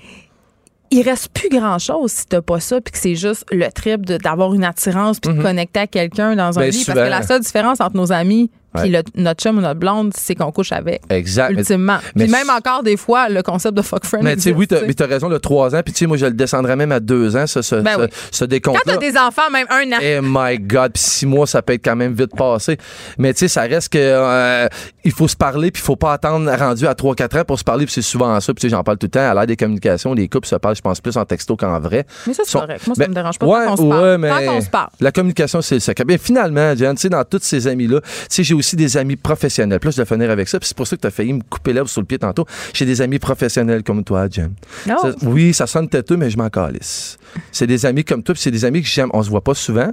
Il 0.91 1.03
reste 1.03 1.29
plus 1.31 1.49
grand-chose 1.49 2.13
si 2.13 2.27
t'as 2.27 2.43
pas 2.43 2.61
ça, 2.61 2.81
puis 2.81 2.93
que 2.93 2.99
c'est 2.99 3.15
juste 3.17 3.45
le 3.51 3.67
trip 3.73 4.07
d'avoir 4.07 4.55
une 4.55 4.65
attirance 4.65 5.19
puis 5.21 5.35
de 5.35 5.43
connecter 5.43 5.81
à 5.81 5.87
quelqu'un 5.87 6.37
dans 6.37 6.59
un 6.59 6.63
Ben, 6.63 6.71
lit. 6.71 6.79
souvent. 6.79 6.95
Parce 6.95 7.07
que 7.07 7.11
la 7.11 7.23
seule 7.23 7.41
différence 7.41 7.81
entre 7.81 7.97
nos 7.97 8.13
amis 8.13 8.51
puis 8.83 8.91
Ouais. 8.93 9.03
notre 9.17 9.43
chum 9.43 9.59
ou 9.59 9.61
notre 9.61 9.79
blonde, 9.81 10.13
c'est 10.17 10.35
qu'on 10.35 10.53
couche 10.53 10.73
avec. 10.73 11.03
Exact. 11.11 11.51
Ultimement. 11.53 11.99
mais 12.15 12.25
puis 12.25 12.33
même 12.33 12.51
encore 12.51 12.83
des 12.83 12.97
fois, 12.97 13.29
le 13.29 13.43
concept 13.43 13.77
de 13.77 13.83
fuck 13.83 14.05
friend. 14.05 14.25
Mais 14.25 14.37
tu 14.37 14.43
sais, 14.43 14.53
oui, 14.53 14.67
mais 14.71 14.95
t'as 14.95 15.07
raison, 15.07 15.29
le 15.29 15.39
3 15.39 15.75
ans. 15.75 15.81
Puis 15.85 15.93
tu 15.93 16.01
sais, 16.01 16.07
moi, 16.07 16.17
je 16.17 16.27
le 16.27 16.33
descendrais 16.33 16.77
même 16.77 16.93
à 16.93 17.01
2 17.01 17.37
ans, 17.37 17.47
ce, 17.47 17.63
ce, 17.63 17.77
Ben 17.77 17.95
ce, 17.97 18.01
oui. 18.03 18.07
ce 18.31 18.45
Quand 18.61 18.75
t'as 18.85 18.97
des 18.97 19.17
enfants, 19.17 19.51
même 19.53 19.67
un 19.71 19.93
an. 19.93 19.99
Eh 20.01 20.21
my 20.23 20.59
God, 20.59 20.93
puis 20.93 21.03
six 21.03 21.27
mois, 21.27 21.47
ça 21.47 21.63
peut 21.63 21.73
être 21.75 21.85
quand 21.85 21.97
même 21.97 22.15
vite 22.15 22.35
passé. 22.37 22.77
Mais 23.19 23.33
tu 23.35 23.41
sais, 23.41 23.49
ça 23.49 23.63
reste 23.63 23.93
que 23.93 23.99
euh, 24.01 24.67
il 25.05 25.13
faut 25.13 25.29
se 25.29 25.37
parler, 25.37 25.71
puis 25.71 25.81
il 25.83 25.85
faut 25.85 25.97
pas 25.97 26.13
attendre 26.13 26.51
rendu 26.57 26.87
à 26.87 26.95
3-4 26.95 27.41
ans 27.41 27.45
pour 27.45 27.59
se 27.59 27.65
parler, 27.65 27.85
puis 27.87 27.93
c'est 27.95 28.03
souvent 28.03 28.39
ça. 28.41 28.53
Puis 28.55 28.61
tu 28.63 28.67
sais, 28.69 28.71
j'en 28.71 28.83
parle 28.83 28.99
tout 28.99 29.07
le 29.07 29.11
temps. 29.11 29.31
À 29.31 29.35
l'ère 29.35 29.47
des 29.47 29.57
communications, 29.57 30.15
les 30.15 30.29
couples 30.29 30.49
se 30.49 30.57
parlent, 30.57 30.77
je 30.77 30.81
pense, 30.83 31.01
plus 31.01 31.17
en 31.17 31.25
texto 31.25 31.57
qu'en 31.57 31.79
vrai. 31.81 32.07
Mais 32.27 32.35
ça, 32.35 32.43
c'est 32.45 32.59
correct. 32.59 32.87
Moi, 32.87 32.95
ça 32.97 33.03
Ben, 33.05 33.11
me 33.11 33.15
dérange 33.15 33.39
pas. 33.39 33.47
ouais, 33.47 33.67
qu'on 33.67 33.77
se 33.77 33.83
parle. 33.83 34.03
ouais, 34.05 34.19
mais 34.19 34.29
Tant 34.47 34.53
qu'on 34.53 34.61
se 34.61 34.71
parle. 34.71 34.89
La 35.01 35.13
communication, 35.13 35.61
c'est 35.63 35.77
le 35.77 35.81
secret. 35.81 36.05
Bien, 36.05 36.19
finalement, 36.19 36.75
Jen, 36.75 36.95
tu 36.95 37.03
sais, 37.03 37.09
dans 37.09 37.25
tous 37.25 37.41
ces 37.43 37.67
amis-là, 37.69 38.01
tu 38.01 38.09
sais, 38.31 38.43
j'ai 38.43 38.55
aussi 38.55 38.66
des 38.75 38.97
amis 38.97 39.15
professionnels. 39.15 39.79
Je 39.81 39.91
vais 39.91 40.05
finir 40.05 40.31
avec 40.31 40.49
ça, 40.49 40.59
puis 40.59 40.67
c'est 40.67 40.77
pour 40.77 40.87
ça 40.89 40.97
que 40.97 41.03
tu 41.03 41.07
as 41.07 41.11
failli 41.13 41.33
me 41.35 41.43
couper 41.49 41.73
l'herbe 41.73 41.87
sur 41.87 42.01
le 42.01 42.07
pied 42.07 42.19
tantôt. 42.19 42.45
J'ai 42.75 42.85
des 42.87 43.01
amis 43.01 43.21
professionnels 43.21 43.85
comme 43.85 44.03
toi. 44.03 44.27
Non. 44.89 44.97
Ça- 45.01 45.13
oui, 45.23 45.55
ça 45.55 45.69
sonne 45.69 45.89
têteux, 45.89 46.17
mais 46.17 46.31
je 46.31 46.37
m'en 46.39 46.49
calisse. 46.49 47.19
C'est 47.53 47.67
des 47.69 47.87
amis 47.87 48.03
comme 48.03 48.23
toi, 48.25 48.35
puis 48.35 48.43
c'est 48.43 48.51
des 48.51 48.65
amis 48.65 48.83
que 48.83 48.89
j'aime. 48.89 49.11
On 49.13 49.23
se 49.23 49.31
voit 49.31 49.45
pas 49.45 49.55
souvent, 49.55 49.93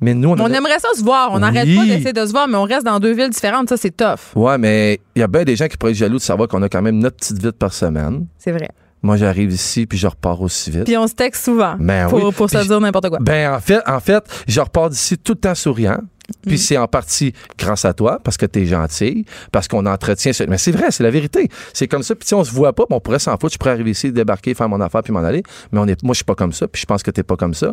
mais 0.00 0.14
nous, 0.14 0.30
on, 0.30 0.40
On 0.40 0.46
aimerait 0.46 0.78
ça 0.78 0.88
se 0.96 1.02
voir. 1.02 1.30
On 1.32 1.34
Oui. 1.34 1.40
n'arrête 1.40 1.74
pas 1.76 1.84
d'essayer 1.84 2.12
de 2.12 2.24
se 2.24 2.30
voir, 2.30 2.46
mais 2.48 2.56
on 2.56 2.62
reste 2.64 2.86
dans 2.86 3.00
deux 3.00 3.12
villes 3.14 3.30
différentes. 3.30 3.68
Ça, 3.68 3.76
c'est 3.76 3.94
tough. 3.96 4.34
Ouais, 4.36 4.56
mais 4.56 5.00
il 5.16 5.18
y 5.20 5.22
a 5.22 5.26
bien 5.26 5.42
des 5.44 5.56
gens 5.56 5.66
qui 5.66 5.76
pourraient 5.76 5.92
être 5.92 5.98
jaloux 5.98 6.16
de 6.18 6.22
savoir 6.22 6.46
qu'on 6.48 6.62
a 6.62 6.68
quand 6.68 6.82
même 6.82 6.98
notre 6.98 7.16
petite 7.16 7.42
vie 7.42 7.50
par 7.52 7.72
semaine. 7.74 8.26
C'est 8.38 8.52
vrai. 8.52 8.68
Moi, 9.02 9.16
j'arrive 9.16 9.52
ici, 9.52 9.86
puis 9.86 9.96
je 9.96 10.06
repars 10.08 10.40
aussi 10.42 10.70
vite. 10.72 10.84
Puis 10.84 10.96
on 10.96 11.06
se 11.06 11.14
texte 11.14 11.44
souvent 11.44 11.76
Ben 11.78 12.08
pour, 12.08 12.24
oui. 12.24 12.32
pour 12.32 12.50
se 12.50 12.58
Puis 12.58 12.66
dire 12.66 12.80
n'importe 12.80 13.08
quoi. 13.08 13.18
Ben, 13.20 13.52
en 13.54 13.60
fait, 13.60 13.80
en 13.86 14.00
fait, 14.00 14.24
je 14.48 14.60
repars 14.60 14.90
d'ici 14.90 15.16
tout 15.18 15.34
le 15.34 15.38
temps 15.38 15.54
souriant. 15.54 15.98
Puis 16.46 16.58
c'est 16.58 16.76
en 16.76 16.86
partie 16.86 17.32
grâce 17.58 17.84
à 17.84 17.94
toi, 17.94 18.18
parce 18.22 18.36
que 18.36 18.46
t'es 18.46 18.66
gentille, 18.66 19.24
parce 19.50 19.66
qu'on 19.66 19.86
entretient... 19.86 20.32
ce- 20.32 20.44
Mais 20.44 20.58
c'est 20.58 20.72
vrai, 20.72 20.90
c'est 20.90 21.02
la 21.02 21.10
vérité. 21.10 21.48
C'est 21.72 21.88
comme 21.88 22.02
ça. 22.02 22.14
Puis 22.14 22.28
si 22.28 22.34
on 22.34 22.44
se 22.44 22.52
voit 22.52 22.72
pas, 22.74 22.84
puis 22.86 22.94
on 22.94 23.00
pourrait 23.00 23.18
s'en 23.18 23.32
foutre. 23.38 23.52
Je 23.54 23.58
pourrais 23.58 23.70
arriver 23.72 23.90
ici, 23.92 24.12
débarquer, 24.12 24.54
faire 24.54 24.68
mon 24.68 24.80
affaire, 24.80 25.02
puis 25.02 25.12
m'en 25.12 25.20
aller. 25.20 25.42
Mais 25.72 25.80
on 25.80 25.86
est, 25.86 26.02
moi, 26.02 26.12
je 26.12 26.18
suis 26.18 26.24
pas 26.24 26.34
comme 26.34 26.52
ça, 26.52 26.68
puis 26.68 26.80
je 26.82 26.86
pense 26.86 27.02
que 27.02 27.10
t'es 27.10 27.22
pas 27.22 27.36
comme 27.36 27.54
ça. 27.54 27.72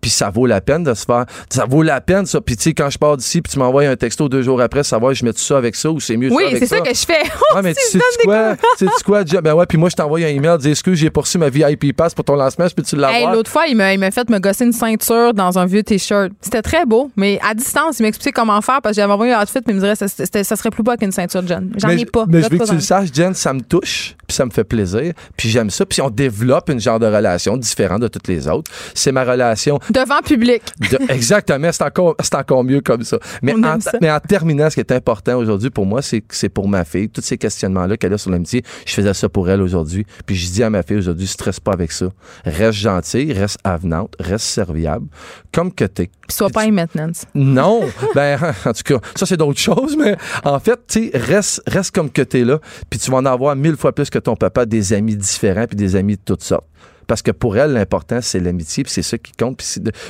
Puis 0.00 0.10
ça 0.10 0.30
vaut 0.30 0.46
la 0.46 0.60
peine 0.60 0.84
de 0.84 0.94
se 0.94 1.04
faire... 1.04 1.26
Ça 1.50 1.64
vaut 1.66 1.82
la 1.82 2.00
peine, 2.00 2.24
ça. 2.26 2.40
Puis 2.40 2.56
tu 2.56 2.62
sais, 2.64 2.72
quand 2.74 2.88
je 2.90 2.98
pars 2.98 3.16
d'ici, 3.16 3.42
puis 3.42 3.52
tu 3.52 3.58
m'envoies 3.58 3.86
un 3.88 3.96
texto 3.96 4.28
deux 4.28 4.42
jours 4.42 4.60
après, 4.60 4.84
savoir 4.84 5.12
je 5.14 5.24
mets 5.24 5.32
tout 5.32 5.38
ça 5.40 5.58
avec 5.58 5.74
ça 5.74 5.90
ou 5.90 5.98
c'est 6.00 6.16
mieux 6.16 6.30
Oui, 6.32 6.44
c'est 6.58 6.66
ça 6.66 6.80
que 6.80 6.94
je 6.94 7.04
fais. 7.06 7.22
Ouais, 7.54 7.62
mais 7.62 7.74
tu 7.74 7.80
Tu 7.92 7.98
sais 7.98 8.24
quoi? 8.24 8.56
Tu 8.78 8.84
sais 8.86 8.90
quoi? 9.04 9.24
Jeff? 9.24 9.40
Ben 9.42 9.54
ouais, 9.54 9.66
puis 9.66 9.78
moi, 9.78 9.88
je 9.88 9.96
t'envoie 9.96 10.18
un 10.20 10.26
email, 10.26 10.56
dis 10.58 10.70
excuse, 10.70 10.98
j'ai 10.98 11.10
poursu 11.10 11.38
ma 11.38 11.48
VIP 11.48 11.96
pass 11.96 12.14
pour 12.14 12.24
ton 12.24 12.36
lancement, 12.36 12.68
je 12.68 12.74
peux-tu 12.74 12.96
l'avoir? 12.96 13.30
Hey, 13.30 13.36
L'autre 13.36 13.50
fois, 13.50 13.66
il 13.66 13.76
m'a, 13.76 13.92
il 13.94 13.98
m'a 13.98 14.10
fait 14.10 14.28
me 14.30 14.38
gosser 14.38 14.64
une 14.64 14.72
ceinture 14.72 15.32
dans 15.34 15.58
un 15.58 15.66
vieux 15.66 15.82
T-shirt. 15.82 16.30
C'était 16.40 16.62
très 16.62 16.84
beau, 16.86 17.10
mais 17.16 17.38
à 17.48 17.54
distance, 17.54 17.87
il 17.98 18.02
m'expliquait 18.02 18.32
comment 18.32 18.60
faire 18.60 18.80
parce 18.82 18.94
que 18.96 19.02
j'avais 19.02 19.12
envoyé 19.12 19.32
un 19.32 19.42
outfit, 19.42 19.58
mais 19.66 19.72
il 19.72 19.76
me 19.76 19.80
dirait 19.80 19.96
ça, 19.96 20.06
ça 20.08 20.56
serait 20.56 20.70
plus 20.70 20.82
beau 20.82 20.94
qu'une 20.96 21.12
ceinture. 21.12 21.42
J'en 21.46 21.60
mais, 21.86 22.00
ai 22.00 22.06
pas. 22.06 22.24
Mais 22.28 22.42
je 22.42 22.48
veux 22.50 22.58
que 22.58 22.64
tu 22.64 22.74
le 22.74 22.80
saches, 22.80 23.08
Jen, 23.12 23.34
ça 23.34 23.52
me 23.52 23.60
touche, 23.60 24.16
puis 24.26 24.34
ça 24.34 24.44
me 24.44 24.50
fait 24.50 24.64
plaisir, 24.64 25.12
puis 25.36 25.48
j'aime 25.48 25.70
ça, 25.70 25.84
puis 25.86 26.00
on 26.02 26.10
développe 26.10 26.68
une 26.70 26.80
genre 26.80 26.98
de 26.98 27.06
relation 27.06 27.56
différente 27.56 28.00
de 28.00 28.08
toutes 28.08 28.28
les 28.28 28.48
autres. 28.48 28.70
C'est 28.94 29.12
ma 29.12 29.24
relation 29.24 29.78
Devant 29.90 30.20
public. 30.24 30.62
de- 30.90 30.98
exactement, 31.12 31.70
c'est 31.72 31.84
encore, 31.84 32.16
c'est 32.20 32.34
encore 32.34 32.64
mieux 32.64 32.80
comme 32.80 33.02
ça. 33.04 33.18
Mais, 33.42 33.54
en, 33.54 33.80
ça. 33.80 33.92
mais 34.00 34.10
en 34.10 34.20
terminant, 34.20 34.68
ce 34.70 34.74
qui 34.74 34.80
est 34.80 34.92
important 34.92 35.36
aujourd'hui 35.36 35.70
pour 35.70 35.86
moi, 35.86 36.02
c'est 36.02 36.20
que 36.20 36.34
c'est 36.34 36.48
pour 36.48 36.68
ma 36.68 36.84
fille. 36.84 37.08
Tous 37.08 37.20
ces 37.22 37.38
questionnements-là 37.38 37.96
qu'elle 37.96 38.12
a 38.12 38.18
sur 38.18 38.30
l'amitié, 38.30 38.62
je 38.86 38.92
faisais 38.92 39.14
ça 39.14 39.28
pour 39.28 39.48
elle 39.48 39.62
aujourd'hui. 39.62 40.04
Puis 40.26 40.36
je 40.36 40.50
dis 40.50 40.62
à 40.62 40.70
ma 40.70 40.82
fille 40.82 40.96
aujourd'hui, 40.98 41.26
stresse 41.26 41.60
pas 41.60 41.72
avec 41.72 41.92
ça. 41.92 42.06
Reste 42.44 42.78
gentille, 42.78 43.32
reste 43.32 43.58
avenante, 43.64 44.14
reste 44.20 44.46
serviable, 44.46 45.06
comme 45.52 45.72
que 45.72 45.84
t'es. 45.84 46.10
Sois 46.28 46.50
pas 46.50 46.62
un 46.62 46.70
maintenance. 46.70 47.24
Non, 47.34 47.77
ben 48.14 48.38
en 48.64 48.72
tout 48.72 48.82
cas, 48.84 49.00
ça 49.14 49.26
c'est 49.26 49.36
d'autres 49.36 49.60
choses, 49.60 49.96
mais 49.96 50.16
en 50.44 50.58
fait, 50.58 50.78
tu 50.86 51.10
reste, 51.14 51.62
reste 51.66 51.94
comme 51.94 52.10
que 52.10 52.22
t'es 52.22 52.44
là, 52.44 52.58
puis 52.90 52.98
tu 52.98 53.10
vas 53.10 53.18
en 53.18 53.26
avoir 53.26 53.56
mille 53.56 53.76
fois 53.76 53.92
plus 53.92 54.10
que 54.10 54.18
ton 54.18 54.36
papa, 54.36 54.66
des 54.66 54.92
amis 54.92 55.16
différents, 55.16 55.66
puis 55.66 55.76
des 55.76 55.96
amis 55.96 56.16
de 56.16 56.22
toutes 56.24 56.42
sortes. 56.42 56.66
Parce 57.06 57.22
que 57.22 57.30
pour 57.30 57.56
elle, 57.56 57.72
l'important, 57.72 58.20
c'est 58.20 58.38
l'amitié, 58.38 58.84
puis 58.84 58.92
c'est 58.92 59.02
ça 59.02 59.16
qui 59.18 59.32
compte. 59.32 59.64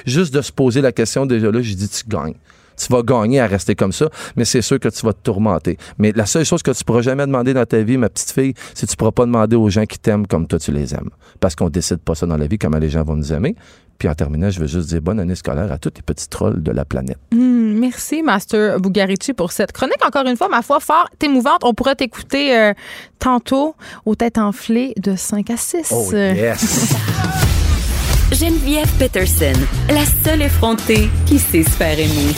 Juste 0.05 0.35
de 0.35 0.43
se 0.43 0.53
poser 0.53 0.81
la 0.81 0.93
question 0.93 1.27
déjà 1.27 1.51
là, 1.51 1.63
j'ai 1.63 1.77
dit, 1.77 1.89
tu 1.89 2.03
gagnes. 2.07 2.35
Tu 2.77 2.93
vas 2.93 3.03
gagner 3.03 3.41
à 3.41 3.47
rester 3.47 3.75
comme 3.75 3.93
ça, 3.93 4.09
mais 4.37 4.45
c'est 4.45 4.63
sûr 4.63 4.79
que 4.79 4.89
tu 4.89 5.05
vas 5.05 5.13
te 5.13 5.23
tourmenter. 5.23 5.79
Mais 5.99 6.13
la 6.13 6.27
seule 6.27 6.45
chose 6.45 6.63
que 6.63 6.71
tu 6.71 6.85
pourras 6.85 7.03
jamais 7.03 7.27
demander 7.27 7.55
dans 7.55 7.67
ta 7.67 7.81
vie, 7.83 7.97
ma 7.97 8.09
petite 8.09 8.31
fille, 8.31 8.55
c'est 8.75 8.87
que 8.87 8.91
tu 8.91 8.97
pourras 8.97 9.11
pas 9.11 9.27
demander 9.27 9.57
aux 9.57 9.69
gens 9.69 9.85
qui 9.85 9.99
t'aiment 9.99 10.27
comme 10.27 10.47
toi 10.47 10.59
tu 10.59 10.71
les 10.71 10.95
aimes. 10.95 11.11
Parce 11.41 11.57
qu'on 11.57 11.71
décide 11.71 11.99
pas 11.99 12.15
ça 12.15 12.27
dans 12.27 12.37
la 12.37 12.47
vie, 12.47 12.59
comment 12.59 12.79
les 12.79 12.91
gens 12.91 13.03
vont 13.03 13.17
nous 13.17 13.33
aimer. 13.33 13.57
Puis 13.99 14.09
en 14.09 14.15
terminant, 14.15 14.49
je 14.49 14.61
veux 14.61 14.69
juste 14.69 14.89
dire 14.89 15.01
bonne 15.01 15.19
année 15.19 15.35
scolaire 15.35 15.73
à 15.73 15.79
tous 15.79 15.93
les 15.97 16.03
petits 16.03 16.29
trolls 16.29 16.63
de 16.63 16.71
la 16.71 16.85
planète. 16.85 17.19
Hmm, 17.33 17.79
merci, 17.79 18.23
Master 18.23 18.79
Bugarici, 18.79 19.33
pour 19.33 19.51
cette 19.51 19.73
chronique. 19.73 20.05
Encore 20.07 20.27
une 20.27 20.37
fois, 20.37 20.49
ma 20.49 20.63
foi, 20.63 20.79
fort 20.79 21.09
émouvante. 21.21 21.63
On 21.65 21.75
pourra 21.75 21.97
t'écouter 21.97 22.57
euh, 22.57 22.75
tantôt 23.19 23.75
aux 24.07 24.15
têtes 24.15 24.39
enflées 24.39 24.95
de 24.97 25.17
5 25.17 25.51
à 25.51 25.57
6. 25.57 25.93
Oh 25.93 26.13
yes! 26.13 26.95
Geneviève 28.33 28.91
Peterson, 28.99 29.59
la 29.89 30.05
seule 30.23 30.43
effrontée 30.43 31.09
qui 31.27 31.39
sait 31.39 31.65
se 31.65 31.71
faire 31.71 31.99
aimer. 31.99 32.35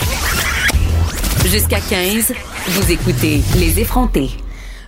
Jusqu'à 1.45 1.79
15, 1.79 2.33
vous 2.69 2.91
écoutez 2.91 3.41
Les 3.57 3.79
effrontés. 3.79 4.29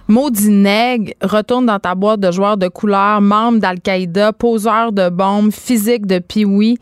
Maudit 0.10 0.50
nègre, 0.50 1.14
retourne 1.22 1.66
dans 1.66 1.80
ta 1.80 1.96
boîte 1.96 2.20
de 2.20 2.30
joueurs 2.30 2.58
de 2.58 2.68
couleur, 2.68 3.22
membre 3.22 3.60
d'Al-Qaïda, 3.60 4.34
poseur 4.34 4.92
de 4.92 5.08
bombes, 5.10 5.52
physique 5.52 6.06
de 6.06 6.20
Pee-Wee. 6.20 6.78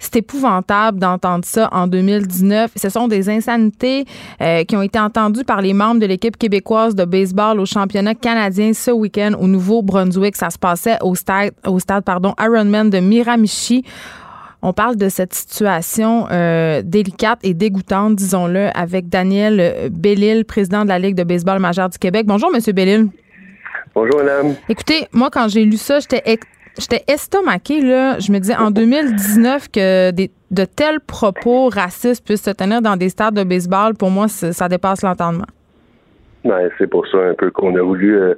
C'est 0.00 0.16
épouvantable 0.16 0.98
d'entendre 0.98 1.44
ça 1.44 1.68
en 1.70 1.86
2019. 1.86 2.72
Ce 2.74 2.88
sont 2.88 3.06
des 3.06 3.30
insanités 3.30 4.04
euh, 4.40 4.64
qui 4.64 4.76
ont 4.76 4.82
été 4.82 4.98
entendues 4.98 5.44
par 5.44 5.62
les 5.62 5.72
membres 5.72 6.00
de 6.00 6.06
l'équipe 6.06 6.36
québécoise 6.36 6.96
de 6.96 7.04
baseball 7.04 7.60
au 7.60 7.66
championnat 7.66 8.16
canadien 8.16 8.72
ce 8.72 8.90
week-end 8.90 9.32
au 9.40 9.46
Nouveau-Brunswick. 9.46 10.34
Ça 10.34 10.50
se 10.50 10.58
passait 10.58 10.98
au 11.00 11.14
stade, 11.14 11.52
au 11.66 11.78
stade 11.78 12.02
pardon, 12.02 12.34
Ironman 12.40 12.90
de 12.90 12.98
Miramichi. 12.98 13.84
On 14.66 14.72
parle 14.72 14.96
de 14.96 15.10
cette 15.10 15.34
situation 15.34 16.26
euh, 16.32 16.80
délicate 16.82 17.38
et 17.42 17.52
dégoûtante, 17.52 18.16
disons-le, 18.16 18.68
avec 18.74 19.10
Daniel 19.10 19.60
euh, 19.60 19.88
Bellil, 19.92 20.46
président 20.46 20.84
de 20.84 20.88
la 20.88 20.98
Ligue 20.98 21.14
de 21.16 21.22
baseball 21.22 21.58
majeure 21.58 21.90
du 21.90 21.98
Québec. 21.98 22.24
Bonjour, 22.26 22.50
Monsieur 22.50 22.72
Bellil. 22.72 23.08
Bonjour, 23.94 24.16
madame. 24.16 24.54
Écoutez, 24.70 25.06
moi, 25.12 25.28
quand 25.30 25.48
j'ai 25.48 25.66
lu 25.66 25.76
ça, 25.76 25.98
j'étais 26.00 26.22
j'étais 26.78 27.04
estomaquée. 27.12 27.82
Là. 27.82 28.18
Je 28.18 28.32
me 28.32 28.38
disais, 28.38 28.56
en 28.56 28.70
2019, 28.70 29.68
que 29.70 30.10
des- 30.12 30.30
de 30.50 30.64
tels 30.64 31.00
propos 31.00 31.68
racistes 31.68 32.24
puissent 32.24 32.44
se 32.44 32.50
tenir 32.50 32.80
dans 32.80 32.96
des 32.96 33.10
stades 33.10 33.34
de 33.34 33.44
baseball, 33.44 33.94
pour 33.94 34.08
moi, 34.10 34.28
ça 34.28 34.66
dépasse 34.70 35.02
l'entendement. 35.02 35.46
Ouais, 36.42 36.70
c'est 36.78 36.86
pour 36.86 37.06
ça 37.08 37.18
un 37.18 37.34
peu 37.34 37.50
qu'on 37.50 37.76
a 37.76 37.82
voulu 37.82 38.16
euh, 38.16 38.34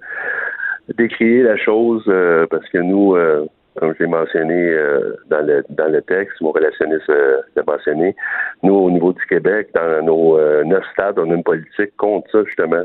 décrier 0.98 1.44
la 1.44 1.56
chose 1.56 2.02
euh, 2.08 2.46
parce 2.50 2.68
que 2.70 2.78
nous, 2.78 3.14
euh, 3.14 3.44
comme 3.76 3.94
je 3.94 4.04
l'ai 4.04 4.10
mentionné 4.10 4.54
euh, 4.54 5.16
dans 5.28 5.44
le 5.44 5.64
dans 5.70 5.90
le 5.90 6.02
texte, 6.02 6.40
mon 6.40 6.52
relationniste 6.52 7.08
euh, 7.10 7.40
l'a 7.54 7.62
mentionné, 7.66 8.14
nous 8.62 8.74
au 8.74 8.90
niveau 8.90 9.12
du 9.12 9.24
Québec, 9.26 9.68
dans 9.74 10.04
nos 10.04 10.38
euh, 10.38 10.64
neuf 10.64 10.84
stades, 10.92 11.18
on 11.18 11.30
a 11.30 11.34
une 11.34 11.44
politique 11.44 11.96
contre 11.96 12.30
ça 12.30 12.38
justement. 12.44 12.84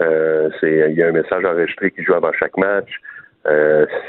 Euh, 0.00 0.50
c'est 0.60 0.90
il 0.90 0.96
y 0.96 1.02
a 1.02 1.08
un 1.08 1.12
message 1.12 1.44
enregistré 1.44 1.90
qui 1.90 2.02
joue 2.02 2.14
avant 2.14 2.32
chaque 2.32 2.56
match. 2.56 2.90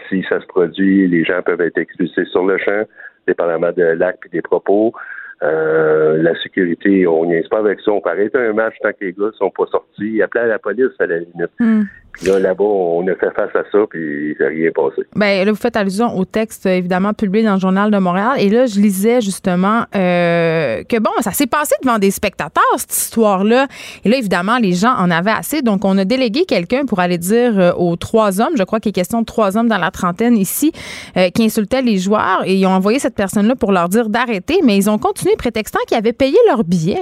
Si 0.09 0.23
ça 0.29 0.39
se 0.39 0.45
produit, 0.45 1.07
les 1.07 1.23
gens 1.23 1.41
peuvent 1.41 1.61
être 1.61 1.77
expulsés 1.77 2.25
sur 2.25 2.45
le 2.45 2.57
champ, 2.59 2.83
dépendamment 3.27 3.71
de 3.71 3.83
l'acte 3.83 4.25
et 4.27 4.29
des 4.29 4.41
propos. 4.41 4.93
La 5.41 6.39
sécurité, 6.41 7.07
on 7.07 7.25
n'y 7.25 7.35
est 7.35 7.49
pas 7.49 7.57
avec 7.57 7.79
ça. 7.81 7.91
On 7.91 7.99
peut 7.99 8.11
arrêter 8.11 8.37
un 8.37 8.53
match 8.53 8.75
tant 8.81 8.91
que 8.91 9.05
les 9.05 9.13
gars 9.13 9.31
sont 9.37 9.49
pas 9.49 9.65
sortis. 9.71 10.21
Appeler 10.21 10.43
à 10.43 10.47
la 10.47 10.59
police 10.59 10.91
à 10.99 11.07
la 11.07 11.17
limite. 11.17 11.51
Hmm. 11.59 11.81
Là, 12.21 12.39
là-bas, 12.39 12.63
on 12.63 13.05
a 13.07 13.15
fait 13.15 13.31
face 13.35 13.55
à 13.55 13.63
ça, 13.71 13.79
puis 13.89 14.35
s'est 14.37 14.47
rien 14.47 14.69
passé. 14.73 15.01
Ben 15.15 15.45
là, 15.45 15.51
vous 15.51 15.57
faites 15.57 15.75
allusion 15.75 16.15
au 16.15 16.25
texte, 16.25 16.67
euh, 16.67 16.77
évidemment, 16.77 17.13
publié 17.13 17.43
dans 17.43 17.55
le 17.55 17.59
Journal 17.59 17.89
de 17.89 17.97
Montréal. 17.97 18.33
Et 18.37 18.49
là, 18.49 18.65
je 18.65 18.79
lisais 18.79 19.19
justement 19.19 19.85
euh, 19.95 20.83
que, 20.83 20.99
bon, 20.99 21.09
ça 21.21 21.31
s'est 21.31 21.47
passé 21.47 21.75
devant 21.83 21.97
des 21.97 22.11
spectateurs, 22.11 22.63
cette 22.77 22.93
histoire-là. 22.93 23.67
Et 24.05 24.09
là, 24.09 24.17
évidemment, 24.17 24.57
les 24.59 24.73
gens 24.73 24.93
en 24.95 25.09
avaient 25.09 25.31
assez. 25.31 25.61
Donc, 25.63 25.85
on 25.85 25.97
a 25.97 26.05
délégué 26.05 26.45
quelqu'un 26.45 26.85
pour 26.85 26.99
aller 26.99 27.17
dire 27.17 27.59
euh, 27.59 27.71
aux 27.73 27.95
trois 27.95 28.39
hommes, 28.39 28.55
je 28.57 28.63
crois 28.63 28.79
qu'il 28.79 28.91
est 28.91 28.93
question 28.93 29.21
de 29.21 29.25
trois 29.25 29.57
hommes 29.57 29.67
dans 29.67 29.79
la 29.79 29.91
trentaine 29.91 30.37
ici, 30.37 30.71
qui 31.33 31.43
insultaient 31.43 31.81
les 31.81 31.97
joueurs. 31.97 32.43
Et 32.45 32.55
ils 32.55 32.65
ont 32.65 32.71
envoyé 32.71 32.99
cette 32.99 33.15
personne-là 33.15 33.55
pour 33.55 33.71
leur 33.71 33.89
dire 33.89 34.09
d'arrêter. 34.09 34.59
Mais 34.63 34.77
ils 34.77 34.89
ont 34.89 34.97
continué 34.97 35.35
prétextant 35.35 35.79
qu'ils 35.87 35.97
avaient 35.97 36.13
payé 36.13 36.37
leur 36.47 36.63
billet. 36.63 37.01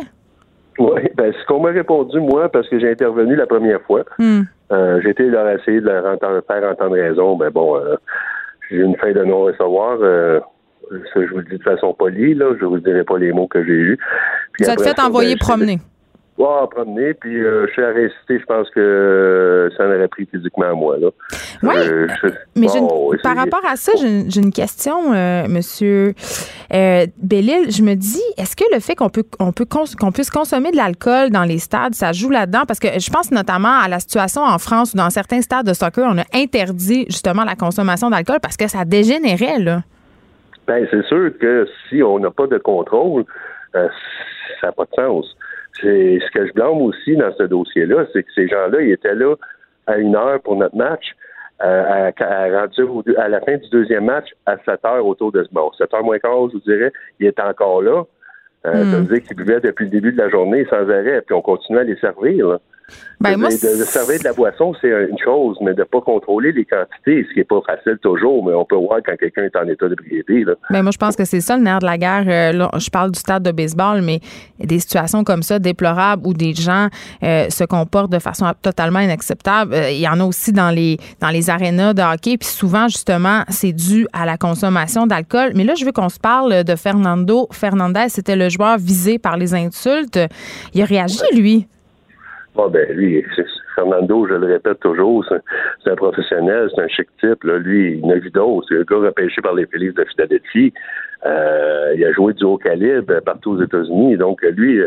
Oui, 0.79 1.01
ben, 1.15 1.33
ce 1.33 1.45
qu'on 1.45 1.59
m'a 1.59 1.69
répondu, 1.69 2.19
moi, 2.19 2.49
parce 2.49 2.67
que 2.69 2.79
j'ai 2.79 2.89
intervenu 2.91 3.35
la 3.35 3.45
première 3.45 3.81
fois, 3.81 4.03
Hmm. 4.17 4.41
euh, 4.71 4.99
j'ai 5.03 5.09
été 5.09 5.23
leur 5.23 5.47
essayer 5.49 5.81
de 5.81 5.85
leur 5.85 6.05
entendre, 6.05 6.41
faire 6.47 6.63
entendre 6.69 6.95
raison. 6.95 7.35
Ben 7.35 7.49
bon, 7.49 7.75
euh, 7.77 7.95
j'ai 8.69 8.77
une 8.77 8.95
fin 8.95 9.11
de 9.11 9.23
non-recevoir. 9.23 9.97
Euh, 10.01 10.39
je 10.91 11.25
vous 11.31 11.37
le 11.37 11.43
dis 11.43 11.57
de 11.57 11.63
façon 11.63 11.93
polie, 11.93 12.33
là. 12.33 12.53
Je 12.59 12.65
vous 12.65 12.79
dirai 12.79 13.03
pas 13.03 13.17
les 13.17 13.31
mots 13.31 13.47
que 13.47 13.63
j'ai 13.63 13.71
eus. 13.71 13.97
Puis 14.53 14.65
Vous 14.65 14.71
êtes 14.71 14.81
fait 14.81 14.99
envoyer 14.99 15.35
ben, 15.35 15.79
je- 16.37 16.43
promener. 16.43 16.61
Ouais, 16.61 16.67
promener, 16.71 17.13
puis 17.13 17.37
euh, 17.43 17.67
je 17.67 17.71
suis 17.73 17.83
à 17.83 17.89
réciter, 17.89 18.39
je 18.39 18.45
pense 18.45 18.69
que 18.71 18.79
euh, 18.79 19.69
ça 19.77 19.83
en 19.85 19.87
aurait 19.87 20.07
pris 20.07 20.25
physiquement 20.25 20.65
à 20.65 20.73
moi, 20.73 20.97
là. 20.97 21.09
Oui, 21.63 21.75
Euh, 21.77 22.07
je- 22.23 22.29
Mais 22.55 22.67
une- 22.75 22.87
par 23.21 23.35
rapport 23.35 23.61
à 23.69 23.75
ça, 23.75 23.91
j'ai 23.99 24.39
une, 24.39 24.51
question, 24.51 25.11
Monsieur 25.47 26.13
Bellil. 26.71 27.69
Je 27.71 27.83
me 27.83 27.95
dis, 27.95 28.21
est-ce 28.37 28.55
que 28.55 28.63
le 28.73 28.79
fait 28.79 28.95
qu'on 28.95 29.09
peut 29.09 29.23
on 29.39 29.51
peut 29.51 29.65
qu'on 29.65 30.11
puisse 30.11 30.29
consommer 30.31 30.71
de 30.71 30.77
l'alcool 30.77 31.29
dans 31.29 31.43
les 31.43 31.59
stades, 31.59 31.93
ça 31.95 32.11
joue 32.11 32.29
là-dedans? 32.29 32.63
Parce 32.67 32.79
que 32.79 32.87
je 32.99 33.09
pense 33.11 33.31
notamment 33.31 33.79
à 33.83 33.87
la 33.87 33.99
situation 33.99 34.41
en 34.41 34.57
France 34.57 34.93
où 34.93 34.97
dans 34.97 35.09
certains 35.09 35.41
stades 35.41 35.65
de 35.67 35.73
soccer, 35.73 36.05
on 36.09 36.17
a 36.17 36.23
interdit 36.33 37.05
justement 37.07 37.43
la 37.43 37.55
consommation 37.55 38.09
d'alcool 38.09 38.37
parce 38.41 38.57
que 38.57 38.67
ça 38.67 38.85
dégénérait 38.85 39.59
là. 39.59 39.81
Ben, 40.67 40.87
c'est 40.91 41.03
sûr 41.05 41.31
que 41.39 41.67
si 41.89 42.01
on 42.03 42.19
n'a 42.19 42.31
pas 42.31 42.47
de 42.47 42.57
contrôle, 42.57 43.25
ça 43.73 43.81
n'a 44.63 44.71
pas 44.71 44.83
de 44.85 44.95
sens. 44.95 45.25
C'est 45.81 46.19
ce 46.25 46.31
que 46.31 46.47
je 46.47 46.53
blâme 46.53 46.81
aussi 46.81 47.15
dans 47.15 47.33
ce 47.35 47.43
dossier-là, 47.43 48.05
c'est 48.13 48.23
que 48.23 48.31
ces 48.35 48.47
gens-là, 48.47 48.81
ils 48.81 48.91
étaient 48.91 49.15
là 49.15 49.35
à 49.87 49.97
une 49.97 50.15
heure 50.15 50.39
pour 50.41 50.55
notre 50.55 50.75
match. 50.75 51.15
euh, 51.63 52.11
à, 52.19 53.27
la 53.29 53.41
fin 53.41 53.57
du 53.57 53.69
deuxième 53.69 54.05
match, 54.05 54.27
à 54.45 54.57
7 54.65 54.83
heures 54.85 55.05
autour 55.05 55.31
de 55.31 55.47
bon, 55.51 55.71
7 55.77 55.93
heures 55.93 56.03
moins 56.03 56.17
quart, 56.19 56.47
je 56.49 56.53
vous 56.53 56.59
dirais, 56.61 56.91
il 57.19 57.27
était 57.27 57.41
encore 57.41 57.81
là. 57.83 58.03
Euh, 58.65 58.71
Ça 58.73 58.97
veut 58.99 59.13
dire 59.15 59.23
qu'ils 59.23 59.37
buvaient 59.37 59.59
depuis 59.59 59.85
le 59.85 59.91
début 59.91 60.11
de 60.11 60.17
la 60.17 60.29
journée 60.29 60.65
sans 60.69 60.89
arrêt, 60.89 61.21
puis 61.21 61.35
on 61.35 61.41
continuait 61.41 61.81
à 61.81 61.83
les 61.83 61.97
servir. 61.97 62.47
là. 62.47 62.59
Ben, 63.19 63.33
de, 63.33 63.35
moi, 63.37 63.49
de- 63.49 63.53
de 63.79 63.83
servir 63.85 64.17
de 64.19 64.23
la 64.23 64.33
boisson, 64.33 64.73
c'est 64.81 64.87
une 64.89 65.17
chose, 65.23 65.55
mais 65.61 65.73
de 65.75 65.79
ne 65.81 65.83
pas 65.83 66.01
contrôler 66.01 66.51
les 66.51 66.65
quantités, 66.65 67.23
ce 67.27 67.33
qui 67.33 67.39
n'est 67.39 67.43
pas 67.45 67.61
facile 67.67 67.97
toujours, 68.01 68.43
mais 68.43 68.53
on 68.55 68.65
peut 68.65 68.75
voir 68.75 68.99
quand 69.05 69.15
quelqu'un 69.15 69.43
est 69.43 69.55
en 69.55 69.67
état 69.67 69.87
d'ébriété. 69.87 70.43
là. 70.43 70.53
Ben, 70.71 70.81
moi, 70.81 70.91
je 70.91 70.97
pense 70.97 71.15
que 71.15 71.23
c'est 71.25 71.41
ça 71.41 71.55
le 71.55 71.61
nerf 71.63 71.79
de 71.79 71.85
la 71.85 71.97
guerre. 71.99 72.23
Euh, 72.27 72.51
là, 72.57 72.71
je 72.79 72.89
parle 72.89 73.11
du 73.11 73.19
stade 73.19 73.43
de 73.43 73.51
baseball, 73.51 74.01
mais 74.01 74.21
des 74.59 74.79
situations 74.79 75.23
comme 75.23 75.43
ça, 75.43 75.59
déplorables, 75.59 76.23
où 76.25 76.33
des 76.33 76.53
gens 76.53 76.87
euh, 77.23 77.47
se 77.49 77.63
comportent 77.63 78.11
de 78.11 78.19
façon 78.19 78.51
totalement 78.61 78.99
inacceptable, 78.99 79.73
euh, 79.75 79.91
il 79.91 79.99
y 79.99 80.07
en 80.07 80.19
a 80.19 80.23
aussi 80.23 80.51
dans 80.51 80.71
les, 80.71 80.97
dans 81.19 81.29
les 81.29 81.49
arénas 81.51 81.93
de 81.93 82.01
hockey. 82.01 82.37
Puis 82.37 82.49
souvent, 82.49 82.87
justement, 82.87 83.43
c'est 83.49 83.73
dû 83.73 84.07
à 84.13 84.25
la 84.25 84.37
consommation 84.37 85.05
d'alcool. 85.05 85.51
Mais 85.55 85.63
là, 85.63 85.75
je 85.75 85.85
veux 85.85 85.91
qu'on 85.91 86.09
se 86.09 86.19
parle 86.19 86.63
de 86.63 86.75
Fernando 86.75 87.47
Fernandez. 87.51 88.05
C'était 88.09 88.35
le 88.35 88.49
joueur 88.49 88.77
visé 88.79 89.19
par 89.19 89.37
les 89.37 89.53
insultes. 89.53 90.19
Il 90.73 90.81
a 90.81 90.85
réagi, 90.85 91.19
lui. 91.35 91.67
Bon, 92.55 92.69
ben, 92.69 92.91
lui, 92.91 93.23
Fernando, 93.75 94.27
je 94.27 94.33
le 94.33 94.47
répète 94.47 94.79
toujours, 94.81 95.25
c'est 95.83 95.89
un 95.89 95.95
professionnel, 95.95 96.69
c'est 96.75 96.81
un 96.81 96.87
chic 96.87 97.07
type. 97.19 97.43
Là. 97.43 97.57
Lui, 97.57 97.97
il 97.97 98.05
n'a 98.05 98.15
vu 98.15 98.29
d'autres. 98.29 98.67
C'est 98.69 98.75
le 98.75 98.83
gars 98.83 98.97
repêché 98.97 99.41
par 99.41 99.53
les 99.53 99.65
Phillies 99.67 99.93
de 99.93 100.03
Philadelphie. 100.03 100.73
Euh, 101.25 101.93
il 101.95 102.03
a 102.03 102.11
joué 102.11 102.33
du 102.33 102.43
haut 102.43 102.57
calibre 102.57 103.19
partout 103.21 103.51
aux 103.51 103.63
États-Unis. 103.63 104.17
Donc, 104.17 104.41
lui, 104.41 104.81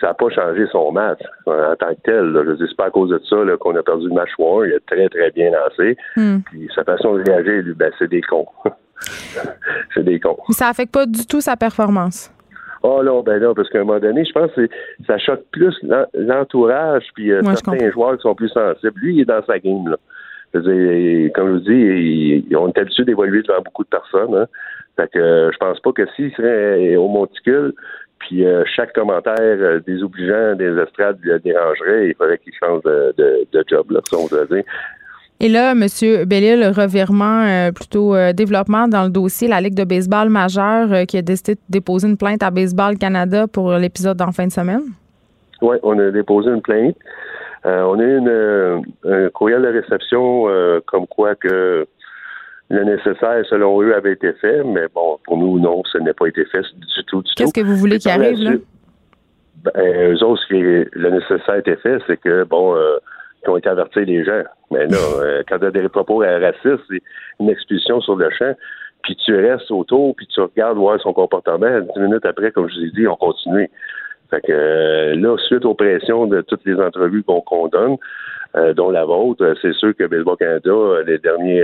ça 0.00 0.08
n'a 0.08 0.14
pas 0.14 0.28
changé 0.30 0.66
son 0.70 0.92
match 0.92 1.20
euh, 1.48 1.72
en 1.72 1.76
tant 1.76 1.94
que 1.94 2.00
tel. 2.04 2.32
Là. 2.32 2.42
Je 2.44 2.50
veux 2.50 2.56
dire, 2.56 2.66
c'est 2.68 2.76
pas 2.76 2.86
à 2.86 2.90
cause 2.90 3.10
de 3.10 3.20
ça 3.28 3.36
qu'on 3.60 3.76
a 3.76 3.82
perdu 3.82 4.08
le 4.08 4.14
match 4.14 4.30
1. 4.38 4.66
Il 4.66 4.74
a 4.74 4.80
très, 4.86 5.08
très 5.08 5.30
bien 5.30 5.50
lancé. 5.50 5.96
Hmm. 6.16 6.38
Puis 6.46 6.68
sa 6.74 6.84
façon 6.84 7.14
de 7.14 7.22
réagir, 7.22 7.62
lui, 7.62 7.74
ben, 7.74 7.90
c'est 7.98 8.08
des 8.08 8.20
cons. 8.20 8.46
c'est 9.94 10.04
des 10.04 10.20
cons. 10.20 10.36
Mais 10.48 10.54
ça 10.54 10.68
affecte 10.68 10.92
pas 10.92 11.06
du 11.06 11.26
tout 11.26 11.40
sa 11.40 11.56
performance. 11.56 12.33
Oh 12.86 13.02
non, 13.02 13.22
ben 13.22 13.40
non, 13.42 13.54
parce 13.54 13.70
qu'à 13.70 13.80
un 13.80 13.84
moment 13.84 13.98
donné, 13.98 14.24
je 14.26 14.32
pense 14.32 14.52
que 14.52 14.68
ça 15.06 15.16
choque 15.16 15.42
plus 15.52 15.74
l'en- 15.82 16.04
l'entourage 16.12 17.04
puis 17.14 17.32
euh, 17.32 17.40
Ouais, 17.40 17.56
certains 17.56 17.90
joueurs 17.90 18.16
qui 18.16 18.20
sont 18.22 18.34
plus 18.34 18.50
sensibles. 18.50 18.92
Lui, 19.00 19.14
il 19.16 19.20
est 19.22 19.24
dans 19.24 19.42
sa 19.46 19.58
game, 19.58 19.88
là. 19.88 19.96
Je 20.52 20.58
veux 20.60 20.72
dire, 20.74 21.32
comme 21.32 21.48
je 21.48 21.52
vous 21.54 21.60
dis, 21.60 22.44
il- 22.48 22.56
on 22.58 22.68
est 22.68 22.78
habitué 22.78 23.04
d'évoluer 23.04 23.40
devant 23.42 23.62
beaucoup 23.64 23.84
de 23.84 23.88
personnes. 23.88 24.34
Hein. 24.36 24.46
Fait 24.96 25.10
que 25.10 25.18
euh, 25.18 25.50
je 25.50 25.56
pense 25.56 25.80
pas 25.80 25.92
que 25.92 26.06
s'il 26.14 26.30
serait 26.32 26.94
au 26.96 27.08
monticule, 27.08 27.72
puis 28.18 28.44
euh, 28.46 28.62
chaque 28.66 28.92
commentaire 28.92 29.34
euh, 29.40 29.80
désobligeant 29.86 30.54
des 30.54 30.76
estrades 30.78 31.18
le 31.22 31.38
dérangerait, 31.40 32.08
il 32.10 32.14
faudrait 32.14 32.38
qu'il 32.38 32.52
change 32.62 32.82
de, 32.82 33.14
de, 33.16 33.46
de 33.50 33.64
job, 33.66 33.90
là, 33.92 34.00
si 34.04 34.14
on 34.14 34.26
veut 34.26 34.46
dire. 34.46 34.62
Et 35.44 35.50
là, 35.50 35.72
M. 35.72 35.84
Bellil, 36.26 36.58
le 36.58 36.68
revirement, 36.68 37.44
euh, 37.44 37.70
plutôt 37.70 38.14
euh, 38.14 38.32
développement 38.32 38.88
dans 38.88 39.04
le 39.04 39.10
dossier, 39.10 39.46
la 39.46 39.60
Ligue 39.60 39.74
de 39.74 39.84
baseball 39.84 40.30
majeure 40.30 40.90
euh, 40.90 41.04
qui 41.04 41.18
a 41.18 41.22
décidé 41.22 41.56
de 41.56 41.60
déposer 41.68 42.08
une 42.08 42.16
plainte 42.16 42.42
à 42.42 42.50
Baseball 42.50 42.96
Canada 42.96 43.46
pour 43.46 43.74
l'épisode 43.74 44.22
en 44.22 44.32
fin 44.32 44.46
de 44.46 44.52
semaine? 44.52 44.80
Oui, 45.60 45.76
on 45.82 45.98
a 45.98 46.10
déposé 46.10 46.48
une 46.48 46.62
plainte. 46.62 46.96
On 47.66 47.98
a 47.98 48.02
eu 48.02 48.18
une, 48.18 48.84
un 49.04 49.28
courriel 49.28 49.60
de 49.60 49.68
réception 49.68 50.46
comme 50.86 51.06
quoi 51.06 51.34
que 51.34 51.86
le 52.70 52.84
nécessaire, 52.84 53.44
selon 53.50 53.82
eux, 53.82 53.94
avait 53.94 54.12
été 54.12 54.32
fait, 54.34 54.64
mais 54.64 54.86
bon, 54.94 55.18
pour 55.24 55.36
nous, 55.36 55.58
non, 55.58 55.82
ce 55.92 55.98
n'a 55.98 56.14
pas 56.14 56.26
été 56.26 56.46
fait 56.46 56.60
du 56.60 57.04
tout, 57.06 57.20
du 57.20 57.22
tout. 57.22 57.32
Qu'est-ce 57.36 57.52
que 57.52 57.60
vous 57.60 57.76
voulez 57.76 57.98
qu'il 57.98 58.10
arrive, 58.10 58.38
là? 58.38 58.52
Ben, 59.62 60.12
eux 60.12 60.24
autres, 60.24 60.42
ce 60.42 60.46
qui 60.48 60.56
est- 60.56 60.88
le 60.92 61.10
nécessaire 61.10 61.54
a 61.54 61.58
été 61.58 61.76
fait, 61.76 61.98
c'est 62.06 62.18
que, 62.18 62.44
bon, 62.44 62.74
ils 63.46 63.50
ont 63.50 63.56
été 63.56 63.68
avertis 63.68 64.04
les 64.04 64.24
gens. 64.24 64.42
Mais 64.70 64.86
là, 64.86 64.98
euh, 65.20 65.42
quand 65.48 65.58
tu 65.58 65.66
as 65.66 65.70
des 65.70 65.88
propos 65.88 66.18
racistes, 66.18 66.84
c'est 66.88 67.02
une 67.40 67.50
expulsion 67.50 68.00
sur 68.00 68.16
le 68.16 68.30
champ, 68.30 68.54
puis 69.02 69.16
tu 69.16 69.36
restes 69.36 69.70
autour, 69.70 70.16
puis 70.16 70.26
tu 70.26 70.40
regardes 70.40 70.78
voir 70.78 71.00
son 71.00 71.12
comportement. 71.12 71.80
Dix 71.80 72.00
minutes 72.00 72.24
après, 72.24 72.50
comme 72.50 72.68
je 72.68 72.74
vous 72.74 72.86
ai 72.86 72.90
dit, 72.90 73.06
on 73.06 73.16
continue. 73.16 73.70
Fait 74.30 74.40
que 74.40 74.52
euh, 74.52 75.14
là, 75.16 75.36
suite 75.46 75.64
aux 75.64 75.74
pressions 75.74 76.26
de 76.26 76.40
toutes 76.40 76.64
les 76.64 76.76
entrevues 76.76 77.22
qu'on 77.22 77.40
qu'on 77.40 77.68
donne, 77.68 77.96
euh, 78.56 78.72
dont 78.72 78.90
la 78.90 79.04
vôtre, 79.04 79.44
euh, 79.44 79.54
c'est 79.60 79.74
sûr 79.74 79.94
que 79.94 80.04
Baseball 80.04 80.36
Canada, 80.36 81.02
les 81.06 81.18
derniers 81.18 81.62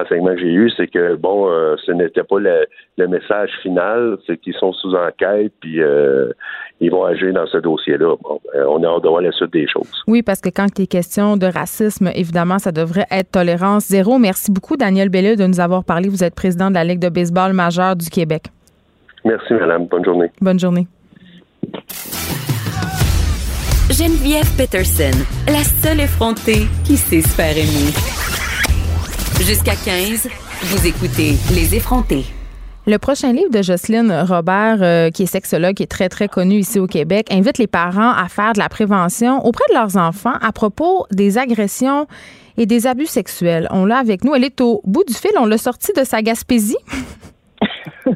renseignements 0.00 0.34
que 0.34 0.40
j'ai 0.40 0.52
eus, 0.52 0.72
c'est 0.76 0.86
que 0.86 1.14
bon, 1.16 1.48
euh, 1.48 1.76
ce 1.84 1.92
n'était 1.92 2.22
pas 2.22 2.38
le, 2.38 2.66
le 2.98 3.08
message 3.08 3.50
final, 3.62 4.18
c'est 4.26 4.36
qu'ils 4.38 4.54
sont 4.54 4.72
sous 4.72 4.94
enquête, 4.94 5.52
puis 5.60 5.82
euh, 5.82 6.32
ils 6.80 6.90
vont 6.90 7.04
agir 7.04 7.32
dans 7.32 7.46
ce 7.46 7.58
dossier-là. 7.58 8.16
Bon, 8.22 8.40
euh, 8.54 8.64
on 8.68 8.82
a 8.82 8.88
hâte 8.88 9.02
de 9.02 9.08
voir 9.08 9.22
la 9.22 9.32
suite 9.32 9.52
des 9.52 9.66
choses. 9.68 10.02
Oui, 10.06 10.22
parce 10.22 10.40
que 10.40 10.48
quand 10.48 10.66
il 10.78 10.82
est 10.82 10.86
question 10.86 11.36
de 11.36 11.46
racisme, 11.46 12.10
évidemment, 12.14 12.58
ça 12.58 12.72
devrait 12.72 13.06
être 13.10 13.32
tolérance 13.32 13.86
zéro. 13.86 14.18
Merci 14.18 14.50
beaucoup, 14.50 14.76
Daniel 14.76 15.08
Bellil, 15.08 15.36
de 15.36 15.46
nous 15.46 15.60
avoir 15.60 15.84
parlé. 15.84 16.08
Vous 16.08 16.24
êtes 16.24 16.34
président 16.34 16.68
de 16.70 16.74
la 16.74 16.84
Ligue 16.84 17.00
de 17.00 17.08
baseball 17.08 17.52
majeure 17.52 17.96
du 17.96 18.08
Québec. 18.08 18.44
Merci, 19.24 19.54
madame. 19.54 19.86
Bonne 19.86 20.04
journée. 20.04 20.30
Bonne 20.40 20.58
journée. 20.58 20.86
Geneviève 23.90 24.48
Peterson, 24.56 25.10
la 25.46 25.62
seule 25.62 26.00
effrontée 26.00 26.66
qui 26.86 26.96
sait 26.96 27.20
se 27.20 27.34
faire 27.34 27.56
aimer. 27.56 28.09
Jusqu'à 29.40 29.74
15, 29.74 30.28
vous 30.64 30.86
écoutez 30.86 31.34
Les 31.54 31.74
effrontés. 31.74 32.26
Le 32.86 32.98
prochain 32.98 33.32
livre 33.32 33.50
de 33.50 33.62
Jocelyne 33.62 34.12
Robert, 34.28 34.78
euh, 34.82 35.10
qui 35.10 35.22
est 35.22 35.26
sexologue, 35.26 35.74
qui 35.74 35.82
est 35.82 35.86
très, 35.86 36.10
très 36.10 36.28
connue 36.28 36.58
ici 36.58 36.78
au 36.78 36.86
Québec, 36.86 37.28
invite 37.30 37.56
les 37.56 37.66
parents 37.66 38.12
à 38.12 38.28
faire 38.28 38.52
de 38.52 38.58
la 38.58 38.68
prévention 38.68 39.44
auprès 39.46 39.64
de 39.70 39.74
leurs 39.74 39.96
enfants 39.96 40.34
à 40.42 40.52
propos 40.52 41.06
des 41.10 41.38
agressions 41.38 42.06
et 42.58 42.66
des 42.66 42.86
abus 42.86 43.06
sexuels. 43.06 43.66
On 43.70 43.86
l'a 43.86 43.96
avec 43.96 44.24
nous. 44.24 44.34
Elle 44.34 44.44
est 44.44 44.60
au 44.60 44.82
bout 44.84 45.04
du 45.04 45.14
fil. 45.14 45.30
On 45.38 45.46
l'a 45.46 45.56
sortie 45.56 45.92
de 45.96 46.04
sa 46.04 46.20
Gaspésie. 46.20 46.76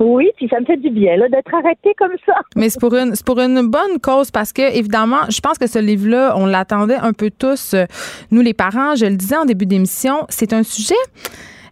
Oui, 0.00 0.30
puis 0.36 0.48
ça 0.48 0.60
me 0.60 0.64
fait 0.64 0.76
du 0.76 0.90
bien 0.90 1.16
là, 1.16 1.28
d'être 1.28 1.52
arrêté 1.52 1.92
comme 1.98 2.14
ça. 2.24 2.34
Mais 2.56 2.68
c'est 2.68 2.80
pour 2.80 2.94
une 2.94 3.14
c'est 3.14 3.26
pour 3.26 3.40
une 3.40 3.68
bonne 3.68 3.98
cause 4.00 4.30
parce 4.30 4.52
que 4.52 4.62
évidemment, 4.76 5.28
je 5.28 5.40
pense 5.40 5.58
que 5.58 5.66
ce 5.66 5.78
livre-là, 5.78 6.34
on 6.36 6.46
l'attendait 6.46 6.96
un 6.96 7.12
peu 7.12 7.30
tous 7.30 7.74
euh, 7.74 7.84
nous 8.30 8.40
les 8.40 8.54
parents, 8.54 8.94
je 8.94 9.06
le 9.06 9.16
disais 9.16 9.36
en 9.36 9.44
début 9.44 9.66
d'émission, 9.66 10.26
c'est 10.28 10.52
un 10.52 10.62
sujet 10.62 10.94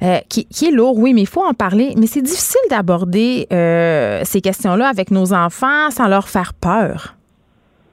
euh, 0.02 0.18
qui, 0.28 0.46
qui 0.46 0.66
est 0.66 0.70
lourd, 0.70 0.98
oui, 0.98 1.14
mais 1.14 1.22
il 1.22 1.28
faut 1.28 1.44
en 1.44 1.54
parler. 1.54 1.94
Mais 1.96 2.06
c'est 2.06 2.20
difficile 2.22 2.60
d'aborder 2.70 3.46
euh, 3.52 4.20
ces 4.24 4.40
questions-là 4.40 4.88
avec 4.88 5.10
nos 5.10 5.32
enfants 5.32 5.90
sans 5.90 6.08
leur 6.08 6.28
faire 6.28 6.52
peur. 6.54 7.14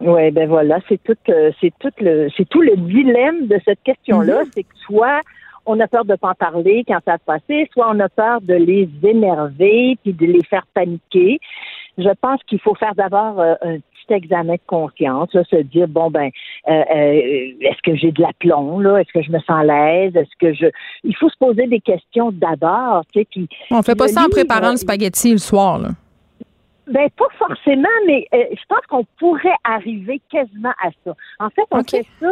Oui, 0.01 0.31
ben 0.31 0.49
voilà, 0.49 0.79
c'est 0.89 1.01
tout, 1.01 1.15
euh, 1.29 1.51
c'est 1.61 1.73
tout 1.79 1.91
le, 2.01 2.27
c'est 2.35 2.47
tout 2.49 2.61
le 2.61 2.75
dilemme 2.75 3.47
de 3.47 3.57
cette 3.63 3.81
question-là, 3.83 4.41
c'est 4.53 4.63
que 4.63 4.75
soit 4.85 5.21
on 5.65 5.79
a 5.79 5.87
peur 5.87 6.05
de 6.05 6.15
pas 6.15 6.29
en 6.29 6.35
parler 6.35 6.83
quand 6.87 6.99
ça 7.05 7.13
va 7.13 7.17
passer, 7.39 7.69
soit 7.73 7.89
on 7.89 7.99
a 7.99 8.09
peur 8.09 8.41
de 8.41 8.53
les 8.53 8.89
énerver 9.03 9.97
puis 10.03 10.13
de 10.13 10.25
les 10.25 10.43
faire 10.43 10.65
paniquer. 10.73 11.39
Je 11.97 12.09
pense 12.21 12.41
qu'il 12.47 12.59
faut 12.59 12.75
faire 12.75 12.95
d'abord 12.95 13.39
euh, 13.39 13.53
un 13.61 13.77
petit 13.77 14.13
examen 14.13 14.53
de 14.53 14.59
conscience, 14.67 15.33
là, 15.33 15.43
se 15.45 15.57
dire 15.57 15.87
bon 15.87 16.09
ben, 16.09 16.29
euh, 16.67 16.71
euh, 16.71 17.51
est-ce 17.61 17.81
que 17.83 17.95
j'ai 17.95 18.11
de 18.11 18.21
l'aplomb 18.21 18.79
là, 18.79 18.97
est-ce 18.97 19.13
que 19.13 19.21
je 19.21 19.31
me 19.31 19.39
sens 19.39 19.61
à 19.61 19.63
l'aise, 19.63 20.15
est-ce 20.15 20.35
que 20.39 20.53
je, 20.53 20.65
il 21.03 21.15
faut 21.15 21.29
se 21.29 21.37
poser 21.37 21.67
des 21.67 21.79
questions 21.79 22.31
d'abord, 22.31 23.03
tu 23.13 23.19
sais, 23.19 23.27
puis 23.29 23.47
On 23.71 23.81
fait 23.81 23.95
pas 23.95 24.07
ça 24.07 24.23
en 24.23 24.29
préparant 24.29 24.71
le 24.71 24.77
spaghetti 24.77 25.31
le 25.31 25.37
soir. 25.37 25.79
Là. 25.79 25.89
Ben 26.87 27.09
pas 27.17 27.27
forcément, 27.37 27.87
mais 28.07 28.27
euh, 28.33 28.43
je 28.51 28.63
pense 28.67 28.85
qu'on 28.89 29.05
pourrait 29.17 29.55
arriver 29.63 30.21
quasiment 30.29 30.73
à 30.83 30.89
ça. 31.05 31.15
En 31.39 31.49
fait, 31.49 31.63
on 31.71 31.81
fait 31.83 32.05
ça 32.19 32.27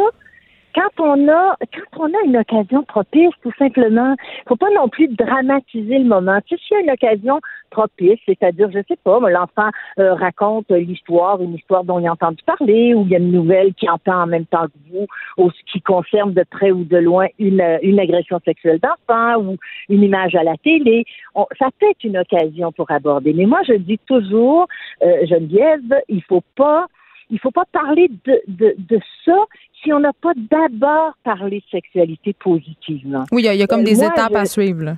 quand 0.74 0.90
on 0.98 1.28
a 1.28 1.56
quand 1.92 2.04
on 2.04 2.06
a 2.06 2.22
une 2.24 2.36
occasion 2.36 2.82
propice, 2.84 3.32
tout 3.42 3.52
simplement. 3.58 4.14
Faut 4.48 4.56
pas 4.56 4.70
non 4.74 4.88
plus 4.88 5.08
dramatiser 5.08 5.98
le 5.98 6.04
moment. 6.04 6.38
Tu 6.46 6.56
sais, 6.56 6.74
y 6.74 6.76
a 6.76 6.80
une 6.80 6.90
occasion 6.90 7.40
propice, 7.70 8.18
c'est-à-dire, 8.26 8.70
je 8.70 8.80
sais 8.88 8.98
pas, 9.02 9.18
l'enfant 9.18 9.70
euh, 9.98 10.14
raconte 10.14 10.70
l'histoire, 10.70 11.40
une 11.42 11.54
histoire 11.54 11.84
dont 11.84 11.98
il 11.98 12.06
a 12.06 12.12
entendu 12.12 12.42
parler, 12.44 12.94
ou 12.94 13.02
il 13.02 13.10
y 13.10 13.14
a 13.14 13.18
une 13.18 13.32
nouvelle 13.32 13.74
qui 13.74 13.88
entend 13.88 14.22
en 14.22 14.26
même 14.26 14.46
temps 14.46 14.66
que 14.66 14.90
vous, 14.90 15.06
ou 15.38 15.50
ce 15.50 15.72
qui 15.72 15.80
concerne 15.80 16.32
de 16.32 16.44
près 16.50 16.70
ou 16.70 16.84
de 16.84 16.98
loin 16.98 17.26
une, 17.38 17.60
euh, 17.60 17.78
une 17.82 17.98
agression 17.98 18.40
sexuelle 18.44 18.80
d'enfant 18.80 19.40
ou 19.40 19.56
une 19.88 20.02
image 20.02 20.34
à 20.34 20.42
la 20.42 20.56
télé. 20.58 21.04
On- 21.34 21.46
ça 21.58 21.68
peut 21.78 21.86
être 21.90 22.04
une 22.04 22.18
occasion 22.18 22.72
pour 22.72 22.90
aborder. 22.90 23.32
Mais 23.32 23.46
moi, 23.46 23.60
je 23.66 23.74
dis 23.74 23.98
toujours, 24.06 24.66
euh, 25.02 25.26
Geneviève, 25.26 26.02
il 26.08 26.22
faut 26.22 26.44
pas 26.56 26.86
il 27.32 27.40
faut 27.40 27.50
pas 27.50 27.64
parler 27.72 28.08
de, 28.24 28.40
de, 28.46 28.74
de 28.78 29.00
ça 29.24 29.36
si 29.82 29.92
on 29.92 29.98
n'a 29.98 30.12
pas 30.12 30.32
d'abord 30.36 31.14
parlé 31.24 31.58
de 31.58 31.64
sexualité 31.70 32.34
positivement. 32.34 33.24
Oui, 33.32 33.42
il 33.42 33.46
y 33.46 33.48
a, 33.48 33.54
il 33.54 33.60
y 33.60 33.62
a 33.64 33.66
comme 33.66 33.80
Euh, 33.80 33.84
des 33.84 33.96
moi, 33.96 34.06
étapes 34.06 34.32
je- 34.34 34.38
à 34.38 34.44
suivre. 34.44 34.82
là. 34.84 34.96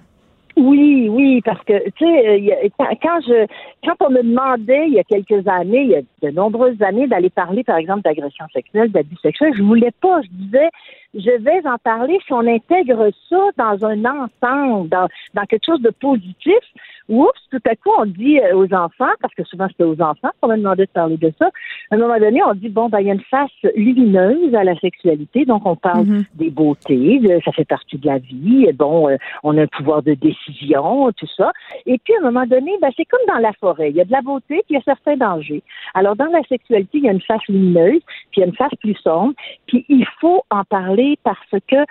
oui, 0.56 1.08
oui, 1.08 1.40
parce 1.42 1.64
que 1.64 1.88
tu 1.96 2.04
sais, 2.04 2.60
euh, 2.64 2.68
quand 3.02 3.20
je 3.26 3.46
quand 3.84 3.96
on 4.06 4.10
me 4.10 4.22
demandait 4.22 4.86
il 4.88 4.94
y 4.94 5.00
a 5.00 5.04
quelques 5.04 5.46
années, 5.48 5.82
il 5.82 5.90
y 5.90 5.96
a 5.96 6.02
de 6.22 6.30
nombreuses 6.34 6.80
années, 6.82 7.06
d'aller 7.08 7.30
parler, 7.30 7.64
par 7.64 7.76
exemple, 7.78 8.02
d'agression 8.02 8.44
sexuelle, 8.52 8.90
d'abus 8.92 9.16
sexuels, 9.22 9.54
je 9.56 9.62
voulais 9.62 9.92
pas. 10.00 10.20
Je 10.22 10.28
disais 10.30 10.68
je 11.14 11.30
vais 11.42 11.66
en 11.66 11.78
parler 11.78 12.18
si 12.26 12.32
on 12.32 12.46
intègre 12.46 13.10
ça 13.28 13.40
dans 13.56 13.84
un 13.86 14.04
ensemble, 14.04 14.88
dans, 14.88 15.08
dans 15.34 15.44
quelque 15.44 15.64
chose 15.66 15.80
de 15.82 15.90
positif. 15.90 16.54
Oups, 17.10 17.28
tout 17.50 17.60
à 17.66 17.76
coup, 17.76 17.90
on 17.98 18.06
dit 18.06 18.40
euh, 18.40 18.56
aux 18.56 18.72
enfants, 18.72 19.12
parce 19.20 19.34
que 19.34 19.44
souvent 19.44 19.68
c'était 19.68 19.84
aux 19.84 20.00
enfants 20.00 20.30
qu'on 20.40 20.48
m'a 20.48 20.56
demandé 20.56 20.86
de 20.86 20.90
parler 20.90 21.18
de 21.18 21.30
ça, 21.38 21.50
à 21.90 21.94
un 21.94 21.98
moment 21.98 22.18
donné, 22.18 22.42
on 22.42 22.54
dit, 22.54 22.70
bon, 22.70 22.88
ben, 22.88 23.00
il 23.00 23.08
y 23.08 23.10
a 23.10 23.12
une 23.12 23.20
face 23.30 23.50
lumineuse 23.76 24.54
à 24.54 24.64
la 24.64 24.74
sexualité, 24.76 25.44
donc 25.44 25.66
on 25.66 25.76
parle 25.76 26.06
Mhm. 26.06 26.24
des 26.36 26.48
beautés, 26.48 27.18
de- 27.18 27.40
ça 27.44 27.52
fait 27.52 27.66
partie 27.66 27.98
de 27.98 28.06
la 28.06 28.16
vie, 28.16 28.64
et 28.66 28.72
bon, 28.72 29.10
euh, 29.10 29.16
on 29.42 29.58
a 29.58 29.62
un 29.64 29.66
pouvoir 29.66 30.02
de 30.02 30.14
décision, 30.14 31.12
tout 31.12 31.26
ça. 31.36 31.52
Et 31.84 31.98
puis, 32.02 32.14
à 32.14 32.20
un 32.20 32.30
moment 32.30 32.46
donné, 32.46 32.72
ben, 32.80 32.90
c'est 32.96 33.04
comme 33.04 33.20
dans 33.28 33.38
la 33.38 33.52
forêt, 33.52 33.90
il 33.90 33.96
y 33.96 34.00
a 34.00 34.06
de 34.06 34.12
la 34.12 34.22
beauté, 34.22 34.62
puis 34.66 34.70
il 34.70 34.74
y 34.76 34.78
a 34.78 34.82
certains 34.84 35.16
dangers. 35.18 35.62
Alors, 35.92 36.16
dans 36.16 36.30
la 36.32 36.42
sexualité, 36.48 36.98
il 36.98 37.04
y 37.04 37.08
a 37.10 37.12
une 37.12 37.20
face 37.20 37.44
lumineuse, 37.50 38.00
puis 38.30 38.38
il 38.38 38.40
y 38.40 38.42
a 38.44 38.46
une 38.46 38.56
face 38.56 38.74
plus 38.80 38.94
sombre, 38.94 39.34
puis 39.66 39.84
il 39.90 40.06
faut 40.22 40.42
en 40.50 40.64
parler 40.64 41.03
parce 41.22 41.38
que 41.68 41.76
euh, 41.76 41.84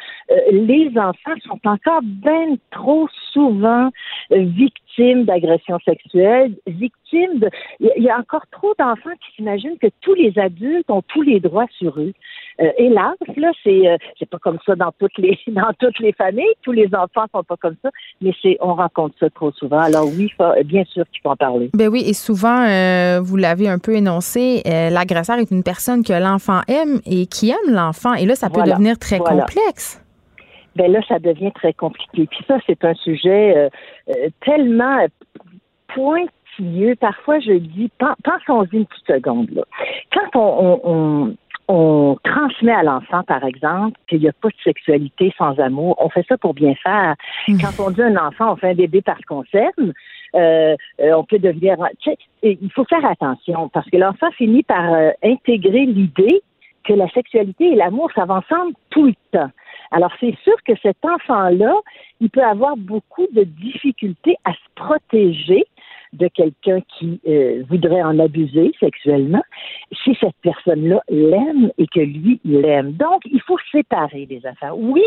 les 0.52 0.92
enfants 0.98 1.36
sont 1.48 1.60
encore 1.66 2.02
bien 2.04 2.56
trop 2.72 3.08
souvent 3.32 3.90
victimes 4.30 5.26
d'agressions 5.26 5.80
sexuelles, 5.86 6.56
victimes 6.68 7.40
de... 7.40 7.50
Il 7.80 8.04
y 8.04 8.10
a 8.10 8.18
encore 8.18 8.46
trop 8.52 8.74
d'enfants 8.78 9.16
qui 9.26 9.36
s'imaginent 9.36 9.78
que 9.78 9.88
tous 10.02 10.14
les 10.14 10.38
adultes 10.38 10.90
ont 10.90 11.02
tous 11.02 11.22
les 11.22 11.40
droits 11.40 11.68
sur 11.78 12.00
eux. 12.00 12.14
Euh, 12.62 12.70
hélas, 12.78 13.16
là, 13.36 13.52
c'est 13.64 13.88
euh, 13.90 13.98
c'est 14.20 14.30
pas 14.30 14.38
comme 14.40 14.60
ça 14.66 14.76
dans 14.76 14.92
toutes 15.00 15.18
les 15.18 15.38
dans 15.48 15.72
toutes 15.80 16.00
les 16.00 16.14
familles. 16.14 16.54
Tous 16.62 16.72
les 16.72 16.88
enfants 16.94 17.26
sont 17.34 17.44
pas 17.44 17.58
comme 17.58 17.76
ça, 17.82 17.90
mais 18.22 18.32
c'est 18.42 18.58
on 18.62 18.76
rencontre 18.76 19.16
ça 19.20 19.30
trop 19.30 19.52
souvent. 19.52 19.80
Alors 19.80 20.06
oui, 20.06 20.30
faut- 20.38 20.64
bien 20.66 20.84
sûr 20.86 21.04
qu'il 21.12 21.22
faut 21.22 21.30
en 21.30 21.36
parler. 21.36 21.70
Ben 21.74 21.88
oui, 21.90 22.04
et 22.08 22.14
souvent, 22.14 22.64
euh, 22.68 23.20
vous 23.22 23.38
l'avez 23.38 23.68
un 23.70 23.80
peu 23.80 23.94
énoncé, 23.96 24.62
euh, 24.68 24.90
l'agresseur 24.90 25.38
est 25.38 25.50
une 25.52 25.64
personne 25.64 26.04
que 26.04 26.14
l'enfant 26.14 26.62
aime 26.68 27.00
et 27.06 27.26
qui 27.26 27.50
aime 27.50 27.74
l'enfant. 27.74 28.14
Et 28.14 28.26
là, 28.26 28.36
ça 28.36 28.48
peut 28.50 28.56
Voilà, 28.56 28.74
devenir 28.74 28.98
très 29.00 29.18
voilà. 29.18 29.42
complexe. 29.46 30.00
ben 30.76 30.92
là, 30.92 31.00
ça 31.08 31.20
devient 31.20 31.52
très 31.54 31.74
compliqué. 31.74 32.28
Puis 32.28 32.40
ça, 32.48 32.58
c'est 32.68 32.84
un 32.86 32.94
sujet 32.96 33.56
euh, 33.58 33.70
euh, 34.10 34.30
tellement 34.46 34.98
euh, 35.00 35.08
pointilleux. 35.94 36.96
Parfois, 36.96 37.40
je 37.40 37.54
dis, 37.54 37.90
pen- 37.98 38.16
pensons-y 38.24 38.78
une 38.78 38.86
petite 38.86 39.08
seconde. 39.08 39.50
Là. 39.52 39.64
Quand 40.14 40.40
on, 40.40 40.80
on, 40.84 40.92
on, 40.92 41.36
on 42.54 42.66
transmet 42.66 42.72
à 42.72 42.84
l'enfant, 42.84 43.24
par 43.24 43.44
exemple, 43.44 44.00
qu'il 44.08 44.20
n'y 44.20 44.28
a 44.28 44.34
pas 44.34 44.50
de 44.50 44.56
sexualité 44.64 45.34
sans 45.38 45.58
amour, 45.60 45.96
on 46.00 46.10
fait 46.10 46.26
ça 46.28 46.38
pour 46.38 46.54
bien 46.54 46.74
faire. 46.76 47.16
Quand 47.48 47.84
on 47.84 47.92
dit 47.92 48.02
à 48.02 48.08
un 48.08 48.16
enfant, 48.16 48.54
on 48.54 48.56
fait 48.56 48.70
un 48.70 48.76
bébé 48.76 49.02
parce 49.02 49.22
qu'on 49.26 49.44
s'aime, 49.46 49.94
euh, 50.36 50.76
euh, 51.00 51.14
on 51.16 51.24
peut 51.24 51.40
devenir... 51.40 51.78
il 52.42 52.72
faut 52.74 52.86
faire 52.86 53.06
attention 53.06 53.70
parce 53.70 53.90
que 53.90 53.98
l'enfant 53.98 54.32
finit 54.32 54.64
par 54.64 54.94
euh, 54.94 55.12
intégrer 55.24 55.86
l'idée 55.86 56.42
que 56.84 56.94
la 56.94 57.08
sexualité 57.10 57.72
et 57.72 57.76
l'amour, 57.76 58.12
ça 58.14 58.26
va 58.26 58.36
ensemble 58.36 58.74
tout 58.90 59.06
le 59.06 59.14
temps. 59.32 59.50
Alors, 59.94 60.12
c'est 60.20 60.36
sûr 60.44 60.56
que 60.66 60.74
cet 60.82 60.98
enfant-là, 61.06 61.74
il 62.20 62.30
peut 62.32 62.44
avoir 62.44 62.76
beaucoup 62.76 63.28
de 63.32 63.44
difficultés 63.44 64.36
à 64.44 64.52
se 64.54 64.70
protéger 64.76 65.66
de 66.14 66.28
quelqu'un 66.28 66.80
qui 66.98 67.20
euh, 67.28 67.64
voudrait 67.70 68.04
en 68.04 68.18
abuser 68.20 68.72
sexuellement 68.80 69.44
si 70.04 70.16
cette 70.20 70.36
personne-là 70.42 71.02
l'aime 71.10 71.72
et 71.78 71.88
que 71.88 72.00
lui 72.00 72.40
l'aime. 72.46 72.94
Donc, 72.94 73.22
il 73.26 73.42
faut 73.42 73.58
séparer 73.72 74.28
les 74.30 74.46
affaires. 74.46 74.78
Oui, 74.78 75.04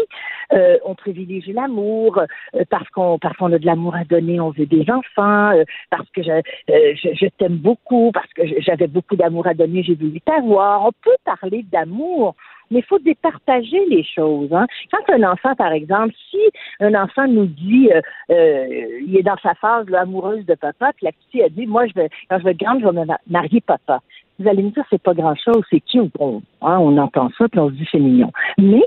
euh, 0.53 0.79
on 0.85 0.95
privilégie 0.95 1.53
l'amour 1.53 2.19
euh, 2.19 2.65
parce 2.71 2.89
qu'on 2.91 3.19
parce 3.19 3.37
qu'on 3.37 3.53
a 3.53 3.59
de 3.59 3.67
l'amour 3.67 3.95
à 3.95 4.05
donner, 4.05 4.41
on 4.41 4.51
veut 4.51 4.67
des 4.67 4.85
enfants, 4.91 5.51
euh, 5.51 5.65
parce 5.91 6.09
que 6.11 6.23
je, 6.23 6.31
euh, 6.31 6.43
je, 6.71 7.15
je 7.15 7.27
t'aime 7.39 7.57
beaucoup, 7.57 8.11
parce 8.13 8.33
que 8.33 8.43
j'avais 8.61 8.89
beaucoup 8.89 9.17
d'amour 9.17 9.47
à 9.47 9.55
donner, 9.55 9.83
j'ai 9.83 9.95
voulu 9.95 10.21
t'avoir. 10.21 10.87
On 10.87 10.93
peut 11.03 11.17
parler 11.25 11.65
d'amour 11.71 12.35
mais 12.71 12.81
il 12.81 12.85
faut 12.85 12.99
départager 12.99 13.85
les 13.87 14.05
choses. 14.05 14.53
Hein. 14.53 14.67
Quand 14.91 15.15
un 15.15 15.23
enfant, 15.31 15.55
par 15.55 15.73
exemple, 15.73 16.15
si 16.31 16.39
un 16.81 16.95
enfant 16.95 17.27
nous 17.29 17.47
dit, 17.47 17.91
euh, 17.93 18.01
euh, 18.31 19.01
il 19.07 19.17
est 19.17 19.23
dans 19.23 19.37
sa 19.43 19.55
phase 19.55 19.89
là, 19.89 20.01
amoureuse 20.01 20.45
de 20.47 20.55
papa, 20.55 20.93
puis 20.97 21.07
la 21.07 21.13
petite 21.13 21.43
a 21.43 21.49
dit, 21.49 21.67
moi, 21.67 21.87
je 21.87 21.95
vais, 21.95 22.09
quand 22.29 22.39
je 22.39 22.45
vais 22.45 22.55
grande, 22.55 22.81
je 22.81 22.87
vais 22.87 22.93
me 22.93 23.05
ma- 23.05 23.21
marier 23.29 23.61
papa. 23.61 24.01
Vous 24.39 24.49
allez 24.49 24.63
me 24.63 24.71
dire, 24.71 24.85
c'est 24.91 25.03
pas 25.03 25.15
grand-chose, 25.15 25.63
c'est 25.71 25.81
cute. 25.81 26.13
Bon, 26.19 26.43
hein, 26.63 26.79
on 26.79 26.97
entend 26.99 27.31
ça, 27.39 27.49
puis 27.49 27.61
on 27.61 27.69
se 27.69 27.75
dit, 27.75 27.89
c'est 27.91 27.99
mignon. 27.99 28.33
Mais 28.59 28.83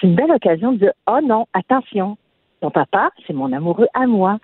c'est 0.00 0.06
une 0.06 0.14
belle 0.14 0.32
occasion 0.32 0.72
de 0.72 0.78
dire, 0.78 0.92
oh 1.06 1.20
non, 1.22 1.46
attention, 1.54 2.16
ton 2.60 2.70
papa, 2.70 3.10
c'est 3.26 3.32
mon 3.32 3.52
amoureux 3.52 3.88
à 3.94 4.06
moi. 4.06 4.38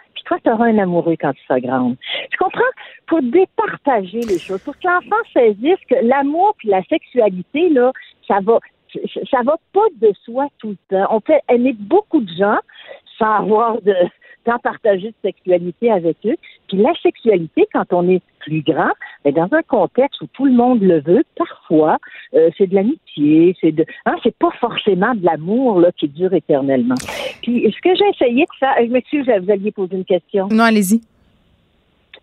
Tu 0.44 0.50
auras 0.50 0.66
un 0.66 0.78
amoureux 0.78 1.16
quand 1.20 1.32
tu 1.32 1.42
seras 1.44 1.60
grande. 1.60 1.96
Tu 2.30 2.38
comprends? 2.38 2.60
Pour 3.06 3.22
départager 3.22 4.20
les 4.20 4.38
choses, 4.38 4.62
pour 4.62 4.74
que 4.78 4.86
l'enfant 4.86 5.22
saisisse 5.32 5.78
que 5.88 5.96
l'amour 6.02 6.54
puis 6.58 6.68
la 6.68 6.82
sexualité, 6.84 7.68
là, 7.70 7.92
ça 8.26 8.38
va, 8.42 8.58
ça 9.30 9.42
va 9.42 9.56
pas 9.72 9.86
de 10.00 10.12
soi 10.24 10.48
tout 10.58 10.70
le 10.70 10.76
temps. 10.90 11.06
On 11.10 11.20
peut 11.20 11.38
aimer 11.48 11.74
beaucoup 11.78 12.20
de 12.20 12.30
gens 12.34 12.58
sans 13.18 13.36
avoir 13.38 13.80
de, 13.82 13.94
sans 14.46 14.58
partager 14.58 15.08
de 15.08 15.14
sexualité 15.22 15.90
avec 15.90 16.16
eux. 16.24 16.36
Puis 16.68 16.78
la 16.78 16.92
sexualité, 17.02 17.66
quand 17.72 17.92
on 17.92 18.08
est 18.08 18.22
plus 18.40 18.62
grand, 18.62 18.92
mais 19.24 19.32
dans 19.32 19.48
un 19.52 19.62
contexte 19.62 20.20
où 20.22 20.26
tout 20.32 20.46
le 20.46 20.52
monde 20.52 20.80
le 20.82 21.00
veut, 21.00 21.24
parfois, 21.36 21.98
euh, 22.34 22.50
c'est 22.56 22.66
de 22.66 22.74
l'amitié, 22.74 23.56
c'est 23.60 23.72
de, 23.72 23.84
hein, 24.06 24.16
c'est 24.22 24.36
pas 24.36 24.50
forcément 24.60 25.14
de 25.14 25.24
l'amour 25.24 25.80
là 25.80 25.90
qui 25.92 26.08
dure 26.08 26.32
éternellement. 26.32 26.94
Puis 27.42 27.72
ce 27.74 27.80
que 27.80 27.94
j'ai 27.94 28.08
essayé 28.10 28.44
de 28.44 28.58
faire, 28.58 28.74
je 28.80 28.90
m'excuse, 28.90 29.26
vous 29.26 29.50
alliez 29.50 29.72
poser 29.72 29.96
une 29.96 30.04
question. 30.04 30.48
Non, 30.50 30.64
allez-y. 30.64 31.00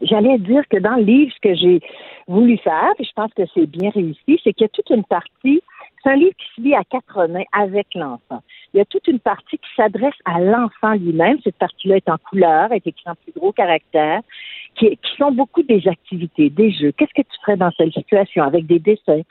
J'allais 0.01 0.37
dire 0.39 0.63
que 0.69 0.77
dans 0.77 0.95
le 0.95 1.03
livre, 1.03 1.31
ce 1.33 1.49
que 1.49 1.55
j'ai 1.55 1.79
voulu 2.27 2.57
faire, 2.57 2.89
puis 2.95 3.05
je 3.05 3.13
pense 3.15 3.33
que 3.33 3.43
c'est 3.53 3.65
bien 3.65 3.89
réussi, 3.91 4.39
c'est 4.43 4.53
qu'il 4.53 4.63
y 4.63 4.65
a 4.65 4.69
toute 4.69 4.89
une 4.89 5.05
partie 5.05 5.61
c'est 6.05 6.11
un 6.11 6.15
livre 6.15 6.35
qui 6.37 6.47
se 6.55 6.61
lit 6.61 6.75
à 6.75 6.83
quatre 6.83 7.27
mains 7.27 7.43
avec 7.51 7.87
l'enfant. 7.95 8.41
Il 8.73 8.77
y 8.77 8.81
a 8.81 8.85
toute 8.85 9.07
une 9.07 9.19
partie 9.19 9.57
qui 9.57 9.69
s'adresse 9.75 10.13
à 10.25 10.39
l'enfant 10.39 10.93
lui-même. 10.93 11.37
Cette 11.43 11.57
partie-là 11.57 11.97
est 11.97 12.09
en 12.09 12.17
couleur, 12.17 12.71
est 12.71 12.85
écrite 12.85 13.07
en 13.07 13.15
plus 13.15 13.31
gros 13.35 13.51
caractère, 13.51 14.21
qui, 14.75 14.89
qui 14.89 15.15
sont 15.17 15.31
beaucoup 15.31 15.63
des 15.63 15.87
activités, 15.87 16.49
des 16.49 16.71
jeux. 16.71 16.91
Qu'est-ce 16.91 17.13
que 17.13 17.25
tu 17.27 17.39
ferais 17.41 17.57
dans 17.57 17.71
cette 17.71 17.93
situation 17.93 18.43
avec 18.43 18.67
des 18.67 18.79
dessins? 18.79 19.21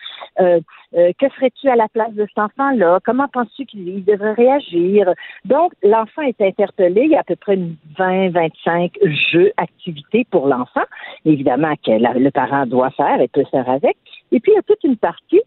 Euh, 0.41 0.61
euh, 0.95 1.13
que 1.19 1.29
ferais-tu 1.29 1.69
à 1.69 1.77
la 1.77 1.89
place 1.89 2.13
de 2.15 2.27
cet 2.27 2.39
enfant-là? 2.39 3.01
Comment 3.05 3.29
penses-tu 3.29 3.67
qu'il 3.67 4.05
devrait 4.05 4.33
réagir? 4.33 5.13
Donc, 5.45 5.73
l'enfant 5.83 6.23
est 6.23 6.41
interpellé. 6.41 7.03
Il 7.05 7.11
y 7.11 7.17
a 7.17 7.21
à 7.21 7.25
peu 7.25 7.37
près 7.37 7.59
20, 7.99 8.31
25 8.31 8.93
jeux, 9.31 9.53
activités 9.57 10.27
pour 10.31 10.49
l'enfant, 10.49 10.85
évidemment, 11.25 11.75
que 11.85 11.93
le 11.93 12.31
parent 12.31 12.67
doit 12.67 12.91
faire 12.91 13.21
et 13.21 13.29
peut 13.29 13.45
faire 13.51 13.69
avec. 13.69 13.97
Et 14.33 14.41
puis, 14.41 14.53
il 14.53 14.55
y 14.57 14.59
a 14.59 14.63
toute 14.63 14.83
une 14.85 14.97
partie 14.97 15.43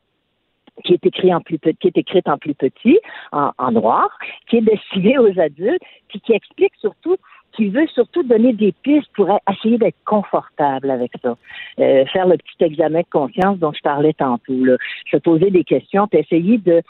qui 0.83 0.93
est 0.93 1.05
écrit 1.05 1.33
en 1.33 1.41
plus 1.41 1.59
petit, 1.59 1.77
qui 1.79 1.87
est 1.87 1.97
écrite 1.97 2.27
en 2.27 2.37
plus 2.37 2.53
petit, 2.53 2.99
en, 3.31 3.71
noir, 3.71 4.09
qui 4.49 4.57
est 4.57 4.61
destinée 4.61 5.17
aux 5.17 5.39
adultes, 5.39 5.81
puis 6.09 6.19
qui 6.21 6.33
explique 6.33 6.73
surtout 6.79 7.17
qui 7.53 7.69
veut 7.69 7.87
surtout 7.87 8.21
donner 8.21 8.53
des 8.53 8.71
pistes 8.83 9.09
pour 9.15 9.31
a- 9.31 9.41
essayer 9.51 9.79
d'être 9.79 9.97
confortable 10.05 10.91
avec 10.91 11.11
ça. 11.23 11.35
Euh, 11.79 12.05
faire 12.05 12.27
le 12.27 12.37
petit 12.37 12.63
examen 12.63 12.99
de 12.99 13.07
conscience 13.09 13.57
dont 13.57 13.71
je 13.73 13.81
parlais 13.81 14.13
tantôt. 14.13 14.63
Là. 14.63 14.75
Se 15.09 15.17
poser 15.17 15.49
des 15.49 15.63
questions, 15.63 16.07
puis 16.07 16.19
essayer 16.19 16.59
de 16.59 16.83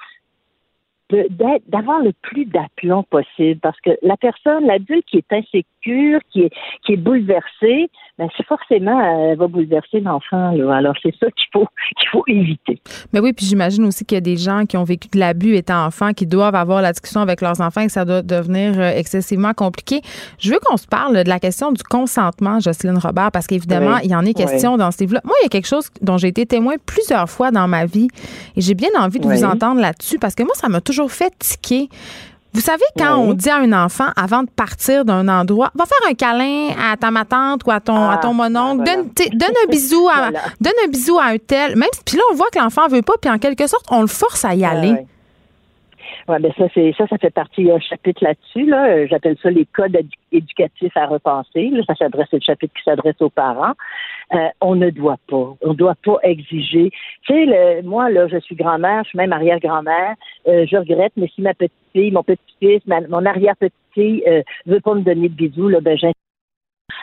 d'avoir 1.10 2.02
le 2.02 2.12
plus 2.22 2.46
d'aplomb 2.46 3.04
possible 3.04 3.60
parce 3.62 3.80
que 3.82 3.92
la 4.02 4.18
personne, 4.18 4.66
l'adulte 4.66 5.06
qui 5.10 5.18
est 5.18 5.32
insécure, 5.34 6.20
qui 6.32 6.42
est, 6.42 6.52
qui 6.86 6.94
est 6.94 6.98
bouleversé, 6.98 7.90
ben 8.18 8.28
c'est 8.36 8.46
forcément, 8.46 9.00
euh, 9.00 9.32
elle 9.32 9.38
va 9.38 9.48
bouleverser 9.48 10.00
l'enfant. 10.02 10.50
Alors, 10.72 10.96
c'est 11.02 11.16
ça 11.20 11.28
qu'il 11.32 11.48
faut, 11.54 11.68
qu'il 12.00 12.10
faut 12.10 12.24
éviter. 12.28 12.82
Mais 13.14 13.20
oui, 13.20 13.32
puis 13.32 13.46
j'imagine 13.46 13.86
aussi 13.86 14.04
qu'il 14.06 14.16
y 14.16 14.18
a 14.18 14.22
des 14.22 14.38
gens 14.38 14.66
qui 14.66 14.76
ont 14.76 14.84
vécu 14.84 15.08
de 15.14 15.20
l'abus 15.20 15.56
étant 15.56 15.86
enfants, 15.86 16.14
qui 16.14 16.26
doivent 16.26 16.56
avoir 16.56 16.82
la 16.82 16.92
discussion 16.92 17.22
avec 17.22 17.42
leurs 17.42 17.62
enfants 17.62 17.82
et 17.82 17.86
que 17.86 17.92
ça 17.92 18.06
doit 18.06 18.22
devenir 18.24 18.80
euh, 18.80 18.90
excessivement 18.90 19.54
compliqué. 19.54 20.02
Je 20.40 20.52
veux 20.52 20.60
qu'on 20.60 20.78
se 20.78 20.88
parle 20.88 21.24
de 21.24 21.30
la 21.30 21.40
question 21.40 21.72
du 21.72 21.84
consentement, 21.84 22.60
Jocelyne 22.60 22.98
Robert, 22.98 23.32
parce 23.32 23.48
qu'évidemment, 23.48 23.96
Oui. 23.98 24.02
il 24.06 24.12
y 24.12 24.16
en 24.16 24.26
est 24.26 24.34
question 24.34 24.74
Oui. 24.74 24.78
dans 24.80 24.92
ce 24.92 25.00
livre-là. 25.02 25.22
Moi, 25.24 25.36
il 25.42 25.44
y 25.44 25.46
a 25.46 25.50
quelque 25.50 25.68
chose 25.68 25.90
dont 26.02 26.18
j'ai 26.18 26.30
été 26.30 26.46
témoin 26.46 26.74
plusieurs 26.86 27.30
fois 27.30 27.52
dans 27.52 27.68
ma 27.68 27.86
vie 27.86 28.08
et 28.56 28.62
j'ai 28.62 28.74
bien 28.74 28.90
envie 29.00 29.20
de 29.20 29.28
Oui. 29.28 29.38
vous 29.38 29.44
entendre 29.46 29.80
là-dessus 29.80 30.18
parce 30.20 30.34
que 30.36 30.44
moi, 30.44 30.54
ça 30.56 30.68
m'a 30.70 30.82
toujours 30.82 30.97
fait 31.08 31.34
tiquer. 31.38 31.90
Vous 32.54 32.62
savez, 32.62 32.84
quand 32.98 33.20
Oui. 33.20 33.28
on 33.30 33.34
dit 33.34 33.50
à 33.50 33.58
un 33.58 33.72
enfant, 33.74 34.08
avant 34.16 34.42
de 34.42 34.50
partir 34.50 35.06
d'un 35.06 35.28
endroit, 35.28 35.70
va 35.76 35.86
faire 35.86 36.10
un 36.10 36.14
câlin 36.16 36.70
à 36.82 36.98
ta 36.98 37.12
ma 37.12 37.24
tante 37.24 37.62
ou 37.68 37.72
à 37.72 37.80
ton, 37.80 38.10
à 38.10 38.18
ton 38.18 38.34
mononcle, 38.34 38.84
donne, 38.84 39.10
un 39.64 39.70
bisou 39.70 40.08
à, 40.10 40.14
Voilà. 40.18 40.40
donne 40.60 40.74
un 40.84 40.88
bisou 40.88 41.20
à 41.20 41.26
un 41.26 41.38
tel. 41.38 41.76
Même, 41.76 41.90
si- 41.94 42.02
puis 42.04 42.16
là, 42.18 42.24
on 42.32 42.36
voit 42.36 42.48
que 42.52 42.58
l'enfant 42.58 42.88
veut 42.88 43.04
pas, 43.04 43.14
puis 43.22 43.30
en 43.30 43.38
quelque 43.38 43.68
sorte, 43.68 43.86
on 43.92 44.02
le 44.02 44.08
force 44.08 44.44
à 44.44 44.56
y 44.56 44.66
aller. 44.66 45.06
Ouais, 46.28 46.40
ben 46.40 46.52
ça, 46.58 46.66
c'est 46.74 46.94
ça, 46.98 47.08
ça 47.08 47.18
fait 47.18 47.30
partie. 47.30 47.62
Il 47.62 47.68
y 47.68 47.72
a 47.72 47.76
un 47.76 47.80
chapitre 47.80 48.22
là-dessus. 48.24 48.66
Là, 48.66 48.88
Euh, 48.90 49.08
j'appelle 49.10 49.38
ça 49.42 49.50
les 49.50 49.66
codes 49.66 49.94
édu- 49.96 50.10
éducatifs 50.34 50.96
à 50.98 51.06
repenser. 51.06 51.70
Là, 51.70 51.84
ça 51.88 51.96
s'adresse, 51.96 52.28
c'est 52.30 52.38
le 52.38 52.42
chapitre 52.46 52.74
qui 52.76 52.84
s'adresse 52.84 53.16
aux 53.22 53.30
parents. 53.30 53.74
Euh, 54.34 54.48
on 54.60 54.76
ne 54.76 54.90
doit 54.90 55.16
pas, 55.30 55.54
on 55.62 55.74
doit 55.74 55.96
pas 56.04 56.18
exiger. 56.24 56.92
Tu 57.26 57.34
sais, 57.34 57.46
le- 57.46 57.82
moi 57.84 58.10
là, 58.10 58.28
je 58.28 58.40
suis 58.40 58.56
grand-mère, 58.56 59.04
je 59.06 59.10
suis 59.10 59.18
même 59.18 59.32
arrière-grand-mère. 59.32 60.16
Euh, 60.50 60.66
je 60.70 60.76
regrette, 60.76 61.14
mais 61.16 61.30
si 61.34 61.42
ma 61.42 61.54
petite 61.54 61.72
fille, 61.94 62.12
mon 62.12 62.24
petit-fils, 62.24 62.82
ma- 62.88 63.08
mon 63.08 63.26
arrière-petite 63.26 63.74
fille 63.94 64.22
euh, 64.28 64.42
veut 64.66 64.82
pas 64.82 64.96
me 64.96 65.02
donner 65.02 65.30
de 65.30 65.34
bisous, 65.34 65.70
là, 65.70 65.80
ben 65.80 65.98
j'ai 65.98 66.12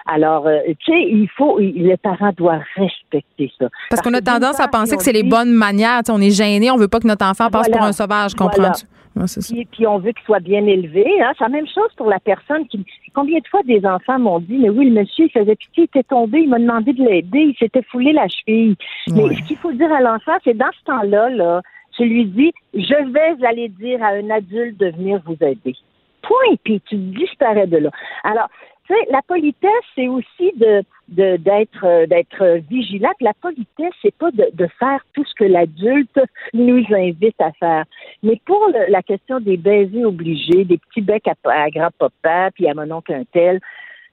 alors, 0.06 0.46
euh, 0.46 0.58
tu 0.80 0.92
sais, 0.92 1.00
il 1.02 1.28
faut, 1.34 1.58
il- 1.60 1.86
le 1.88 1.96
parent 1.96 2.30
doit 2.36 2.60
respecter 2.76 3.50
ça. 3.58 3.68
Parce 3.88 4.02
qu'on 4.02 4.12
a 4.12 4.20
tendance 4.20 4.60
à 4.60 4.68
penser 4.68 4.96
que 4.98 5.02
c'est 5.02 5.12
les 5.12 5.22
bonnes 5.22 5.52
manières. 5.52 6.02
On 6.10 6.20
est 6.20 6.30
gêné, 6.30 6.70
on 6.70 6.76
veut 6.76 6.88
pas 6.88 7.00
que 7.00 7.06
notre 7.06 7.24
enfant 7.24 7.48
passe 7.50 7.68
Voilà. 7.68 7.76
pour 7.78 7.86
un 7.86 7.92
sauvage, 7.92 8.34
comprends-tu? 8.34 8.84
Ouais, 9.16 9.26
ça. 9.28 9.40
puis, 9.54 9.64
puis 9.66 9.86
on 9.86 9.98
veut 9.98 10.12
qu'il 10.12 10.24
soit 10.24 10.40
bien 10.40 10.66
élevé. 10.66 11.04
Hein. 11.22 11.32
C'est 11.38 11.44
la 11.44 11.50
même 11.50 11.66
chose 11.68 11.92
pour 11.96 12.08
la 12.10 12.18
personne 12.18 12.66
qui. 12.66 12.84
Combien 13.14 13.38
de 13.38 13.46
fois 13.46 13.62
des 13.62 13.84
enfants 13.86 14.18
m'ont 14.18 14.40
dit, 14.40 14.58
mais 14.58 14.70
oui, 14.70 14.86
le 14.90 15.00
monsieur, 15.00 15.26
il 15.26 15.30
faisait 15.30 15.54
pitié, 15.54 15.84
il 15.84 15.84
était 15.84 16.02
tombé, 16.02 16.40
il 16.40 16.48
m'a 16.48 16.58
demandé 16.58 16.92
de 16.92 17.04
l'aider, 17.04 17.38
il 17.40 17.56
s'était 17.56 17.82
foulé 17.82 18.12
la 18.12 18.26
cheville. 18.26 18.74
Ouais. 19.08 19.14
Mais 19.28 19.34
ce 19.36 19.42
qu'il 19.46 19.56
faut 19.56 19.72
dire 19.72 19.92
à 19.92 20.00
l'enfant, 20.00 20.32
c'est 20.42 20.56
dans 20.56 20.70
ce 20.78 20.84
temps-là, 20.84 21.30
là, 21.30 21.62
tu 21.96 22.04
lui 22.06 22.24
dis, 22.24 22.52
je 22.74 23.12
vais 23.12 23.46
aller 23.46 23.68
dire 23.68 24.02
à 24.02 24.08
un 24.08 24.30
adulte 24.30 24.78
de 24.80 24.88
venir 24.90 25.20
vous 25.24 25.36
aider. 25.40 25.76
Point. 26.22 26.56
Puis 26.64 26.80
tu 26.88 26.96
disparais 26.96 27.68
de 27.68 27.76
là. 27.76 27.90
Alors, 28.24 28.48
tu 28.88 28.94
sais, 28.94 29.00
la 29.12 29.22
politesse, 29.22 29.70
c'est 29.94 30.08
aussi 30.08 30.52
de- 30.56 30.82
d'être 31.08 31.84
euh, 31.84 32.06
d'être 32.06 32.60
vigilant. 32.70 33.10
Puis 33.18 33.26
la 33.26 33.34
politesse, 33.34 33.92
c'est 34.02 34.14
pas 34.16 34.30
de, 34.30 34.46
de 34.54 34.66
faire 34.78 35.04
tout 35.14 35.24
ce 35.24 35.34
que 35.34 35.44
l'adulte 35.44 36.18
nous 36.54 36.84
invite 36.92 37.40
à 37.40 37.52
faire. 37.52 37.84
Mais 38.22 38.40
pour 38.46 38.66
le- 38.72 38.90
la 38.90 39.02
question 39.02 39.38
des 39.40 39.56
baisers 39.56 40.04
obligés, 40.06 40.64
des 40.64 40.78
petits 40.78 41.02
becs 41.02 41.28
à, 41.28 41.34
à 41.50 41.68
grand-papa, 41.70 42.50
puis 42.54 42.68
à 42.68 42.74
mon 42.74 42.90
oncle 42.90 43.12
un 43.12 43.24
tel, 43.32 43.60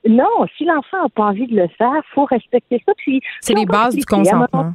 non, 0.07 0.25
si 0.57 0.65
l'enfant 0.65 1.03
n'a 1.03 1.09
pas 1.09 1.25
envie 1.25 1.47
de 1.47 1.55
le 1.55 1.67
faire, 1.77 2.01
faut 2.13 2.25
respecter 2.25 2.81
ça. 2.85 2.91
Puis 2.97 3.21
C'est 3.39 3.53
les 3.55 3.65
bases 3.65 3.95
du 3.95 4.03
consentement. 4.05 4.73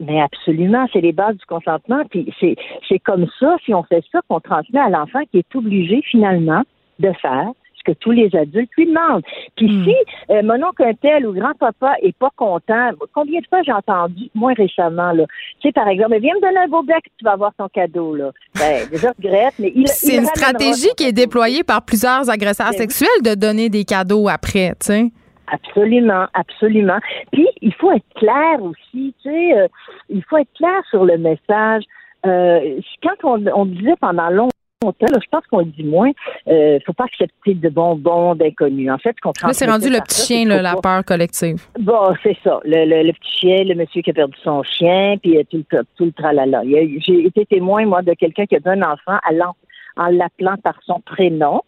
mais 0.00 0.20
absolument, 0.20 0.86
c'est 0.92 1.00
les 1.00 1.12
bases 1.12 1.36
du 1.36 1.44
consentement. 1.46 2.04
Puis 2.10 2.32
c'est 2.40 2.56
c'est 2.88 3.00
comme 3.00 3.26
ça, 3.40 3.56
si 3.64 3.74
on 3.74 3.82
fait 3.82 4.04
ça, 4.12 4.20
qu'on 4.28 4.40
transmet 4.40 4.80
à 4.80 4.88
l'enfant 4.88 5.20
qui 5.30 5.38
est 5.38 5.56
obligé 5.56 6.00
finalement 6.02 6.62
de 7.00 7.12
faire 7.20 7.50
que 7.88 7.98
tous 7.98 8.10
les 8.10 8.28
adultes 8.36 8.70
lui 8.76 8.86
demandent. 8.86 9.22
Puis 9.56 9.66
Hmm. 9.68 9.84
si 9.84 9.94
euh, 10.30 10.42
mon 10.42 10.62
oncle 10.66 10.82
un 10.84 10.94
tel 10.94 11.26
ou 11.26 11.32
grand-papa 11.32 11.94
est 12.02 12.16
pas 12.16 12.30
content, 12.36 12.90
combien 13.14 13.40
de 13.40 13.46
fois 13.46 13.62
j'ai 13.64 13.72
entendu, 13.72 14.30
moins 14.34 14.54
récemment, 14.54 15.12
là, 15.12 15.24
tu 15.60 15.68
sais, 15.68 15.72
par 15.72 15.88
exemple, 15.88 16.18
viens 16.20 16.34
me 16.34 16.40
donner 16.40 16.58
un 16.58 16.68
beau 16.68 16.82
bec, 16.82 17.02
tu 17.18 17.24
vas 17.24 17.32
avoir 17.32 17.52
ton 17.54 17.68
cadeau, 17.68 18.14
là. 18.14 18.30
Ben, 18.58 18.86
je 18.92 19.06
regrette, 19.06 19.54
mais 19.58 19.72
il 19.74 19.88
C'est 19.88 20.16
une 20.16 20.26
stratégie 20.26 20.90
qui 20.96 21.04
est 21.04 21.12
déployée 21.12 21.64
par 21.64 21.82
plusieurs 21.82 22.28
agresseurs 22.30 22.66
Ben 22.70 22.72
oui. 22.72 22.78
sexuels 22.78 23.22
de 23.24 23.34
donner 23.34 23.68
des 23.68 23.84
cadeaux 23.84 24.28
après, 24.28 24.70
tu 24.80 24.86
sais. 24.86 25.04
Absolument, 25.50 26.26
absolument. 26.34 26.98
Puis 27.32 27.48
il 27.62 27.72
faut 27.74 27.90
être 27.92 28.04
clair 28.16 28.62
aussi, 28.62 29.14
tu 29.22 29.30
sais, 29.30 29.58
euh, 29.58 29.66
il 30.10 30.22
faut 30.28 30.36
être 30.36 30.52
clair 30.56 30.82
sur 30.90 31.04
le 31.06 31.16
message. 31.16 31.84
Euh, 32.26 32.80
quand 33.02 33.14
on, 33.24 33.46
on 33.54 33.64
disait 33.64 33.94
pendant 34.00 34.28
longtemps, 34.28 34.50
là, 34.82 34.92
je 35.22 35.28
pense 35.30 35.46
qu'on 35.50 35.58
le 35.58 35.64
dit 35.66 35.82
moins, 35.84 36.10
euh, 36.48 36.78
faut 36.86 36.92
pas 36.92 37.04
accepter 37.04 37.54
de 37.54 37.68
bonbons 37.68 38.34
d'inconnus. 38.34 38.90
En 38.90 38.98
fait, 38.98 39.14
ce 39.16 39.20
qu'on 39.20 39.32
Là, 39.46 39.52
c'est 39.52 39.66
rendu 39.66 39.88
le 39.90 39.98
petit 40.00 40.20
ça, 40.20 40.26
chien, 40.26 40.44
là, 40.46 40.62
la 40.62 40.74
pas- 40.74 40.80
peur 40.80 41.04
collective. 41.04 41.64
Bon, 41.80 42.14
c'est 42.22 42.36
ça. 42.44 42.60
Le, 42.64 42.84
le, 42.84 43.02
le 43.06 43.12
petit 43.12 43.38
chien, 43.40 43.64
le 43.64 43.74
monsieur 43.74 44.02
qui 44.02 44.10
a 44.10 44.14
perdu 44.14 44.36
son 44.42 44.62
chien, 44.62 45.16
puis 45.20 45.36
euh, 45.38 45.42
tout 45.50 45.64
le, 45.72 45.82
tout 45.96 46.04
le 46.04 46.12
tralala. 46.12 46.62
J'ai 46.64 47.24
été 47.26 47.44
témoin, 47.46 47.84
moi, 47.86 48.02
de 48.02 48.12
quelqu'un 48.14 48.46
qui 48.46 48.56
a 48.56 48.60
un 48.66 48.82
enfant 48.82 49.18
à 49.28 49.32
l'en- 49.32 49.56
en 49.96 50.06
l'appelant 50.10 50.56
par 50.62 50.78
son 50.86 51.00
prénom. 51.00 51.62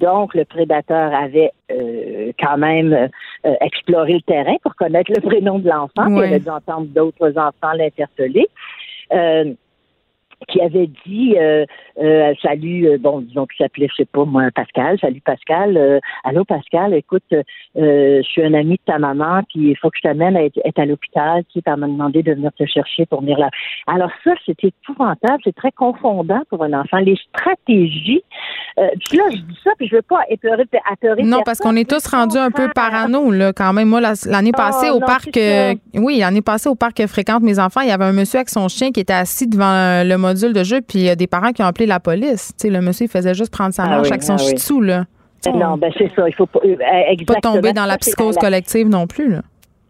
Donc, 0.00 0.34
le 0.34 0.44
prédateur 0.44 1.14
avait 1.14 1.52
euh, 1.70 2.32
quand 2.40 2.58
même 2.58 2.92
euh, 2.92 3.54
exploré 3.60 4.14
le 4.14 4.20
terrain 4.22 4.56
pour 4.62 4.74
connaître 4.74 5.12
le 5.14 5.20
prénom 5.20 5.60
de 5.60 5.68
l'enfant. 5.68 6.08
Ouais. 6.12 6.26
Il 6.26 6.34
avait 6.34 6.40
dû 6.40 6.50
entendre 6.50 6.86
d'autres 6.88 7.30
enfants 7.38 7.72
l'interpeller. 7.74 8.46
Euh, 9.12 9.52
qui 10.46 10.60
avait 10.60 10.88
dit 11.06 11.34
euh, 11.36 11.64
euh, 12.00 12.32
salut 12.42 12.86
euh, 12.86 12.96
bon 12.98 13.20
disons 13.22 13.46
qu'il 13.46 13.64
s'appelait 13.64 13.88
je 13.90 13.96
sais 14.02 14.04
pas 14.04 14.24
moi 14.24 14.44
Pascal. 14.54 14.98
Salut 15.00 15.20
Pascal. 15.20 15.76
Euh, 15.76 15.98
allô 16.24 16.44
Pascal. 16.44 16.94
Écoute 16.94 17.24
euh, 17.32 17.42
je 17.74 18.28
suis 18.28 18.42
un 18.44 18.54
ami 18.54 18.72
de 18.76 18.80
ta 18.86 18.98
maman 18.98 19.42
puis 19.48 19.70
il 19.70 19.76
faut 19.76 19.90
que 19.90 19.96
je 19.96 20.08
t'amène 20.08 20.36
à 20.36 20.44
être, 20.44 20.58
être 20.64 20.78
à 20.78 20.86
l'hôpital 20.86 21.42
tu 21.52 21.60
sais 21.60 21.70
demandé 21.76 22.22
de 22.22 22.32
venir 22.34 22.50
te 22.56 22.64
chercher 22.66 23.04
pour 23.06 23.20
venir 23.20 23.38
là. 23.38 23.50
Alors 23.86 24.10
ça 24.24 24.32
c'est 24.46 24.62
épouvantable 24.64 25.38
c'est 25.44 25.54
très 25.54 25.72
confondant 25.72 26.42
pour 26.50 26.62
un 26.62 26.72
enfant. 26.72 26.98
Les 26.98 27.16
stratégies 27.30 28.22
euh, 28.78 28.88
puis 29.08 29.18
là 29.18 29.24
je 29.30 29.36
dis 29.38 29.58
ça 29.64 29.70
puis 29.76 29.88
je 29.88 29.96
veux 29.96 30.02
pas 30.02 30.20
épeurer 30.28 30.64
apeurer 30.90 31.22
Non, 31.22 31.42
parce 31.44 31.58
qu'on 31.58 31.74
est 31.76 31.88
tous 31.88 32.06
rendus 32.06 32.38
un 32.38 32.50
peu 32.50 32.68
parano, 32.74 33.30
là, 33.30 33.52
quand 33.52 33.72
même. 33.72 33.88
Moi, 33.88 34.00
la- 34.00 34.12
l'année 34.26 34.52
passée, 34.52 34.88
Oh, 34.90 34.96
au 34.96 35.00
non, 35.00 35.06
parc, 35.06 35.36
euh, 35.36 35.74
oui, 35.94 36.18
l'année 36.18 36.42
passée, 36.42 36.68
au 36.68 36.74
parc 36.74 36.96
que 36.98 37.06
fréquentent 37.06 37.42
mes 37.42 37.58
enfants, 37.58 37.80
il 37.80 37.88
y 37.88 37.90
avait 37.92 38.04
un 38.04 38.12
monsieur 38.12 38.38
avec 38.38 38.48
son 38.48 38.68
chien 38.68 38.90
qui 38.92 39.00
était 39.00 39.12
assis 39.12 39.48
devant 39.48 40.02
le 40.04 40.16
module 40.28 40.52
de 40.52 40.64
jeu, 40.64 40.80
puis 40.80 40.98
il 41.00 41.04
y 41.04 41.10
a 41.10 41.16
des 41.16 41.26
parents 41.26 41.52
qui 41.52 41.62
ont 41.62 41.66
appelé 41.66 41.86
la 41.86 42.00
police. 42.00 42.52
Le 42.64 42.80
monsieur, 42.80 43.06
il 43.06 43.10
faisait 43.10 43.34
juste 43.34 43.52
prendre 43.52 43.72
sa 43.72 43.84
Ah 43.84 43.88
marche 43.88 44.08
oui, 44.08 44.12
avec 44.12 44.22
son 44.22 44.34
ah 44.34 44.54
tzu, 44.56 44.84
là. 44.84 45.04
Sais, 45.40 45.52
non 45.52 45.76
ben 45.76 45.92
c'est 45.96 46.10
ça 46.16 46.28
il 46.28 46.34
faut 46.34 46.46
pas 46.46 46.58
euh, 46.64 46.76
pas 46.76 47.12
exactement 47.12 47.54
tomber 47.54 47.72
dans 47.72 47.84
la 47.84 47.96
psychose 47.96 48.36
collective 48.36 48.88
non 48.88 49.06
plus, 49.06 49.28
là. 49.30 49.42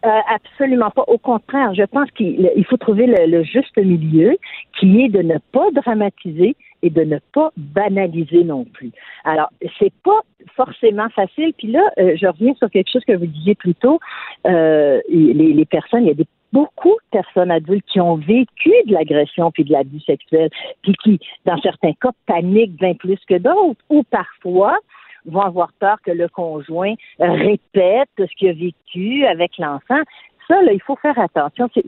Euh, 0.05 0.09
absolument 0.33 0.91
pas. 0.91 1.03
Au 1.07 1.17
contraire, 1.17 1.73
je 1.73 1.83
pense 1.83 2.09
qu'il 2.11 2.49
il 2.55 2.65
faut 2.65 2.77
trouver 2.77 3.05
le, 3.05 3.25
le 3.25 3.43
juste 3.43 3.75
milieu 3.77 4.37
qui 4.79 5.01
est 5.01 5.09
de 5.09 5.21
ne 5.21 5.37
pas 5.51 5.67
dramatiser 5.73 6.55
et 6.83 6.89
de 6.89 7.03
ne 7.03 7.17
pas 7.33 7.51
banaliser 7.57 8.45
non 8.45 8.63
plus. 8.63 8.91
Alors, 9.25 9.49
c'est 9.77 9.91
pas 10.05 10.21
forcément 10.55 11.09
facile. 11.09 11.51
Puis 11.57 11.71
là, 11.71 11.81
euh, 11.99 12.15
je 12.15 12.27
reviens 12.27 12.53
sur 12.55 12.69
quelque 12.69 12.89
chose 12.91 13.03
que 13.05 13.13
vous 13.13 13.25
disiez 13.25 13.55
plus 13.55 13.75
tôt. 13.75 13.99
Euh, 14.47 15.01
les, 15.09 15.33
les 15.33 15.65
personnes, 15.65 16.03
il 16.03 16.07
y 16.07 16.11
a 16.11 16.13
des 16.13 16.27
beaucoup 16.51 16.89
de 17.11 17.19
personnes 17.19 17.51
adultes 17.51 17.85
qui 17.87 17.99
ont 17.99 18.15
vécu 18.15 18.71
de 18.85 18.93
l'agression 18.93 19.51
puis 19.51 19.63
de 19.63 19.71
l'abus 19.71 19.99
sexuel, 20.01 20.49
puis 20.81 20.93
qui, 21.03 21.19
dans 21.45 21.57
certains 21.61 21.93
cas, 21.93 22.11
paniquent 22.25 22.75
bien 22.75 22.93
plus 22.95 23.19
que 23.27 23.37
d'autres, 23.37 23.81
ou 23.89 24.03
parfois 24.03 24.77
vont 25.25 25.41
avoir 25.41 25.71
peur 25.79 25.97
que 26.03 26.11
le 26.11 26.27
conjoint 26.29 26.93
répète 27.19 28.09
ce 28.17 28.35
qu'il 28.37 28.49
a 28.49 28.53
vécu 28.53 29.25
avec 29.25 29.57
l'enfant. 29.57 30.01
Ça, 30.47 30.61
là, 30.63 30.73
il 30.73 30.81
faut 30.81 30.95
faire 30.95 31.19
attention. 31.19 31.69
C'est, 31.73 31.85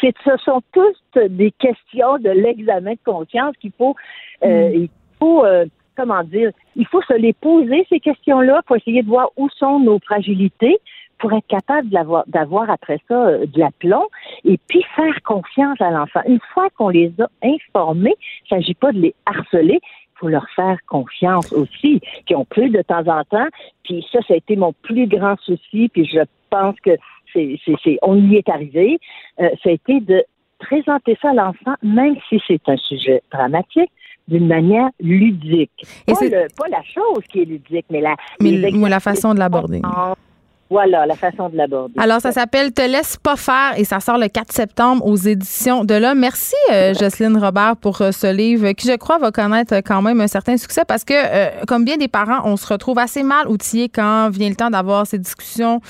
c'est- 0.00 0.14
ce 0.24 0.36
sont 0.38 0.60
tous 0.72 1.20
des 1.28 1.52
questions 1.52 2.18
de 2.18 2.30
l'examen 2.30 2.92
de 2.92 2.98
conscience 3.04 3.54
qu'il 3.60 3.72
faut, 3.78 3.94
euh, 4.44 4.70
il 4.74 4.88
faut, 5.18 5.44
euh, 5.44 5.66
comment 5.96 6.24
dire, 6.24 6.50
il 6.74 6.86
faut 6.86 7.02
se 7.02 7.14
les 7.14 7.32
poser, 7.34 7.86
ces 7.88 8.00
questions-là, 8.00 8.62
pour 8.66 8.76
essayer 8.76 9.02
de 9.02 9.08
voir 9.08 9.30
où 9.36 9.48
sont 9.50 9.78
nos 9.78 9.98
fragilités, 10.00 10.78
pour 11.20 11.32
être 11.34 11.46
capable 11.46 11.88
d'avoir, 11.90 12.70
après 12.70 12.98
ça 13.06 13.14
euh, 13.28 13.46
de 13.46 13.60
l'aplomb 13.60 14.06
et 14.44 14.58
puis 14.68 14.82
faire 14.96 15.14
confiance 15.24 15.80
à 15.80 15.90
l'enfant. 15.90 16.20
Une 16.26 16.40
fois 16.52 16.68
qu'on 16.76 16.88
les 16.88 17.12
a 17.20 17.28
informés, 17.42 18.14
il 18.50 18.54
ne 18.54 18.60
s'agit 18.60 18.74
pas 18.74 18.90
de 18.92 18.98
les 19.00 19.14
harceler, 19.26 19.78
il 19.82 20.18
faut 20.18 20.28
leur 20.28 20.46
faire 20.56 20.78
confiance 20.88 21.52
aussi, 21.52 22.00
qui 22.26 22.34
ont 22.34 22.44
plus 22.44 22.70
de 22.70 22.82
temps 22.82 23.06
en 23.06 23.22
temps. 23.24 23.46
Puis 23.84 24.04
ça, 24.12 24.18
ça 24.26 24.34
a 24.34 24.36
été 24.38 24.56
mon 24.56 24.72
plus 24.82 25.06
grand 25.06 25.36
souci, 25.40 25.88
puis 25.92 26.04
je 26.06 26.20
pense 26.50 26.74
que 26.80 26.90
c'est, 27.32 27.58
on 28.02 28.16
y 28.28 28.36
est 28.36 28.48
arrivé. 28.48 28.98
Euh, 29.40 29.48
ça 29.62 29.70
a 29.70 29.72
été 29.72 30.00
de 30.00 30.24
présenter 30.58 31.16
ça 31.22 31.30
à 31.30 31.34
l'enfant, 31.34 31.74
même 31.82 32.16
si 32.28 32.40
c'est 32.46 32.60
un 32.68 32.76
sujet 32.76 33.22
dramatique, 33.30 33.90
d'une 34.28 34.46
manière 34.46 34.88
ludique. 35.00 35.70
Et 36.06 36.12
Pas, 36.12 36.20
le- 36.22 36.46
pas 36.56 36.68
la 36.68 36.82
chose 36.82 37.24
qui 37.30 37.40
est 37.42 37.44
ludique, 37.46 37.86
mais 37.90 38.00
la, 38.00 38.14
Mais 38.40 38.50
ouais, 38.74 38.88
la 38.88 39.00
façon 39.00 39.32
de 39.34 39.38
l'aborder. 39.38 39.80
Voilà, 40.70 41.04
la 41.04 41.16
façon 41.16 41.48
de 41.48 41.56
l'aborder. 41.56 41.94
Alors, 41.98 42.20
ça 42.20 42.30
s'appelle 42.30 42.72
Te 42.72 42.82
laisse 42.82 43.16
pas 43.16 43.34
faire 43.34 43.72
et 43.76 43.82
ça 43.82 43.98
sort 43.98 44.18
le 44.18 44.28
4 44.28 44.52
septembre 44.52 45.04
aux 45.04 45.16
éditions 45.16 45.84
de 45.84 45.94
là. 45.94 46.14
Merci, 46.14 46.54
euh, 46.72 46.94
Jocelyne 46.94 47.36
Robert, 47.36 47.76
pour 47.76 48.00
euh, 48.00 48.12
ce 48.12 48.32
livre 48.32 48.70
qui, 48.72 48.86
je 48.86 48.96
crois, 48.96 49.18
va 49.18 49.32
connaître 49.32 49.74
euh, 49.74 49.80
quand 49.84 50.00
même 50.00 50.20
un 50.20 50.28
certain 50.28 50.56
succès 50.56 50.82
parce 50.86 51.02
que, 51.02 51.12
euh, 51.16 51.50
comme 51.66 51.84
bien 51.84 51.96
des 51.96 52.06
parents, 52.06 52.42
on 52.44 52.56
se 52.56 52.68
retrouve 52.68 52.98
assez 53.00 53.24
mal 53.24 53.48
outillés 53.48 53.88
quand 53.88 54.30
vient 54.30 54.48
le 54.48 54.54
temps 54.54 54.70
d'avoir 54.70 55.08
ces 55.08 55.18
discussions 55.18 55.80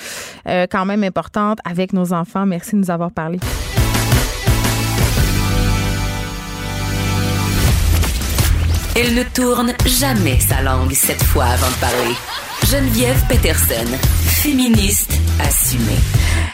euh, 0.49 0.67
quand 0.71 0.87
même 0.87 1.05
importantes 1.05 1.59
avec 1.71 1.93
nos 1.93 2.15
enfants. 2.15 2.47
Merci 2.47 2.73
de 2.73 2.77
nous 2.81 2.91
avoir 2.91 3.11
parlé. 3.11 3.39
Elle 8.97 9.15
ne 9.15 9.23
tourne 9.23 9.73
jamais 9.85 10.41
sa 10.41 10.63
langue 10.63 10.93
cette 10.93 11.23
fois 11.23 11.45
avant 11.45 11.69
de 11.69 11.81
parler. 11.81 12.15
Geneviève 12.67 13.17
Peterson, 13.29 13.85
féministe 14.27 15.13
assumée. 15.41 15.99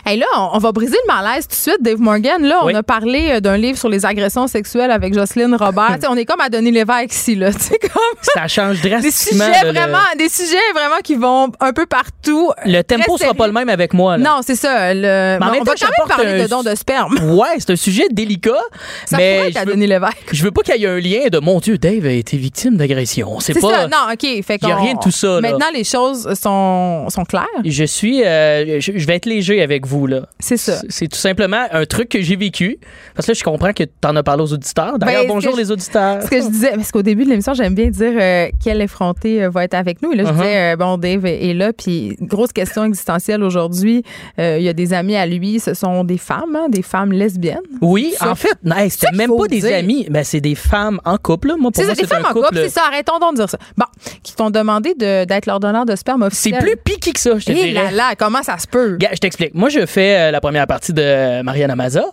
Hey, 0.06 0.18
là, 0.18 0.26
on, 0.52 0.58
va 0.58 0.70
briser 0.72 0.96
le 1.06 1.12
malaise 1.12 1.44
tout 1.48 1.54
de 1.56 1.60
suite, 1.60 1.82
Dave 1.82 1.98
Morgan. 2.00 2.42
Là, 2.42 2.60
Oui. 2.64 2.72
on 2.74 2.78
a 2.78 2.82
parlé 2.82 3.28
euh, 3.32 3.40
d'un 3.40 3.56
livre 3.56 3.76
sur 3.76 3.88
les 3.88 4.06
agressions 4.06 4.46
sexuelles 4.46 4.90
avec 4.92 5.12
Jocelyne 5.12 5.54
Robert. 5.56 5.98
On 6.08 6.16
est 6.16 6.24
comme 6.24 6.40
à 6.40 6.48
Denis 6.48 6.70
Lévesque 6.70 7.12
ici, 7.12 7.34
là. 7.34 7.50
Comme 7.82 8.00
Ça 8.22 8.46
change 8.46 8.80
des 8.82 8.90
drastiquement. 8.90 9.44
sujets 9.46 9.64
là, 9.64 9.72
le- 9.72 9.78
vraiment, 9.78 9.98
des 10.16 10.28
sujets 10.28 10.56
vraiment 10.74 11.00
qui 11.02 11.16
vont 11.16 11.50
un 11.60 11.72
peu 11.72 11.86
partout. 11.86 12.52
Le 12.64 12.82
tempo 12.82 13.18
sera 13.18 13.34
pas 13.34 13.48
le 13.48 13.52
même 13.52 13.68
avec 13.68 13.92
moi. 13.92 14.16
là. 14.16 14.24
Non, 14.24 14.40
c'est 14.46 14.54
ça. 14.54 14.94
Le... 14.94 15.00
Mais 15.02 15.38
en 15.42 15.46
mais 15.46 15.52
même 15.52 15.62
on 15.62 15.64
temps, 15.64 15.72
va 15.72 15.76
quand 15.76 15.86
même 16.08 16.16
parler 16.16 16.40
un- 16.40 16.44
de 16.44 16.48
dons 16.48 16.62
de 16.62 16.74
sperme. 16.74 17.18
Ouais, 17.36 17.48
c'est 17.58 17.70
un 17.70 17.76
sujet 17.76 18.04
délicat. 18.10 18.52
Ça 19.06 19.16
mais 19.16 19.36
pourrait 19.38 19.48
être 19.50 19.56
à 19.56 19.60
je 19.62 19.66
veux, 19.66 19.72
Denis 19.74 19.86
Lévesque. 19.88 20.16
je 20.32 20.42
veux 20.44 20.50
pas 20.52 20.62
qu'il 20.62 20.76
y 20.80 20.84
ait 20.84 20.88
un 20.88 20.98
lien 21.00 21.28
de 21.30 21.38
mon 21.40 21.58
Dieu, 21.58 21.76
Dave 21.78 22.06
a 22.06 22.10
été 22.12 22.36
victime 22.36 22.76
d'agression. 22.76 23.40
C'est 23.40 23.54
pas. 23.60 23.68
ça. 23.70 23.88
Non, 23.88 24.12
OK. 24.12 24.44
Fait 24.44 24.58
y 24.62 24.70
a 24.70 24.76
rien 24.76 24.94
de 24.94 25.00
tout 25.00 25.10
ça, 25.10 25.40
là. 25.40 25.40
Maintenant, 25.40 25.66
les 25.74 25.82
choses 25.84 25.95
sont, 26.34 27.08
sont 27.10 27.24
claires? 27.24 27.46
Je 27.64 27.84
suis. 27.84 28.22
euh, 28.24 28.80
je, 28.80 28.92
je 28.96 29.06
vais 29.06 29.16
être 29.16 29.26
léger 29.26 29.62
avec 29.62 29.86
vous, 29.86 30.06
là. 30.06 30.26
C'est 30.38 30.56
ça. 30.56 30.80
C'est- 30.88 31.08
tout 31.08 31.16
simplement 31.18 31.64
un 31.70 31.84
truc 31.86 32.08
que 32.08 32.20
j'ai 32.20 32.36
vécu. 32.36 32.78
Parce 33.14 33.26
que 33.26 33.32
là, 33.32 33.36
je 33.38 33.44
comprends 33.44 33.72
que 33.72 33.84
tu 33.84 33.90
en 34.06 34.16
as 34.16 34.22
parlé 34.22 34.42
aux 34.42 34.52
auditeurs. 34.52 34.98
D'ailleurs, 34.98 35.22
Ben, 35.22 35.28
bonjour 35.28 35.52
je- 35.54 35.60
les 35.60 35.70
auditeurs. 35.70 36.22
Ce 36.22 36.28
que 36.28 36.40
je 36.40 36.48
disais, 36.48 36.70
parce 36.74 36.90
qu'au 36.92 37.02
début 37.02 37.24
de 37.24 37.30
l'émission, 37.30 37.54
j'aime 37.54 37.74
bien 37.74 37.88
dire 37.88 38.12
euh, 38.20 38.48
quel 38.62 38.80
effronté 38.82 39.42
euh, 39.44 39.50
va 39.50 39.64
être 39.64 39.74
avec 39.74 40.02
nous. 40.02 40.12
Et 40.12 40.16
là, 40.16 40.24
je 40.24 40.30
Uh-huh. 40.30 40.34
disais, 40.36 40.72
euh, 40.72 40.76
bon, 40.76 40.98
Dave 40.98 41.24
est 41.26 41.54
là, 41.54 41.72
puis 41.72 42.16
grosse 42.20 42.52
question 42.52 42.84
existentielle 42.84 43.42
aujourd'hui. 43.42 44.02
Il 44.38 44.60
y 44.62 44.68
a 44.68 44.72
des 44.72 44.92
amis 44.92 45.16
à 45.16 45.26
lui, 45.26 45.60
ce 45.60 45.74
sont 45.74 46.04
des 46.04 46.18
femmes, 46.18 46.54
hein, 46.56 46.68
des 46.68 46.82
femmes 46.82 47.12
lesbiennes. 47.12 47.60
Oui, 47.80 48.12
Ça- 48.18 48.30
en 48.30 48.34
fait, 48.34 48.56
hey, 48.76 48.90
c'était 48.90 49.12
même 49.16 49.30
pas 49.36 49.46
des 49.46 49.60
dire. 49.60 49.76
amis, 49.76 50.06
mais 50.10 50.24
c'est 50.24 50.40
des 50.40 50.54
femmes 50.54 51.00
en 51.04 51.16
couple. 51.16 51.48
là. 51.48 51.54
Moi, 51.58 51.70
pour 51.70 51.80
C'est 51.82 51.86
moi, 51.86 51.94
ça, 51.94 52.02
des 52.02 52.06
c'est 52.08 52.14
un 52.14 52.18
femmes 52.22 52.26
en 52.30 52.32
couple. 52.42 52.56
c'est 52.56 52.68
ça. 52.68 52.82
Arrêtons 52.90 53.18
donc 53.20 53.32
de 53.32 53.36
dire 53.36 53.48
ça. 53.50 53.58
Bon, 53.76 53.86
qui 54.22 54.34
t'ont 54.34 54.50
demandé 54.50 54.94
de- 54.94 55.24
d'être 55.24 55.46
leur 55.46 55.60
donneur 55.60 55.85
de 55.86 55.96
sperme 55.96 56.28
C'est 56.30 56.50
plus 56.58 56.76
piqué 56.76 57.12
que 57.12 57.20
ça, 57.20 57.38
je 57.38 57.44
te 57.46 57.52
Eh 57.52 57.54
dirais. 57.54 57.72
là 57.72 57.90
là, 57.90 58.14
comment 58.16 58.42
ça 58.42 58.58
se 58.58 58.66
peut? 58.66 58.96
Gars, 58.96 59.10
je 59.12 59.18
t'explique. 59.18 59.54
Moi, 59.54 59.68
je 59.68 59.86
fais 59.86 60.16
euh, 60.18 60.30
la 60.30 60.40
première 60.40 60.66
partie 60.66 60.92
de 60.92 61.42
Mariana 61.42 61.76
Maza. 61.76 62.04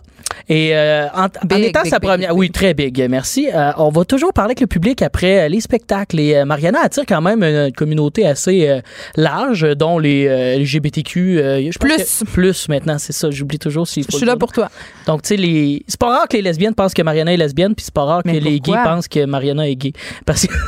Et 0.48 0.74
euh, 0.74 1.06
en, 1.14 1.26
étant 1.26 1.46
big, 1.82 1.90
sa 1.90 1.98
big, 1.98 2.08
première. 2.08 2.36
Oui, 2.36 2.50
très 2.50 2.74
big, 2.74 3.06
merci. 3.08 3.48
Euh, 3.52 3.72
on 3.76 3.90
va 3.90 4.04
toujours 4.04 4.32
parler 4.32 4.50
avec 4.50 4.60
le 4.60 4.66
public 4.66 5.02
après 5.02 5.48
les 5.48 5.60
spectacles. 5.60 6.18
Et 6.20 6.44
Mariana 6.44 6.80
attire 6.82 7.04
quand 7.06 7.20
même 7.20 7.42
une 7.42 7.72
communauté 7.72 8.26
assez 8.26 8.80
large, 9.16 9.66
dont 9.76 9.98
les 9.98 10.26
LGBTQ. 10.58 11.36
je 11.70 11.78
Plus. 11.78 11.96
que- 11.96 12.24
plus 12.24 12.68
maintenant, 12.68 12.98
c'est 12.98 13.12
ça. 13.12 13.30
J'oublie 13.30 13.58
toujours 13.58 13.86
faut 13.86 14.00
Je 14.00 14.16
suis 14.16 14.26
là 14.26 14.36
pour 14.36 14.52
toi. 14.52 14.70
Donc, 15.06 15.22
tu 15.22 15.28
sais, 15.28 15.36
les... 15.36 15.84
c'est 15.86 16.00
pas 16.00 16.08
rare 16.08 16.28
que 16.28 16.36
les 16.36 16.42
lesbiennes 16.42 16.74
pensent 16.74 16.94
que 16.94 17.02
Mariana 17.02 17.32
est 17.32 17.36
lesbienne, 17.36 17.74
puis 17.74 17.84
c'est 17.84 17.94
pas 17.94 18.04
rare 18.04 18.22
Mais 18.24 18.38
que 18.38 18.44
les 18.44 18.60
gays 18.60 18.78
pensent 18.84 19.08
que 19.08 19.24
Mariana 19.24 19.68
est 19.68 19.76
gay. 19.76 19.92
Parce 20.24 20.46
que. 20.46 20.54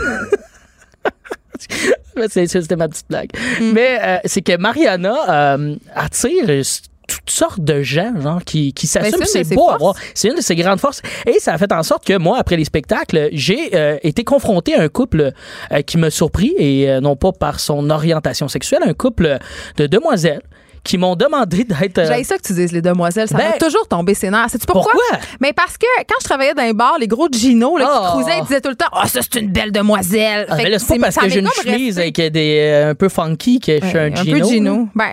C'était 2.28 2.76
ma 2.76 2.88
petite 2.88 3.08
blague. 3.08 3.30
Mm. 3.60 3.72
Mais 3.72 3.98
euh, 4.02 4.18
c'est 4.24 4.42
que 4.42 4.56
Mariana 4.56 5.54
euh, 5.54 5.76
attire 5.94 6.64
toutes 7.06 7.30
sortes 7.30 7.60
de 7.60 7.82
gens 7.82 8.12
genre, 8.20 8.44
qui, 8.44 8.72
qui 8.72 8.86
s'assument. 8.86 9.18
Ben, 9.18 9.26
c'est 9.26 9.40
de 9.40 9.44
C'est 9.44 9.50
ses 9.50 9.54
beau. 9.54 9.70
C'est 10.14 10.28
une 10.28 10.36
de 10.36 10.40
ses 10.40 10.56
grandes 10.56 10.80
forces. 10.80 11.02
Et 11.26 11.38
ça 11.38 11.54
a 11.54 11.58
fait 11.58 11.72
en 11.72 11.82
sorte 11.82 12.04
que 12.04 12.16
moi, 12.18 12.38
après 12.38 12.56
les 12.56 12.64
spectacles, 12.64 13.28
j'ai 13.32 13.74
euh, 13.74 13.98
été 14.02 14.24
confronté 14.24 14.74
à 14.74 14.82
un 14.82 14.88
couple 14.88 15.32
euh, 15.72 15.82
qui 15.82 15.98
m'a 15.98 16.10
surpris, 16.10 16.54
et 16.58 16.90
euh, 16.90 17.00
non 17.00 17.16
pas 17.16 17.32
par 17.32 17.60
son 17.60 17.90
orientation 17.90 18.48
sexuelle, 18.48 18.82
un 18.84 18.94
couple 18.94 19.38
de 19.76 19.86
demoiselles 19.86 20.42
qui 20.86 20.98
m'ont 20.98 21.16
demandé 21.16 21.64
d'être... 21.64 21.98
euh, 21.98 22.14
J'ai 22.16 22.24
ça 22.24 22.36
que 22.38 22.42
tu 22.42 22.52
dises, 22.54 22.72
les 22.72 22.80
demoiselles. 22.82 23.28
Ça 23.28 23.36
Ben- 23.36 23.50
m'a 23.50 23.58
toujours 23.58 23.86
tombé 23.88 24.14
ses 24.14 24.30
nerfs. 24.30 24.50
Sais-tu 24.50 24.66
pourquoi? 24.66 24.92
Pourquoi? 24.92 25.18
Mais 25.40 25.52
parce 25.52 25.76
que 25.76 25.86
quand 26.08 26.14
je 26.20 26.24
travaillais 26.24 26.54
dans 26.54 26.62
les 26.62 26.72
bars, 26.72 26.96
les 26.98 27.08
gros 27.08 27.28
Gino 27.30 27.76
là, 27.76 27.86
Oh. 27.88 28.04
qui 28.06 28.12
cruisaient, 28.22 28.38
ils 28.38 28.42
disaient 28.46 28.60
tout 28.60 28.68
le 28.70 28.76
temps 28.76 28.86
Ah, 28.92 29.06
ça, 29.08 29.20
c'est 29.22 29.40
une 29.40 29.50
belle 29.50 29.72
demoiselle. 29.72 30.46
Ah, 30.48 30.56
mais 30.56 30.70
là, 30.70 30.78
c'est 30.78 30.98
pas 30.98 31.06
parce 31.10 31.16
que 31.16 31.28
j'ai 31.28 31.40
une 31.40 31.48
chemise 31.62 31.98
avec 31.98 32.16
des, 32.16 32.58
euh, 32.60 32.90
un 32.90 32.94
peu 32.94 33.08
funky 33.08 33.60
que 33.60 33.80
je 33.80 33.86
suis 33.86 33.98
un 33.98 34.14
Gino. 34.14 34.32
peu 34.32 34.38
là. 34.38 34.44
Gino. 34.46 34.88
Ben, 34.94 35.12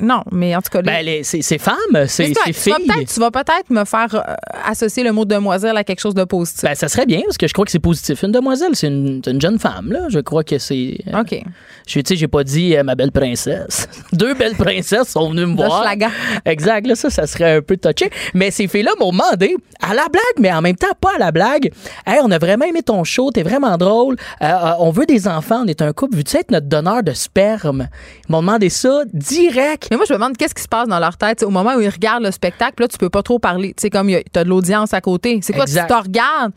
non, 0.00 0.22
mais 0.32 0.54
en 0.56 0.60
tout 0.62 0.70
cas, 0.70 0.82
les- 0.82 1.20
Ben, 1.20 1.24
c'est 1.24 1.58
femmes, 1.58 1.76
c'est 2.06 2.26
tu 2.26 2.32
vas 2.32 2.52
filles. 2.52 2.72
peut-être- 2.86 3.12
tu 3.14 3.20
vas 3.20 3.30
peut-être 3.30 3.70
me 3.70 3.84
faire 3.84 4.14
euh, 4.14 4.34
associer 4.66 5.02
le 5.04 5.12
mot 5.12 5.24
demoiselle 5.24 5.76
à 5.76 5.84
quelque 5.84 6.00
chose 6.00 6.14
de 6.14 6.24
positif. 6.24 6.62
Ben, 6.64 6.74
ça 6.74 6.88
serait 6.88 7.06
bien 7.06 7.20
parce 7.24 7.38
que 7.38 7.46
je 7.46 7.52
crois 7.52 7.64
que 7.64 7.70
c'est 7.70 7.78
positif. 7.78 8.22
Une 8.22 8.32
demoiselle, 8.32 8.70
c'est 8.74 8.88
une, 8.88 9.20
une 9.26 9.40
jeune 9.40 9.58
femme, 9.58 9.92
là. 9.92 10.06
Je 10.08 10.18
crois 10.20 10.44
que 10.44 10.58
c'est. 10.58 10.98
euh, 11.12 11.20
OK. 11.20 11.40
Je 11.86 12.00
tu 12.00 12.08
sais, 12.08 12.16
j'ai 12.16 12.28
pas 12.28 12.44
dit 12.44 12.74
ma 12.84 12.94
belle 12.94 13.12
princesse. 13.12 13.88
Deux 14.12 14.34
belles 14.34 14.54
princesses 14.56 15.03
sont 15.04 15.30
venues 15.30 15.46
me 15.46 15.56
voir. 15.56 15.82
Schlager. 15.82 16.12
Exact, 16.44 16.86
là, 16.86 16.94
ça, 16.94 17.10
ça 17.10 17.26
serait 17.26 17.56
un 17.56 17.62
peu 17.62 17.76
touché. 17.76 18.10
Mais 18.34 18.50
ces 18.50 18.68
filles-là 18.68 18.92
m'ont 19.00 19.12
demandé, 19.12 19.56
à 19.80 19.94
la 19.94 20.06
blague, 20.10 20.38
mais 20.40 20.52
en 20.52 20.62
même 20.62 20.76
temps, 20.76 20.88
pas 21.00 21.12
à 21.16 21.18
la 21.18 21.32
blague. 21.32 21.72
Hey, 22.06 22.20
on 22.22 22.30
a 22.30 22.38
vraiment 22.38 22.64
aimé 22.64 22.82
ton 22.82 23.04
show, 23.04 23.30
t'es 23.30 23.42
vraiment 23.42 23.76
drôle. 23.76 24.16
Euh, 24.42 24.46
euh, 24.46 24.72
on 24.78 24.90
veut 24.90 25.06
des 25.06 25.28
enfants, 25.28 25.62
on 25.64 25.66
est 25.66 25.82
un 25.82 25.92
couple. 25.92 26.16
Veux-tu 26.16 26.36
être 26.36 26.50
notre 26.50 26.66
donneur 26.66 27.02
de 27.02 27.12
sperme? 27.12 27.88
Ils 28.28 28.32
m'ont 28.32 28.40
demandé 28.40 28.68
ça 28.68 29.02
direct. 29.12 29.88
Mais 29.90 29.96
moi, 29.96 30.06
je 30.08 30.12
me 30.12 30.18
demande 30.18 30.36
qu'est-ce 30.36 30.54
qui 30.54 30.62
se 30.62 30.68
passe 30.68 30.88
dans 30.88 30.98
leur 30.98 31.16
tête. 31.16 31.38
T'sais, 31.38 31.46
au 31.46 31.50
moment 31.50 31.74
où 31.74 31.80
ils 31.80 31.88
regardent 31.88 32.24
le 32.24 32.30
spectacle, 32.30 32.82
là, 32.82 32.88
tu 32.88 32.98
peux 32.98 33.10
pas 33.10 33.22
trop 33.22 33.38
parler. 33.38 33.68
Tu 33.68 33.82
sais, 33.82 33.90
comme 33.90 34.08
tu 34.08 34.38
as 34.38 34.44
de 34.44 34.48
l'audience 34.48 34.94
à 34.94 35.00
côté. 35.00 35.38
C'est 35.42 35.52
quoi? 35.52 35.64
Exact. 35.64 35.88
Tu 35.88 35.94
te 35.94 36.02
regardes? 36.02 36.52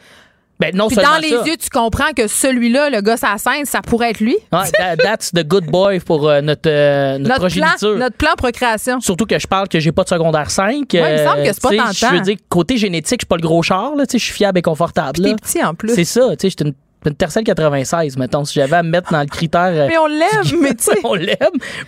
Ben, 0.59 0.75
non 0.75 0.87
Puis 0.87 0.95
dans 0.97 1.19
les 1.21 1.29
ça. 1.29 1.43
yeux, 1.45 1.55
tu 1.57 1.69
comprends 1.69 2.11
que 2.15 2.27
celui-là, 2.27 2.89
le 2.89 3.01
gars 3.01 3.15
sur 3.15 3.27
la 3.29 3.37
scène, 3.37 3.65
ça 3.65 3.81
pourrait 3.81 4.09
être 4.09 4.19
lui. 4.21 4.35
Ouais, 4.51 4.71
that- 4.79 4.97
that's 4.97 5.31
the 5.31 5.43
good 5.47 5.65
boy 5.67 5.99
pour 5.99 6.27
euh, 6.27 6.41
notre, 6.41 6.67
euh, 6.67 7.19
notre, 7.19 7.29
Notre 7.29 7.39
progéniture. 7.41 7.77
plan, 7.91 7.97
notre 7.99 8.17
plan 8.17 8.31
procréation. 8.35 8.99
Surtout 8.99 9.25
que 9.27 9.37
je 9.37 9.45
parle 9.45 9.67
que 9.67 9.79
j'ai 9.79 9.91
pas 9.91 10.03
de 10.03 10.09
secondaire 10.09 10.49
5. 10.49 10.67
Ouais, 10.67 10.83
il 10.93 10.99
me 10.99 11.17
semble 11.29 11.43
que 11.43 11.53
c'est 11.53 11.61
pas 11.61 11.69
tentant. 11.69 11.91
Je 11.93 12.15
veux 12.15 12.21
dire, 12.21 12.37
côté 12.49 12.77
génétique, 12.77 13.19
je 13.21 13.25
suis 13.25 13.27
pas 13.27 13.35
le 13.35 13.41
gros 13.43 13.61
char, 13.61 13.91
je 14.11 14.17
suis 14.17 14.33
fiable 14.33 14.57
et 14.57 14.61
confortable. 14.63 15.11
Puis 15.13 15.23
t'es 15.23 15.35
petit 15.35 15.63
en 15.63 15.75
plus. 15.75 15.93
C'est 15.93 16.05
ça, 16.05 16.29
tu 16.31 16.35
sais, 16.41 16.49
j'étais 16.49 16.63
une, 16.65 16.73
une 17.07 17.15
Tercel 17.15 17.43
96, 17.43 18.17
mettons, 18.17 18.45
si 18.45 18.55
j'avais 18.55 18.75
à 18.77 18.83
me 18.83 18.89
mettre 18.89 19.11
dans 19.11 19.19
le 19.21 19.25
critère. 19.27 19.71
euh, 19.73 19.87
Mais 19.87 19.97
on 19.97 20.07
l'aime, 20.07 20.27
mais 20.61 20.73
tu 20.75 20.83
sais. 20.85 20.99
on 21.03 21.13
l'aime, 21.15 21.37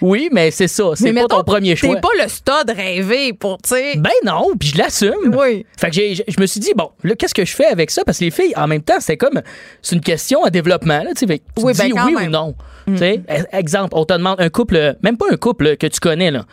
oui, 0.01 0.29
mais 0.31 0.51
c'est 0.51 0.67
ça, 0.67 0.83
c'est 0.95 1.13
pas 1.13 1.25
ton 1.27 1.43
premier 1.43 1.75
choix. 1.75 1.95
T'es 1.95 2.01
pas 2.01 2.09
le 2.23 2.27
stud 2.29 2.75
rêvé 2.75 3.33
pour, 3.33 3.57
tu 3.61 3.69
sais. 3.69 3.97
Ben 3.97 4.09
non, 4.25 4.51
puis 4.59 4.69
je 4.69 4.77
l'assume. 4.77 5.35
Oui. 5.35 5.65
Fait 5.77 5.89
que 5.89 5.95
je 6.31 6.39
me 6.41 6.45
suis 6.45 6.59
dit, 6.59 6.71
bon, 6.75 6.89
là, 7.03 7.15
qu'est-ce 7.15 7.33
que 7.33 7.45
je 7.45 7.55
fais 7.55 7.65
avec 7.67 7.91
ça? 7.91 8.03
Parce 8.05 8.19
que 8.19 8.25
les 8.25 8.31
filles, 8.31 8.53
en 8.55 8.67
même 8.67 8.81
temps, 8.81 8.99
c'est 8.99 9.17
comme, 9.17 9.41
c'est 9.81 9.95
une 9.95 10.01
question 10.01 10.43
à 10.43 10.49
développement, 10.49 11.03
là, 11.03 11.11
tu 11.15 11.25
sais. 11.27 11.41
Oui, 11.57 11.73
ben, 11.77 11.85
dis 11.87 11.93
oui 11.93 12.13
même. 12.15 12.27
ou 12.27 12.31
non. 12.31 12.55
Tu 12.87 12.97
sais, 12.97 13.21
e- 13.29 13.43
exemple, 13.55 13.89
on 13.93 14.03
te 14.05 14.13
demande 14.13 14.39
un 14.41 14.49
couple, 14.49 14.95
même 15.03 15.17
pas 15.17 15.25
un 15.31 15.37
couple 15.37 15.77
que 15.77 15.87
tu 15.87 15.99
connais, 15.99 16.31
là. 16.31 16.45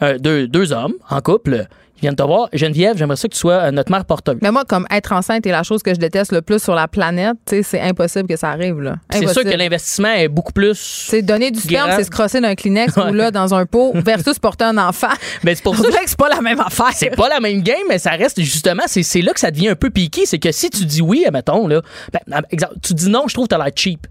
Un- 0.00 0.16
deux, 0.16 0.48
deux 0.48 0.72
hommes 0.72 0.94
en 1.10 1.20
couple, 1.20 1.66
viennent 2.02 2.16
te 2.16 2.22
voir. 2.22 2.48
Geneviève, 2.52 2.96
j'aimerais 2.98 3.16
ça 3.16 3.28
que 3.28 3.32
tu 3.32 3.38
sois 3.38 3.54
euh, 3.54 3.70
notre 3.70 3.90
mère 3.90 4.04
porteuse. 4.04 4.36
Mais 4.42 4.50
moi, 4.50 4.64
comme 4.64 4.86
être 4.90 5.12
enceinte 5.12 5.46
est 5.46 5.50
la 5.50 5.62
chose 5.62 5.82
que 5.82 5.94
je 5.94 5.98
déteste 5.98 6.32
le 6.32 6.42
plus 6.42 6.62
sur 6.62 6.74
la 6.74 6.88
planète, 6.88 7.36
tu 7.46 7.56
sais, 7.56 7.62
c'est 7.62 7.80
impossible 7.80 8.28
que 8.28 8.36
ça 8.36 8.50
arrive, 8.50 8.80
là. 8.80 8.96
C'est 9.10 9.26
sûr 9.28 9.44
que 9.44 9.56
l'investissement 9.56 10.12
est 10.12 10.28
beaucoup 10.28 10.52
plus. 10.52 10.78
C'est 11.08 11.22
donner 11.22 11.50
du 11.50 11.60
sperme, 11.60 11.90
c'est 11.96 12.04
se 12.04 12.10
crosser 12.10 12.40
d'un 12.40 12.54
Kleenex 12.54 12.96
ou 13.08 13.12
là 13.12 13.30
dans 13.30 13.54
un 13.54 13.64
pot 13.64 13.92
versus 13.94 14.38
porter 14.38 14.64
un 14.64 14.78
enfant. 14.78 15.08
Ben, 15.44 15.56
c'est 15.56 15.62
pour 15.62 15.76
ça 15.76 15.82
que 15.82 15.96
c'est 16.06 16.16
pas 16.16 16.28
la 16.28 16.40
même 16.40 16.60
affaire. 16.60 16.90
c'est 16.94 17.16
pas 17.16 17.28
la 17.28 17.40
même 17.40 17.62
game, 17.62 17.82
mais 17.88 17.98
ça 17.98 18.10
reste 18.10 18.40
justement, 18.40 18.84
c'est 18.86 19.02
c'est 19.02 19.22
là 19.22 19.32
que 19.32 19.40
ça 19.40 19.50
devient 19.50 19.68
un 19.68 19.74
peu 19.74 19.90
piqué. 19.90 20.24
C'est 20.24 20.38
que 20.38 20.52
si 20.52 20.70
tu 20.70 20.84
dis 20.84 21.00
oui, 21.00 21.24
admettons, 21.26 21.66
là, 21.66 21.80
ben, 22.12 22.42
exemple, 22.50 22.74
tu 22.82 22.94
dis 22.94 23.08
non, 23.08 23.24
je 23.28 23.34
trouve 23.34 23.46
que 23.46 23.54
t'as 23.54 23.58
l'air 23.62 23.72
cheap. 23.74 24.06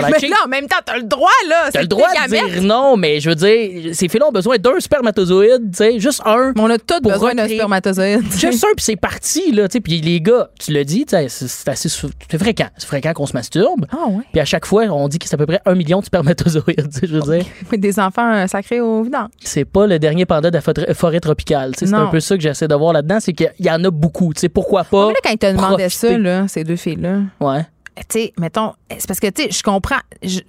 Mais 0.00 0.28
là, 0.28 0.36
en 0.44 0.48
même 0.48 0.66
temps, 0.66 0.76
t'as 0.84 0.96
le 0.96 1.02
droit, 1.02 1.28
là. 1.48 1.64
T'as 1.66 1.70
c'est 1.72 1.82
le 1.82 1.86
droit 1.88 2.08
de 2.08 2.28
dire 2.30 2.62
non, 2.62 2.96
mais 2.96 3.20
je 3.20 3.28
veux 3.28 3.34
dire, 3.34 3.94
ces 3.94 4.08
filles-là 4.08 4.28
ont 4.28 4.32
besoin 4.32 4.56
d'un 4.58 4.78
spermatozoïde, 4.80 5.70
tu 5.72 5.76
sais, 5.76 5.98
juste 5.98 6.22
un. 6.24 6.52
On 6.58 6.70
a 6.70 6.78
tous 6.78 7.00
besoin 7.00 7.34
d'un 7.34 7.48
spermatozoïde. 7.48 8.22
Juste 8.32 8.64
un, 8.64 8.74
puis 8.74 8.84
c'est 8.84 8.96
parti, 8.96 9.52
là, 9.52 9.68
tu 9.68 9.74
sais. 9.74 9.80
Puis 9.80 10.00
les 10.00 10.20
gars, 10.20 10.48
tu 10.58 10.72
l'as 10.72 10.84
dit, 10.84 11.04
tu 11.04 11.16
sais, 11.16 11.26
c'est 11.28 11.68
assez 11.68 11.88
fréquent. 12.38 12.68
C'est 12.78 12.86
fréquent 12.86 13.12
qu'on 13.12 13.26
se 13.26 13.32
masturbe. 13.34 13.86
Ah 13.92 14.06
ouais. 14.08 14.22
Puis 14.32 14.40
à 14.40 14.44
chaque 14.44 14.66
fois, 14.66 14.84
on 14.84 15.08
dit 15.08 15.18
que 15.18 15.26
c'est 15.28 15.34
à 15.34 15.38
peu 15.38 15.46
près 15.46 15.60
un 15.66 15.74
million 15.74 16.00
de 16.00 16.04
spermatozoïdes, 16.04 16.90
tu 16.92 17.00
sais, 17.00 17.06
je 17.06 17.14
veux 17.18 17.20
dire. 17.36 17.44
Oui, 17.70 17.78
Des 17.78 17.98
enfants 17.98 18.32
euh, 18.34 18.46
sacrés 18.46 18.80
au 18.80 19.02
vidange. 19.02 19.28
C'est 19.42 19.64
pas 19.64 19.86
le 19.86 19.98
dernier 19.98 20.24
panda 20.26 20.50
de 20.50 20.56
la 20.56 20.94
forêt- 20.94 21.20
tropicale, 21.20 21.72
tu 21.72 21.80
sais. 21.80 21.86
C'est 21.86 21.94
un 21.94 22.06
peu 22.06 22.20
ça 22.20 22.36
que 22.36 22.42
j'essaie 22.42 22.68
de 22.68 22.74
voir 22.74 22.92
là-dedans, 22.92 23.18
c'est 23.20 23.32
qu'il 23.32 23.50
y 23.60 23.70
en 23.70 23.82
a 23.84 23.90
beaucoup, 23.90 24.32
tu 24.34 24.40
sais. 24.40 24.48
Pourquoi 24.48 24.84
pas? 24.84 25.08
Mais 25.08 25.12
là, 25.14 25.18
quand 25.22 25.30
ils 25.30 25.38
te 25.38 25.46
demandaient 25.46 25.88
ça, 25.88 26.16
là, 26.18 26.48
ces 26.48 26.64
deux 26.64 26.76
filles-là, 26.76 27.18
Ouais. 27.40 27.66
Tu 27.96 28.04
sais, 28.10 28.32
mettons, 28.38 28.72
c'est 28.90 29.06
parce 29.06 29.20
que, 29.20 29.28
tu 29.28 29.44
sais, 29.44 29.50
je 29.50 29.62
comprends. 29.62 30.00
je- 30.22 30.40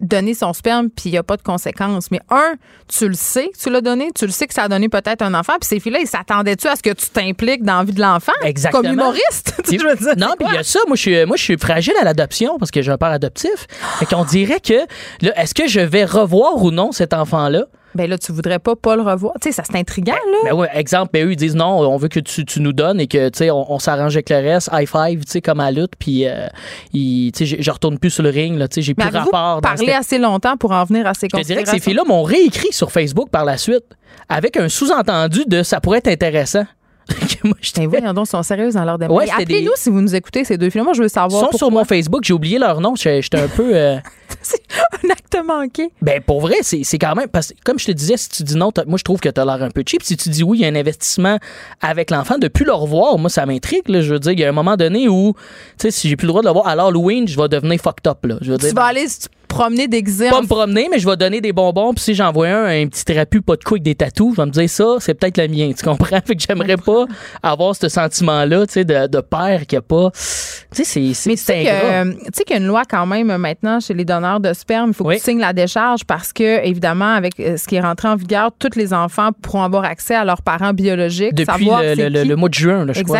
donner 0.00 0.34
son 0.34 0.52
sperme 0.52 0.90
puis 0.90 1.10
il 1.10 1.12
n'y 1.12 1.18
a 1.18 1.22
pas 1.22 1.36
de 1.36 1.42
conséquences. 1.42 2.10
Mais 2.10 2.18
un, 2.28 2.54
tu 2.88 3.06
le 3.06 3.14
sais 3.14 3.52
tu 3.56 3.70
l'as 3.70 3.80
donné, 3.80 4.08
tu 4.12 4.26
le 4.26 4.32
sais 4.32 4.48
que 4.48 4.52
ça 4.54 4.64
a 4.64 4.68
donné 4.68 4.88
peut-être 4.88 5.22
un 5.22 5.32
enfant, 5.32 5.52
puis 5.60 5.68
ces 5.68 5.78
filles-là, 5.78 6.00
ils 6.00 6.08
s'attendaient-tu 6.08 6.66
à 6.66 6.74
ce 6.74 6.82
que 6.82 6.90
tu 6.90 7.06
t'impliques 7.08 7.62
dans 7.62 7.78
la 7.78 7.84
vie 7.84 7.92
de 7.92 8.00
l'enfant? 8.00 8.32
Exactement. 8.42 8.82
Comme 8.82 8.92
humoriste? 8.94 9.54
Tu 9.64 9.76
veux 9.78 9.94
dire, 9.94 10.14
Non, 10.16 10.34
puis 10.36 10.48
il 10.50 10.54
y 10.54 10.58
a 10.58 10.64
ça. 10.64 10.80
Moi, 10.88 10.96
je 10.96 11.00
suis, 11.02 11.24
moi, 11.24 11.36
je 11.36 11.44
suis 11.44 11.56
fragile 11.56 11.94
à 12.00 12.04
l'adoption 12.04 12.58
parce 12.58 12.72
que 12.72 12.82
j'ai 12.82 12.90
un 12.90 12.98
père 12.98 13.10
adoptif. 13.12 13.68
Fait 14.00 14.06
qu'on 14.06 14.24
dirait 14.24 14.58
que, 14.58 14.74
là, 15.20 15.40
est-ce 15.40 15.54
que 15.54 15.68
je 15.68 15.78
vais 15.78 16.04
revoir 16.04 16.56
ou 16.64 16.72
non 16.72 16.90
cet 16.90 17.14
enfant-là? 17.14 17.66
Ben 17.94 18.08
là, 18.08 18.16
tu 18.18 18.32
voudrais 18.32 18.58
pas 18.58 18.74
pas 18.76 18.96
le 18.96 19.02
revoir. 19.02 19.34
Tu 19.40 19.48
sais, 19.48 19.52
ça 19.52 19.62
c'est 19.70 19.76
intriguant, 19.78 20.12
là. 20.14 20.38
Ben 20.50 20.54
ouais, 20.54 20.68
exemple, 20.74 21.10
ben 21.12 21.26
eux, 21.26 21.32
ils 21.32 21.36
disent 21.36 21.54
non, 21.54 21.78
on 21.80 21.96
veut 21.96 22.08
que 22.08 22.20
tu, 22.20 22.44
tu 22.44 22.60
nous 22.60 22.72
donnes 22.72 23.00
et 23.00 23.06
que, 23.06 23.28
tu 23.28 23.38
sais, 23.38 23.50
on, 23.50 23.70
on 23.72 23.78
s'arrange 23.78 24.14
avec 24.16 24.30
le 24.30 24.36
reste, 24.36 24.70
high 24.72 24.88
five, 24.88 25.24
tu 25.24 25.30
sais, 25.30 25.40
comme 25.40 25.60
à 25.60 25.70
lutte, 25.70 25.92
puis, 25.98 26.26
euh, 26.26 26.46
ils- 26.92 27.32
tu 27.32 27.46
sais, 27.46 27.56
je- 27.56 27.62
je 27.62 27.70
retourne 27.70 27.98
plus 27.98 28.10
sur 28.10 28.22
le 28.22 28.30
ring, 28.30 28.56
là, 28.58 28.68
tu 28.68 28.76
sais, 28.76 28.82
j'ai 28.82 28.94
plus 28.94 29.08
rapport. 29.08 29.60
parlé 29.60 29.86
cette- 29.86 29.94
assez 29.94 30.18
longtemps 30.18 30.56
pour 30.56 30.72
en 30.72 30.84
venir 30.84 31.06
à 31.06 31.14
ces 31.14 31.28
Je 31.32 31.36
te 31.38 31.42
dirais 31.44 31.62
que 31.64 31.68
ces 31.70 31.80
filles-là 31.80 32.04
m'ont 32.06 32.22
réécrit 32.22 32.72
sur 32.72 32.90
Facebook 32.92 33.28
par 33.30 33.44
la 33.44 33.56
suite 33.58 33.84
avec 34.28 34.56
un 34.56 34.68
sous-entendu 34.68 35.44
de 35.46 35.62
ça 35.62 35.80
pourrait 35.80 35.98
être 35.98 36.08
intéressant. 36.08 36.64
Moi, 37.44 37.54
j'étais- 37.60 37.80
Ben 37.82 37.88
voyons 37.98 38.12
donc, 38.14 38.26
ils 38.28 38.30
sont 38.30 38.42
sérieuses 38.44 38.74
dans 38.74 38.84
leur 38.84 38.96
démarche. 38.96 39.18
Ouais, 39.26 39.30
Appelez-nous 39.30 39.70
des- 39.72 39.76
si 39.76 39.90
vous 39.90 40.00
nous 40.00 40.14
écoutez, 40.14 40.44
ces 40.44 40.56
deux 40.56 40.70
films. 40.70 40.84
Moi, 40.84 40.92
je 40.94 41.00
veux 41.00 41.08
Ils 41.08 41.10
savoir. 41.10 41.50
sont 41.50 41.56
sur 41.58 41.70
mon 41.70 41.84
Facebook, 41.84 42.22
j'ai 42.24 42.32
oublié 42.32 42.58
leur 42.58 42.80
nom, 42.80 42.94
j'étais 42.94 43.40
un 43.40 43.48
peu... 43.48 43.74
euh, 43.74 43.96
un 45.04 45.08
manqué. 45.42 45.90
Ben, 46.02 46.20
pour 46.20 46.40
vrai, 46.40 46.56
c'est 46.62 46.98
quand 46.98 47.14
même. 47.14 47.28
Parce 47.28 47.48
que, 47.48 47.54
comme 47.64 47.78
je 47.78 47.86
te 47.86 47.92
disais, 47.92 48.16
si 48.16 48.28
tu 48.28 48.42
dis 48.42 48.56
non, 48.56 48.72
t'as- 48.72 48.84
moi, 48.84 48.98
je 48.98 49.04
trouve 49.04 49.20
que 49.20 49.28
tu 49.28 49.40
as 49.40 49.44
l'air 49.44 49.62
un 49.62 49.70
peu 49.70 49.82
cheap. 49.86 50.02
Si 50.02 50.16
tu 50.16 50.28
dis 50.28 50.42
oui, 50.42 50.58
il 50.58 50.62
y 50.62 50.64
a 50.64 50.68
un 50.68 50.74
investissement 50.74 51.38
avec 51.80 52.10
l'enfant, 52.10 52.38
de 52.38 52.48
plus 52.48 52.64
le 52.64 52.72
revoir, 52.72 53.18
moi, 53.18 53.30
ça 53.30 53.46
m'intrigue. 53.46 53.82
Je 53.88 54.12
veux 54.12 54.18
dire, 54.18 54.32
il 54.32 54.40
y 54.40 54.44
a 54.44 54.48
un 54.48 54.52
moment 54.52 54.76
donné 54.76 55.08
où, 55.08 55.34
tu 55.78 55.82
sais, 55.82 55.90
si 55.90 56.08
j'ai 56.08 56.16
plus 56.16 56.26
le 56.26 56.32
droit 56.32 56.42
de 56.42 56.46
le 56.48 56.52
voir 56.52 56.66
à 56.66 56.74
l'Halloween, 56.76 57.26
je 57.28 57.40
vais 57.40 57.48
devenir 57.48 57.80
fucked 57.80 58.06
up. 58.06 58.24
Là. 58.24 58.36
Je 58.40 58.52
veux 58.52 58.58
dire, 58.58 58.68
Tu 58.70 58.74
vas 58.74 58.84
aller 58.84 59.06
promener 59.52 59.88
déguisé 59.88 60.28
Pas 60.30 60.38
en 60.38 60.42
me 60.42 60.46
promener, 60.46 60.88
mais 60.90 60.98
je 60.98 61.08
vais 61.08 61.16
donner 61.16 61.40
des 61.40 61.52
bonbons. 61.52 61.92
Puis 61.94 62.04
si 62.04 62.14
j'en 62.14 62.32
vois 62.32 62.48
un, 62.48 62.82
un 62.82 62.86
petit 62.88 63.04
trapu, 63.04 63.40
pas 63.42 63.56
de 63.56 63.62
couilles 63.64 63.76
avec 63.78 63.84
des 63.84 63.94
tatous, 63.94 64.32
je 64.34 64.40
vais 64.40 64.46
me 64.46 64.50
dire 64.52 64.68
ça, 64.70 64.84
c'est 65.00 65.14
peut-être 65.14 65.38
le 65.38 65.48
mien. 65.48 65.70
Tu 65.76 65.84
comprends? 65.84 66.06
Fait 66.26 66.34
que 66.36 66.42
j'aimerais 66.46 66.76
pas 66.76 67.04
avoir 67.42 67.74
ce 67.76 67.88
sentiment-là, 67.88 68.66
tu 68.66 68.72
sais, 68.74 68.84
de, 68.84 69.06
de 69.06 69.20
père 69.20 69.66
qui 69.66 69.76
a 69.76 69.82
pas. 69.82 70.10
Tu 70.12 70.84
sais, 70.84 71.12
c'est- 71.14 71.26
Mais 71.28 71.36
tu 71.36 71.42
sais 71.42 71.64
que- 71.64 72.12
tu 72.12 72.30
sais 72.32 72.44
qu'il 72.44 72.56
y 72.56 72.58
a 72.58 72.62
une 72.62 72.66
loi 72.68 72.82
quand 72.88 73.06
même 73.06 73.36
maintenant 73.36 73.80
chez 73.80 73.94
les 73.94 74.04
donneurs 74.04 74.40
de 74.40 74.52
sperme. 74.52 74.90
Il 74.90 74.94
faut 74.94 75.04
que 75.04 75.08
tu 75.18 75.24
signes 75.24 75.40
la 75.40 75.52
décharge 75.52 76.04
parce 76.04 76.32
que, 76.32 76.64
évidemment, 76.66 77.14
avec 77.14 77.38
euh, 77.40 77.56
ce 77.56 77.66
qui 77.68 77.76
est 77.76 77.80
rentré 77.80 78.08
en 78.08 78.16
vigueur, 78.16 78.50
tous 78.58 78.76
les 78.76 78.92
enfants 78.94 79.30
pourront 79.42 79.62
avoir 79.62 79.84
accès 79.84 80.14
à 80.14 80.24
leurs 80.24 80.42
parents 80.42 80.72
biologiques. 80.72 81.34
Depuis 81.34 81.46
savoir 81.64 81.82
le, 81.82 81.94
le- 81.94 82.08
le- 82.08 82.24
le 82.24 82.36
mois 82.36 82.48
de 82.48 82.54
juin, 82.54 82.84
là, 82.86 82.92
je 82.92 83.00
crois. 83.04 83.18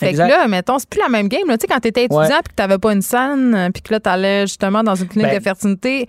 Fait 0.00 0.08
Exact. 0.10 0.26
que 0.28 0.32
là, 0.32 0.48
mettons, 0.48 0.78
c'est 0.78 0.88
plus 0.88 1.00
la 1.00 1.08
même 1.08 1.28
game. 1.28 1.46
là. 1.46 1.56
Tu 1.58 1.62
sais, 1.62 1.66
quand 1.72 1.80
t'étais 1.80 2.04
étudiant 2.04 2.24
puis 2.26 2.50
que 2.50 2.54
t'avais 2.56 2.78
pas 2.78 2.92
une 2.92 3.02
scène, 3.02 3.54
euh, 3.54 3.70
puis 3.70 3.82
que 3.82 3.92
là, 3.92 4.00
t'allais 4.00 4.42
justement 4.46 4.82
dans 4.82 4.94
une 4.94 5.06
clinique 5.08 5.30
Ben, 5.30 5.38
de 5.38 5.42
fertilité, 5.42 6.06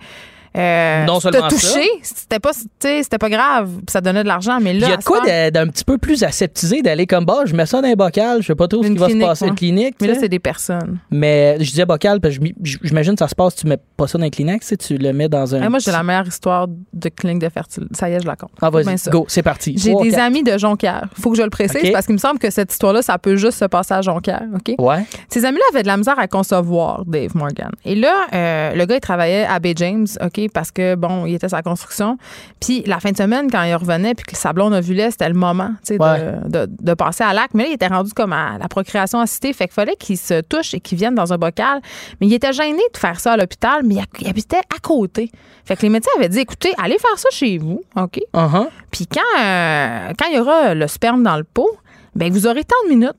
euh, 0.56 1.04
non 1.04 1.20
seulement 1.20 1.48
toucher, 1.48 1.88
ça. 2.02 2.14
c'était 2.14 2.38
pas, 2.38 2.50
c'était 2.52 3.18
pas 3.18 3.30
grave, 3.30 3.70
ça 3.88 4.00
donnait 4.00 4.22
de 4.22 4.28
l'argent, 4.28 4.58
mais 4.60 4.74
là, 4.74 4.86
Il 4.86 4.90
y 4.90 4.92
a 4.92 4.96
de 4.98 5.04
quoi 5.04 5.20
d'un 5.50 5.66
petit 5.68 5.84
peu 5.84 5.98
plus 5.98 6.22
aseptisé 6.24 6.82
d'aller 6.82 7.06
comme 7.06 7.24
bas, 7.24 7.44
je 7.46 7.54
mets 7.54 7.66
ça 7.66 7.80
dans 7.80 7.88
un 7.88 7.94
bocal, 7.94 8.42
je 8.42 8.48
sais 8.48 8.54
pas 8.54 8.68
trop 8.68 8.82
ce 8.82 8.88
qui 8.88 8.98
va 8.98 9.08
se 9.08 9.18
passer, 9.18 9.46
une 9.46 9.54
clinique. 9.54 9.96
Mais 10.00 10.08
là, 10.08 10.14
c'est 10.18 10.28
des 10.28 10.38
personnes. 10.38 10.98
Mais 11.10 11.56
je 11.60 11.70
disais 11.70 11.86
bocal 11.86 12.20
parce 12.20 12.38
que 12.38 12.44
j'imagine 12.62 13.14
que 13.14 13.20
ça 13.20 13.28
se 13.28 13.34
passe, 13.34 13.56
tu 13.56 13.66
mets 13.66 13.78
pas 13.96 14.06
ça 14.06 14.18
dans 14.18 14.24
un 14.24 14.30
Kleenex, 14.30 14.74
tu 14.78 14.98
le 14.98 15.12
mets 15.12 15.28
dans 15.28 15.54
un. 15.54 15.62
Hey, 15.62 15.68
moi, 15.68 15.78
j'ai 15.78 15.90
la 15.90 16.02
meilleure 16.02 16.26
histoire 16.26 16.66
de 16.68 17.08
clinique 17.08 17.40
de 17.40 17.48
fertilité. 17.48 17.94
Ça 17.94 18.10
y 18.10 18.12
est, 18.12 18.20
je 18.20 18.26
la 18.26 18.36
compte. 18.36 18.50
Ah, 18.60 18.70
vas-y, 18.70 18.96
go, 19.10 19.24
c'est 19.28 19.42
parti. 19.42 19.74
J'ai 19.76 19.94
des 19.94 20.14
amis 20.16 20.42
de 20.42 20.58
Jonquière. 20.58 21.08
Faut 21.20 21.30
que 21.30 21.36
je 21.36 21.42
le 21.42 21.50
précise 21.50 21.90
parce 21.92 22.06
qu'il 22.06 22.14
me 22.14 22.20
semble 22.20 22.38
que 22.38 22.50
cette 22.50 22.72
histoire-là, 22.72 23.02
ça 23.02 23.18
peut 23.18 23.36
juste 23.36 23.58
se 23.58 23.64
passer 23.64 23.94
à 23.94 24.02
Jonquière. 24.02 24.42
OK? 24.54 24.74
Ouais. 24.78 25.04
Ces 25.28 25.44
amis-là 25.44 25.64
avaient 25.72 25.82
de 25.82 25.88
la 25.88 25.96
misère 25.96 26.18
à 26.18 26.28
concevoir 26.28 27.04
Dave 27.06 27.34
Morgan. 27.36 27.70
Et 27.84 27.94
là, 27.94 28.26
euh, 28.32 28.74
le 28.74 28.84
gars, 28.84 28.96
il 28.96 29.00
travaillait 29.00 29.44
à 29.44 29.58
Bay 29.58 29.74
James, 29.76 30.06
OK, 30.20 30.41
parce 30.48 30.70
que, 30.70 30.94
bon, 30.94 31.26
il 31.26 31.34
était 31.34 31.48
sa 31.48 31.62
construction. 31.62 32.16
Puis 32.60 32.82
la 32.86 33.00
fin 33.00 33.10
de 33.12 33.16
semaine, 33.16 33.50
quand 33.50 33.62
il 33.62 33.74
revenait, 33.74 34.14
puis 34.14 34.24
que 34.24 34.36
sa 34.36 34.52
blonde 34.52 34.72
ovulait, 34.74 35.10
c'était 35.10 35.28
le 35.28 35.34
moment, 35.34 35.70
tu 35.86 35.94
sais, 35.94 35.98
de- 35.98 36.02
Ouais. 36.02 36.34
de, 36.48 36.68
de 36.80 36.94
passer 36.94 37.24
à 37.24 37.32
l'acte. 37.32 37.54
Mais 37.54 37.64
là, 37.64 37.68
il 37.70 37.74
était 37.74 37.86
rendu 37.86 38.12
comme 38.12 38.32
à 38.32 38.58
la 38.58 38.68
procréation 38.68 39.20
assistée. 39.20 39.52
Fait 39.52 39.64
qu'il 39.64 39.74
fallait 39.74 39.96
qu'il 39.96 40.18
se 40.18 40.40
touche 40.40 40.74
et 40.74 40.80
qu'il 40.80 40.98
vienne 40.98 41.14
dans 41.14 41.32
un 41.32 41.38
bocal. 41.38 41.80
Mais 42.20 42.26
il 42.26 42.34
était 42.34 42.52
gêné 42.52 42.82
de 42.92 42.98
faire 42.98 43.20
ça 43.20 43.32
à 43.32 43.36
l'hôpital, 43.36 43.82
mais 43.84 43.96
il, 43.96 44.04
il 44.20 44.28
habitait 44.28 44.56
à 44.74 44.78
côté. 44.82 45.30
Fait 45.64 45.76
que 45.76 45.82
les 45.82 45.88
médecins 45.90 46.10
avaient 46.18 46.28
dit, 46.28 46.40
écoutez, 46.40 46.72
allez 46.82 46.98
faire 46.98 47.16
ça 47.18 47.28
chez 47.30 47.58
vous, 47.58 47.82
OK? 47.96 48.20
Uh-huh. 48.34 48.68
Puis 48.90 49.06
quand, 49.06 49.40
euh, 49.42 50.12
quand 50.18 50.26
il 50.30 50.36
y 50.36 50.40
aura 50.40 50.74
le 50.74 50.86
sperme 50.88 51.22
dans 51.22 51.36
le 51.36 51.44
pot, 51.44 51.70
ben 52.14 52.32
vous 52.32 52.46
aurez 52.46 52.64
tant 52.64 52.76
de 52.84 52.90
minutes 52.94 53.16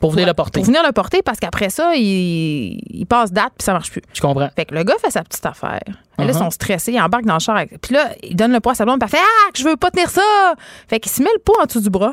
Pour 0.00 0.10
venir 0.12 0.26
le 0.26 0.34
porter. 0.34 0.58
pour 0.60 0.64
venir 0.66 0.82
le 0.84 0.92
porter 0.92 1.22
parce 1.22 1.38
qu'après 1.38 1.68
ça, 1.70 1.94
il, 1.94 2.80
il 2.90 3.06
passe 3.06 3.32
date 3.32 3.52
puis 3.58 3.64
ça 3.64 3.72
marche 3.74 3.90
plus. 3.90 4.02
Je 4.14 4.20
comprends. 4.20 4.48
Fait 4.56 4.64
que 4.64 4.74
le 4.74 4.82
gars 4.82 4.94
fait 5.00 5.10
sa 5.10 5.22
petite 5.22 5.44
affaire. 5.46 5.80
Là, 5.86 5.92
Uh-huh. 6.26 6.28
ils 6.28 6.34
sont 6.34 6.50
stressés, 6.50 6.92
il 6.92 7.00
embarque 7.00 7.24
dans 7.24 7.34
le 7.34 7.40
char. 7.40 7.56
avec- 7.56 7.80
Puis 7.80 7.94
là, 7.94 8.10
il 8.22 8.34
donne 8.36 8.52
le 8.52 8.60
poids 8.60 8.72
à 8.72 8.74
sa 8.74 8.84
blonde, 8.84 8.98
puis 9.00 9.08
elle 9.12 9.18
fait 9.18 9.24
Ah, 9.24 9.50
je 9.54 9.64
veux 9.64 9.76
pas 9.76 9.90
tenir 9.90 10.10
ça! 10.10 10.20
Fait 10.88 11.00
qu'il 11.00 11.10
se 11.12 11.22
met 11.22 11.30
le 11.34 11.40
pot 11.40 11.54
en 11.60 11.64
dessous 11.66 11.80
du 11.80 11.88
bras. 11.90 12.12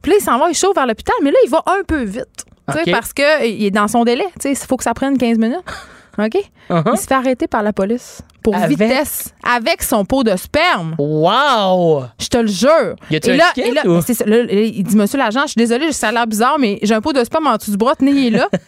Puis 0.00 0.12
là, 0.12 0.18
il 0.20 0.24
s'en 0.24 0.38
va, 0.38 0.48
il 0.50 0.54
chauffe 0.54 0.74
vers 0.74 0.86
l'hôpital, 0.86 1.14
mais 1.22 1.30
là, 1.30 1.36
il 1.44 1.50
va 1.50 1.62
un 1.66 1.82
peu 1.86 2.02
vite. 2.02 2.44
Tu 2.68 2.74
sais, 2.74 2.82
OK. 2.82 2.90
Parce 2.90 3.12
qu'il 3.12 3.64
est 3.64 3.70
dans 3.70 3.88
son 3.88 4.04
délai. 4.04 4.24
Il 4.44 4.56
faut 4.56 4.76
que 4.76 4.84
ça 4.84 4.94
prenne 4.94 5.18
15 5.18 5.38
minutes. 5.38 5.58
OK? 6.18 6.36
Uh-huh. 6.70 6.90
Il 6.92 6.98
se 6.98 7.06
fait 7.06 7.14
arrêter 7.14 7.46
par 7.46 7.62
la 7.62 7.72
police 7.72 8.22
pour 8.42 8.54
Avec? 8.54 8.70
vitesse 8.70 9.32
avec 9.42 9.82
son 9.82 10.04
pot 10.04 10.24
de 10.24 10.36
sperme. 10.36 10.94
Wow! 10.98 12.04
Je 12.20 12.26
te 12.28 12.38
le 12.38 12.48
jure. 12.48 12.96
Y 13.10 13.16
a-tu 13.16 13.30
et 13.30 13.32
un 13.32 13.36
là, 13.36 13.44
ticket, 13.54 13.68
et 13.68 13.72
là, 13.72 13.86
ou? 13.86 14.00
ça, 14.02 14.24
là, 14.26 14.38
il 14.50 14.82
dit 14.82 14.96
Monsieur 14.96 15.18
l'agent, 15.18 15.42
je 15.42 15.52
suis 15.52 15.58
désolé, 15.58 15.92
ça 15.92 16.08
a 16.08 16.12
l'air 16.12 16.26
bizarre, 16.26 16.58
mais 16.58 16.78
j'ai 16.82 16.94
un 16.94 17.00
pot 17.00 17.12
de 17.12 17.22
sperme 17.24 17.46
en 17.46 17.56
dessous 17.56 17.70
du 17.70 17.76
bras, 17.76 17.94
tenez 17.96 18.30
là. 18.30 18.48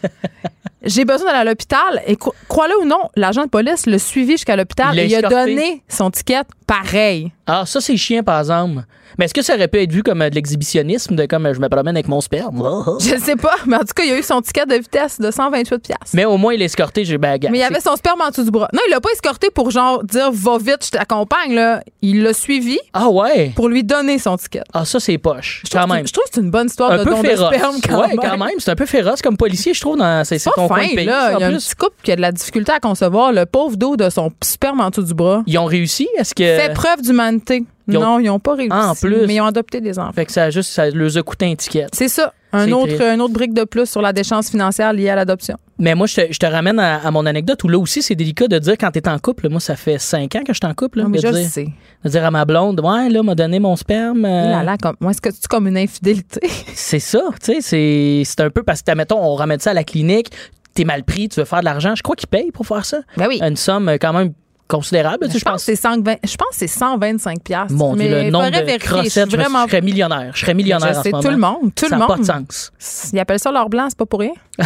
J'ai 0.86 1.06
besoin 1.06 1.28
d'aller 1.28 1.38
à 1.38 1.44
l'hôpital. 1.44 2.02
Et 2.06 2.14
cro- 2.16 2.34
crois-le 2.46 2.78
ou 2.82 2.84
non, 2.84 3.08
l'agent 3.16 3.44
de 3.44 3.48
police 3.48 3.86
l'a 3.86 3.98
suivi 3.98 4.32
jusqu'à 4.32 4.54
l'hôpital 4.54 4.90
Il 4.92 4.98
et 5.00 5.06
il 5.06 5.14
a 5.14 5.22
donné 5.22 5.82
son 5.88 6.10
ticket 6.10 6.42
pareil. 6.66 7.32
Ah, 7.46 7.64
ça, 7.64 7.80
c'est 7.80 7.96
chiant, 7.96 8.22
par 8.22 8.38
exemple. 8.40 8.82
Mais 9.18 9.26
est-ce 9.26 9.34
que 9.34 9.42
ça 9.42 9.54
aurait 9.54 9.68
pu 9.68 9.80
être 9.82 9.92
vu 9.92 10.02
comme 10.02 10.22
euh, 10.22 10.30
de 10.30 10.34
l'exhibitionnisme, 10.34 11.14
de 11.16 11.26
comme 11.26 11.46
euh, 11.46 11.54
je 11.54 11.60
me 11.60 11.68
promène 11.68 11.96
avec 11.96 12.08
mon 12.08 12.20
sperme? 12.20 12.62
Je 13.00 13.14
ne 13.14 13.20
sais 13.20 13.36
pas, 13.36 13.56
mais 13.66 13.76
en 13.76 13.80
tout 13.80 13.92
cas, 13.94 14.02
il 14.04 14.12
a 14.12 14.18
eu 14.18 14.22
son 14.22 14.40
ticket 14.42 14.66
de 14.66 14.74
vitesse 14.74 15.20
de 15.20 15.30
128 15.30 15.78
piastres. 15.78 16.06
Mais 16.14 16.24
au 16.24 16.36
moins, 16.36 16.54
il 16.54 16.62
est 16.62 16.66
escorté, 16.66 17.04
j'ai 17.04 17.18
baguette. 17.18 17.50
Mais 17.50 17.58
il 17.58 17.62
avait 17.62 17.80
son 17.80 17.96
sperme 17.96 18.20
en 18.22 18.30
dessous 18.30 18.44
du 18.44 18.50
bras. 18.50 18.68
Non, 18.72 18.80
il 18.86 18.90
l'a 18.90 19.00
pas 19.00 19.10
escorté 19.12 19.50
pour 19.50 19.70
genre 19.70 20.02
dire 20.04 20.30
va 20.32 20.58
vite, 20.58 20.84
je 20.86 20.90
t'accompagne 20.90 21.54
là. 21.54 21.82
Il 22.02 22.22
l'a 22.22 22.32
suivi 22.34 22.78
Ah 22.92 23.08
ouais? 23.08 23.52
pour 23.54 23.68
lui 23.68 23.84
donner 23.84 24.18
son 24.18 24.36
ticket. 24.36 24.62
Ah, 24.72 24.84
ça, 24.84 25.00
c'est 25.00 25.18
poche. 25.18 25.62
Je 25.64 25.70
trouve, 25.70 25.80
Quand 25.80 25.86
que 25.86 25.90
c'est- 25.92 25.96
même. 25.98 26.06
je 26.06 26.12
trouve 26.12 26.24
que 26.24 26.30
c'est 26.34 26.40
une 26.40 26.50
bonne 26.50 26.66
histoire 26.66 26.90
Un 26.92 26.98
de 26.98 27.04
peu 27.04 27.10
don 27.10 27.22
de 27.22 27.26
féroce. 27.28 27.54
sperme 27.54 27.76
quand 27.86 28.00
ouais, 28.00 28.08
même. 28.08 28.16
quand 28.16 28.38
même. 28.38 28.58
C'est 28.58 28.70
un 28.70 28.76
peu 28.76 28.86
féroce 28.86 29.22
comme 29.22 29.36
policier, 29.36 29.74
je 29.74 29.80
trouve. 29.80 29.96
dans- 29.96 30.24
C'est 30.24 30.38
ton 30.54 30.68
coin 30.68 30.86
de 30.86 30.94
pays. 30.94 31.04
là. 31.06 31.34
en 31.34 31.38
Il 31.38 31.40
y 31.40 31.44
a 31.44 31.46
un 31.46 31.50
plus. 31.50 31.64
petit 31.66 31.74
couple 31.76 31.96
qui 32.02 32.12
a 32.12 32.16
de 32.16 32.20
la 32.20 32.32
difficulté 32.32 32.72
à 32.72 32.80
concevoir 32.80 33.32
le 33.32 33.46
pauvre 33.46 33.76
dos 33.76 33.96
de 33.96 34.10
son 34.10 34.30
sperme 34.42 34.80
en 34.80 34.90
dessous 34.90 35.02
du 35.04 35.14
bras. 35.14 35.42
Ils 35.46 35.58
ont 35.58 35.64
réussi? 35.66 36.08
Est-ce 36.18 36.34
que. 36.34 36.42
Fait 36.42 36.72
preuve 36.74 37.00
d'humanité. 37.02 37.64
Ils 37.88 37.96
ont- 37.98 38.00
Non, 38.00 38.18
ils 38.18 38.26
n'ont 38.26 38.38
pas 38.38 38.54
réussi. 38.54 38.70
Ah, 38.72 38.90
en 38.90 38.94
plus. 38.94 39.26
Mais 39.26 39.34
ils 39.34 39.40
ont 39.40 39.46
adopté 39.46 39.80
des 39.80 39.98
enfants. 39.98 40.12
Fait 40.12 40.24
que 40.26 40.32
ça 40.32 40.44
a 40.44 40.50
juste, 40.50 40.70
ça 40.70 40.88
leur 40.90 41.16
a 41.16 41.22
coûté 41.22 41.46
un 41.50 41.54
ticket. 41.54 41.86
C'est 41.92 42.08
ça. 42.08 42.32
Un 42.52 42.70
autre, 42.70 43.02
un 43.02 43.18
autre 43.18 43.32
brique 43.34 43.52
de 43.52 43.64
plus 43.64 43.84
sur 43.90 44.00
la 44.00 44.12
déchéance 44.12 44.48
financière 44.48 44.92
liée 44.92 45.08
à 45.10 45.16
l'adoption. 45.16 45.56
Mais 45.78 45.96
moi, 45.96 46.06
je 46.06 46.14
te, 46.14 46.32
je 46.32 46.38
te 46.38 46.46
ramène 46.46 46.78
à, 46.78 47.04
à 47.04 47.10
mon 47.10 47.26
anecdote 47.26 47.62
où 47.64 47.68
là 47.68 47.78
aussi, 47.78 48.00
c'est 48.00 48.14
délicat 48.14 48.46
de 48.46 48.58
dire 48.60 48.74
quand 48.78 48.92
t'es 48.92 49.08
en 49.08 49.18
couple. 49.18 49.48
Moi, 49.48 49.58
ça 49.58 49.74
fait 49.74 49.98
cinq 49.98 50.36
ans 50.36 50.42
que 50.46 50.52
je 50.52 50.58
suis 50.62 50.66
en 50.70 50.72
couple. 50.72 50.98
Là, 50.98 51.04
Non, 51.04 51.10
mais 51.10 51.18
de 51.18 51.22
je 51.22 51.32
le 51.32 51.38
dire, 51.40 51.48
sais. 51.48 51.66
de 52.04 52.08
dire 52.08 52.24
à 52.24 52.30
ma 52.30 52.44
blonde, 52.44 52.78
ouais, 52.80 53.08
là, 53.10 53.22
m'a 53.24 53.34
donné 53.34 53.58
mon 53.58 53.74
sperme. 53.74 54.24
euh, 54.24 54.50
Là, 54.50 54.62
là, 54.62 54.76
comme, 54.80 54.94
moi, 55.00 55.10
est-ce 55.10 55.20
que 55.20 55.30
tu 55.30 55.48
comme 55.50 55.66
une 55.66 55.76
infidélité? 55.76 56.40
C'est 56.74 57.00
ça, 57.00 57.22
tu 57.42 57.54
sais, 57.54 57.60
c'est 57.60 58.22
c'est 58.24 58.40
un 58.40 58.50
peu 58.50 58.62
parce 58.62 58.82
que, 58.82 58.92
mettons, 58.94 59.18
on 59.20 59.34
ramène 59.34 59.58
ça 59.58 59.70
à 59.70 59.74
la 59.74 59.82
clinique, 59.82 60.28
t'es 60.74 60.84
mal 60.84 61.02
pris, 61.02 61.28
tu 61.28 61.40
veux 61.40 61.46
faire 61.46 61.58
de 61.60 61.64
l'argent. 61.64 61.94
Je 61.96 62.02
crois 62.04 62.14
qu'ils 62.14 62.28
payent 62.28 62.52
pour 62.52 62.66
faire 62.68 62.84
ça. 62.84 62.98
Ben 63.16 63.26
oui. 63.28 63.40
Une 63.42 63.56
somme 63.56 63.88
euh, 63.88 63.96
quand 64.00 64.12
même 64.12 64.32
considérable. 64.68 65.26
tu 65.26 65.32
sais, 65.32 65.38
Je 65.38 65.44
pense 65.44 65.56
que 65.64 65.64
c'est 65.64 65.76
120 65.76 66.16
je 66.24 66.36
pense 66.36 66.48
que 66.50 66.54
c'est 66.56 66.66
125 66.66 67.42
piastres. 67.42 67.72
Mon 67.76 67.94
Dieu, 67.96 68.08
mais 68.08 68.24
le 68.24 68.30
nombre 68.30 68.50
de. 68.50 68.66
Je 68.68 68.76
crossettes, 68.78 69.30
je, 69.30 69.36
me- 69.36 69.42
vraiment 69.42 69.64
je 69.64 69.70
serais 69.70 69.80
millionnaire. 69.82 70.32
Je 70.34 70.40
serais 70.40 70.54
millionnaire 70.54 70.92
Je 70.94 70.98
en 70.98 71.02
sais, 71.02 71.10
ce 71.10 71.20
tout 71.22 71.30
le 71.30 71.36
monde, 71.36 71.74
tout 71.74 71.86
ça 71.88 71.96
le 71.96 72.00
n'a 72.00 72.06
pas 72.06 72.16
monde. 72.16 72.26
de 72.26 72.52
sens. 72.52 73.10
Ils 73.12 73.18
appellent 73.18 73.38
ça 73.38 73.50
l'or 73.52 73.68
blanc, 73.68 73.86
c'est 73.88 73.98
pas 73.98 74.06
pour 74.06 74.20
rien. 74.20 74.32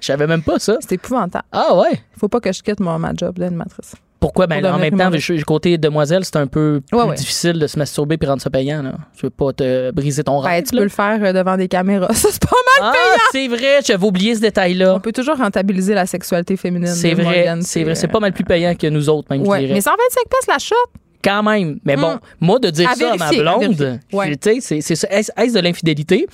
Je 0.00 0.06
savais 0.06 0.26
même 0.28 0.42
pas 0.42 0.58
ça. 0.60 0.76
C'est 0.80 0.92
épouvantable. 0.92 1.44
Ah 1.52 1.74
ouais? 1.76 2.00
Faut 2.18 2.28
pas 2.28 2.38
que 2.40 2.52
je 2.52 2.62
quitte 2.62 2.78
mon, 2.80 2.98
ma 3.00 3.12
job 3.14 3.36
d'animatrice. 3.38 3.94
Pourquoi? 4.20 4.46
Ben, 4.48 4.64
en 4.66 4.78
même 4.78 4.96
temps, 4.96 5.10
je- 5.14 5.44
côté 5.44 5.78
demoiselle, 5.78 6.24
c'est 6.24 6.36
un 6.36 6.46
peu 6.48 6.80
plus 6.90 6.98
Ouais, 6.98 7.04
ouais. 7.04 7.14
difficile 7.14 7.52
de 7.58 7.66
se 7.68 7.78
masturber 7.78 8.16
puis 8.18 8.28
rendre 8.28 8.42
ça 8.42 8.50
payant. 8.50 8.82
Là. 8.82 8.94
Je 9.16 9.22
veux 9.26 9.30
pas 9.30 9.52
te 9.52 9.90
briser 9.92 10.24
ton 10.24 10.42
Ben, 10.42 10.48
rêve. 10.48 10.64
tu 10.64 10.74
là. 10.74 10.80
peux 10.80 10.84
le 10.84 10.90
faire 10.90 11.18
euh, 11.22 11.32
devant 11.32 11.56
des 11.56 11.68
caméras. 11.68 12.08
Ça, 12.14 12.28
c'est 12.32 12.42
pas 12.42 12.48
mal 12.80 12.90
Ah, 12.90 12.92
payant. 12.92 13.22
c'est 13.32 13.48
vrai, 13.56 13.78
j'avais 13.86 14.04
oublié 14.04 14.34
ce 14.34 14.40
détail-là. 14.40 14.96
On 14.96 15.00
peut 15.00 15.12
toujours 15.12 15.36
rentabiliser 15.36 15.94
la 15.94 16.06
sexualité 16.06 16.56
féminine. 16.56 16.88
C'est 16.88 17.14
vrai, 17.14 17.46
c'est 17.62 17.84
vrai. 17.84 17.94
C'est 17.94 18.08
euh, 18.08 18.10
pas 18.10 18.18
mal 18.20 18.32
plus 18.32 18.44
payant 18.44 18.74
que 18.74 18.88
nous 18.88 19.08
autres, 19.08 19.28
même, 19.30 19.44
je 19.44 19.48
Ouais, 19.48 19.60
dirais. 19.60 19.74
mais 19.74 19.80
125 19.80 20.28
pièces 20.28 20.46
la 20.48 20.58
shot? 20.58 20.74
Quand 21.22 21.42
même. 21.44 21.78
Mais 21.84 21.96
bon, 21.96 22.14
Mm. 22.14 22.20
moi, 22.40 22.58
de 22.58 22.70
dire 22.70 22.90
À 22.90 22.94
ça 22.94 23.12
à 23.12 23.16
ma 23.16 23.30
blonde. 23.30 24.00
Ouais. 24.12 24.36
tu 24.36 24.60
sais, 24.60 24.80
c'est- 24.80 24.94
c'est 24.96 25.08
est-ce 25.10 25.52
de 25.54 25.60
l'infidélité? 25.60 26.26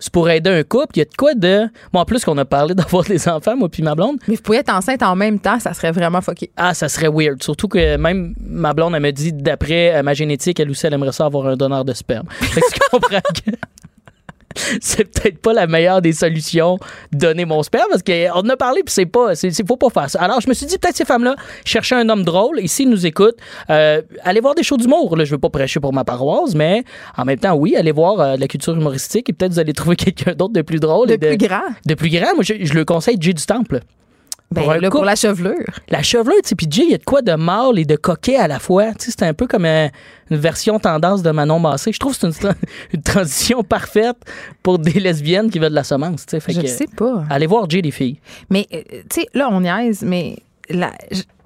C'est 0.00 0.12
pour 0.12 0.28
aider 0.28 0.50
un 0.50 0.62
couple. 0.62 0.96
Il 0.96 0.98
y 0.98 1.02
a 1.02 1.04
de 1.04 1.14
quoi 1.16 1.34
de. 1.34 1.68
Bon, 1.92 2.00
en 2.00 2.04
plus 2.04 2.24
qu'on 2.24 2.36
a 2.38 2.44
parlé 2.44 2.74
d'avoir 2.80 3.04
des 3.04 3.28
enfants, 3.28 3.56
moi 3.56 3.68
puis 3.68 3.82
ma 3.82 3.94
blonde. 3.94 4.16
Mais 4.26 4.34
vous 4.34 4.42
pourriez 4.42 4.60
être 4.60 4.72
enceinte 4.72 5.02
en 5.02 5.14
même 5.14 5.38
temps, 5.38 5.60
ça 5.60 5.74
serait 5.74 5.92
vraiment 5.92 6.20
fucké. 6.20 6.50
Ah, 6.56 6.74
ça 6.74 6.88
serait 6.88 7.08
weird. 7.08 7.42
Surtout 7.42 7.68
que 7.68 7.96
même 7.96 8.34
ma 8.40 8.72
blonde, 8.72 8.94
elle 8.94 9.02
me 9.02 9.12
dit, 9.12 9.32
d'après 9.32 9.94
euh, 9.94 10.02
ma 10.02 10.14
génétique, 10.14 10.58
elle 10.58 10.70
aussi, 10.70 10.86
elle 10.86 10.94
aimerait 10.94 11.12
ça 11.12 11.26
avoir 11.26 11.46
un 11.46 11.56
donneur 11.56 11.84
de 11.84 11.92
sperme. 11.92 12.26
Fait 12.30 12.60
que 12.60 12.66
tu 12.72 12.80
comprends 12.90 13.20
que 13.20 13.50
c'est 14.80 15.04
peut-être 15.04 15.38
pas 15.38 15.52
la 15.52 15.66
meilleure 15.66 16.02
des 16.02 16.12
solutions, 16.12 16.78
donner 17.12 17.44
mon 17.44 17.62
sperme, 17.62 17.88
parce 17.90 18.02
qu'on 18.02 18.40
en 18.40 18.48
a 18.48 18.56
parlé, 18.56 18.82
puis 18.82 18.92
c'est 18.92 19.06
pas, 19.06 19.34
c'est, 19.34 19.50
faut 19.66 19.76
pas 19.76 19.90
faire 19.90 20.10
ça. 20.10 20.20
Alors, 20.20 20.40
je 20.40 20.48
me 20.48 20.54
suis 20.54 20.66
dit, 20.66 20.78
peut-être 20.78 20.96
ces 20.96 21.04
femmes-là 21.04 21.36
cherchaient 21.64 21.96
un 21.96 22.08
homme 22.08 22.24
drôle, 22.24 22.60
et 22.60 22.68
s'ils 22.68 22.88
nous 22.88 23.06
écoutent, 23.06 23.38
euh, 23.70 24.02
allez 24.24 24.40
voir 24.40 24.54
des 24.54 24.62
shows 24.62 24.76
d'humour. 24.76 25.16
Là, 25.16 25.24
je 25.24 25.30
veux 25.30 25.38
pas 25.38 25.50
prêcher 25.50 25.80
pour 25.80 25.92
ma 25.92 26.04
paroisse, 26.04 26.54
mais 26.54 26.84
en 27.16 27.24
même 27.24 27.38
temps, 27.38 27.54
oui, 27.54 27.76
allez 27.76 27.92
voir 27.92 28.20
euh, 28.20 28.36
de 28.36 28.40
la 28.40 28.48
culture 28.48 28.74
humoristique, 28.74 29.28
et 29.28 29.32
peut-être 29.32 29.52
vous 29.52 29.58
allez 29.58 29.72
trouver 29.72 29.96
quelqu'un 29.96 30.32
d'autre 30.32 30.52
de 30.52 30.62
plus 30.62 30.80
drôle. 30.80 31.08
De 31.08 31.14
et 31.14 31.18
de, 31.18 31.28
plus 31.28 31.36
grand. 31.36 31.62
De 31.86 31.94
plus 31.94 32.10
grand. 32.10 32.34
Moi, 32.34 32.42
je, 32.42 32.54
je 32.60 32.74
le 32.74 32.84
conseille 32.84 33.16
Jay 33.20 33.32
du 33.32 33.44
Temple. 33.44 33.80
Ben, 34.52 34.62
Pour 34.64 34.74
là, 34.74 34.90
pour 34.90 35.04
la 35.04 35.14
chevelure. 35.14 35.64
La 35.90 36.02
chevelure, 36.02 36.34
tu 36.42 36.48
sais, 36.48 36.54
puis 36.56 36.66
Jay, 36.68 36.82
il 36.84 36.90
y 36.90 36.94
a 36.94 36.98
de 36.98 37.04
quoi 37.04 37.22
de 37.22 37.32
mâle 37.34 37.78
et 37.78 37.84
de 37.84 37.94
coquet 37.94 38.34
à 38.34 38.48
la 38.48 38.58
fois. 38.58 38.86
Tu 38.94 39.06
sais, 39.06 39.10
c'est 39.16 39.22
un 39.24 39.32
peu 39.32 39.46
comme 39.46 39.64
euh, 39.64 39.86
une 40.28 40.38
version 40.38 40.80
tendance 40.80 41.22
de 41.22 41.30
Manon 41.30 41.60
Massé. 41.60 41.92
Je 41.92 42.00
trouve 42.00 42.14
que 42.14 42.18
c'est 42.18 42.26
une, 42.26 42.32
tra- 42.32 42.56
une 42.92 43.02
transition 43.02 43.62
parfaite 43.62 44.16
pour 44.64 44.80
des 44.80 44.98
lesbiennes 44.98 45.50
qui 45.50 45.60
veulent 45.60 45.70
de 45.70 45.74
la 45.76 45.84
semence. 45.84 46.26
tu 46.26 46.30
sais. 46.32 46.40
Fait 46.40 46.52
Je 46.52 46.62
que, 46.62 46.66
sais 46.66 46.88
pas. 46.96 47.22
Allez 47.30 47.46
voir 47.46 47.70
Jay, 47.70 47.80
les 47.80 47.92
filles. 47.92 48.18
Mais, 48.50 48.66
euh, 48.74 48.82
tu 49.08 49.20
sais, 49.20 49.26
là, 49.34 49.48
on 49.52 49.60
niaise, 49.60 50.02
mais 50.04 50.38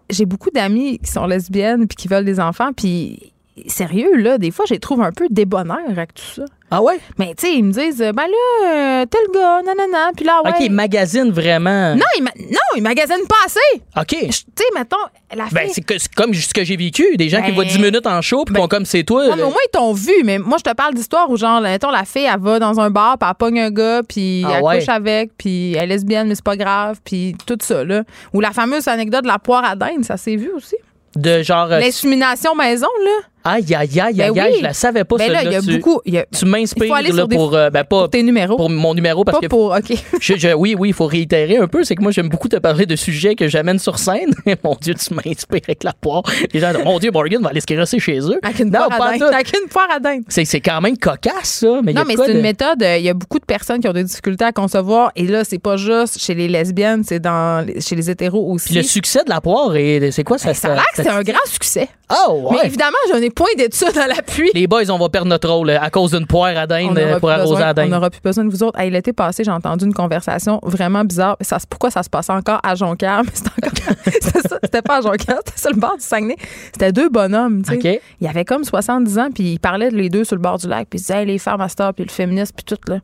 j'ai 0.09 0.24
beaucoup 0.24 0.51
d'amis 0.51 0.98
qui 0.98 1.10
sont 1.10 1.26
lesbiennes 1.26 1.86
puis 1.86 1.97
qui 1.97 2.09
veulent 2.09 2.24
des 2.24 2.40
enfants, 2.40 2.72
puis 2.74 3.34
sérieux, 3.66 4.16
là, 4.16 4.39
des 4.39 4.51
fois, 4.51 4.64
je 4.68 4.74
les 4.74 4.81
trouve 4.81 5.02
un 5.02 5.12
peu 5.12 5.26
débonnaires 5.31 5.78
avec 5.89 6.14
tout 6.14 6.24
ça. 6.36 6.43
Ah 6.70 6.82
ouais? 6.82 6.98
Mais, 7.18 7.35
tu 7.36 7.47
sais, 7.47 7.55
ils 7.55 7.62
me 7.62 7.70
disent, 7.72 7.98
ben 7.98 8.14
là, 8.26 9.02
euh, 9.02 9.06
tel 9.06 9.20
gars, 9.32 9.60
nanana, 9.62 10.10
puis 10.16 10.24
là, 10.24 10.40
ouais. 10.44 10.51
OK, 10.59 10.70
magazine 10.70 11.31
vraiment. 11.31 11.94
Non, 11.94 12.05
ils, 12.18 12.22
ma- 12.22 12.32
non, 12.36 12.59
ils 12.76 12.82
magasinent 12.82 13.26
pas 13.28 13.36
assez. 13.47 13.60
OK. 13.97 14.09
Tu 14.28 14.32
sais, 14.32 14.64
mettons, 14.74 14.97
la 15.36 15.44
Ben, 15.52 15.60
fille- 15.66 15.70
c'est 15.74 15.82
que- 15.82 15.98
c'est 15.98 16.12
comme 16.12 16.35
ce 16.35 16.52
que 16.52 16.64
j'ai 16.64 16.76
vécu. 16.76 17.16
Des 17.16 17.28
gens 17.28 17.43
qui 17.43 17.48
Ben- 17.48 17.55
voient 17.55 17.64
10 17.64 17.78
minutes 17.78 18.06
en 18.09 18.20
show 18.22 18.44
puis 18.44 18.56
font 18.56 18.66
comme 18.66 18.86
c'est 18.86 19.05
toi. 19.05 19.28
Non, 19.28 19.36
mais 19.36 19.43
au 19.43 19.51
moins, 19.51 19.56
ils 19.66 19.70
t'ont 19.70 19.93
vu. 19.93 20.12
Mais 20.24 20.39
moi, 20.39 20.59
je 20.59 20.64
te 20.68 20.74
parle 20.74 20.94
d'histoire 20.94 21.31
où, 21.31 21.36
genre, 21.36 21.60
mettons, 21.60 21.90
la 21.90 22.05
fille, 22.05 22.24
elle 22.32 22.40
va 22.40 22.59
dans 22.59 22.81
un 22.81 22.90
bar, 22.90 23.18
puis 23.18 23.28
elle 23.28 23.36
pogne 23.36 23.60
un 23.60 23.70
gars, 23.70 24.01
puis 24.09 24.43
Ah 24.44 24.55
elle 24.56 24.62
ouais. 24.64 24.78
couche 24.81 24.89
avec, 24.89 25.31
puis 25.39 25.74
elle 25.74 25.85
est 25.85 25.86
lesbienne, 25.94 26.26
mais 26.26 26.35
c'est 26.35 26.43
pas 26.44 26.56
grave, 26.56 26.98
puis 27.05 27.36
tout 27.47 27.59
ça, 27.62 27.85
là. 27.85 28.02
Ou 28.32 28.40
la 28.40 28.51
fameuse 28.51 28.89
anecdote 28.89 29.22
de 29.22 29.28
la 29.28 29.39
poire 29.39 29.64
à 29.64 29.76
dinde, 29.76 30.05
ça 30.05 30.16
s'est 30.16 30.35
vu 30.36 30.51
aussi? 30.56 30.76
De 31.14 31.43
genre. 31.44 31.70
euh, 31.70 31.78
L'insémination 31.78 32.56
maison, 32.56 32.89
là. 33.05 33.26
Aïe, 33.45 33.75
aïe, 33.75 34.01
aïe, 34.01 34.15
Ben 34.15 34.31
aïe, 34.33 34.41
aïe, 34.41 34.51
oui. 34.53 34.59
je 34.61 34.62
la 34.62 34.73
savais 34.73 35.05
pas, 35.05 35.16
Ben 35.16 35.31
là, 35.31 35.43
il 35.45 35.53
y 35.53 35.55
a 35.55 35.61
Tu- 35.61 35.77
beaucoup. 35.79 36.01
y 36.07 36.16
a- 36.16 36.25
Tu 36.35 36.47
m'inspires 36.47 36.95
là, 36.95 37.03
sur 37.12 37.29
des- 37.29 37.37
pour, 37.37 37.55
euh, 37.55 37.69
ben, 37.69 37.85
pas, 37.85 37.99
pour 38.01 38.11
tes 38.11 38.23
numéros. 38.23 38.57
pour 38.57 38.71
mon 38.71 38.95
numéro 38.95 39.23
parce 39.25 39.37
Pas 39.39 39.43
que 39.43 39.47
pour. 39.49 39.73
OK. 39.77 39.93
Je- 40.21 40.37
je- 40.37 40.55
oui, 40.55 40.75
oui, 40.79 40.89
il 40.89 40.95
faut 40.95 41.07
réitérer 41.07 41.59
un 41.59 41.66
peu. 41.69 41.85
C'est 41.85 41.95
que 41.95 42.03
moi, 42.03 42.11
j'aime 42.11 42.29
beaucoup 42.31 42.49
te 42.49 42.57
parler 42.57 42.87
de 42.87 42.97
sujets 42.97 43.35
que 43.35 43.47
j'amène 43.49 43.79
sur 43.79 43.99
scène. 43.99 44.33
mon 44.65 44.77
Dieu, 44.81 44.95
tu 44.95 45.12
m'inspires 45.15 45.61
avec 45.65 45.85
la 45.85 45.93
poire. 45.93 46.23
Les 46.55 46.61
gens 46.61 46.73
disent, 46.73 46.85
mon 46.85 46.99
Dieu, 46.99 47.11
Morgan 47.11 47.43
va 47.43 47.51
aller 47.51 47.61
se 47.61 47.99
chez 47.99 48.19
eux. 48.21 48.39
Avec 48.43 48.59
une 48.61 48.71
Non, 48.71 48.87
poire 48.89 49.03
à 49.03 49.11
dinde. 49.11 49.19
tout. 49.21 49.35
Avec 49.35 49.53
une 49.62 49.69
poire 49.69 49.89
à 49.95 50.01
dinde. 50.01 50.23
C'est 50.29 50.61
quand 50.61 50.81
même 50.81 50.97
cocasse, 50.97 51.35
ça. 51.61 51.81
Mais 51.83 51.93
Non, 51.93 52.03
mais 52.07 52.15
c'est 52.16 52.31
une 52.31 52.39
de- 52.39 52.43
méthode. 52.43 52.83
euh, 52.83 52.97
Il 52.97 53.05
y 53.05 53.11
a 53.11 53.15
beaucoup 53.15 53.39
de 53.39 53.45
personnes 53.45 53.81
qui 53.81 53.89
ont 53.89 53.93
des 53.93 54.05
difficultés 54.05 54.45
à 54.47 54.53
concevoir. 54.53 55.12
Et 55.16 55.27
là, 55.27 55.45
c'est 55.45 55.59
pas 55.59 55.77
juste 55.77 56.19
chez 56.19 56.35
les 56.35 56.49
lesbiennes, 56.49 57.03
c'est 57.05 57.21
dans 57.21 57.66
chez 57.81 57.95
les 57.95 58.09
hétéros 58.11 58.51
aussi. 58.53 58.69
Puis 58.69 58.77
le 58.77 58.83
succès 58.83 59.23
de 59.25 59.31
la 59.31 59.41
poire, 59.43 59.73
c'est 60.12 60.25
quoi 60.25 60.39
ça? 60.39 60.49
Ben, 60.49 60.55
ça 60.55 60.69
a 60.73 60.75
l'air 60.77 60.85
que 60.97 61.03
c'est 61.03 61.09
un 61.09 61.23
grand 61.23 61.47
succès. 61.47 61.89
Oh, 62.29 62.49
ouais. 62.51 62.59
Mais 62.62 62.69
évidemment, 62.69 62.97
je 63.12 63.19
n'ai 63.19 63.31
point 63.35 63.48
d'études 63.56 63.97
à 63.98 64.06
l'appui. 64.06 64.51
Les 64.55 64.66
boys, 64.66 64.89
on 64.90 64.98
va 64.98 65.09
perdre 65.09 65.28
notre 65.28 65.48
rôle 65.48 65.70
euh, 65.70 65.81
à 65.81 65.90
cause 65.90 66.12
d'une 66.12 66.27
poire 66.27 66.56
à 66.56 66.66
dinde 66.66 66.97
euh, 66.98 67.19
pour 67.19 67.31
arroser 67.31 67.55
besoin- 67.55 67.66
à 67.69 67.74
dinde. 67.74 67.89
On 67.89 67.94
n'aura 67.97 68.11
plus 68.11 68.20
besoin 68.23 68.44
de 68.44 68.51
vous 68.51 68.62
autres. 68.62 68.78
Hey, 68.78 68.90
L'été 68.90 69.12
passé, 69.12 69.44
j'ai 69.44 69.51
entendu 69.51 69.85
une 69.85 69.93
conversation 69.94 70.61
vraiment 70.62 71.05
bizarre. 71.05 71.36
Ça, 71.40 71.59
pourquoi 71.69 71.90
ça 71.90 72.02
se 72.02 72.09
passait 72.11 72.32
encore 72.32 72.61
à 72.62 72.74
Jonquière? 72.74 73.23
Mais 73.24 73.31
c'était 73.35 73.51
encore. 73.66 73.94
c'était 74.62 74.82
pas 74.82 74.98
à 74.98 75.01
Jonquière, 75.02 75.39
c'était 75.44 75.59
sur 75.61 75.70
le 75.70 75.77
bord 75.81 75.97
du 75.97 76.05
Saguenay. 76.05 76.36
C'était 76.73 76.93
deux 76.93 77.09
bonhommes, 77.09 77.62
tu 77.62 77.81
sais. 77.81 77.94
OK. 77.97 78.01
Ils 78.20 78.27
avaient 78.28 78.44
comme 78.44 78.65
70 78.65 79.19
ans, 79.19 79.28
puis 79.35 79.52
ils 79.55 79.59
parlaient 79.59 79.90
de 79.90 79.97
les 79.97 80.09
deux 80.09 80.24
sur 80.24 80.36
le 80.36 80.43
bord 80.43 80.59
du 80.59 80.69
lac, 80.69 80.89
puis 80.89 80.98
ils 80.98 81.02
disaient, 81.02 81.20
Hey, 81.23 81.27
les 81.27 81.39
femmes 81.39 81.61
à 81.61 81.69
heure, 81.81 81.94
puis 81.94 82.05
le 82.05 82.11
féminisme, 82.11 82.55
puis 82.56 82.65
tout, 82.65 82.90
là. 82.90 82.98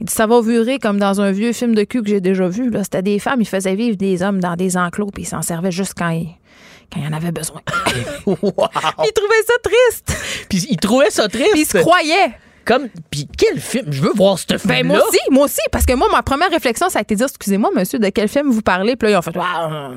Il 0.00 0.06
dit, 0.06 0.12
ça 0.12 0.26
va 0.26 0.40
virer 0.40 0.78
comme 0.78 0.98
dans 0.98 1.20
un 1.20 1.32
vieux 1.32 1.52
film 1.52 1.74
de 1.74 1.82
cul 1.84 2.02
que 2.02 2.08
j'ai 2.08 2.20
déjà 2.20 2.48
vu. 2.48 2.70
C'était 2.82 3.02
des 3.02 3.18
femmes, 3.18 3.40
ils 3.40 3.46
faisaient 3.48 3.74
vivre 3.74 3.96
des 3.96 4.22
hommes 4.22 4.40
dans 4.40 4.54
des 4.54 4.76
enclos, 4.76 5.10
puis 5.12 5.22
ils 5.24 5.26
s'en 5.26 5.42
servaient 5.42 5.72
juste 5.72 5.94
quand 5.96 6.10
ils, 6.10 6.28
quand 6.92 7.00
il 7.00 7.04
y 7.04 7.08
en 7.08 7.12
avait 7.12 7.32
besoin. 7.32 7.60
Wow. 8.26 8.34
Ils 9.04 9.12
trouvaient 9.12 9.42
ça 9.46 9.54
triste. 9.62 10.46
Puis 10.48 10.66
ils 10.68 10.76
trouvaient 10.76 11.10
ça 11.10 11.28
triste. 11.28 11.52
Puis 11.52 11.60
ils 11.62 11.66
se 11.66 11.78
croyaient. 11.78 12.32
Comme, 12.64 12.88
puis 13.10 13.28
quel 13.38 13.60
film? 13.60 13.92
Je 13.92 14.02
veux 14.02 14.12
voir 14.12 14.38
ce. 14.38 14.66
Ben, 14.66 14.84
moi 14.84 14.98
aussi, 14.98 15.20
moi 15.30 15.44
aussi, 15.44 15.60
parce 15.70 15.86
que 15.86 15.92
moi, 15.94 16.08
ma 16.10 16.22
première 16.22 16.50
réflexion, 16.50 16.88
ça 16.88 16.98
a 16.98 17.02
été 17.02 17.14
de 17.14 17.18
dire, 17.18 17.28
excusez-moi, 17.28 17.70
monsieur, 17.72 18.00
de 18.00 18.08
quel 18.08 18.28
film 18.28 18.50
vous 18.50 18.62
parlez? 18.62 18.96
Puis 18.96 19.06
là, 19.06 19.14
ils 19.14 19.16
ont 19.16 19.22
fait, 19.22 19.38
ah, 19.40 19.70
euh, 19.70 19.94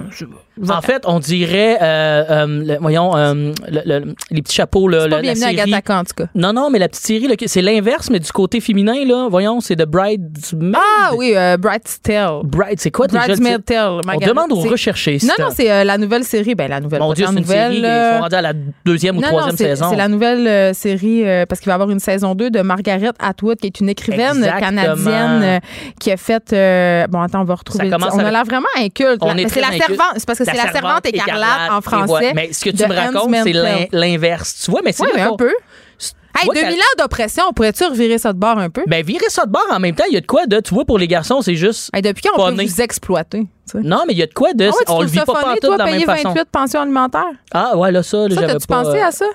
En 0.68 0.82
fait, 0.82 1.04
on 1.06 1.20
dirait, 1.20 1.78
euh, 1.82 2.24
euh, 2.30 2.46
le- 2.66 2.78
voyons, 2.80 3.16
euh, 3.16 3.34
le- 3.70 3.82
le- 3.86 4.14
les 4.32 4.42
petits 4.42 4.56
chapeaux, 4.56 4.88
là, 4.88 5.02
c'est 5.04 5.10
pas 5.10 5.16
la, 5.18 5.22
bienvenue 5.22 5.44
à 5.46 5.48
série. 5.50 5.56
Gataka, 5.72 6.00
en 6.00 6.04
tout 6.04 6.14
cas. 6.18 6.26
Non, 6.36 6.54
non, 6.54 6.70
mais 6.70 6.80
la 6.80 6.88
petite 6.90 7.06
série, 7.06 7.28
c'est 7.46 7.62
l'inverse, 7.62 8.10
mais 8.10 8.20
du 8.20 8.32
côté 8.32 8.60
féminin, 8.60 9.06
là. 9.06 9.28
Voyons, 9.30 9.62
c'est 9.62 9.76
The 9.76 9.86
Bridesmaid. 9.86 10.76
Ah 10.76 11.12
oui, 11.16 11.34
Bright's 11.60 12.02
Tale. 12.02 12.42
Bride, 12.44 12.80
c'est 12.80 12.92
quoi 12.92 13.08
Bridesmaid? 13.08 13.64
Tale. 13.66 14.02
On 14.08 14.18
demande 14.20 14.52
aux 14.52 14.56
recherchés. 14.62 15.18
Non, 15.24 15.34
non, 15.40 15.50
c'est 15.56 15.84
la 15.84 15.98
nouvelle 15.98 16.24
série. 16.24 16.56
Ben, 16.56 16.70
la 16.70 16.80
nouvelle. 16.80 17.00
Mon 17.00 17.14
Dieu, 17.14 17.26
c'est 17.26 17.34
une 17.34 17.40
nouvelle, 17.40 17.74
série. 17.74 17.78
Ils 17.80 18.16
sont 18.16 18.22
rendus 18.22 18.36
à 18.36 18.42
la 18.42 18.54
deuxième 18.86 19.18
ou 19.18 19.22
non, 19.22 19.28
troisième 19.28 19.52
non, 19.52 19.58
saison. 19.58 19.88
c'est 19.90 19.96
la 19.96 20.08
nouvelle 20.08 20.76
série 20.76 21.24
parce 21.48 21.60
qu'il 21.62 21.68
va 21.68 21.74
y 21.74 21.76
avoir 21.76 21.90
une 21.90 22.00
saison 22.00 22.36
2 22.36 22.50
de 22.50 22.62
Margaret 22.62 23.12
Atwood, 23.20 23.58
qui 23.60 23.68
est 23.68 23.80
une 23.80 23.90
écrivaine 23.90 24.38
Exactement. 24.38 24.60
canadienne 24.60 25.62
qui 26.00 26.12
a 26.12 26.18
fait. 26.18 27.08
bon, 27.10 27.22
attends, 27.22 27.42
on 27.42 27.46
va 27.46 27.56
retrouver. 27.56 27.90
Ça. 27.90 27.98
On 28.00 28.02
a 28.04 28.22
avec- 28.22 28.32
l'air 28.34 28.46
vraiment 28.46 28.68
inculte. 28.78 29.22
C'est 29.22 29.46
très 29.46 29.62
la 29.62 29.72
servante. 29.72 30.14
C'est 30.18 30.26
parce 30.26 30.40
que 30.40 30.46
c'est 30.52 30.66
la 30.66 30.72
servante 30.72 31.06
écarlate 31.06 31.72
en 31.72 31.80
et 31.80 31.82
français. 31.82 32.32
Mais 32.36 32.54
ce 32.54 32.66
que 32.66 32.70
tu 32.70 32.88
me 32.88 32.96
racontes, 32.96 33.36
c'est 33.44 33.90
l'inverse. 33.96 34.62
Tu 34.66 34.72
vois, 34.72 34.82
mais 34.84 34.92
c'est 34.92 35.04
Oui, 35.04 35.20
un 35.20 35.36
peu. 35.36 35.54
Tu 36.40 36.44
Hey, 36.44 36.46
vois 36.46 36.54
2000 36.56 36.70
qu'elle- 36.72 36.80
ans 36.80 37.04
d'oppression, 37.04 37.44
on 37.50 37.54
pourrait-tu 37.54 37.84
revirer 37.86 38.18
ça 38.18 38.34
de 38.34 38.38
bord 38.40 38.58
un 38.58 38.70
peu? 38.70 38.84
Ben, 38.88 39.04
virer 39.04 39.30
ça 39.30 39.46
de 39.46 39.52
bord 39.52 39.66
en 39.72 39.80
même 39.80 39.96
temps, 39.96 40.06
il 40.08 40.14
y 40.14 40.18
a 40.18 40.22
de 40.22 40.26
quoi 40.28 40.46
de. 40.46 40.60
Tu 40.60 40.74
vois, 40.74 40.86
pour 40.86 40.98
les 40.98 41.08
garçons, 41.08 41.42
c'est 41.42 41.56
juste. 41.56 41.90
Hey, 41.94 42.02
depuis 42.02 42.24
quand 42.24 42.42
on 42.42 42.56
peut 42.56 42.64
vous 42.64 42.82
exploiter? 42.82 43.48
tu? 43.70 43.78
Non, 43.84 44.00
mais 44.08 44.14
il 44.14 44.18
y 44.20 44.24
a 44.24 44.26
de 44.26 44.34
quoi 44.34 44.52
de. 44.54 44.64
Ah 44.66 44.68
ouais, 44.70 44.74
tu 44.86 44.92
on 44.92 45.02
le 45.02 45.08
vit 45.08 45.20
ça 45.20 45.26
pas 45.26 45.34
partout 45.44 45.72
de 45.74 45.78
la 45.78 45.86
même 45.86 45.94
payer 45.94 46.06
façon. 46.06 46.30
28 46.30 46.46
pensions 46.52 46.82
alimentaires? 46.82 47.22
Ah, 47.54 47.78
ouais, 47.78 47.92
là, 47.92 48.02
ça, 48.02 48.28
là, 48.28 48.34
Ça, 48.34 48.42
j'avais 48.42 48.54
pas. 48.68 48.84
pensé 48.84 48.98
euh, 48.98 49.06
à 49.06 49.12
ça? 49.12 49.26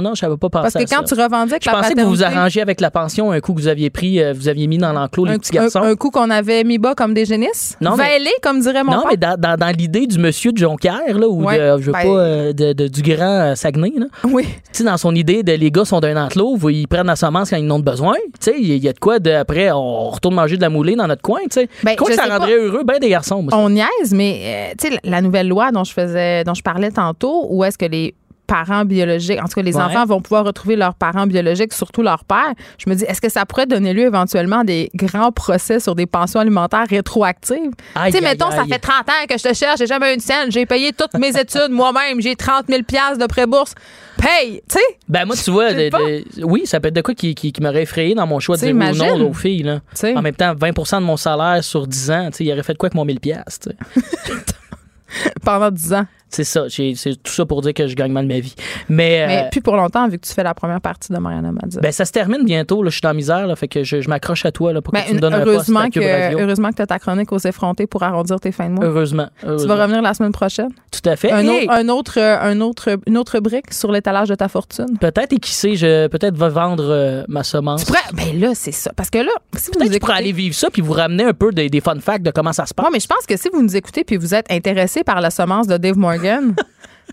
Non, 0.00 0.14
je 0.14 0.24
n'avais 0.24 0.36
pas 0.38 0.48
pensé 0.48 0.62
Parce 0.62 0.72
que 0.74 0.78
à 0.78 0.96
quand 0.96 1.06
ça. 1.06 1.14
tu 1.14 1.20
revendiques 1.22 1.62
Je 1.62 1.70
la 1.70 1.76
pensais 1.76 1.92
que 1.94 2.00
vous 2.00 2.08
vous 2.08 2.22
arrangiez 2.24 2.62
avec 2.62 2.80
la 2.80 2.90
pension 2.90 3.32
un 3.32 3.40
coup 3.40 3.52
que 3.52 3.60
vous 3.60 3.68
aviez 3.68 3.90
pris, 3.90 4.22
euh, 4.22 4.32
vous 4.32 4.48
aviez 4.48 4.66
mis 4.66 4.78
dans 4.78 4.92
l'enclos 4.94 5.26
les 5.26 5.32
un, 5.34 5.38
petits 5.38 5.52
garçons. 5.52 5.80
un- 5.82 5.94
coup 5.96 6.10
qu'on 6.10 6.30
avait 6.30 6.64
mis 6.64 6.78
bas 6.78 6.94
comme 6.94 7.12
des 7.12 7.26
génisses? 7.26 7.76
Non, 7.82 7.94
comme 8.42 8.60
dirait 8.60 8.82
mon 8.82 8.92
non, 8.92 9.04
mais 9.10 9.16
dans, 9.18 9.76
l'idée 9.76 10.06
du 10.06 10.18
monsieur 10.18 10.52
de 10.52 10.58
Jonquière, 10.58 11.18
là, 11.18 11.28
ou 11.28 11.46
je 11.50 11.84
veux 11.84 11.92
ben- 11.92 12.02
pas, 12.02 12.08
euh, 12.08 12.52
du 12.52 13.02
grand 13.02 13.54
Saguenay, 13.56 13.92
là. 13.98 14.06
Oui. 14.24 14.44
Tu 14.44 14.78
sais, 14.78 14.84
dans 14.84 14.96
son 14.96 15.14
idée 15.14 15.42
de 15.42 15.52
les 15.52 15.70
gars 15.70 15.84
sont 15.84 16.00
d'un 16.00 16.16
enclos, 16.24 16.51
ils 16.70 16.88
prennent 16.88 17.06
la 17.06 17.16
semence 17.16 17.50
quand 17.50 17.56
ils 17.56 17.70
en 17.70 17.76
ont 17.76 17.80
besoin. 17.80 18.14
Il 18.46 18.76
y 18.76 18.88
a 18.88 18.92
de 18.92 18.98
quoi 18.98 19.18
de, 19.18 19.30
après, 19.30 19.70
on 19.70 20.10
retourne 20.10 20.34
manger 20.34 20.56
de 20.56 20.62
la 20.62 20.70
moulée 20.70 20.96
dans 20.96 21.06
notre 21.06 21.22
coin. 21.22 21.40
Ben, 21.54 21.66
je 21.90 21.96
crois 21.96 22.08
que 22.08 22.14
ça 22.14 22.26
rendrait 22.26 22.54
heureux 22.56 22.84
ben 22.84 22.98
des 22.98 23.08
garçons, 23.08 23.42
moi. 23.42 23.52
On 23.54 23.70
niaise, 23.70 24.12
mais 24.12 24.74
euh, 24.84 24.96
la 25.04 25.20
nouvelle 25.20 25.48
loi 25.48 25.70
dont 25.72 25.84
je 25.84 25.92
faisais, 25.92 26.44
dont 26.44 26.54
je 26.54 26.62
parlais 26.62 26.90
tantôt, 26.90 27.46
où 27.50 27.64
est-ce 27.64 27.78
que 27.78 27.86
les 27.86 28.14
parents 28.46 28.84
biologiques, 28.84 29.38
en 29.40 29.44
tout 29.46 29.54
cas 29.54 29.62
les 29.62 29.76
Ouais. 29.76 29.82
enfants 29.82 30.04
vont 30.04 30.20
pouvoir 30.20 30.44
retrouver 30.44 30.76
leurs 30.76 30.94
parents 30.94 31.26
biologiques, 31.26 31.72
surtout 31.72 32.02
leur 32.02 32.24
père. 32.24 32.52
Je 32.78 32.90
me 32.90 32.94
dis, 32.94 33.04
est-ce 33.04 33.20
que 33.20 33.28
ça 33.30 33.46
pourrait 33.46 33.66
donner 33.66 33.92
lieu 33.94 34.02
éventuellement 34.06 34.60
à 34.60 34.64
des 34.64 34.90
grands 34.94 35.32
procès 35.32 35.80
sur 35.80 35.94
des 35.94 36.06
pensions 36.06 36.40
alimentaires 36.40 36.86
rétroactives? 36.88 37.56
Tu 37.70 38.00
sais, 38.10 38.16
aïe, 38.18 38.20
mettons, 38.22 38.50
ça 38.50 38.64
fait 38.64 38.78
30 38.78 39.08
ans 39.08 39.26
que 39.28 39.38
je 39.38 39.42
te 39.48 39.54
cherche, 39.54 39.78
j'ai 39.78 39.86
jamais 39.86 40.10
eu 40.10 40.14
une 40.14 40.20
scène, 40.20 40.50
j'ai 40.50 40.66
payé 40.66 40.92
toutes 40.92 41.14
mes 41.14 41.28
études 41.38 41.68
moi-même, 41.70 42.20
j'ai 42.20 42.36
30 42.36 42.66
000 42.68 42.82
piastres 42.82 43.18
de 43.18 43.26
pré-bourse. 43.26 43.74
Paye, 44.18 44.60
tu 44.68 44.76
sais? 44.78 44.98
Ben 45.08 45.24
moi, 45.24 45.34
tu 45.36 45.50
vois, 45.50 45.72
de- 45.72 45.88
de- 45.88 46.44
oui, 46.44 46.66
ça 46.66 46.78
peut 46.80 46.88
être 46.88 46.94
de 46.94 47.00
quoi 47.00 47.14
qui, 47.14 47.34
qui, 47.34 47.52
qui 47.52 47.60
m'aurait 47.62 47.82
effrayé 47.82 48.14
dans 48.14 48.26
mon 48.26 48.38
choix 48.40 48.56
de 48.56 48.60
dire 48.60 48.74
ou 48.74 49.18
non 49.18 49.30
aux 49.30 49.32
filles. 49.32 49.62
Là. 49.62 49.76
Tu 49.92 49.96
sais. 50.00 50.16
En 50.16 50.20
même 50.22 50.34
temps, 50.34 50.52
20% 50.54 51.00
de 51.00 51.04
mon 51.04 51.16
salaire 51.16 51.64
sur 51.64 51.86
10 51.86 52.10
ans, 52.10 52.28
tu 52.30 52.38
sais, 52.38 52.44
il 52.44 52.52
aurait 52.52 52.62
fait 52.62 52.74
de 52.74 52.78
quoi 52.78 52.88
avec 52.88 52.94
mon 52.94 53.04
1000 53.06 53.18
piastres, 53.20 53.70
tu 53.70 54.02
sais? 54.34 54.34
Pendant 55.44 55.70
10 55.70 55.92
ans. 55.94 56.06
C'est 56.32 56.44
ça, 56.44 56.64
c'est 56.68 56.94
tout 57.22 57.32
ça 57.32 57.44
pour 57.46 57.60
dire 57.62 57.74
que 57.74 57.86
je 57.86 57.94
gagne 57.94 58.10
mal 58.12 58.26
ma 58.26 58.40
vie. 58.40 58.54
Mais, 58.88 59.24
Mais 59.26 59.42
euh, 59.44 59.48
plus 59.50 59.60
pour 59.60 59.76
longtemps, 59.76 60.08
vu 60.08 60.18
que 60.18 60.26
tu 60.26 60.32
fais 60.32 60.42
la 60.42 60.54
première 60.54 60.80
partie 60.80 61.12
de 61.12 61.18
Mariana 61.18 61.52
Madza. 61.52 61.80
ben, 61.80 61.92
ça 61.92 62.04
se 62.04 62.12
termine 62.12 62.44
bientôt, 62.44 62.82
là, 62.82 62.88
je 62.90 62.94
suis 62.94 63.00
dans 63.02 63.12
misère, 63.14 63.46
là, 63.46 63.54
fait 63.54 63.68
que 63.68 63.84
je, 63.84 64.00
je 64.00 64.08
m'accroche 64.08 64.44
à 64.46 64.52
toi 64.52 64.72
là, 64.72 64.80
pour 64.80 64.92
Ben, 64.92 65.02
que 65.02 65.08
tu 65.08 65.14
me 65.14 65.20
donnes 65.20 65.34
un 65.34 65.40
poste 65.40 65.48
heureusement, 65.48 65.80
à 65.80 65.90
Cube 65.90 66.02
que, 66.02 66.40
heureusement 66.40 66.70
que 66.70 66.76
tu 66.76 66.82
as 66.82 66.86
ta 66.86 66.98
chronique 66.98 67.30
aux 67.32 67.38
effrontés 67.38 67.86
pour 67.86 68.02
arrondir 68.02 68.40
tes 68.40 68.50
fins 68.52 68.68
de 68.68 68.74
mois. 68.74 68.84
Heureusement. 68.86 69.28
Tu 69.40 69.46
heureusement. 69.46 69.76
vas 69.76 69.82
revenir 69.82 70.02
la 70.02 70.14
semaine 70.14 70.32
prochaine? 70.32 70.70
Tout 70.90 71.08
à 71.08 71.16
fait. 71.16 71.30
Un, 71.32 71.40
Hey! 71.46 71.64
autre, 71.66 71.72
un 71.72 71.88
autre, 71.88 72.18
euh, 72.18 72.38
un 72.40 72.60
autre, 72.60 72.98
une 73.06 73.18
autre 73.18 73.40
brique 73.40 73.72
sur 73.72 73.92
l'étalage 73.92 74.28
de 74.28 74.34
ta 74.34 74.48
fortune? 74.48 74.96
Peut-être, 75.00 75.32
et 75.34 75.38
qui 75.38 75.52
sait, 75.52 75.76
je 75.76 76.06
peut-être 76.08 76.36
va 76.36 76.48
vendre 76.48 76.84
euh, 76.88 77.24
ma 77.28 77.42
semence. 77.42 77.80
Tu 77.84 77.86
pourrais, 77.92 78.00
ben 78.14 78.40
là, 78.40 78.52
c'est 78.54 78.72
ça. 78.72 78.90
Parce 78.96 79.10
que 79.10 79.18
là, 79.18 79.30
si 79.56 79.70
vous 79.72 79.78
Peut-être 79.80 79.94
écoutez. 79.96 80.12
aller 80.12 80.32
vivre 80.32 80.54
ça 80.54 80.70
puis 80.70 80.80
vous 80.80 80.92
ramener 80.94 81.24
un 81.24 81.34
peu 81.34 81.50
des, 81.52 81.68
des 81.68 81.80
fun 81.80 81.98
facts 82.00 82.22
de 82.24 82.30
comment 82.30 82.52
ça 82.52 82.64
se 82.66 82.72
passe. 82.72 82.86
Ouais, 82.86 82.90
mais 82.92 83.00
je 83.00 83.06
pense 83.06 83.26
que 83.28 83.36
si 83.36 83.48
vous 83.52 83.62
nous 83.62 83.76
écoutez 83.76 84.04
puis 84.04 84.16
vous 84.16 84.34
êtes 84.34 84.50
intéressé 84.50 85.04
par 85.04 85.20
la 85.20 85.30
semence 85.30 85.66
de 85.66 85.76
Dave 85.76 85.96
Morgan, 85.98 86.21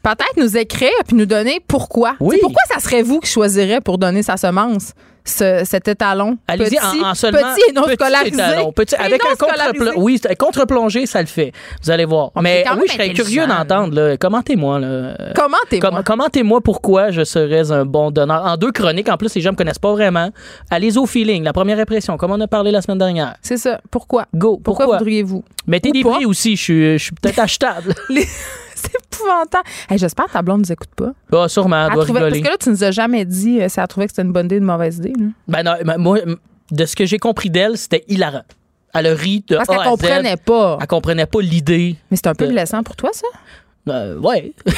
peut-être 0.03 0.38
nous 0.38 0.57
écrire 0.57 0.90
puis 1.07 1.15
nous 1.18 1.26
donner 1.26 1.60
pourquoi. 1.68 2.15
Oui. 2.19 2.38
Pourquoi 2.41 2.61
ça 2.72 2.80
serait 2.80 3.02
vous 3.03 3.19
qui 3.19 3.30
choisirez 3.30 3.81
pour 3.81 3.98
donner 3.98 4.23
sa 4.23 4.38
semence, 4.38 4.94
ce- 5.26 5.64
cet 5.65 5.88
étalon? 5.90 6.38
Allez-y 6.48 6.77
petit, 6.77 7.03
en, 7.03 7.10
en 7.10 7.14
seulement 7.15 7.40
petit 7.53 7.61
et 7.69 7.73
non 7.73 7.84
petit 7.84 7.94
scolarisé. 7.95 8.34
étalon. 8.36 8.72
Petit- 8.72 8.95
Et 8.95 8.99
avec 8.99 9.22
non 9.23 9.31
un 9.31 9.36
contre 9.36 9.94
oui, 9.98 10.22
contre-plongée, 10.40 11.06
ça 11.06 11.19
le 11.19 11.27
fait. 11.27 11.52
Vous 11.84 11.91
allez 11.91 12.06
voir. 12.06 12.31
On 12.36 12.41
Mais 12.41 12.64
oui, 12.77 12.86
je 12.88 12.94
serais 12.94 13.10
curieux 13.10 13.45
d'entendre. 13.45 14.15
Commentez-moi. 14.15 14.80
là. 14.80 15.15
Commentez-moi. 15.36 15.91
com- 15.91 16.03
Commentez-moi 16.06 16.61
pourquoi 16.61 17.11
je 17.11 17.23
serais 17.26 17.69
un 17.72 17.86
bon 17.86 18.10
donneur. 18.11 18.45
En 18.45 18.56
deux 18.56 18.72
chroniques, 18.72 19.10
en 19.10 19.18
plus, 19.18 19.36
les 19.36 19.41
gens 19.41 19.52
me 19.52 19.57
connaissent 19.57 19.80
pas 19.80 19.91
vraiment. 19.91 20.30
Allez 20.72 20.98
au 20.98 21.06
feeling, 21.06 21.44
la 21.44 21.52
première 21.53 21.77
impression, 21.80 22.15
comme 22.15 22.31
on 22.31 22.40
a 22.40 22.48
parlé 22.48 22.72
la 22.72 22.81
semaine 22.81 22.99
dernière. 22.99 23.36
C'est 23.41 23.57
ça. 23.57 23.81
Pourquoi? 23.91 24.27
Go. 24.34 24.60
Pourquoi, 24.64 24.86
Pourquoi? 24.86 24.98
voudriez-vous? 24.99 25.44
Mettez 25.68 25.90
Ou 25.90 25.94
des 25.94 26.03
pas? 26.03 26.11
prix 26.15 26.26
aussi. 26.26 26.56
Je 26.56 26.61
suis, 26.64 26.98
je 26.98 27.03
suis 27.03 27.11
peut-être 27.22 27.40
achetable. 27.40 27.94
Les- 28.07 28.27
C'est 28.81 28.91
épouvantable. 28.95 29.64
Hey, 29.89 29.97
J'espère 29.97 30.26
que 30.26 30.31
ta 30.34 30.41
blonde 30.41 30.61
nous 30.61 30.72
écoute 30.72 30.89
pas. 30.95 31.11
Ah, 31.34 31.47
sûrement, 31.47 31.88
elle 31.88 31.93
doit 31.93 32.06
parce 32.06 32.18
rigoler. 32.18 32.41
que 32.41 32.47
là, 32.47 32.57
tu 32.60 32.69
nous 32.69 32.84
as 32.84 32.91
jamais 32.91 33.26
dit 33.26 33.61
euh, 33.61 33.69
si 33.69 33.80
elle 33.80 33.88
trouvait 33.88 34.07
que 34.07 34.11
c'était 34.11 34.22
une 34.23 34.31
bonne 34.34 34.45
idée 34.45 34.56
ou 34.56 34.60
une 34.60 34.65
mauvaise 34.65 34.97
idée. 34.97 35.14
là. 35.18 35.26
Ben 35.47 35.64
non, 35.64 35.73
ben, 35.84 35.97
moi, 35.97 36.19
de 36.72 36.85
ce 36.85 36.95
que 36.95 37.06
j'ai 37.06 37.18
compris 37.19 37.49
d'elle, 37.49 37.77
c'était 37.77 38.03
hilarant. 38.07 38.43
Elle 38.93 39.07
a 39.07 39.14
ri 39.14 39.43
de 39.47 39.56
Parce 39.56 39.68
qu'elle 39.69 39.77
comprenait 39.84 40.38
pas. 40.38 40.77
Elle 40.81 40.88
comprenait 40.88 41.26
pas 41.27 41.41
l'idée. 41.41 41.95
Mais 42.10 42.18
c'est 42.18 42.27
un 42.27 42.34
peu 42.35 42.47
blessant 42.47 42.81
pour 42.84 42.95
toi, 42.95 43.11
ça? 43.14 43.27
Euh, 43.88 44.18
ouais. 44.19 44.51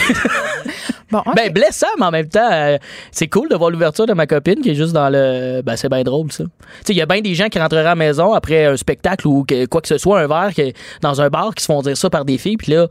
Bon. 1.11 1.21
Ben, 1.35 1.51
blessant, 1.51 1.87
mais 1.99 2.05
en 2.05 2.11
même 2.11 2.29
temps, 2.29 2.49
euh, 2.49 2.77
c'est 3.11 3.27
cool 3.27 3.49
de 3.49 3.55
voir 3.55 3.69
l'ouverture 3.69 4.05
de 4.05 4.13
ma 4.13 4.27
copine 4.27 4.61
qui 4.61 4.69
est 4.69 4.75
juste 4.75 4.93
dans 4.93 5.09
le. 5.09 5.61
Ben, 5.61 5.75
c'est 5.75 5.89
bien 5.89 6.03
drôle, 6.03 6.31
ça. 6.31 6.45
Tu 6.45 6.49
sais, 6.85 6.93
il 6.93 6.95
y 6.95 7.01
a 7.01 7.05
bien 7.05 7.19
des 7.19 7.35
gens 7.35 7.49
qui 7.49 7.59
rentreraient 7.59 7.81
à 7.81 7.83
la 7.83 7.95
maison 7.95 8.31
après 8.31 8.63
un 8.63 8.77
spectacle 8.77 9.27
ou 9.27 9.43
que- 9.43 9.65
quoi 9.65 9.81
que 9.81 9.89
ce 9.89 9.97
soit, 9.97 10.21
un 10.21 10.27
verre, 10.27 10.51
que- 10.55 10.71
dans 11.01 11.19
un 11.19 11.27
bar, 11.29 11.53
qui 11.53 11.63
se 11.63 11.65
font 11.65 11.81
dire 11.81 11.97
ça 11.97 12.09
par 12.09 12.23
des 12.23 12.37
filles, 12.37 12.55
puis 12.55 12.71
là, 12.71 12.87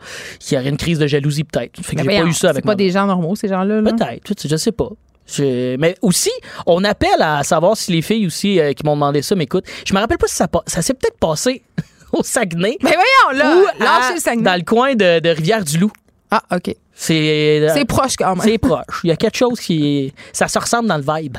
il 0.51 0.55
y 0.55 0.59
aurait 0.59 0.69
une 0.69 0.77
crise 0.77 0.99
de 0.99 1.07
jalousie, 1.07 1.45
peut-être. 1.45 1.81
Fait 1.83 1.97
que 1.97 2.03
Mais 2.03 2.13
j'ai 2.17 2.21
pas 2.23 2.27
eu 2.29 2.33
ça 2.35 2.51
avec 2.51 2.63
C'est 2.63 2.67
pas 2.67 2.75
des 2.75 2.91
gens 2.91 3.07
normaux, 3.07 3.35
ces 3.37 3.49
gens-là. 3.49 3.81
là. 3.81 3.91
Peut-être, 3.91 4.35
je 4.47 4.57
sais 4.57 4.73
pas. 4.73 4.91
Je- 5.27 5.77
Mais 5.77 5.95
aussi, 6.03 6.31
on 6.67 6.85
appelle 6.85 7.23
à 7.23 7.43
savoir 7.43 7.75
si 7.75 7.91
les 7.93 8.03
filles 8.03 8.27
aussi 8.27 8.61
euh, 8.61 8.75
qui 8.75 8.85
m'ont 8.85 8.97
demandé 8.97 9.23
ça 9.23 9.35
m'écoutent. 9.35 9.65
Je 9.87 9.95
me 9.95 9.99
rappelle 9.99 10.19
pas 10.19 10.27
si 10.27 10.35
ça, 10.37 10.47
ça 10.67 10.83
s'est 10.83 10.93
peut-être 10.93 11.17
passé 11.19 11.63
au 12.19 12.23
Saguenay. 12.23 12.77
Mais 12.83 12.95
voyons, 12.95 13.39
là, 13.39 13.57
ou 13.57 13.65
lâchez 13.83 14.11
à- 14.11 14.15
le 14.15 14.21
Saguenay. 14.21 14.43
dans 14.45 14.57
le 14.57 14.63
coin 14.65 14.95
de, 14.95 15.19
de 15.21 15.29
Rivière-du-Loup. 15.31 15.93
Ah, 16.31 16.43
OK. 16.55 16.75
C'est 16.95 17.67
C'est 17.75 17.85
proche 17.87 18.17
quand 18.17 18.37
même. 18.37 18.45
C'est 18.45 18.59
proche. 18.59 19.01
Il 19.05 19.09
y 19.09 19.13
a 19.13 19.17
quelque 19.17 19.37
chose 19.37 19.59
qui. 19.59 20.13
Ça 20.33 20.49
se 20.49 20.59
ressemble 20.59 20.89
dans 20.89 20.99
le 20.99 21.05
vibe. 21.23 21.39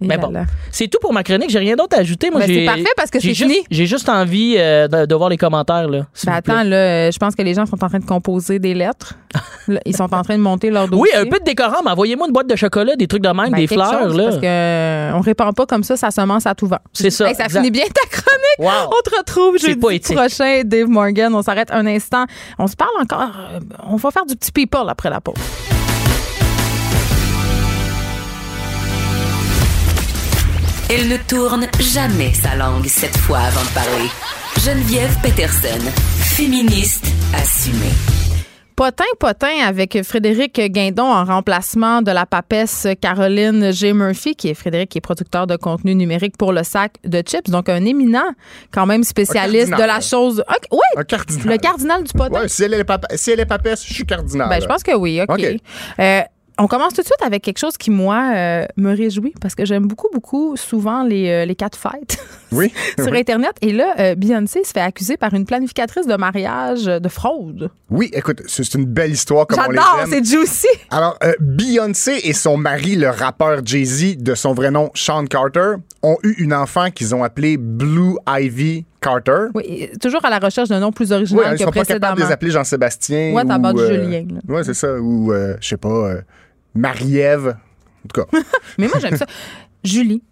Mais 0.00 0.18
bon, 0.18 0.32
c'est 0.70 0.88
tout 0.88 0.98
pour 1.00 1.12
ma 1.12 1.22
chronique. 1.22 1.50
J'ai 1.50 1.58
rien 1.58 1.76
d'autre 1.76 1.96
à 1.96 2.00
ajouter. 2.00 2.30
Moi, 2.30 2.40
Ben, 2.40 2.46
c'est 2.48 2.64
parfait 2.64 2.84
parce 2.96 3.10
que 3.10 3.18
j'ai 3.20 3.28
c'est 3.30 3.34
juste- 3.34 3.50
fini. 3.50 3.64
J'ai 3.70 3.86
juste 3.86 4.08
envie 4.08 4.54
euh, 4.58 4.86
de, 4.88 5.06
de 5.06 5.14
voir 5.14 5.28
les 5.28 5.36
commentaires. 5.36 5.88
Là, 5.88 6.06
Ben 6.24 6.32
attends, 6.32 6.62
là, 6.62 6.76
euh, 6.76 7.10
je 7.10 7.18
pense 7.18 7.34
que 7.34 7.42
les 7.42 7.54
gens 7.54 7.66
sont 7.66 7.82
en 7.82 7.88
train 7.88 7.98
de 7.98 8.04
composer 8.04 8.58
des 8.58 8.74
lettres. 8.74 9.14
Ils 9.86 9.96
sont 9.96 10.12
en 10.14 10.22
train 10.22 10.36
de 10.36 10.42
monter 10.42 10.70
leur 10.70 10.88
dossier. 10.88 11.02
Oui, 11.14 11.20
un 11.20 11.26
peu 11.28 11.38
de 11.38 11.44
décorum. 11.44 11.86
Envoyez-moi 11.86 12.26
une 12.28 12.32
boîte 12.32 12.48
de 12.48 12.56
chocolat, 12.56 12.96
des 12.96 13.06
trucs 13.06 13.22
de 13.22 13.28
même, 13.28 13.50
Ben, 13.50 13.58
des 13.58 13.66
fleurs. 13.66 14.02
chose, 14.04 14.16
là. 14.16 14.24
Parce 14.24 14.36
que 14.36 14.46
euh, 14.46 15.12
on 15.14 15.20
répand 15.20 15.54
pas 15.54 15.66
comme 15.66 15.82
ça, 15.84 15.96
ça 15.96 16.10
semence 16.10 16.46
à 16.46 16.54
tout 16.54 16.66
vent. 16.66 16.78
C'est 16.92 17.10
ça, 17.10 17.28
Hey, 17.28 17.34
ça 17.34 17.44
exact. 17.44 17.60
finit 17.60 17.70
bien 17.70 17.84
ta 17.84 18.08
chronique. 18.08 18.58
Wow. 18.58 18.90
On 18.90 19.10
te 19.10 19.16
retrouve 19.16 19.58
jeudi 19.58 19.76
poétique. 19.76 20.16
prochain, 20.16 20.62
Dave 20.64 20.88
Morgan. 20.88 21.34
On 21.34 21.42
s'arrête 21.42 21.70
un 21.70 21.86
instant. 21.86 22.24
On 22.58 22.66
se 22.66 22.76
parle 22.76 22.90
encore. 23.02 23.30
On 23.88 23.96
va 23.96 24.10
faire 24.10 24.24
du 24.26 24.34
petit 24.36 24.52
people 24.52 24.88
après 24.88 25.10
la 25.10 25.20
pause. 25.20 25.34
Elle 30.90 31.08
ne 31.08 31.16
tourne 31.16 31.66
jamais 31.80 32.32
sa 32.32 32.54
langue 32.56 32.86
cette 32.86 33.16
fois 33.16 33.38
avant 33.38 33.62
de 33.62 33.74
parler. 33.74 34.08
Geneviève 34.64 35.14
Peterson, 35.22 35.78
féministe 36.20 37.06
assumée. 37.34 37.92
Potin, 38.74 39.04
potin 39.18 39.58
avec 39.66 40.02
Frédéric 40.04 40.60
Guindon 40.72 41.02
en 41.12 41.24
remplacement 41.24 42.00
de 42.00 42.12
la 42.12 42.26
papesse 42.26 42.86
Caroline 43.00 43.72
G. 43.72 43.92
Murphy, 43.92 44.36
qui 44.36 44.48
est 44.50 44.54
Frédéric, 44.54 44.90
qui 44.90 44.98
est 44.98 45.00
producteur 45.00 45.48
de 45.48 45.56
contenu 45.56 45.96
numérique 45.96 46.36
pour 46.38 46.52
le 46.52 46.62
sac 46.62 46.92
de 47.04 47.20
chips. 47.26 47.50
Donc, 47.50 47.68
un 47.68 47.84
éminent, 47.84 48.30
quand 48.70 48.86
même 48.86 49.02
spécialiste 49.02 49.72
de 49.72 49.82
la 49.82 50.00
chose. 50.00 50.44
Oui, 50.70 50.78
Un 50.96 51.02
cardinal. 51.02 51.48
le 51.48 51.56
cardinal 51.58 52.04
du 52.04 52.12
potin. 52.12 52.42
Ouais, 52.42 52.48
si 52.48 52.62
elle 52.62 52.74
est, 52.74 52.84
papa- 52.84 53.08
si 53.16 53.32
elle 53.32 53.40
est 53.40 53.46
papesse, 53.46 53.84
je 53.84 53.92
suis 53.92 54.06
cardinal. 54.06 54.48
Ben, 54.48 54.60
je 54.62 54.66
pense 54.66 54.84
que 54.84 54.94
oui, 54.94 55.20
OK. 55.22 55.28
OK. 55.30 55.44
Euh, 55.98 56.20
on 56.58 56.66
commence 56.66 56.92
tout 56.92 57.02
de 57.02 57.06
suite 57.06 57.22
avec 57.22 57.42
quelque 57.42 57.58
chose 57.58 57.76
qui, 57.76 57.90
moi, 57.90 58.32
euh, 58.34 58.66
me 58.76 58.94
réjouit 58.94 59.32
parce 59.40 59.54
que 59.54 59.64
j'aime 59.64 59.86
beaucoup, 59.86 60.08
beaucoup, 60.12 60.56
souvent, 60.56 61.02
les, 61.04 61.28
euh, 61.30 61.44
les 61.44 61.54
cas 61.54 61.68
de 61.68 61.76
fête 61.76 62.18
Oui. 62.52 62.72
sur 62.98 63.12
oui. 63.12 63.18
Internet. 63.20 63.52
Et 63.62 63.72
là, 63.72 63.94
euh, 64.00 64.14
Beyoncé 64.16 64.64
se 64.64 64.72
fait 64.72 64.80
accuser 64.80 65.16
par 65.16 65.32
une 65.34 65.44
planificatrice 65.44 66.06
de 66.06 66.16
mariage 66.16 66.84
de 66.86 67.08
fraude. 67.08 67.70
Oui, 67.90 68.10
écoute, 68.12 68.42
c'est 68.48 68.74
une 68.74 68.86
belle 68.86 69.12
histoire 69.12 69.46
comme 69.46 69.58
on 69.66 69.70
les 69.70 69.76
J'adore, 69.78 70.04
c'est 70.08 70.24
juicy. 70.24 70.66
Alors, 70.90 71.18
Beyoncé 71.40 72.20
et 72.24 72.32
son 72.32 72.56
mari, 72.56 72.96
le 72.96 73.08
rappeur 73.08 73.64
Jay-Z, 73.64 74.18
de 74.18 74.34
son 74.34 74.52
vrai 74.52 74.70
nom 74.70 74.90
Sean 74.94 75.24
Carter, 75.26 75.74
ont 76.02 76.16
eu 76.24 76.34
une 76.38 76.52
enfant 76.54 76.90
qu'ils 76.90 77.14
ont 77.14 77.22
appelée 77.22 77.56
Blue 77.56 78.16
Ivy 78.28 78.84
Carter. 79.00 79.46
Oui, 79.54 79.90
toujours 80.00 80.24
à 80.24 80.30
la 80.30 80.38
recherche 80.38 80.68
d'un 80.68 80.80
nom 80.80 80.90
plus 80.90 81.10
Oui, 81.10 81.16
original 81.16 81.46
ils 81.52 81.58
que 81.58 81.58
sont 81.58 81.64
pas 81.66 81.84
capables 81.84 81.86
précédemment. 81.86 82.14
de 82.16 82.20
les 82.20 82.32
appeler 82.32 82.50
Jean-Sébastien. 82.50 83.32
What 83.32 83.44
ou, 83.44 83.52
about 83.52 83.78
Julien? 83.86 84.26
Ouais, 84.48 84.64
c'est 84.64 84.74
ça. 84.74 84.94
Ou, 84.94 85.32
je 85.32 85.66
sais 85.68 85.76
pas, 85.76 86.14
Marie-Ève. 86.78 87.56
En 88.04 88.08
tout 88.08 88.22
cas, 88.22 88.38
Mais 88.78 88.86
moi, 88.88 88.98
j'aime 89.00 89.16
ça. 89.16 89.26
Julie. 89.84 90.22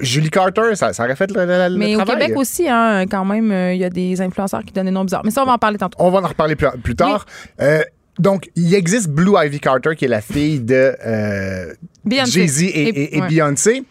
Julie 0.00 0.30
Carter, 0.30 0.74
ça, 0.76 0.92
ça 0.92 1.04
aurait 1.04 1.16
fait 1.16 1.30
le, 1.32 1.76
Mais 1.76 1.96
au. 1.96 2.04
Québec 2.04 2.32
aussi, 2.36 2.68
hein, 2.68 3.06
quand 3.10 3.24
même, 3.24 3.50
euh, 3.50 3.74
il 3.74 3.80
y 3.80 3.84
a 3.84 3.90
des 3.90 4.20
influenceurs 4.20 4.62
qui 4.64 4.72
donnent 4.72 4.86
des 4.86 4.92
noms 4.92 5.04
bizarres. 5.04 5.22
Mais 5.24 5.30
ça, 5.32 5.42
on 5.42 5.46
va 5.46 5.52
en 5.54 5.58
parler 5.58 5.78
tantôt. 5.78 5.96
On 6.00 6.10
va 6.10 6.20
en 6.20 6.28
reparler 6.28 6.54
plus, 6.54 6.68
plus 6.82 6.94
tard. 6.94 7.26
Euh, 7.60 7.82
donc, 8.20 8.50
il 8.54 8.72
existe 8.74 9.08
Blue 9.08 9.32
Ivy 9.36 9.58
Carter, 9.58 9.96
qui 9.96 10.04
est 10.04 10.08
la 10.08 10.20
fille 10.20 10.60
de 10.60 10.94
euh. 11.04 11.74
Jay-Z 12.06 12.62
et, 12.62 12.66
et- 12.66 13.16
et 13.16 13.20
ouais. 13.20 13.26
Beyoncé. 13.28 13.82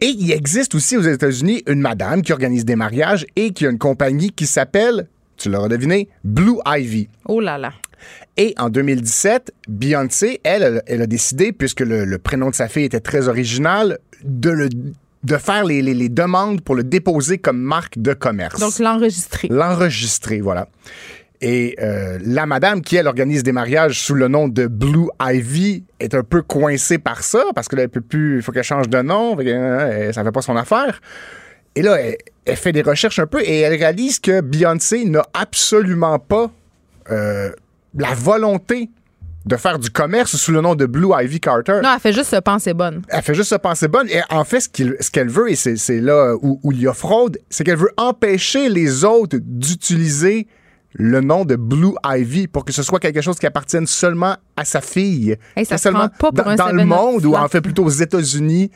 Et 0.00 0.06
il 0.08 0.30
existe 0.32 0.74
aussi 0.74 0.96
aux 0.96 1.02
États-Unis 1.02 1.62
une 1.66 1.80
madame 1.80 2.22
qui 2.22 2.32
organise 2.32 2.64
des 2.64 2.76
mariages 2.76 3.26
et 3.36 3.50
qui 3.52 3.66
a 3.66 3.70
une 3.70 3.78
compagnie 3.78 4.30
qui 4.30 4.46
s'appelle, 4.46 5.08
tu 5.36 5.50
l'auras 5.50 5.68
deviné, 5.68 6.08
Blue 6.24 6.56
Ivy. 6.66 7.08
Oh 7.26 7.40
là 7.40 7.58
là. 7.58 7.72
Et 8.36 8.54
en 8.58 8.68
2017, 8.68 9.52
Beyoncé, 9.68 10.40
elle, 10.44 10.82
elle, 10.86 11.02
a 11.02 11.06
décidé, 11.06 11.52
puisque 11.52 11.80
le, 11.80 12.04
le 12.04 12.18
prénom 12.18 12.50
de 12.50 12.54
sa 12.54 12.68
fille 12.68 12.84
était 12.84 13.00
très 13.00 13.28
original, 13.28 13.98
de, 14.24 14.50
le, 14.50 14.68
de 14.68 15.36
faire 15.36 15.64
les, 15.64 15.80
les- 15.80 15.94
les 15.94 16.08
demandes 16.10 16.60
pour 16.60 16.74
le 16.74 16.84
déposer 16.84 17.38
comme 17.38 17.58
marque 17.60 17.98
de 17.98 18.12
commerce. 18.12 18.60
Donc, 18.60 18.78
l'enregistrer. 18.78 19.48
L'enregistrer, 19.48 20.40
voilà. 20.40 20.68
Et 21.40 21.76
euh, 21.82 22.18
la 22.24 22.46
madame 22.46 22.80
qui, 22.82 22.96
elle, 22.96 23.06
organise 23.06 23.42
des 23.42 23.52
mariages 23.52 24.00
sous 24.00 24.14
le 24.14 24.28
nom 24.28 24.48
de 24.48 24.66
Blue 24.66 25.08
Ivy 25.20 25.84
est 26.00 26.14
un 26.14 26.22
peu 26.22 26.40
coincée 26.42 26.96
par 26.98 27.22
ça 27.22 27.42
parce 27.54 27.68
qu'elle 27.68 27.88
peut 27.90 28.00
plus, 28.00 28.36
il 28.36 28.42
faut 28.42 28.52
qu'elle 28.52 28.62
change 28.64 28.88
de 28.88 29.02
nom, 29.02 29.36
que, 29.36 29.42
euh, 29.46 30.12
ça 30.12 30.24
fait 30.24 30.32
pas 30.32 30.40
son 30.42 30.56
affaire. 30.56 31.00
Et 31.74 31.82
là, 31.82 32.00
elle, 32.00 32.16
elle 32.46 32.56
fait 32.56 32.72
des 32.72 32.80
recherches 32.80 33.18
un 33.18 33.26
peu 33.26 33.42
et 33.42 33.60
elle 33.60 33.74
réalise 33.74 34.18
que 34.18 34.40
Beyoncé 34.40 35.04
n'a 35.04 35.26
absolument 35.34 36.18
pas 36.18 36.50
euh, 37.10 37.50
la 37.96 38.14
volonté 38.14 38.90
de 39.46 39.56
faire 39.56 39.78
du 39.78 39.90
commerce 39.90 40.36
sous 40.36 40.50
le 40.50 40.60
nom 40.60 40.74
de 40.74 40.86
Blue 40.86 41.10
Ivy 41.22 41.40
Carter. 41.40 41.80
Non, 41.82 41.90
elle 41.94 42.00
fait 42.00 42.12
juste 42.12 42.30
se 42.30 42.40
penser 42.40 42.74
bonne. 42.74 43.02
Elle 43.08 43.22
fait 43.22 43.34
juste 43.34 43.50
se 43.50 43.54
penser 43.54 43.86
bonne. 43.86 44.08
Et 44.10 44.20
en 44.28 44.44
fait, 44.44 44.60
ce 44.60 45.10
qu'elle 45.10 45.28
veut, 45.28 45.50
et 45.50 45.54
c'est 45.54 46.00
là 46.00 46.34
où, 46.42 46.58
où 46.64 46.72
il 46.72 46.80
y 46.80 46.88
a 46.88 46.92
fraude, 46.92 47.38
c'est 47.48 47.62
qu'elle 47.62 47.78
veut 47.78 47.92
empêcher 47.96 48.68
les 48.68 49.04
autres 49.04 49.38
d'utiliser 49.40 50.48
le 50.98 51.20
nom 51.20 51.44
de 51.44 51.56
Blue 51.56 51.94
Ivy 52.04 52.48
pour 52.48 52.64
que 52.64 52.72
ce 52.72 52.82
soit 52.82 52.98
quelque 52.98 53.20
chose 53.20 53.38
qui 53.38 53.46
appartienne 53.46 53.86
seulement 53.86 54.36
à 54.56 54.64
sa 54.64 54.80
fille. 54.80 55.36
Hey, 55.54 55.66
ça 55.66 55.76
se 55.76 55.84
seulement 55.84 56.08
pas 56.08 56.30
pour 56.30 56.32
dans, 56.32 56.46
un 56.46 56.56
dans 56.56 56.72
le 56.72 56.84
monde 56.84 57.24
ou 57.26 57.34
en 57.34 57.48
fait 57.48 57.60
plutôt 57.60 57.84
aux 57.84 57.90
États-Unis 57.90 58.70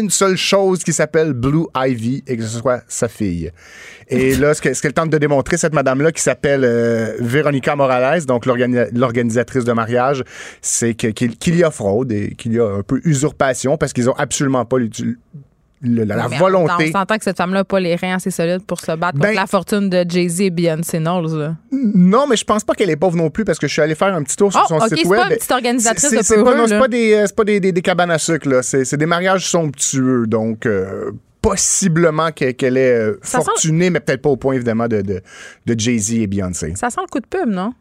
une 0.00 0.10
seule 0.10 0.36
chose 0.36 0.82
qui 0.84 0.92
s'appelle 0.92 1.32
Blue 1.32 1.66
Ivy 1.76 2.22
et 2.26 2.36
que 2.36 2.42
ce 2.42 2.58
soit 2.58 2.82
sa 2.88 3.08
fille. 3.08 3.50
Et 4.08 4.34
là, 4.36 4.54
ce 4.54 4.60
que- 4.62 4.74
ce 4.74 4.82
qu'elle 4.82 4.92
tente 4.92 5.10
de 5.10 5.18
démontrer, 5.18 5.56
cette 5.56 5.74
madame-là 5.74 6.12
qui 6.12 6.20
s'appelle 6.22 6.62
euh, 6.64 7.16
Véronica 7.20 7.76
Morales, 7.76 8.24
donc 8.26 8.46
l'organi- 8.46 8.90
l'organisatrice 8.94 9.64
de 9.64 9.72
mariage, 9.72 10.22
c'est 10.60 10.94
qu'il 10.94 11.56
y 11.56 11.64
a 11.64 11.70
fraude 11.70 12.12
et 12.12 12.34
qu'il 12.36 12.52
y 12.54 12.58
a 12.60 12.66
un 12.66 12.82
peu 12.82 13.00
usurpation 13.04 13.76
parce 13.76 13.92
qu'ils 13.92 14.10
ont 14.10 14.14
absolument 14.16 14.64
pas 14.64 14.78
le- 15.82 16.04
la, 16.04 16.28
volonté. 16.28 16.90
On 16.94 16.98
s'entend 16.98 17.18
que 17.18 17.24
cette 17.24 17.36
femme-là 17.36 17.60
n'a 17.60 17.64
pas 17.64 17.80
les 17.80 17.96
reins 17.96 18.14
assez 18.16 18.30
solides 18.30 18.64
pour 18.66 18.80
se 18.80 18.92
battre 18.96 19.18
Ben- 19.18 19.28
contre 19.28 19.40
la 19.40 19.46
fortune 19.46 19.88
de 19.90 20.04
Jay-Z 20.08 20.40
et 20.42 20.50
Beyoncé 20.50 20.98
Knowles. 20.98 21.38
là. 21.38 21.56
Non, 21.72 22.26
mais 22.28 22.36
je 22.36 22.44
pense 22.44 22.62
pas 22.64 22.74
qu'elle 22.74 22.90
est 22.90 22.96
pauvre 22.96 23.16
non 23.16 23.30
plus 23.30 23.44
parce 23.44 23.58
que 23.58 23.66
je 23.66 23.72
suis 23.72 23.82
allé 23.82 23.94
faire 23.94 24.14
un 24.14 24.22
petit 24.22 24.36
tour 24.36 24.52
sur 24.52 24.62
Oh, 24.64 24.68
son 24.68 24.76
ok, 24.76 24.88
site 24.88 24.98
c'est 25.02 25.08
web. 25.08 25.20
pas 25.20 25.28
une 25.30 25.36
petite 25.36 25.50
organisatrice 25.52 26.08
C'est- 26.10 26.16
de 26.18 26.22
c'est 26.22 26.42
pas, 26.42 26.66
c'est 26.66 26.74
là. 26.74 26.80
pas 26.80 26.88
des, 26.88 27.14
euh, 27.14 27.24
c'est 27.26 27.36
pas 27.36 27.44
des, 27.44 27.60
des- 27.60 27.72
des 27.72 27.82
cabanes 27.82 28.10
à 28.10 28.18
sucre. 28.18 28.60
C'est 28.62 28.84
c'est 28.84 28.96
des 28.96 29.06
mariages 29.06 29.46
somptueux. 29.48 30.26
Donc, 30.26 30.66
euh, 30.66 31.10
possiblement 31.40 32.30
que- 32.30 32.52
qu'elle 32.52 32.76
est 32.76 32.92
euh, 32.96 33.18
sent- 33.22 33.38
fortunée, 33.44 33.90
mais 33.90 34.00
peut-être 34.00 34.22
pas 34.22 34.30
au 34.30 34.36
point, 34.36 34.54
évidemment, 34.54 34.86
de, 34.88 35.00
de, 35.02 35.20
de 35.66 35.74
Jay-Z 35.78 36.12
et 36.14 36.26
Beyoncé. 36.28 36.72
Ça 36.76 36.88
sent 36.88 37.00
le 37.00 37.08
coup 37.10 37.18
de 37.20 37.26
pub, 37.26 37.48
non? 37.48 37.72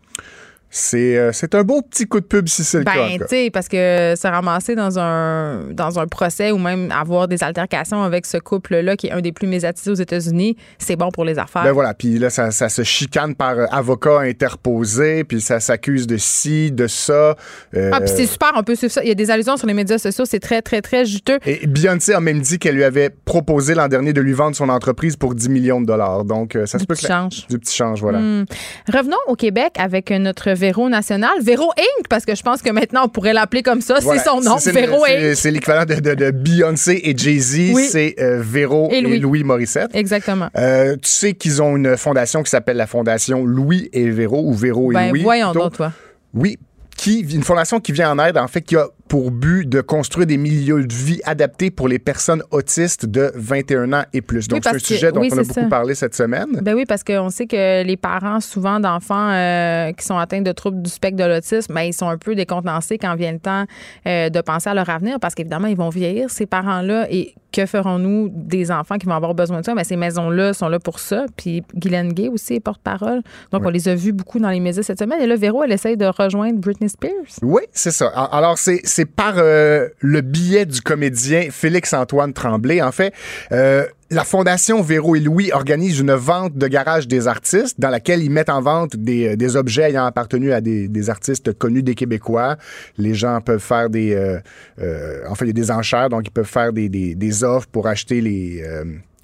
C'est 0.73 1.17
euh, 1.17 1.31
c'est 1.33 1.53
un 1.53 1.63
beau 1.63 1.81
petit 1.81 2.07
coup 2.07 2.21
de 2.21 2.25
pub 2.25 2.47
si 2.47 2.63
c'est 2.63 2.79
le 2.79 2.83
cas. 2.85 2.93
Ben, 2.95 3.17
tu 3.19 3.25
sais, 3.27 3.49
parce 3.51 3.67
que 3.67 4.13
se 4.17 4.25
ramasser 4.27 4.73
dans 4.73 4.97
un, 4.97 5.63
dans 5.71 5.99
un 5.99 6.07
procès 6.07 6.51
ou 6.51 6.57
même 6.57 6.89
avoir 6.91 7.27
des 7.27 7.43
altercations 7.43 8.01
avec 8.03 8.25
ce 8.25 8.37
couple-là 8.37 8.95
qui 8.95 9.07
est 9.07 9.11
un 9.11 9.19
des 9.21 9.33
plus 9.33 9.47
médiatisés 9.47 9.91
aux 9.91 9.95
États-Unis, 9.95 10.55
c'est 10.77 10.95
bon 10.95 11.11
pour 11.11 11.25
les 11.25 11.37
affaires. 11.39 11.63
Ben 11.63 11.73
voilà, 11.73 11.93
puis 11.93 12.17
là, 12.17 12.29
ça, 12.29 12.51
ça 12.51 12.69
se 12.69 12.83
chicane 12.83 13.35
par 13.35 13.59
euh, 13.59 13.65
avocat 13.69 14.19
interposé, 14.21 15.23
puis 15.23 15.41
ça 15.41 15.59
s'accuse 15.59 16.07
de 16.07 16.17
ci, 16.17 16.71
de 16.71 16.87
ça. 16.87 17.35
euh, 17.75 17.91
Ah, 17.93 17.99
puis 17.99 18.09
c'est 18.15 18.25
super, 18.25 18.51
on 18.55 18.63
peut 18.63 18.75
suivre 18.75 18.93
ça. 18.93 19.03
Il 19.03 19.09
y 19.09 19.11
a 19.11 19.15
des 19.15 19.29
allusions 19.31 19.57
sur 19.57 19.67
les 19.67 19.73
médias 19.73 19.97
sociaux, 19.97 20.25
c'est 20.25 20.39
très, 20.39 20.61
très, 20.61 20.81
très 20.81 21.05
juteux. 21.05 21.39
Et 21.45 21.67
Beyoncé 21.67 22.13
a 22.13 22.19
même 22.21 22.39
dit 22.39 22.59
qu'elle 22.59 22.75
lui 22.75 22.83
avait 22.83 23.09
proposé 23.09 23.73
l'an 23.75 23.87
dernier 23.87 24.13
de 24.13 24.21
lui 24.21 24.33
vendre 24.33 24.55
son 24.55 24.69
entreprise 24.69 25.15
pour 25.17 25.35
10 25.35 25.49
millions 25.49 25.81
de 25.81 25.85
dollars. 25.85 26.23
Donc, 26.25 26.57
ça 26.65 26.79
se 26.79 26.85
peut 26.85 26.95
petit 26.95 27.05
que 27.07 27.11
la- 27.11 27.15
change. 27.23 27.47
Du 27.47 27.59
petit 27.59 27.75
change, 27.75 28.01
voilà. 28.01 28.19
Hmm. 28.19 28.45
Revenons 28.91 29.17
au 29.27 29.35
Québec 29.35 29.73
avec 29.77 30.11
notre 30.11 30.51
Véro 30.61 30.87
national. 30.89 31.31
Véro 31.41 31.71
Inc., 31.77 32.07
parce 32.09 32.23
que 32.25 32.35
je 32.35 32.41
pense 32.43 32.61
que 32.61 32.69
maintenant, 32.71 33.05
on 33.05 33.09
pourrait 33.09 33.33
l'appeler 33.33 33.63
comme 33.63 33.81
ça. 33.81 33.95
Voilà. 34.01 34.21
C'est 34.21 34.29
son 34.29 34.39
nom, 34.41 34.57
C'est- 34.59 34.71
Véro 34.71 35.03
Inc. 35.05 35.35
C'est 35.35 35.49
l'équivalent 35.51 35.85
de, 35.85 35.95
de- 35.95 36.13
de 36.13 36.31
Beyoncé 36.31 37.01
et 37.03 37.17
Jay-Z. 37.17 37.71
Oui. 37.73 37.87
C'est 37.91 38.15
euh, 38.19 38.39
Véro 38.41 38.87
Et 38.91 38.97
et 38.97 39.01
Louis. 39.01 39.19
Louis, 39.19 39.43
Morissette. 39.43 39.89
Exactement. 39.95 40.49
Euh, 40.57 40.95
tu 41.01 41.09
sais 41.09 41.33
qu'ils 41.33 41.61
ont 41.61 41.75
une 41.75 41.97
fondation 41.97 42.43
qui 42.43 42.49
s'appelle 42.51 42.77
la 42.77 42.87
Fondation 42.87 43.43
Louis 43.45 43.89
et 43.93 44.09
Véro, 44.09 44.43
ou 44.47 44.53
Véro 44.53 44.91
et 44.91 44.95
Ben, 44.95 45.09
Louis. 45.09 45.23
voyons 45.23 45.51
donc, 45.53 45.73
toi. 45.75 45.91
Oui, 46.33 46.57
qui, 46.95 47.21
une 47.21 47.43
fondation 47.43 47.79
qui 47.79 47.91
vient 47.91 48.11
en 48.11 48.19
aide, 48.23 48.37
en 48.37 48.47
fait, 48.47 48.61
qui 48.61 48.75
a 48.75 48.85
pour 49.11 49.29
but 49.29 49.67
de 49.67 49.81
construire 49.81 50.25
des 50.25 50.37
milieux 50.37 50.85
de 50.85 50.93
vie 50.93 51.19
adaptés 51.25 51.69
pour 51.69 51.89
les 51.89 51.99
personnes 51.99 52.41
autistes 52.49 53.05
de 53.05 53.29
21 53.35 53.91
ans 53.91 54.03
et 54.13 54.21
plus. 54.21 54.47
Donc, 54.47 54.59
Oui, 54.59 54.61
c'est 54.63 54.69
un 54.69 54.73
que- 54.79 54.79
sujet 54.79 55.11
dont 55.11 55.19
oui, 55.19 55.27
on 55.33 55.37
a 55.39 55.41
beaucoup 55.41 55.53
ça. 55.53 55.63
parlé 55.65 55.95
cette 55.95 56.15
semaine. 56.15 56.47
Ben 56.61 56.73
oui, 56.75 56.85
parce 56.87 57.03
qu'on 57.03 57.29
sait 57.29 57.45
que 57.45 57.83
les 57.83 57.97
parents, 57.97 58.39
souvent 58.39 58.79
d'enfants 58.79 59.31
euh, 59.31 59.91
qui 59.91 60.05
sont 60.05 60.17
atteints 60.17 60.41
de 60.41 60.51
troubles 60.53 60.81
du 60.81 60.89
spectre 60.89 61.17
de 61.21 61.25
l'autisme, 61.29 61.73
ben, 61.73 61.81
ils 61.81 61.93
sont 61.93 62.07
un 62.07 62.17
peu 62.17 62.35
décontenancés 62.35 62.97
quand 62.97 63.13
vient 63.15 63.33
le 63.33 63.39
temps 63.39 63.65
euh, 64.07 64.29
de 64.29 64.39
penser 64.39 64.69
à 64.69 64.73
leur 64.73 64.89
avenir 64.89 65.19
parce 65.19 65.35
qu'évidemment, 65.35 65.67
ils 65.67 65.75
vont 65.75 65.89
vieillir, 65.89 66.29
ces 66.29 66.45
parents-là. 66.45 67.07
Et 67.11 67.33
que 67.51 67.65
ferons-nous 67.65 68.29
des 68.33 68.71
enfants 68.71 68.97
qui 68.97 69.07
vont 69.07 69.13
avoir 69.15 69.33
besoin 69.33 69.59
de 69.59 69.65
ça? 69.65 69.75
Ben, 69.75 69.83
ces 69.83 69.97
maisons-là 69.97 70.53
sont 70.53 70.69
là 70.69 70.79
pour 70.79 70.99
ça. 70.99 71.25
Puis 71.35 71.63
Guylaine 71.75 72.13
Gay 72.13 72.29
aussi 72.29 72.53
est 72.53 72.59
porte-parole. 72.61 73.23
Donc, 73.51 73.63
on 73.65 73.69
les 73.69 73.89
a 73.89 73.95
vus 73.95 74.13
beaucoup 74.13 74.39
dans 74.39 74.49
les 74.49 74.61
médias 74.61 74.83
cette 74.83 74.99
semaine. 74.99 75.19
Et 75.21 75.27
là, 75.27 75.35
Véro, 75.35 75.61
elle 75.65 75.73
essaye 75.73 75.97
de 75.97 76.05
rejoindre 76.05 76.59
Britney 76.61 76.87
Spears. 76.87 77.11
Oui, 77.41 77.63
c'est 77.73 77.91
ça. 77.91 78.07
Alors, 78.07 78.57
c'est 78.57 78.79
c'est 79.01 79.05
par 79.05 79.33
euh, 79.37 79.87
le 79.99 80.21
biais 80.21 80.67
du 80.67 80.79
comédien 80.79 81.47
Félix-Antoine 81.49 82.33
Tremblay. 82.33 82.83
En 82.83 82.91
fait, 82.91 83.11
euh, 83.51 83.83
la 84.11 84.23
Fondation 84.23 84.83
Véro 84.83 85.15
et 85.15 85.19
Louis 85.19 85.51
organise 85.51 85.97
une 85.97 86.13
vente 86.13 86.55
de 86.55 86.67
garage 86.67 87.07
des 87.07 87.27
artistes 87.27 87.79
dans 87.79 87.89
laquelle 87.89 88.21
ils 88.21 88.29
mettent 88.29 88.51
en 88.51 88.61
vente 88.61 88.95
des, 88.95 89.29
euh, 89.29 89.35
des 89.35 89.55
objets 89.55 89.89
ayant 89.89 90.05
appartenu 90.05 90.53
à 90.53 90.61
des, 90.61 90.87
des 90.87 91.09
artistes 91.09 91.57
connus 91.57 91.81
des 91.81 91.95
Québécois. 91.95 92.57
Les 92.99 93.15
gens 93.15 93.41
peuvent 93.41 93.59
faire 93.59 93.89
des... 93.89 94.13
Euh, 94.13 95.27
en 95.27 95.33
fait, 95.33 95.45
il 95.45 95.47
y 95.47 95.51
a 95.51 95.53
des 95.53 95.71
enchères, 95.71 96.09
donc 96.09 96.27
ils 96.27 96.31
peuvent 96.31 96.45
faire 96.45 96.71
des, 96.71 96.87
des, 96.87 97.43
offres 97.43 97.69
pour 97.71 97.87
acheter 97.87 98.21
les... 98.21 98.63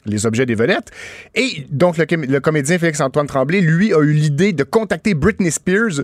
les 0.08 0.26
objets 0.26 0.48
des 0.48 0.56
vedettes. 0.56 0.90
Et 1.36 1.68
donc, 1.70 1.98
le 1.98 2.40
comédien 2.40 2.80
Félix-Antoine 2.80 3.28
Tremblay, 3.28 3.62
lui, 3.62 3.94
a 3.94 4.00
eu 4.00 4.14
l'idée 4.14 4.54
de 4.54 4.64
contacter 4.64 5.14
Britney 5.14 5.52
Spears 5.52 6.02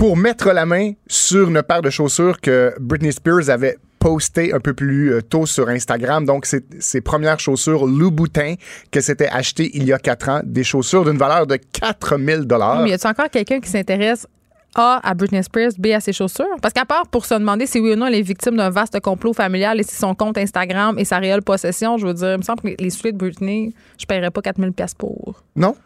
pour 0.00 0.16
mettre 0.16 0.50
la 0.52 0.64
main 0.64 0.92
sur 1.06 1.50
une 1.50 1.62
paire 1.62 1.82
de 1.82 1.90
chaussures 1.90 2.40
que 2.40 2.72
Britney 2.80 3.12
Spears 3.12 3.50
avait 3.50 3.76
posté 3.98 4.54
un 4.54 4.58
peu 4.58 4.72
plus 4.72 5.12
euh, 5.12 5.20
tôt 5.20 5.44
sur 5.44 5.68
Instagram. 5.68 6.24
Donc, 6.24 6.46
c'est 6.46 6.64
ses 6.82 7.02
premières 7.02 7.38
chaussures 7.38 7.86
Louboutin 7.86 8.54
qu'elle 8.90 9.02
s'était 9.02 9.28
achetées 9.28 9.70
il 9.74 9.84
y 9.84 9.92
a 9.92 9.98
quatre 9.98 10.30
ans. 10.30 10.40
Des 10.42 10.64
chaussures 10.64 11.04
d'une 11.04 11.18
valeur 11.18 11.46
de 11.46 11.56
4000 11.56 12.46
dollars. 12.46 12.80
Mais 12.80 12.88
y 12.88 12.92
a-t-il 12.94 13.10
encore 13.10 13.28
quelqu'un 13.28 13.60
qui 13.60 13.68
s'intéresse 13.68 14.26
A 14.74 15.06
à 15.06 15.12
Britney 15.12 15.42
Spears, 15.42 15.72
B 15.76 15.88
à 15.88 16.00
ses 16.00 16.14
chaussures? 16.14 16.46
Parce 16.62 16.72
qu'à 16.72 16.86
part 16.86 17.06
pour 17.06 17.26
se 17.26 17.34
demander 17.34 17.66
si 17.66 17.78
oui 17.78 17.92
ou 17.92 17.96
non 17.96 18.06
elle 18.06 18.14
est 18.14 18.22
victime 18.22 18.56
d'un 18.56 18.70
vaste 18.70 18.98
complot 19.00 19.34
familial 19.34 19.78
et 19.80 19.82
si 19.82 19.96
son 19.96 20.14
compte 20.14 20.38
Instagram 20.38 20.98
et 20.98 21.04
sa 21.04 21.18
réelle 21.18 21.42
possession, 21.42 21.98
je 21.98 22.06
veux 22.06 22.14
dire, 22.14 22.32
il 22.32 22.38
me 22.38 22.42
semble 22.42 22.62
que 22.62 22.82
les 22.82 22.88
souliers 22.88 23.12
de 23.12 23.18
Britney, 23.18 23.74
je 23.98 24.06
paierais 24.06 24.30
pas 24.30 24.40
4000 24.40 24.72
pièces 24.72 24.94
pour. 24.94 25.42
Non? 25.54 25.76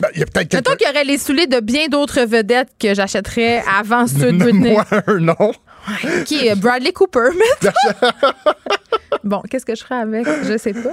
Ben, 0.00 0.08
il 0.14 0.20
y 0.20 0.22
a 0.22 0.26
peut-être 0.26 0.54
Mettons 0.54 0.74
qu'il 0.76 0.86
y 0.86 0.90
aurait 0.90 1.04
les 1.04 1.18
souliers 1.18 1.46
de 1.46 1.60
bien 1.60 1.88
d'autres 1.88 2.20
vedettes 2.22 2.68
que 2.78 2.94
j'achèterais 2.94 3.62
avant 3.78 4.06
ceux 4.06 4.32
de 4.32 4.38
Britney. 4.38 4.72
Moi, 4.72 4.84
un 5.06 5.18
nom. 5.18 5.52
Qui 6.26 6.46
est 6.48 6.54
Bradley 6.54 6.92
Cooper, 6.92 7.30
mettons. 7.34 7.76
Bon, 9.24 9.40
qu'est-ce 9.50 9.64
que 9.66 9.74
je 9.74 9.82
ferais 9.82 10.00
avec? 10.00 10.26
Je 10.44 10.56
sais 10.58 10.72
pas. 10.72 10.90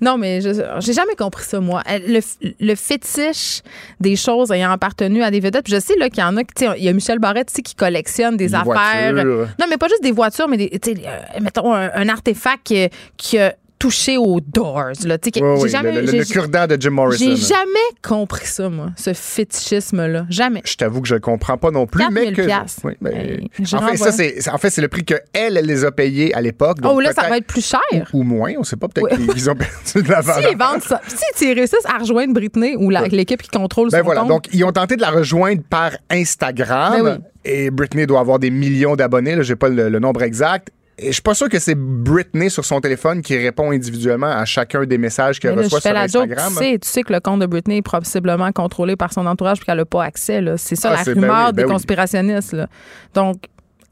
Non, 0.00 0.18
mais 0.18 0.40
je 0.40 0.50
j'ai 0.80 0.92
jamais 0.92 1.14
compris 1.14 1.44
ça, 1.44 1.60
moi. 1.60 1.82
Euh, 1.88 1.98
Le, 2.06 2.20
le 2.60 2.74
fétiche 2.74 3.62
des 4.00 4.16
choses 4.16 4.50
ayant 4.50 4.70
appartenu 4.72 5.22
à 5.22 5.30
des 5.30 5.40
vedettes. 5.40 5.64
Puis 5.64 5.72
je 5.74 5.80
sais 5.80 5.94
là, 5.96 6.08
qu'il 6.10 6.20
y 6.20 6.26
en 6.26 6.36
a, 6.36 6.44
qui- 6.44 6.64
il 6.76 6.84
y 6.84 6.88
a 6.88 6.92
Michel 6.92 7.18
Barrette 7.18 7.50
ici 7.50 7.62
qui 7.62 7.74
collectionne 7.74 8.36
des 8.36 8.48
Des 8.48 8.54
affaires. 8.54 9.12
voitures. 9.12 9.48
Non, 9.60 9.66
mais 9.70 9.76
pas 9.78 9.88
juste 9.88 10.02
des 10.02 10.12
voitures, 10.12 10.48
mais 10.48 10.56
des, 10.56 10.70
euh, 10.74 11.40
mettons 11.40 11.72
un, 11.72 11.90
un 11.94 12.08
artefact 12.08 12.62
qui, 12.64 12.88
qui 13.16 13.38
a 13.38 13.54
touché 13.82 14.16
aux 14.16 14.38
Doors. 14.40 14.92
Là, 15.04 15.16
j'ai 15.24 15.42
oui, 15.42 15.68
jamais, 15.68 15.90
le, 15.92 16.02
le- 16.02 16.18
le 16.18 16.24
cure-dent 16.24 16.68
de 16.68 16.76
Jim 16.80 16.90
Morrison. 16.90 17.24
j'ai 17.24 17.34
jamais 17.36 17.88
compris 18.00 18.46
ça, 18.46 18.68
moi, 18.68 18.90
ce 18.96 19.12
fétichisme-là. 19.12 20.26
Jamais. 20.30 20.62
Je 20.64 20.76
t'avoue 20.76 21.00
que 21.02 21.08
je 21.08 21.14
le 21.14 21.20
comprends 21.20 21.58
pas 21.58 21.72
non 21.72 21.86
plus, 21.86 22.04
mais 22.12 22.32
4000 22.32 22.36
que. 22.36 22.86
Oui, 22.86 22.92
Hey, 23.12 23.48
en 23.74 23.80
fait, 23.88 23.96
ça 23.96 24.12
c'est 24.12 24.48
en 24.48 24.58
fait 24.58 24.70
c'est 24.70 24.80
le 24.82 24.86
prix 24.88 25.04
que 25.04 25.14
elle, 25.32 25.54
les 25.54 25.84
a 25.84 25.90
payés 25.90 26.32
à 26.32 26.40
l'époque. 26.40 26.78
Oh, 26.84 27.00
là, 27.00 27.12
ça 27.12 27.28
va 27.28 27.38
être 27.38 27.46
plus 27.46 27.64
cher. 27.66 27.80
ou 28.12 28.22
moins, 28.22 28.52
on 28.56 28.62
sait 28.62 28.76
pas 28.76 28.86
peut-être 28.86 29.10
Ouais. 29.10 29.16
qu'ils 29.34 29.36
ils 29.42 29.50
ont 29.50 29.56
perdu 29.56 30.02
de 30.06 30.08
la 30.10 30.20
valeur. 30.22 30.48
S'ils 30.48 30.58
vendent 30.58 30.82
ça, 30.82 31.00
si 31.34 31.46
ils 31.48 31.52
réussissent 31.54 31.86
à 31.86 31.98
rejoindre 31.98 32.32
Britney 32.34 32.76
ou 32.76 32.90
l'équipe 32.90 33.42
qui 33.42 33.50
contrôle 33.50 33.90
Ben 33.90 33.98
son 33.98 34.04
voilà, 34.04 34.20
compte, 34.20 34.28
donc 34.30 34.44
ils 34.52 34.64
ont 34.64 34.70
tenté 34.72 34.94
de 34.94 35.00
la 35.00 35.10
rejoindre 35.10 35.62
par 35.68 35.90
Instagram 36.08 36.92
Ben 37.02 37.18
oui. 37.18 37.24
et 37.44 37.70
Britney 37.70 38.06
doit 38.06 38.20
avoir 38.20 38.38
des 38.38 38.50
millions 38.50 38.94
d'abonnés, 38.94 39.34
là, 39.34 39.42
j'ai 39.42 39.56
pas 39.56 39.68
le, 39.68 39.88
le 39.88 39.98
nombre 39.98 40.22
exact. 40.22 40.68
Et 40.98 41.06
je 41.06 41.12
suis 41.12 41.22
pas 41.22 41.34
sûr 41.34 41.48
que 41.48 41.58
c'est 41.58 41.74
Britney 41.74 42.50
sur 42.50 42.64
son 42.64 42.80
téléphone 42.80 43.22
qui 43.22 43.36
répond 43.36 43.70
individuellement 43.72 44.26
à 44.26 44.44
chacun 44.44 44.84
des 44.84 44.98
messages 44.98 45.40
qu'elle 45.40 45.58
reçoit 45.58 45.78
je 45.78 45.82
fais 45.82 45.88
sur 45.88 45.94
la 45.94 46.06
joke, 46.06 46.30
Instagram. 46.30 46.52
tu 46.52 46.58
sais, 46.58 46.78
tu 46.78 46.88
sais 46.88 47.02
que 47.02 47.12
le 47.12 47.20
compte 47.20 47.40
de 47.40 47.46
Britney 47.46 47.78
est 47.78 47.82
possiblement 47.82 48.52
contrôlé 48.52 48.94
par 48.94 49.12
son 49.12 49.26
entourage 49.26 49.58
puis 49.58 49.66
qu'elle 49.66 49.78
n'a 49.78 49.84
pas 49.86 50.04
accès. 50.04 50.40
C'est 50.58 50.76
ça 50.76 50.90
Ah, 50.92 50.96
la 50.98 51.04
ben 51.04 51.14
rumeur 51.20 51.36
oui, 51.38 51.44
ben 51.46 51.52
des 51.52 51.64
oui. 51.64 51.70
conspirationnistes. 51.70 52.52
là. 52.52 52.66
Donc, 53.14 53.36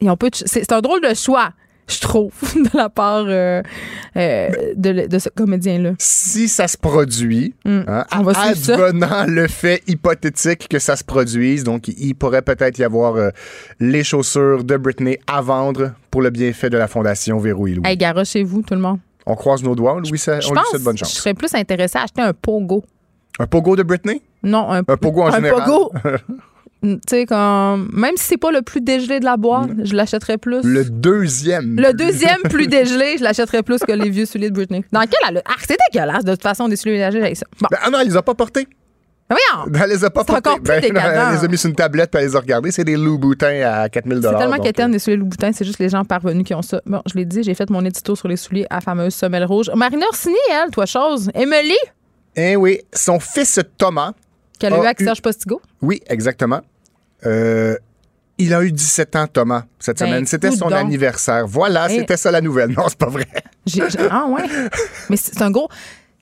ils 0.01 0.11
ont 0.11 0.17
peu 0.17 0.29
de 0.31 0.35
ch- 0.37 0.49
c'est 0.51 0.61
c'est 0.61 0.73
un 0.73 0.81
drôle 0.83 1.01
de 1.01 1.15
choix, 1.15 1.51
je 1.91 2.01
trouve, 2.01 2.33
de 2.55 2.77
la 2.77 2.89
part 2.89 3.25
euh, 3.29 3.62
euh, 4.17 4.49
de, 4.77 5.19
ce 5.19 5.29
comédien-là. 5.29 5.93
si 5.99 6.49
ça 6.49 6.69
se 6.69 6.77
produit, 6.77 7.55
Mm. 7.65 7.81
hein, 7.89 8.05
advenant 8.11 9.25
le 9.27 9.47
fait 9.49 9.83
hypothétique 9.87 10.69
que 10.69 10.79
ça 10.79 10.97
se 10.97 11.05
produise, 11.05 11.65
donc 11.65 11.89
il 11.89 12.15
pourrait 12.15 12.43
peut-être 12.43 12.79
y 12.79 12.85
avoir 12.85 13.17
euh, 13.17 13.31
les 13.81 14.05
chaussures 14.05 14.65
de 14.65 14.77
Britney 14.77 15.19
à 15.27 15.41
vendre 15.43 15.93
pour 16.11 16.23
le 16.23 16.31
bienfait 16.31 16.71
de 16.71 16.79
la 16.79 16.89
Fondation 16.89 17.45
et 17.45 17.51
Louis. 17.51 17.81
Hey, 17.85 17.97
gare 17.97 18.25
chez 18.25 18.43
vous, 18.43 18.62
tout 18.62 18.75
le 18.75 18.81
monde. 18.81 18.99
On 19.27 19.35
croise 19.35 19.62
nos 19.62 19.75
doigts, 19.75 20.01
Louis, 20.01 20.19
ça, 20.19 20.41
Je 20.41 20.49
on 20.49 20.51
lui 20.53 20.57
pense 20.57 20.69
souhaite 20.71 20.83
bonne 20.83 20.97
je 20.97 21.05
chance. 21.05 21.12
serais 21.15 21.35
plus 21.35 21.55
intéressée 21.55 21.99
à 21.99 22.03
acheter 22.03 22.23
un 22.23 22.33
pogo. 22.33 22.83
Un 23.39 23.47
pogo 23.47 23.77
de 23.77 23.83
Britney? 23.83 24.23
Non, 24.43 24.71
un, 24.71 24.79
Un 24.79 24.97
pogo 24.97 25.23
en 25.23 25.27
un 25.29 25.37
général. 25.37 25.62
pogo. 25.65 25.93
Tu 26.82 26.98
sais, 27.09 27.27
comme. 27.27 27.90
Même 27.93 28.16
si 28.16 28.24
c'est 28.24 28.36
pas 28.39 28.51
le 28.51 28.62
plus 28.62 28.81
dégelé 28.81 29.20
de 29.20 29.24
la 29.27 29.36
boîte, 29.36 29.70
je 29.85 29.94
l'achèterais 29.94 30.39
plus. 30.39 30.62
Le 30.65 30.85
deuxième. 30.85 31.77
Le 31.77 31.93
deuxième 31.93 32.40
plus 32.44 32.69
dégelé, 32.69 33.16
je 33.19 33.23
l'achèterais 33.23 33.62
plus 33.62 33.78
que 33.81 33.93
les 33.93 34.09
vieux 34.09 34.24
souliers 34.24 34.48
de 34.48 34.55
Britney. 34.55 34.82
Dans 34.93 35.01
quel 35.01 35.11
elle 35.28 35.36
a- 35.39 35.43
Ah, 35.47 35.55
c'est 35.66 35.77
dégueulasse, 35.93 36.24
de 36.24 36.32
toute 36.32 36.43
façon, 36.43 36.69
des 36.69 36.77
souliers 36.77 36.94
ménagers 36.94 37.20
avec 37.20 37.36
ça. 37.36 37.44
Bon. 37.61 37.69
Ben, 37.70 37.78
ah 37.82 37.90
non, 37.90 37.98
elle 38.01 38.09
les 38.09 38.16
a 38.16 38.23
pas 38.23 38.35
portés. 38.35 38.66
Ben 39.28 39.36
voyons! 39.52 39.73
Elle 39.85 39.90
les 39.90 40.05
a 40.05 40.11
pas 40.11 40.24
portés. 40.24 40.48
encore 40.51 40.57
plus 40.61 40.65
Ben. 40.66 40.82
Elle 40.97 41.35
les 41.39 41.44
a 41.44 41.48
mis 41.48 41.57
sur 41.57 41.69
une 41.70 41.77
tablette 41.77 42.11
puis 42.11 42.20
elle 42.20 42.28
les 42.28 42.35
a 42.35 42.40
regardés. 42.40 42.73
C'est 42.73 42.82
des 42.82 42.97
Louboutins 42.97 43.61
à 43.65 43.89
4000 43.89 44.19
C'est 44.24 44.36
tellement 44.36 44.57
donc, 44.57 44.65
quétaine 44.65 44.90
des 44.90 44.98
souliers 44.98 45.19
Louboutin, 45.19 45.52
c'est 45.52 45.65
juste 45.65 45.78
les 45.78 45.89
gens 45.89 46.05
parvenus 46.05 46.43
qui 46.44 46.52
ont 46.52 46.62
ça. 46.62 46.81
Bon, 46.85 47.01
je 47.07 47.16
l'ai 47.16 47.24
dit, 47.24 47.44
j'ai 47.44 47.55
fait 47.55 47.70
mon 47.70 47.85
édito 47.85 48.16
sur 48.16 48.27
les 48.27 48.35
souliers 48.36 48.66
à 48.70 48.77
la 48.77 48.81
fameuse 48.81 49.15
semelle 49.15 49.44
rouge. 49.44 49.70
Marina 49.77 50.05
Orsini, 50.09 50.35
elle, 50.51 50.70
toi, 50.73 50.85
chose. 50.85 51.31
Emily, 51.35 51.77
Eh 52.35 52.57
oui, 52.57 52.81
son 52.93 53.20
fils 53.20 53.61
Thomas. 53.78 54.15
qu'elle 54.59 54.73
a 54.73 54.78
eu 54.78 54.81
avec 54.81 55.01
Serge 55.01 55.23
Postigo? 55.23 55.61
Oui, 55.81 56.01
exactement. 56.09 56.61
Euh, 57.27 57.77
il 58.39 58.55
a 58.55 58.63
eu 58.63 58.73
17 58.73 59.17
ans, 59.17 59.27
Thomas, 59.27 59.65
cette 59.79 59.99
Ben, 59.99 60.07
semaine. 60.07 60.27
C'était 60.27 60.51
son 60.51 60.73
anniversaire. 60.73 61.47
Voilà, 61.47 61.89
Eh. 61.91 61.99
c'était 61.99 62.17
ça 62.17 62.31
la 62.31 62.41
nouvelle. 62.41 62.71
Non, 62.77 62.85
c'est 62.89 62.97
pas 62.99 63.09
vrai. 63.11 63.27
J'ai- 63.67 63.91
j'ai- 63.91 63.99
ah, 64.11 64.27
ouais. 64.29 64.43
Mais 65.11 65.17
c'est 65.17 65.41
un 65.43 65.51
gros. 65.51 65.69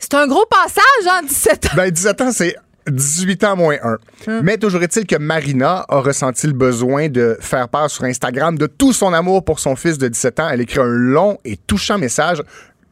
C'est 0.01 0.15
un 0.15 0.27
gros 0.27 0.45
passage, 0.47 1.07
hein, 1.13 1.21
17 1.27 1.67
ans. 1.67 1.77
Ben, 1.77 1.91
17 1.91 2.21
ans, 2.21 2.33
c'est 2.33 2.57
18 2.89 3.45
ans 3.45 3.57
moins 3.57 3.77
1. 3.83 3.99
Hum. 4.29 4.41
Mais 4.43 4.57
toujours 4.57 4.83
est-il 4.83 5.07
que 5.07 5.17
Marina 5.17 5.85
a 5.89 5.99
ressenti 6.01 6.47
le 6.47 6.53
besoin 6.55 7.09
de 7.09 7.37
faire 7.41 7.69
part 7.69 7.91
sur 7.91 8.05
Instagram 8.05 8.57
de 8.59 8.67
tout 8.67 8.93
son 8.93 9.13
amour 9.13 9.45
pour 9.45 9.59
son 9.61 9.77
fils 9.77 9.99
de 9.99 10.09
17 10.09 10.41
ans. 10.41 10.49
Elle 10.51 10.61
écrit 10.63 10.81
un 10.81 10.85
long 10.87 11.39
et 11.45 11.57
touchant 11.57 11.99
message 11.99 12.43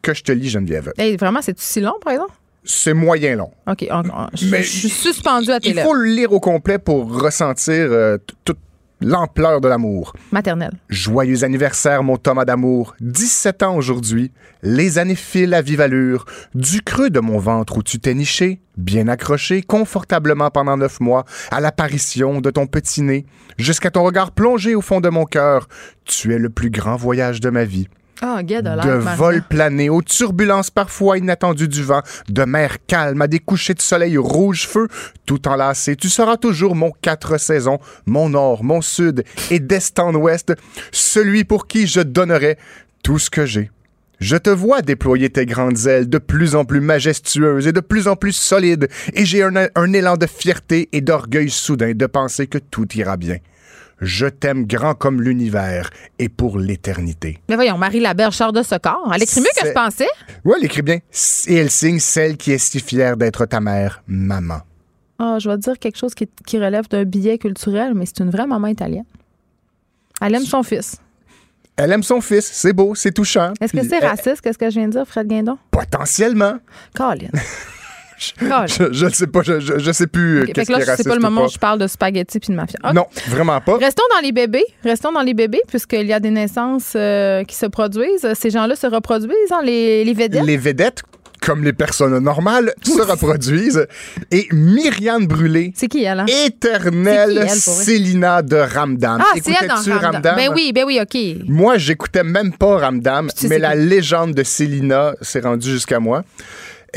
que 0.01 0.13
je 0.13 0.23
te 0.23 0.31
lis, 0.31 0.49
Geneviève. 0.49 0.93
Hey, 0.97 1.17
vraiment, 1.17 1.41
c'est 1.41 1.57
si 1.59 1.81
long, 1.81 1.95
par 2.01 2.13
exemple? 2.13 2.33
C'est 2.69 2.93
moyen 2.93 3.37
long. 3.37 3.51
OK, 3.65 3.87
on- 3.89 4.03
on- 4.09 4.27
je 4.33 4.45
Mais 4.49 4.61
je 4.61 4.69
suis 4.79 4.89
suspendu 4.89 5.49
à 5.51 5.59
tes 5.61 5.69
Il 5.69 5.79
faut 5.79 5.93
le 5.93 6.03
lire 6.05 6.33
au 6.33 6.39
complet 6.41 6.77
pour 6.77 7.21
ressentir 7.21 7.73
euh, 7.89 8.17
toute 8.43 8.57
l'ampleur 8.99 9.61
de 9.61 9.67
l'amour. 9.67 10.13
Maternelle. 10.31 10.73
Joyeux 10.89 11.43
anniversaire, 11.45 12.03
mon 12.03 12.17
Thomas 12.17 12.45
d'amour. 12.45 12.95
17 12.99 13.63
ans 13.63 13.75
aujourd'hui. 13.77 14.31
Les 14.63 14.97
années 14.97 15.15
filent 15.15 15.53
à 15.53 15.61
vive 15.61 15.79
allure. 15.81 16.25
Du 16.55 16.81
creux 16.81 17.09
de 17.09 17.19
mon 17.19 17.37
ventre 17.37 17.77
où 17.77 17.83
tu 17.83 17.99
t'es 17.99 18.13
niché, 18.15 18.59
bien 18.75 19.07
accroché, 19.07 19.61
confortablement 19.61 20.49
pendant 20.49 20.75
neuf 20.77 20.99
mois, 20.99 21.23
à 21.51 21.61
l'apparition 21.61 22.41
de 22.41 22.49
ton 22.49 22.65
petit 22.67 23.01
nez, 23.03 23.25
jusqu'à 23.57 23.91
ton 23.91 24.03
regard 24.03 24.31
plongé 24.31 24.73
au 24.75 24.81
fond 24.81 24.99
de 24.99 25.09
mon 25.09 25.25
cœur. 25.25 25.67
Tu 26.03 26.33
es 26.33 26.39
le 26.39 26.49
plus 26.49 26.69
grand 26.71 26.95
voyage 26.97 27.39
de 27.39 27.49
ma 27.49 27.63
vie. 27.65 27.87
Ah, 28.21 28.39
oh, 28.39 28.43
de 28.43 29.15
vol 29.15 29.43
plané, 29.47 29.89
aux 29.89 30.01
turbulences 30.01 30.71
parfois 30.71 31.19
inattendues 31.19 31.67
du 31.67 31.83
vent, 31.83 32.01
de 32.29 32.43
mer 32.45 32.77
calme 32.87 33.21
à 33.21 33.27
des 33.27 33.39
couchers 33.39 33.75
de 33.75 33.81
soleil 33.81 34.17
rouge-feu, 34.17 34.87
tout 35.27 35.47
enlacé, 35.47 35.95
tu 35.95 36.09
seras 36.09 36.37
toujours 36.37 36.75
mon 36.75 36.91
quatre 37.01 37.37
saisons, 37.39 37.79
mon 38.07 38.29
nord, 38.29 38.63
mon 38.63 38.81
sud 38.81 39.23
et 39.51 39.59
d'est 39.59 39.99
en 39.99 40.15
ouest, 40.15 40.53
celui 40.91 41.43
pour 41.43 41.67
qui 41.67 41.85
je 41.85 42.01
donnerai 42.01 42.57
tout 43.03 43.19
ce 43.19 43.29
que 43.29 43.45
j'ai. 43.45 43.69
Je 44.19 44.35
te 44.35 44.49
vois 44.49 44.81
déployer 44.81 45.29
tes 45.29 45.45
grandes 45.45 45.85
ailes 45.85 46.09
de 46.09 46.17
plus 46.17 46.55
en 46.55 46.65
plus 46.65 46.81
majestueuses 46.81 47.67
et 47.67 47.71
de 47.71 47.81
plus 47.81 48.07
en 48.07 48.15
plus 48.15 48.35
solides, 48.35 48.87
et 49.13 49.25
j'ai 49.25 49.43
un, 49.43 49.53
un 49.75 49.93
élan 49.93 50.17
de 50.17 50.25
fierté 50.25 50.89
et 50.91 51.01
d'orgueil 51.01 51.51
soudain 51.51 51.93
de 51.93 52.05
penser 52.07 52.47
que 52.47 52.57
tout 52.57 52.87
ira 52.95 53.15
bien. 53.15 53.37
Je 53.99 54.27
t'aime 54.27 54.65
grand 54.67 54.93
comme 54.93 55.21
l'univers 55.21 55.89
et 56.19 56.29
pour 56.29 56.59
l'éternité. 56.59 57.39
Mais 57.49 57.55
voyons, 57.55 57.77
Marie 57.77 57.99
Laberge 57.99 58.35
sort 58.35 58.53
de 58.53 58.61
ce 58.61 58.75
corps. 58.75 59.11
Elle 59.13 59.23
écrit 59.23 59.41
mieux 59.41 59.47
que 59.59 59.67
je 59.67 59.73
pensais. 59.73 60.07
Oui, 60.45 60.53
elle 60.57 60.65
écrit 60.65 60.83
bien. 60.83 60.99
Et 61.47 61.55
elle 61.55 61.71
signe 61.71 61.99
celle 61.99 62.37
qui 62.37 62.51
est 62.51 62.59
si 62.59 62.79
fière 62.79 63.17
d'être 63.17 63.45
ta 63.45 63.59
mère, 63.59 64.03
maman. 64.07 64.59
Ah, 65.19 65.37
je 65.39 65.49
vais 65.49 65.55
te 65.55 65.61
dire 65.61 65.79
quelque 65.79 65.97
chose 65.97 66.13
qui, 66.13 66.29
qui 66.45 66.59
relève 66.59 66.87
d'un 66.89 67.05
billet 67.05 67.39
culturel, 67.39 67.93
mais 67.95 68.05
c'est 68.05 68.19
une 68.19 68.29
vraie 68.29 68.45
maman 68.45 68.67
italienne. 68.67 69.05
Elle 70.21 70.35
aime 70.35 70.45
son 70.45 70.61
fils. 70.61 70.97
Elle 71.75 71.91
aime 71.91 72.03
son 72.03 72.21
fils, 72.21 72.49
c'est 72.51 72.73
beau, 72.73 72.95
c'est 72.95 73.11
touchant. 73.11 73.53
Est-ce 73.61 73.73
que 73.73 73.87
c'est 73.87 74.03
euh, 74.03 74.07
raciste, 74.07 74.41
qu'est-ce 74.41 74.57
que 74.57 74.69
je 74.69 74.79
viens 74.79 74.87
de 74.87 74.93
dire, 74.93 75.07
Fred 75.07 75.27
Guindon? 75.27 75.57
Potentiellement. 75.71 76.57
Colin. 76.95 77.29
Je, 78.17 79.05
ne 79.05 79.09
sais 79.09 79.27
pas, 79.27 79.41
je, 79.43 79.59
je, 79.59 79.77
je 79.77 79.91
sais 79.91 80.07
plus 80.07 80.39
euh, 80.39 80.45
fait 80.45 80.53
qu'est-ce 80.53 80.71
que 80.71 80.85
là, 80.85 80.95
c'est 80.97 81.07
pas 81.07 81.15
le 81.15 81.21
moment 81.21 81.41
pas. 81.41 81.47
où 81.47 81.49
je 81.51 81.57
parle 81.57 81.79
de 81.79 81.87
spaghetti 81.87 82.39
puis 82.39 82.49
de 82.49 82.55
mafia. 82.55 82.79
Ok. 82.83 82.93
Non, 82.93 83.05
vraiment 83.27 83.61
pas. 83.61 83.77
Restons 83.77 84.03
dans 84.15 84.21
les 84.21 84.31
bébés. 84.31 84.65
Restons 84.83 85.11
dans 85.11 85.21
les 85.21 85.33
bébés, 85.33 85.61
puisqu'il 85.67 86.07
y 86.07 86.13
a 86.13 86.19
des 86.19 86.31
naissances 86.31 86.93
euh, 86.95 87.43
qui 87.43 87.55
se 87.55 87.65
produisent. 87.67 88.27
Ces 88.33 88.49
gens-là 88.49 88.75
se 88.75 88.87
reproduisent, 88.87 89.51
hein, 89.51 89.61
les, 89.63 90.03
les 90.03 90.13
vedettes. 90.13 90.43
Les 90.43 90.57
vedettes 90.57 91.03
comme 91.39 91.63
les 91.63 91.71
personnes 91.73 92.17
normales, 92.17 92.73
se 92.83 92.99
reproduisent. 93.01 93.85
Et 94.31 94.47
Myriam 94.51 95.27
Brûlé, 95.27 95.71
C'est 95.75 95.87
qui, 95.87 96.03
elle? 96.03 96.21
hein? 96.21 96.25
éternelle 96.45 97.31
qui, 97.31 97.37
elle? 97.37 97.49
Célina 97.49 98.41
de 98.41 98.57
Ramdam. 98.57 99.21
Ah, 99.21 99.37
c'est 99.41 99.53
elle 99.61 99.67
dans 99.67 99.99
Ramdam? 99.99 100.35
Ben 100.35 100.49
oui, 100.53 100.71
ben 100.73 100.83
oui, 100.85 100.99
OK. 101.01 101.47
Moi, 101.47 101.77
j'écoutais 101.77 102.23
même 102.23 102.51
pas 102.53 102.77
Ramdam, 102.79 103.29
mais 103.47 103.59
la 103.59 103.75
légende 103.75 104.33
de 104.33 104.43
Célina 104.43 105.13
s'est 105.21 105.39
rendue 105.41 105.69
jusqu'à 105.69 105.99
moi. 105.99 106.23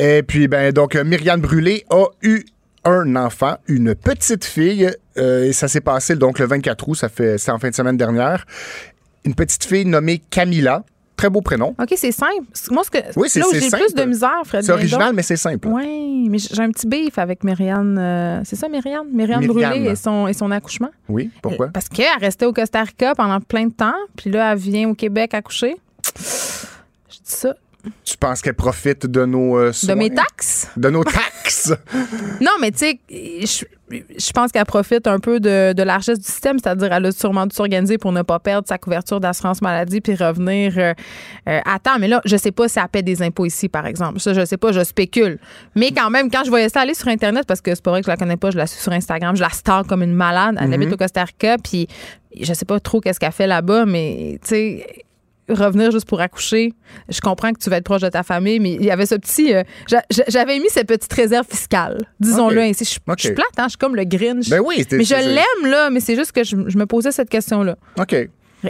Et 0.02 0.22
puis, 0.22 0.48
ben, 0.48 0.72
donc, 0.72 0.97
euh, 0.97 1.05
Myriam 1.05 1.40
Brûlé 1.40 1.85
a 1.90 2.06
eu 2.22 2.43
un 2.85 3.16
enfant, 3.16 3.56
une 3.68 3.94
petite 3.94 4.47
fille, 4.47 4.90
euh, 5.18 5.44
et 5.44 5.52
ça 5.52 5.68
s'est 5.68 5.82
passé 5.82 6.16
donc 6.16 6.39
le 6.39 6.47
24 6.47 6.89
août, 6.89 6.94
ça 6.94 7.10
fait, 7.10 7.36
c'est 7.36 7.51
en 7.51 7.59
fin 7.59 7.68
de 7.68 7.74
semaine 7.74 7.98
dernière. 7.98 8.47
Une 9.24 9.35
petite 9.35 9.64
fille 9.64 9.85
nommée 9.85 10.22
Camilla. 10.31 10.82
Très 11.16 11.28
beau 11.28 11.43
prénom. 11.43 11.74
OK, 11.78 11.93
c'est 11.97 12.12
simple. 12.12 12.47
Moi, 12.70 12.82
ce 12.82 12.90
que, 12.90 12.98
Oui, 13.16 13.28
c'est 13.28 13.40
là 13.40 13.47
où 13.47 13.51
c'est 13.51 13.59
j'ai 13.59 13.64
le 13.66 13.70
simple. 13.72 13.85
plus 13.85 13.94
de 13.94 14.05
misère, 14.09 14.40
Fred 14.47 14.64
C'est 14.64 14.72
original, 14.72 15.12
mais 15.14 15.20
c'est 15.20 15.36
simple. 15.36 15.68
Oui, 15.68 16.27
mais 16.31 16.39
j'ai 16.39 16.62
un 16.62 16.70
petit 16.70 16.86
beef 16.86 17.18
avec 17.18 17.44
Myriam. 17.44 17.98
euh, 17.98 18.40
c'est 18.44 18.56
ça, 18.56 18.70
Myriam? 18.70 19.06
Myriam 19.12 19.40
Myriam. 19.43 19.72
Brûlé 19.74 19.90
et 19.90 19.97
son, 19.97 20.27
et 20.28 20.32
son 20.32 20.51
accouchement? 20.51 20.89
Oui, 21.10 21.31
pourquoi? 21.43 21.68
Parce 21.68 21.90
qu'elle 21.90 22.06
restait 22.18 22.47
au 22.47 22.55
Costa 22.55 22.82
Rica 22.82 23.14
pendant 23.14 23.39
plein 23.43 23.66
de 23.66 23.72
temps, 23.74 23.93
puis 24.16 24.31
là, 24.31 24.52
elle 24.52 24.59
vient 24.59 24.89
au 24.89 24.94
Québec 24.94 25.35
accoucher. 25.35 25.77
Je 26.16 27.16
dis 27.16 27.20
ça. 27.24 27.55
Tu 28.05 28.16
penses 28.19 28.43
qu'elle 28.43 28.55
profite 28.55 29.07
de 29.07 29.24
nos 29.24 29.57
euh, 29.59 29.73
De 29.85 29.94
mes 29.94 30.11
taxes? 30.11 30.69
De 30.77 30.90
nos 30.90 31.05
taxes! 31.05 31.73
Non, 32.40 32.52
mais 32.61 32.70
tu 32.70 32.78
sais, 32.78 33.01
je, 33.11 33.65
je 33.90 34.32
pense 34.32 34.52
qu'elle 34.52 34.65
profite 34.65 35.07
un 35.07 35.19
peu 35.19 35.40
de, 35.40 35.73
de 35.73 35.82
l'argesse 35.82 36.19
du 36.19 36.24
système, 36.24 36.59
c'est-à-dire 36.59 36.93
elle 36.93 37.07
a 37.07 37.12
sûrement 37.12 37.44
dû 37.47 37.55
s'organiser 37.57 37.98
pour 37.98 38.12
ne 38.12 38.23
pas 38.23 38.39
perdre 38.39 38.66
sa 38.69 38.78
couverture 38.78 39.19
d'assurance 39.20 39.61
maladie 39.61 40.01
puis 40.01 40.15
revenir 40.15 40.74
euh, 40.78 40.94
euh, 41.48 41.61
à 41.65 41.78
temps. 41.81 41.98
Mais 41.98 42.07
là, 42.09 42.20
je 42.24 42.36
sais 42.36 42.52
pas 42.52 42.69
si 42.69 42.78
elle 42.78 42.89
paie 42.89 43.02
des 43.02 43.20
impôts 43.23 43.47
ici, 43.47 43.69
par 43.69 43.86
exemple. 43.86 44.20
Ça, 44.20 44.32
je 44.32 44.44
sais 44.44 44.57
pas, 44.57 44.70
je 44.73 44.82
spécule. 44.85 45.39
Mais 45.74 45.90
quand 45.90 46.09
même, 46.11 46.31
quand 46.31 46.44
je 46.44 46.51
voyais 46.51 46.69
ça 46.69 46.81
aller 46.82 46.94
sur 46.94 47.09
Internet, 47.09 47.44
parce 47.47 47.61
que 47.61 47.74
c'est 47.74 47.82
pas 47.85 47.90
vrai 47.90 48.01
que 48.01 48.07
je 48.07 48.11
la 48.11 48.16
connais 48.16 48.36
pas, 48.36 48.51
je 48.51 48.57
la 48.59 48.66
suis 48.66 48.81
sur 48.81 48.93
Instagram, 48.93 49.35
je 49.36 49.43
la 49.43 49.51
stalk 49.51 49.86
comme 49.89 50.02
une 50.02 50.15
malade. 50.15 50.57
Elle 50.61 50.69
Mhm. 50.69 50.73
habite 50.74 50.93
au 50.93 50.97
Costa 50.97 51.24
Rica, 51.24 51.57
puis 51.59 51.89
je 52.40 52.52
sais 52.55 52.65
pas 52.65 52.78
trop 52.81 53.01
qu'est-ce 53.01 53.19
qu'elle 53.19 53.32
fait 53.32 53.47
là-bas, 53.48 53.86
mais 53.86 54.39
tu 54.43 54.48
sais 54.48 54.86
revenir 55.55 55.90
juste 55.90 56.06
pour 56.06 56.20
accoucher. 56.20 56.72
Je 57.09 57.20
comprends 57.20 57.52
que 57.52 57.59
tu 57.59 57.70
vas 57.70 57.77
être 57.78 57.85
proche 57.85 58.02
de 58.02 58.09
ta 58.09 58.22
famille, 58.22 58.60
mais 58.60 58.72
il 58.74 58.85
y 58.85 58.90
avait 58.90 59.06
ce 59.06 59.14
petit. 59.16 59.55
euh, 59.55 59.62
j'a- 59.89 60.02
j'a- 60.10 60.24
J'avais 60.28 60.59
mis 60.59 60.68
cette 60.70 60.89
petite 60.89 61.12
réserve 61.12 61.47
fiscale, 61.48 61.98
disons-le 62.20 62.60
ainsi. 62.60 62.85
Je, 62.85 62.90
suis 62.90 63.01
plate, 63.01 63.47
hein, 63.59 63.64
je 63.64 63.68
suis 63.70 63.78
comme 63.78 63.97
le 63.97 64.05
Grinch. 64.05 64.48
Ben 64.48 64.60
oui, 64.64 64.85
mais 64.93 65.05
je 65.05 65.14
l'aime, 65.14 65.70
là, 65.70 65.90
mais 65.90 66.01
c'est 66.01 66.16
juste 66.16 66.32
que 66.32 66.44
je, 66.44 66.56
je 66.66 66.78
me 66.78 66.86
posais 66.86 67.12
cette 67.12 67.28
question-là. 67.31 67.77
OK. 67.98 68.16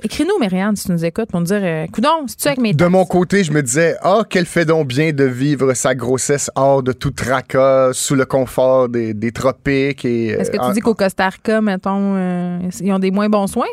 Écris-nous, 0.04 0.38
Myriam, 0.40 0.76
si 0.76 0.86
tu 0.86 0.92
nous 0.92 1.04
écoutes, 1.04 1.30
pour 1.32 1.40
nous 1.40 1.46
dire 1.46 1.60
euh, 1.64 1.86
Coudon, 1.88 2.24
si 2.28 2.36
tu 2.36 2.46
avec 2.46 2.60
mes 2.60 2.72
De 2.72 2.86
mon 2.86 3.04
côté, 3.04 3.42
je 3.42 3.50
me 3.50 3.60
disais, 3.60 3.96
ah, 4.02 4.22
qu'elle 4.28 4.46
fait 4.46 4.64
donc 4.64 4.86
bien 4.86 5.12
de 5.12 5.24
vivre 5.24 5.74
sa 5.74 5.96
grossesse 5.96 6.48
hors 6.54 6.84
de 6.84 6.92
tout 6.92 7.10
tracas, 7.10 7.90
sous 7.92 8.14
le 8.14 8.24
confort 8.24 8.88
des, 8.88 9.14
des 9.14 9.32
tropiques. 9.32 10.04
et 10.04 10.28
Est-ce 10.28 10.52
que 10.52 10.58
tu 10.58 10.62
euh, 10.62 10.72
dis 10.72 10.78
qu'au 10.80 10.94
Costa 10.94 11.28
Rica, 11.28 11.60
mettons, 11.60 12.14
euh, 12.16 12.58
ils 12.80 12.92
ont 12.92 13.00
des 13.00 13.10
moins 13.10 13.28
bons 13.28 13.48
soins? 13.48 13.66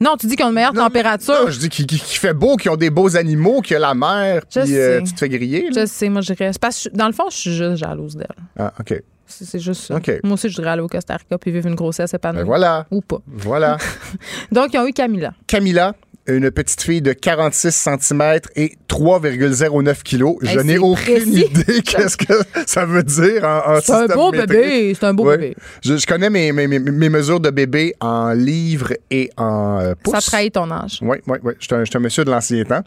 Non, 0.00 0.16
tu 0.18 0.26
dis 0.26 0.36
qu'ils 0.36 0.44
ont 0.44 0.48
une 0.48 0.54
meilleure 0.54 0.72
température. 0.72 1.34
Non, 1.44 1.50
je 1.50 1.58
dis 1.58 1.68
qu'il 1.68 1.88
fait 1.98 2.34
beau, 2.34 2.56
qu'ils 2.56 2.70
ont 2.70 2.76
des 2.76 2.90
beaux 2.90 3.16
animaux, 3.16 3.60
qu'il 3.60 3.74
y 3.74 3.76
a 3.76 3.80
la 3.80 3.94
mer, 3.94 4.42
puis 4.50 4.76
euh, 4.76 5.00
tu 5.02 5.12
te 5.12 5.18
fais 5.18 5.28
griller. 5.28 5.70
là. 5.70 5.82
Je 5.82 5.86
sais, 5.86 6.08
moi, 6.08 6.20
je 6.20 6.32
parce 6.58 6.84
que, 6.84 6.90
je- 6.90 6.96
dans 6.96 7.06
le 7.06 7.12
fond, 7.12 7.24
je 7.30 7.36
suis 7.36 7.54
juste 7.54 7.76
jalouse 7.76 8.16
d'elle. 8.16 8.26
Ah, 8.58 8.72
OK. 8.80 9.02
C'est 9.28 9.58
juste 9.58 9.82
ça. 9.86 9.96
OK. 9.96 10.20
Moi 10.22 10.34
aussi, 10.34 10.48
je 10.48 10.54
voudrais 10.56 10.70
aller 10.70 10.82
au 10.82 10.86
Costa 10.86 11.16
Rica 11.16 11.36
puis 11.36 11.50
vivre 11.50 11.66
une 11.66 11.74
grossesse 11.74 12.14
épanouie. 12.14 12.38
Ben 12.42 12.44
voilà. 12.46 12.86
Ou 12.92 13.00
pas. 13.00 13.18
Voilà. 13.26 13.76
Donc, 14.52 14.72
ils 14.72 14.78
ont 14.78 14.86
eu 14.86 14.92
Camilla. 14.92 15.32
Camilla, 15.48 15.94
une 16.28 16.50
petite 16.50 16.80
fille 16.82 17.02
de 17.02 17.12
46 17.12 17.70
cm 18.00 18.40
et 18.56 18.72
3,09 18.88 20.02
kilos. 20.02 20.36
Je 20.42 20.58
Hey, 20.58 20.64
n'ai 20.64 20.72
c'est 20.74 20.78
aucune 20.78 21.14
précis. 21.14 21.44
idée 21.50 21.82
qu'est-ce 21.84 22.16
que 22.16 22.32
ça 22.66 22.84
veut 22.84 23.02
dire 23.02 23.44
en, 23.44 23.76
en 23.76 23.80
C'est 23.80 23.92
un 23.92 24.06
beau 24.06 24.30
métrique. 24.32 24.48
bébé, 24.50 24.96
c'est 24.98 25.06
un 25.06 25.14
beau 25.14 25.24
Ouais. 25.26 25.38
bébé. 25.38 25.56
Je, 25.84 25.96
je 25.96 26.06
connais 26.06 26.30
mes, 26.30 26.52
mes, 26.52 26.66
mes- 26.66 26.78
mes 26.78 27.08
mesures 27.08 27.40
de 27.40 27.50
bébé 27.50 27.94
en 28.00 28.32
livres 28.32 28.92
et 29.10 29.30
en 29.36 29.78
euh, 29.80 29.94
pouces. 30.02 30.14
Ça 30.14 30.20
trahit 30.20 30.54
ton 30.54 30.70
âge. 30.70 30.98
Oui, 31.02 31.18
oui, 31.26 31.38
oui. 31.42 31.52
Je 31.60 31.66
je 31.76 31.84
suis 31.84 31.96
un 31.96 32.00
monsieur 32.00 32.24
de 32.24 32.30
l'ancien 32.30 32.64
temps. 32.64 32.82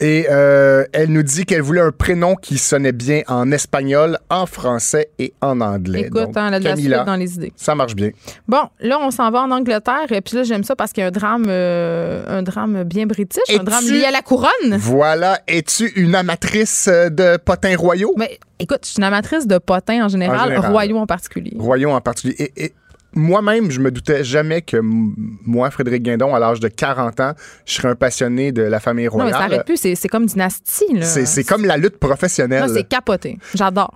Et 0.00 0.26
euh, 0.30 0.84
elle 0.92 1.10
nous 1.10 1.22
dit 1.22 1.44
qu'elle 1.44 1.62
voulait 1.62 1.80
un 1.80 1.90
prénom 1.92 2.34
qui 2.34 2.58
sonnait 2.58 2.92
bien 2.92 3.22
en 3.28 3.50
espagnol, 3.52 4.18
en 4.30 4.46
français 4.46 5.08
et 5.18 5.32
en 5.40 5.60
anglais. 5.60 6.02
Écoute, 6.06 6.22
Donc, 6.22 6.36
hein, 6.36 6.50
la 6.50 6.60
Camilla, 6.60 7.04
dans 7.04 7.16
les 7.16 7.34
idées. 7.34 7.52
Ça 7.56 7.74
marche 7.74 7.94
bien. 7.94 8.10
Bon, 8.48 8.62
là, 8.80 8.98
on 9.00 9.10
s'en 9.10 9.30
va 9.30 9.42
en 9.42 9.50
Angleterre. 9.50 10.10
Et 10.10 10.20
puis 10.20 10.36
là, 10.36 10.42
j'aime 10.42 10.64
ça 10.64 10.76
parce 10.76 10.92
qu'il 10.92 11.02
y 11.02 11.04
a 11.04 11.08
un 11.08 11.12
drame, 11.12 11.44
euh, 11.48 12.38
un 12.38 12.42
drame 12.42 12.84
bien 12.84 13.06
british, 13.06 13.42
un 13.50 13.62
drame 13.62 13.84
lié 13.86 14.04
à 14.04 14.10
la 14.10 14.22
couronne? 14.22 14.76
Voilà. 14.78 15.40
Es-tu 15.46 15.88
une 15.96 16.14
amatrice 16.14 16.88
de 16.88 17.36
potins 17.36 17.76
royaux? 17.76 18.14
Mais 18.16 18.38
écoute, 18.58 18.80
je 18.84 18.88
suis 18.90 18.98
une 18.98 19.04
amatrice 19.04 19.46
de 19.46 19.58
potins 19.58 20.04
en 20.04 20.08
général, 20.08 20.40
En 20.40 20.44
général. 20.44 20.70
royaux 20.70 20.98
en 20.98 21.06
particulier. 21.06 21.52
Royaux 21.58 21.90
en 21.90 22.00
particulier. 22.00 22.36
Et, 22.56 22.64
et 22.64 22.74
moi-même, 23.14 23.70
je 23.70 23.80
me 23.80 23.90
doutais 23.90 24.24
jamais 24.24 24.62
que 24.62 24.78
moi, 24.82 25.70
Frédéric 25.70 26.02
Guindon, 26.02 26.34
à 26.34 26.38
l'âge 26.38 26.60
de 26.60 26.68
40 26.68 27.20
ans, 27.20 27.32
je 27.66 27.72
serais 27.74 27.88
un 27.88 27.94
passionné 27.94 28.52
de 28.52 28.62
la 28.62 28.80
famille 28.80 29.06
Non, 29.06 29.16
mais 29.18 29.22
royale. 29.24 29.38
ça 29.38 29.44
arrête 29.44 29.66
plus. 29.66 29.76
C'est 29.76 30.08
comme 30.08 30.26
dynastie. 30.26 30.86
C'est 31.02 31.44
comme 31.44 31.64
la 31.64 31.76
lutte 31.76 31.98
professionnelle. 31.98 32.68
C'est 32.72 32.88
capoté. 32.88 33.38
J'adore. 33.54 33.94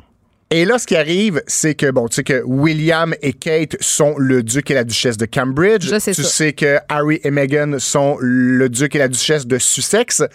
Et 0.51 0.65
là, 0.65 0.79
ce 0.79 0.87
qui 0.87 0.97
arrive, 0.97 1.43
c'est 1.47 1.75
que, 1.75 1.91
bon, 1.91 2.09
tu 2.09 2.15
sais 2.17 2.25
que 2.25 2.43
William 2.43 3.15
et 3.21 3.35
Kate 3.35 3.77
sont 3.81 4.15
le 4.17 4.43
duc 4.43 4.71
et 4.71 4.75
la 4.75 4.85
duchesse 4.85 5.19
de 5.19 5.27
Cambridge. 5.27 5.83
Je 5.87 5.99
sais 5.99 6.15
tu 6.15 6.23
ça. 6.23 6.29
sais 6.29 6.53
que 6.55 6.79
Harry 6.89 7.21
et 7.23 7.31
Meghan 7.31 7.79
sont 7.79 8.17
le 8.21 8.71
duc 8.71 8.95
et 8.95 8.99
la 8.99 9.09
duchesse 9.09 9.47
de 9.47 9.59
Sussex. 9.59 10.23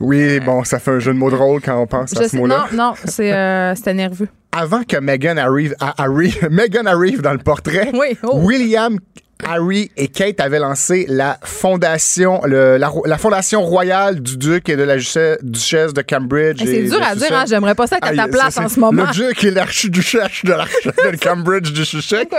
Oui, 0.00 0.40
bon, 0.40 0.64
ça 0.64 0.78
fait 0.78 0.92
un 0.92 0.98
jeu 1.00 1.12
de 1.12 1.18
mots 1.18 1.30
drôle 1.30 1.60
quand 1.60 1.80
on 1.80 1.86
pense 1.86 2.16
à 2.16 2.28
ce 2.28 2.36
mot-là. 2.36 2.66
non, 2.72 2.84
non, 2.90 2.94
c'est, 3.04 3.32
euh, 3.32 3.74
c'était 3.76 3.94
nerveux. 3.94 4.28
Avant 4.52 4.82
que 4.82 4.96
Meghan 4.96 5.36
arrive, 5.36 5.74
à 5.80 6.02
Harry, 6.02 6.34
Meghan 6.50 6.86
arrive 6.86 7.20
dans 7.20 7.32
le 7.32 7.38
portrait, 7.38 7.90
Oui, 7.94 8.16
oh. 8.22 8.38
William, 8.42 8.98
Harry 9.44 9.90
et 9.96 10.08
Kate 10.08 10.40
avaient 10.40 10.58
lancé 10.58 11.06
la 11.08 11.38
fondation, 11.42 12.40
le- 12.44 12.76
la, 12.76 13.18
fondation 13.18 13.62
royale 13.62 14.20
du 14.20 14.36
duc 14.36 14.68
et 14.68 14.76
de 14.76 14.82
la 14.82 14.96
duchesse, 15.42 15.94
de 15.94 16.02
Cambridge. 16.02 16.60
Hey, 16.60 16.66
c'est 16.66 16.82
dur 16.84 17.00
à 17.02 17.14
dire, 17.14 17.32
hein, 17.32 17.44
j'aimerais 17.48 17.74
pas 17.74 17.86
ça 17.86 17.98
être 17.98 18.06
à 18.06 18.14
ta 18.14 18.28
place 18.28 18.54
ça, 18.54 18.62
en 18.62 18.68
ce 18.68 18.80
moment. 18.80 19.04
Le 19.04 19.12
duc 19.12 19.44
et 19.44 19.50
l'archiduchesse 19.50 20.44
de, 20.44 20.52
de 20.52 21.16
Cambridge 21.22 21.72
du 21.72 21.84
Sussex. 21.84 22.34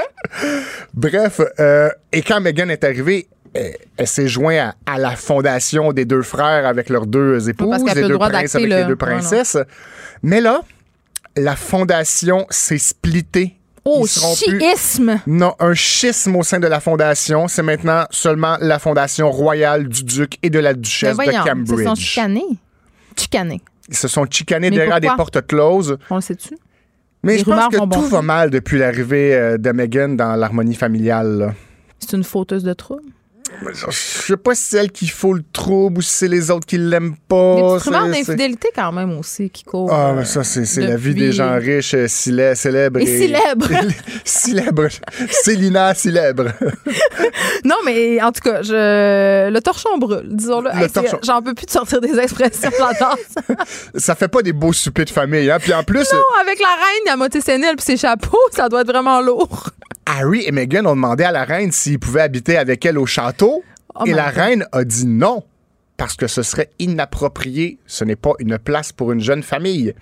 Bref, 0.94 1.40
euh, 1.60 1.90
et 2.11 2.22
quand 2.22 2.41
Meghan 2.41 2.69
est 2.69 2.84
arrivée, 2.84 3.27
elle, 3.53 3.76
elle 3.97 4.07
s'est 4.07 4.27
jointe 4.27 4.57
à, 4.57 4.76
à 4.85 4.97
la 4.97 5.15
fondation 5.15 5.91
des 5.93 6.05
deux 6.05 6.21
frères 6.21 6.65
avec 6.65 6.89
leurs 6.89 7.05
deux 7.07 7.49
épouses, 7.49 7.69
parce 7.69 7.84
qu'elle 7.84 7.91
a 7.91 7.95
les 7.95 8.01
plus 8.01 8.13
le 8.13 8.17
deux 8.19 8.30
princes 8.30 8.55
avec 8.55 8.69
là. 8.69 8.77
les 8.80 8.84
deux 8.85 8.89
non. 8.91 8.97
princesses. 8.97 9.57
Mais 10.23 10.41
là, 10.41 10.61
la 11.35 11.55
fondation 11.55 12.45
s'est 12.49 12.77
splittée. 12.77 13.55
Oh, 13.85 14.01
plus- 14.01 14.59
chiisme! 14.59 15.19
non, 15.26 15.55
un 15.59 15.73
schisme 15.73 16.35
au 16.35 16.43
sein 16.43 16.59
de 16.59 16.67
la 16.67 16.80
fondation. 16.80 17.47
C'est 17.47 17.63
maintenant 17.63 18.05
seulement 18.11 18.57
la 18.59 18.77
fondation 18.77 19.31
royale 19.31 19.88
du 19.88 20.03
duc 20.03 20.38
et 20.43 20.49
de 20.49 20.59
la 20.59 20.73
Mais 20.73 20.80
duchesse 20.80 21.15
voyons, 21.15 21.31
de 21.31 21.38
ils 21.38 21.67
se 21.67 21.76
sont 21.76 21.84
Cambridge. 21.84 21.99
chicanés. 21.99 22.45
Chicanés. 23.17 23.61
Ils 23.88 23.95
se 23.97 24.07
sont 24.07 24.26
chicanés 24.30 24.69
Mais 24.69 24.76
derrière 24.76 24.99
des 24.99 25.09
portes 25.17 25.45
closes. 25.47 25.97
On 26.09 26.15
le 26.15 26.21
sait-tu? 26.21 26.55
Mais 27.23 27.34
Les 27.34 27.39
je 27.39 27.45
pense 27.45 27.67
que 27.73 27.77
tout 27.77 27.85
bon 27.85 28.01
va 28.01 28.21
mal 28.21 28.49
depuis 28.49 28.77
l'arrivée 28.77 29.34
euh, 29.35 29.57
de 29.57 29.71
Meghan 29.71 30.09
dans 30.09 30.35
l'harmonie 30.35 30.76
familiale. 30.76 31.53
C'est 31.99 32.15
une 32.15 32.23
fauteuse 32.23 32.63
de 32.63 32.73
trouble. 32.73 33.03
Je 33.73 33.91
sais 33.91 34.38
pas 34.38 34.55
si 34.55 34.63
c'est 34.63 34.77
elle 34.77 34.91
qui 34.91 35.07
faut 35.07 35.34
le 35.34 35.43
trouble 35.51 35.99
ou 35.99 36.01
si 36.01 36.11
c'est 36.11 36.27
les 36.27 36.49
autres 36.49 36.65
qui 36.65 36.77
l'aiment 36.77 37.11
Des 37.11 37.17
pas. 37.27 37.55
petites 37.76 37.84
rumeurs 37.88 38.07
d'infidélité 38.07 38.69
quand 38.73 38.91
même 38.91 39.17
aussi 39.17 39.49
qui 39.49 39.63
courent. 39.63 39.91
Ah, 39.91 40.09
euh, 40.09 40.13
mais 40.15 40.26
ça, 40.26 40.43
c'est 40.43 40.65
c'est 40.65 40.81
la 40.81 40.95
vie 40.95 41.13
des 41.13 41.31
gens 41.31 41.55
riches, 41.59 41.93
euh, 41.93 42.05
célè- 42.07 42.55
célèbres. 42.55 42.99
Et 42.99 43.05
célèbres. 43.05 43.67
célèbres. 44.23 44.88
Célina 45.30 45.93
célèbre. 45.93 46.47
Non, 47.65 47.76
mais 47.85 48.21
en 48.21 48.31
tout 48.31 48.39
cas, 48.41 48.61
je... 48.61 49.49
le 49.49 49.59
torchon 49.59 49.97
brûle, 49.97 50.30
disons-le. 50.30 50.69
Le 50.73 50.84
Hey, 50.84 50.89
torchon. 50.89 51.19
J'en 51.23 51.41
peux 51.41 51.53
plus 51.53 51.65
de 51.65 51.71
sortir 51.71 51.99
des 51.99 52.17
expressions 52.17 52.69
j'adore 52.71 53.17
ça. 53.34 53.41
ça 53.95 54.15
fait 54.15 54.30
pas 54.30 54.41
des 54.41 54.53
beaux 54.53 54.71
soupers 54.71 55.03
de 55.05 55.09
famille. 55.09 55.51
Hein? 55.51 55.57
Puis 55.59 55.73
en 55.73 55.84
plus, 55.84 56.09
Non, 56.13 56.19
avec 56.41 56.59
la 56.59 56.67
reine, 56.67 57.03
la 57.05 57.17
moitié 57.17 57.41
sénile 57.41 57.73
puis 57.77 57.85
ses 57.85 57.97
chapeaux, 57.97 58.38
ça 58.51 58.69
doit 58.69 58.81
être 58.81 58.88
vraiment 58.88 59.19
lourd. 59.21 59.69
Harry 60.10 60.44
et 60.45 60.52
Meghan 60.52 60.86
ont 60.86 60.95
demandé 60.95 61.23
à 61.23 61.31
la 61.31 61.44
reine 61.44 61.72
s'ils 61.72 61.99
pouvaient 61.99 62.22
habiter 62.22 62.57
avec 62.57 62.86
elle 62.86 62.98
au 62.98 63.06
château. 63.06 63.64
Oh 63.95 64.03
et 64.06 64.14
la 64.14 64.27
God. 64.31 64.36
reine 64.36 64.65
a 64.72 64.84
dit 64.84 65.06
non, 65.06 65.44
parce 65.98 66.15
que 66.15 66.27
ce 66.27 66.41
serait 66.41 66.69
inapproprié. 66.80 67.77
Ce 67.86 68.03
n'est 68.03 68.15
pas 68.15 68.31
une 68.40 68.57
place 68.57 68.91
pour 68.91 69.11
une 69.11 69.19
jeune 69.22 69.44
famille. 69.44 69.94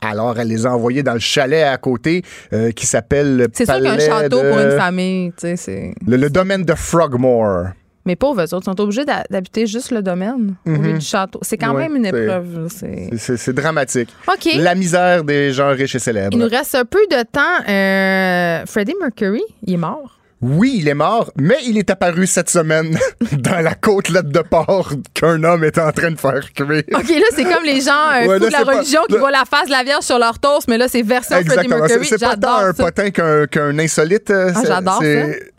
Alors, 0.00 0.36
elle 0.40 0.48
les 0.48 0.66
a 0.66 0.72
envoyés 0.74 1.04
dans 1.04 1.12
le 1.12 1.20
chalet 1.20 1.62
à 1.62 1.76
côté 1.76 2.22
euh, 2.52 2.72
qui 2.72 2.86
s'appelle 2.86 3.36
le 3.36 3.46
C'est 3.52 3.66
sûr 3.66 3.80
qu'un 3.80 3.98
château 4.00 4.42
de- 4.42 4.50
pour 4.50 4.58
une 4.58 4.76
famille, 4.76 5.30
tu 5.30 5.42
sais, 5.42 5.56
c'est... 5.56 5.94
Le, 6.04 6.16
le 6.16 6.28
domaine 6.28 6.64
de 6.64 6.74
Frogmore. 6.74 7.66
Mais 8.04 8.16
pauvres, 8.16 8.40
eux 8.42 8.54
autres 8.54 8.64
sont 8.64 8.80
obligés 8.80 9.04
d'habiter 9.04 9.66
juste 9.66 9.90
le 9.92 10.02
domaine 10.02 10.54
au 10.66 10.70
lieu 10.70 10.78
Mhm. 10.78 10.98
du 10.98 11.04
château. 11.04 11.38
C'est 11.42 11.56
quand 11.56 11.72
Ouais, 11.74 11.82
même 11.88 11.96
une 11.96 12.06
épreuve. 12.06 12.68
c'est- 12.68 13.52
dramatique. 13.52 14.08
OK. 14.28 14.48
La 14.56 14.74
misère 14.74 15.22
des 15.24 15.52
gens 15.52 15.68
riches 15.70 15.94
et 15.94 15.98
célèbres. 16.00 16.30
Il 16.32 16.38
nous 16.38 16.48
reste 16.48 16.74
un 16.74 16.84
peu 16.84 16.98
de 17.10 17.22
temps. 17.22 17.40
Euh, 17.68 18.66
Freddie 18.66 18.94
Mercury, 19.00 19.42
il 19.66 19.74
est 19.74 19.76
mort. 19.76 20.18
Oui, 20.42 20.74
il 20.78 20.88
est 20.88 20.94
mort, 20.94 21.30
mais 21.38 21.56
il 21.66 21.78
est 21.78 21.88
apparu 21.88 22.26
cette 22.26 22.50
semaine 22.50 22.98
dans 23.32 23.60
la 23.60 23.74
côtelette 23.74 24.28
de 24.28 24.40
porc 24.40 24.92
qu'un 25.14 25.42
homme 25.44 25.62
est 25.62 25.78
en 25.78 25.92
train 25.92 26.10
de 26.10 26.18
faire 26.18 26.52
cuire. 26.52 26.82
OK, 26.92 27.08
là, 27.08 27.26
c'est 27.36 27.44
comme 27.44 27.62
les 27.64 27.80
gens 27.80 27.92
euh, 27.92 28.26
Ouais, 28.26 28.38
fous 28.38 28.42
là, 28.44 28.48
de 28.48 28.52
la 28.52 28.64
pas- 28.64 28.72
religion 28.78 29.00
qui 29.06 29.12
là- 29.14 29.18
voient 29.20 29.30
la 29.30 29.44
face 29.48 29.66
de 29.66 29.70
la 29.70 29.84
Vierge 29.84 30.02
sur 30.02 30.18
leur 30.18 30.38
toast, 30.40 30.66
mais 30.68 30.78
là, 30.78 30.88
c'est 30.88 31.02
version 31.02 31.36
Freddie 31.36 31.50
Exactement. 31.50 31.76
C'est 31.86 31.94
Mercury. 31.98 32.06
c'est 32.08 32.20
pas 32.20 32.36
tant 32.36 32.56
un 32.58 32.72
ça. 32.72 32.84
potin 32.84 33.10
qu'un 33.46 33.78
insolite. 33.78 34.30
euh, 34.30 34.50
Ah, 34.54 34.62
J'adore 34.66 35.00
ça. 35.00 35.08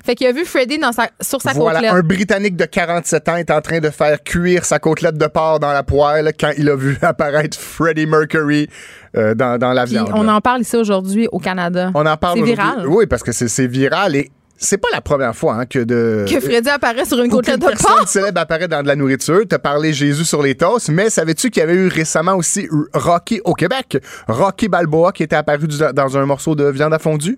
Fait 0.05 0.15
qu'il 0.15 0.27
a 0.27 0.33
vu 0.33 0.43
Freddie 0.43 0.79
dans 0.79 0.91
sa, 0.91 1.07
sur 1.21 1.41
sa 1.41 1.53
Voilà, 1.53 1.79
côtelette. 1.79 1.93
un 1.95 2.01
Britannique 2.05 2.57
de 2.57 2.65
47 2.65 3.29
ans 3.29 3.37
est 3.37 3.49
en 3.51 3.61
train 3.61 3.79
de 3.79 3.89
faire 3.89 4.21
cuire 4.21 4.65
sa 4.65 4.77
côtelette 4.79 5.17
de 5.17 5.27
porc 5.27 5.61
dans 5.61 5.71
la 5.71 5.83
poêle 5.83 6.33
quand 6.37 6.51
il 6.57 6.69
a 6.69 6.75
vu 6.75 6.97
apparaître 7.01 7.57
Freddie 7.57 8.05
Mercury 8.05 8.67
euh, 9.15 9.33
dans, 9.33 9.57
dans 9.57 9.71
la 9.71 9.85
viande. 9.85 10.09
on 10.13 10.27
en 10.27 10.41
parle 10.41 10.59
ici 10.59 10.75
aujourd'hui 10.75 11.29
au 11.31 11.39
Canada. 11.39 11.89
On 11.95 12.05
en 12.05 12.17
parle 12.17 12.39
C'est 12.39 12.43
viral. 12.43 12.85
Oui, 12.85 13.05
parce 13.07 13.23
que 13.23 13.31
c'est 13.31 13.47
c'est 13.47 13.67
viral 13.67 14.17
et 14.17 14.29
c'est 14.63 14.77
pas 14.77 14.87
la 14.91 15.01
première 15.01 15.35
fois 15.35 15.55
hein, 15.55 15.65
que 15.65 15.79
de. 15.79 16.25
Que 16.27 16.39
Freddie 16.39 16.69
apparaît 16.69 17.05
sur 17.05 17.21
une 17.21 17.29
côtelette 17.29 17.59
de 17.59 17.65
porc. 17.65 18.07
célèbre 18.07 18.39
apparaît 18.41 18.67
dans 18.67 18.81
de 18.81 18.87
la 18.87 18.95
nourriture. 18.95 19.41
T'as 19.47 19.59
parlé 19.59 19.93
Jésus 19.93 20.25
sur 20.25 20.41
les 20.41 20.55
toasts, 20.55 20.89
mais 20.89 21.09
savais-tu 21.09 21.49
qu'il 21.49 21.59
y 21.59 21.63
avait 21.63 21.75
eu 21.75 21.87
récemment 21.87 22.35
aussi 22.35 22.67
Rocky 22.93 23.41
au 23.43 23.53
Québec? 23.53 23.97
Rocky 24.27 24.69
Balboa 24.69 25.11
qui 25.11 25.23
était 25.23 25.35
apparu 25.35 25.67
dans 25.93 26.17
un 26.17 26.25
morceau 26.25 26.55
de 26.55 26.65
viande 26.65 26.93
à 26.93 26.99
fondue? 26.99 27.37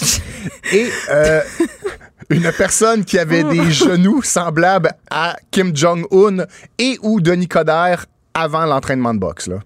Et 0.72 0.88
euh, 1.10 1.40
une 2.30 2.50
personne 2.56 3.04
qui 3.04 3.18
avait 3.18 3.44
des 3.44 3.70
genoux 3.70 4.22
semblables 4.22 4.92
à 5.10 5.36
Kim 5.50 5.76
Jong-un 5.76 6.46
et 6.78 6.98
ou 7.02 7.20
Denis 7.20 7.48
Coderre 7.48 8.06
avant 8.34 8.64
l'entraînement 8.64 9.12
de 9.12 9.18
boxe. 9.18 9.46
Là. 9.48 9.58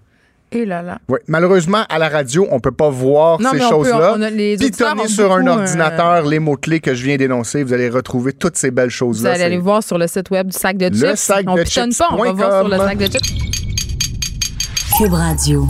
Et 0.57 0.65
là 0.65 0.81
là. 0.81 0.97
Ouais. 1.07 1.19
Malheureusement, 1.27 1.83
à 1.89 1.99
la 1.99 2.09
radio, 2.09 2.47
on 2.51 2.59
peut 2.59 2.71
pas 2.71 2.89
voir 2.89 3.39
Non, 3.39 3.51
ces 3.51 3.59
choses-là. 3.59 4.15
ont 4.15 5.07
sur 5.07 5.31
un 5.31 5.43
beaucoup, 5.43 5.49
euh, 5.49 5.61
ordinateur 5.61 6.25
les 6.25 6.39
mots-clés 6.39 6.79
que 6.79 6.95
je 6.95 7.03
viens 7.03 7.17
d'énoncer. 7.17 7.63
Vous 7.63 7.73
allez 7.73 7.89
retrouver 7.89 8.33
toutes 8.33 8.57
ces 8.57 8.71
belles 8.71 8.85
Vous 8.85 8.91
choses-là. 8.91 9.29
allez 9.31 9.39
C'est- 9.39 9.45
aller 9.45 9.57
voir 9.57 9.83
sur 9.83 9.97
le 9.97 10.07
site 10.07 10.29
web 10.31 10.47
du 10.47 10.57
sac 10.57 10.77
de 10.77 10.87
Le 10.87 10.95
chips. 10.95 11.15
sac 11.19 11.45
on 11.47 11.55
de 11.55 11.61
pitonne 11.63 11.91
chips 11.91 11.97
pas, 11.99 12.07
on 12.11 12.23
va 12.23 12.31
voir 12.31 12.61
sur 12.61 12.69
le 12.69 12.77
sac 12.77 12.97
de 12.97 13.05
chips. 13.05 13.35
Cube 14.97 15.13
Radio. 15.13 15.67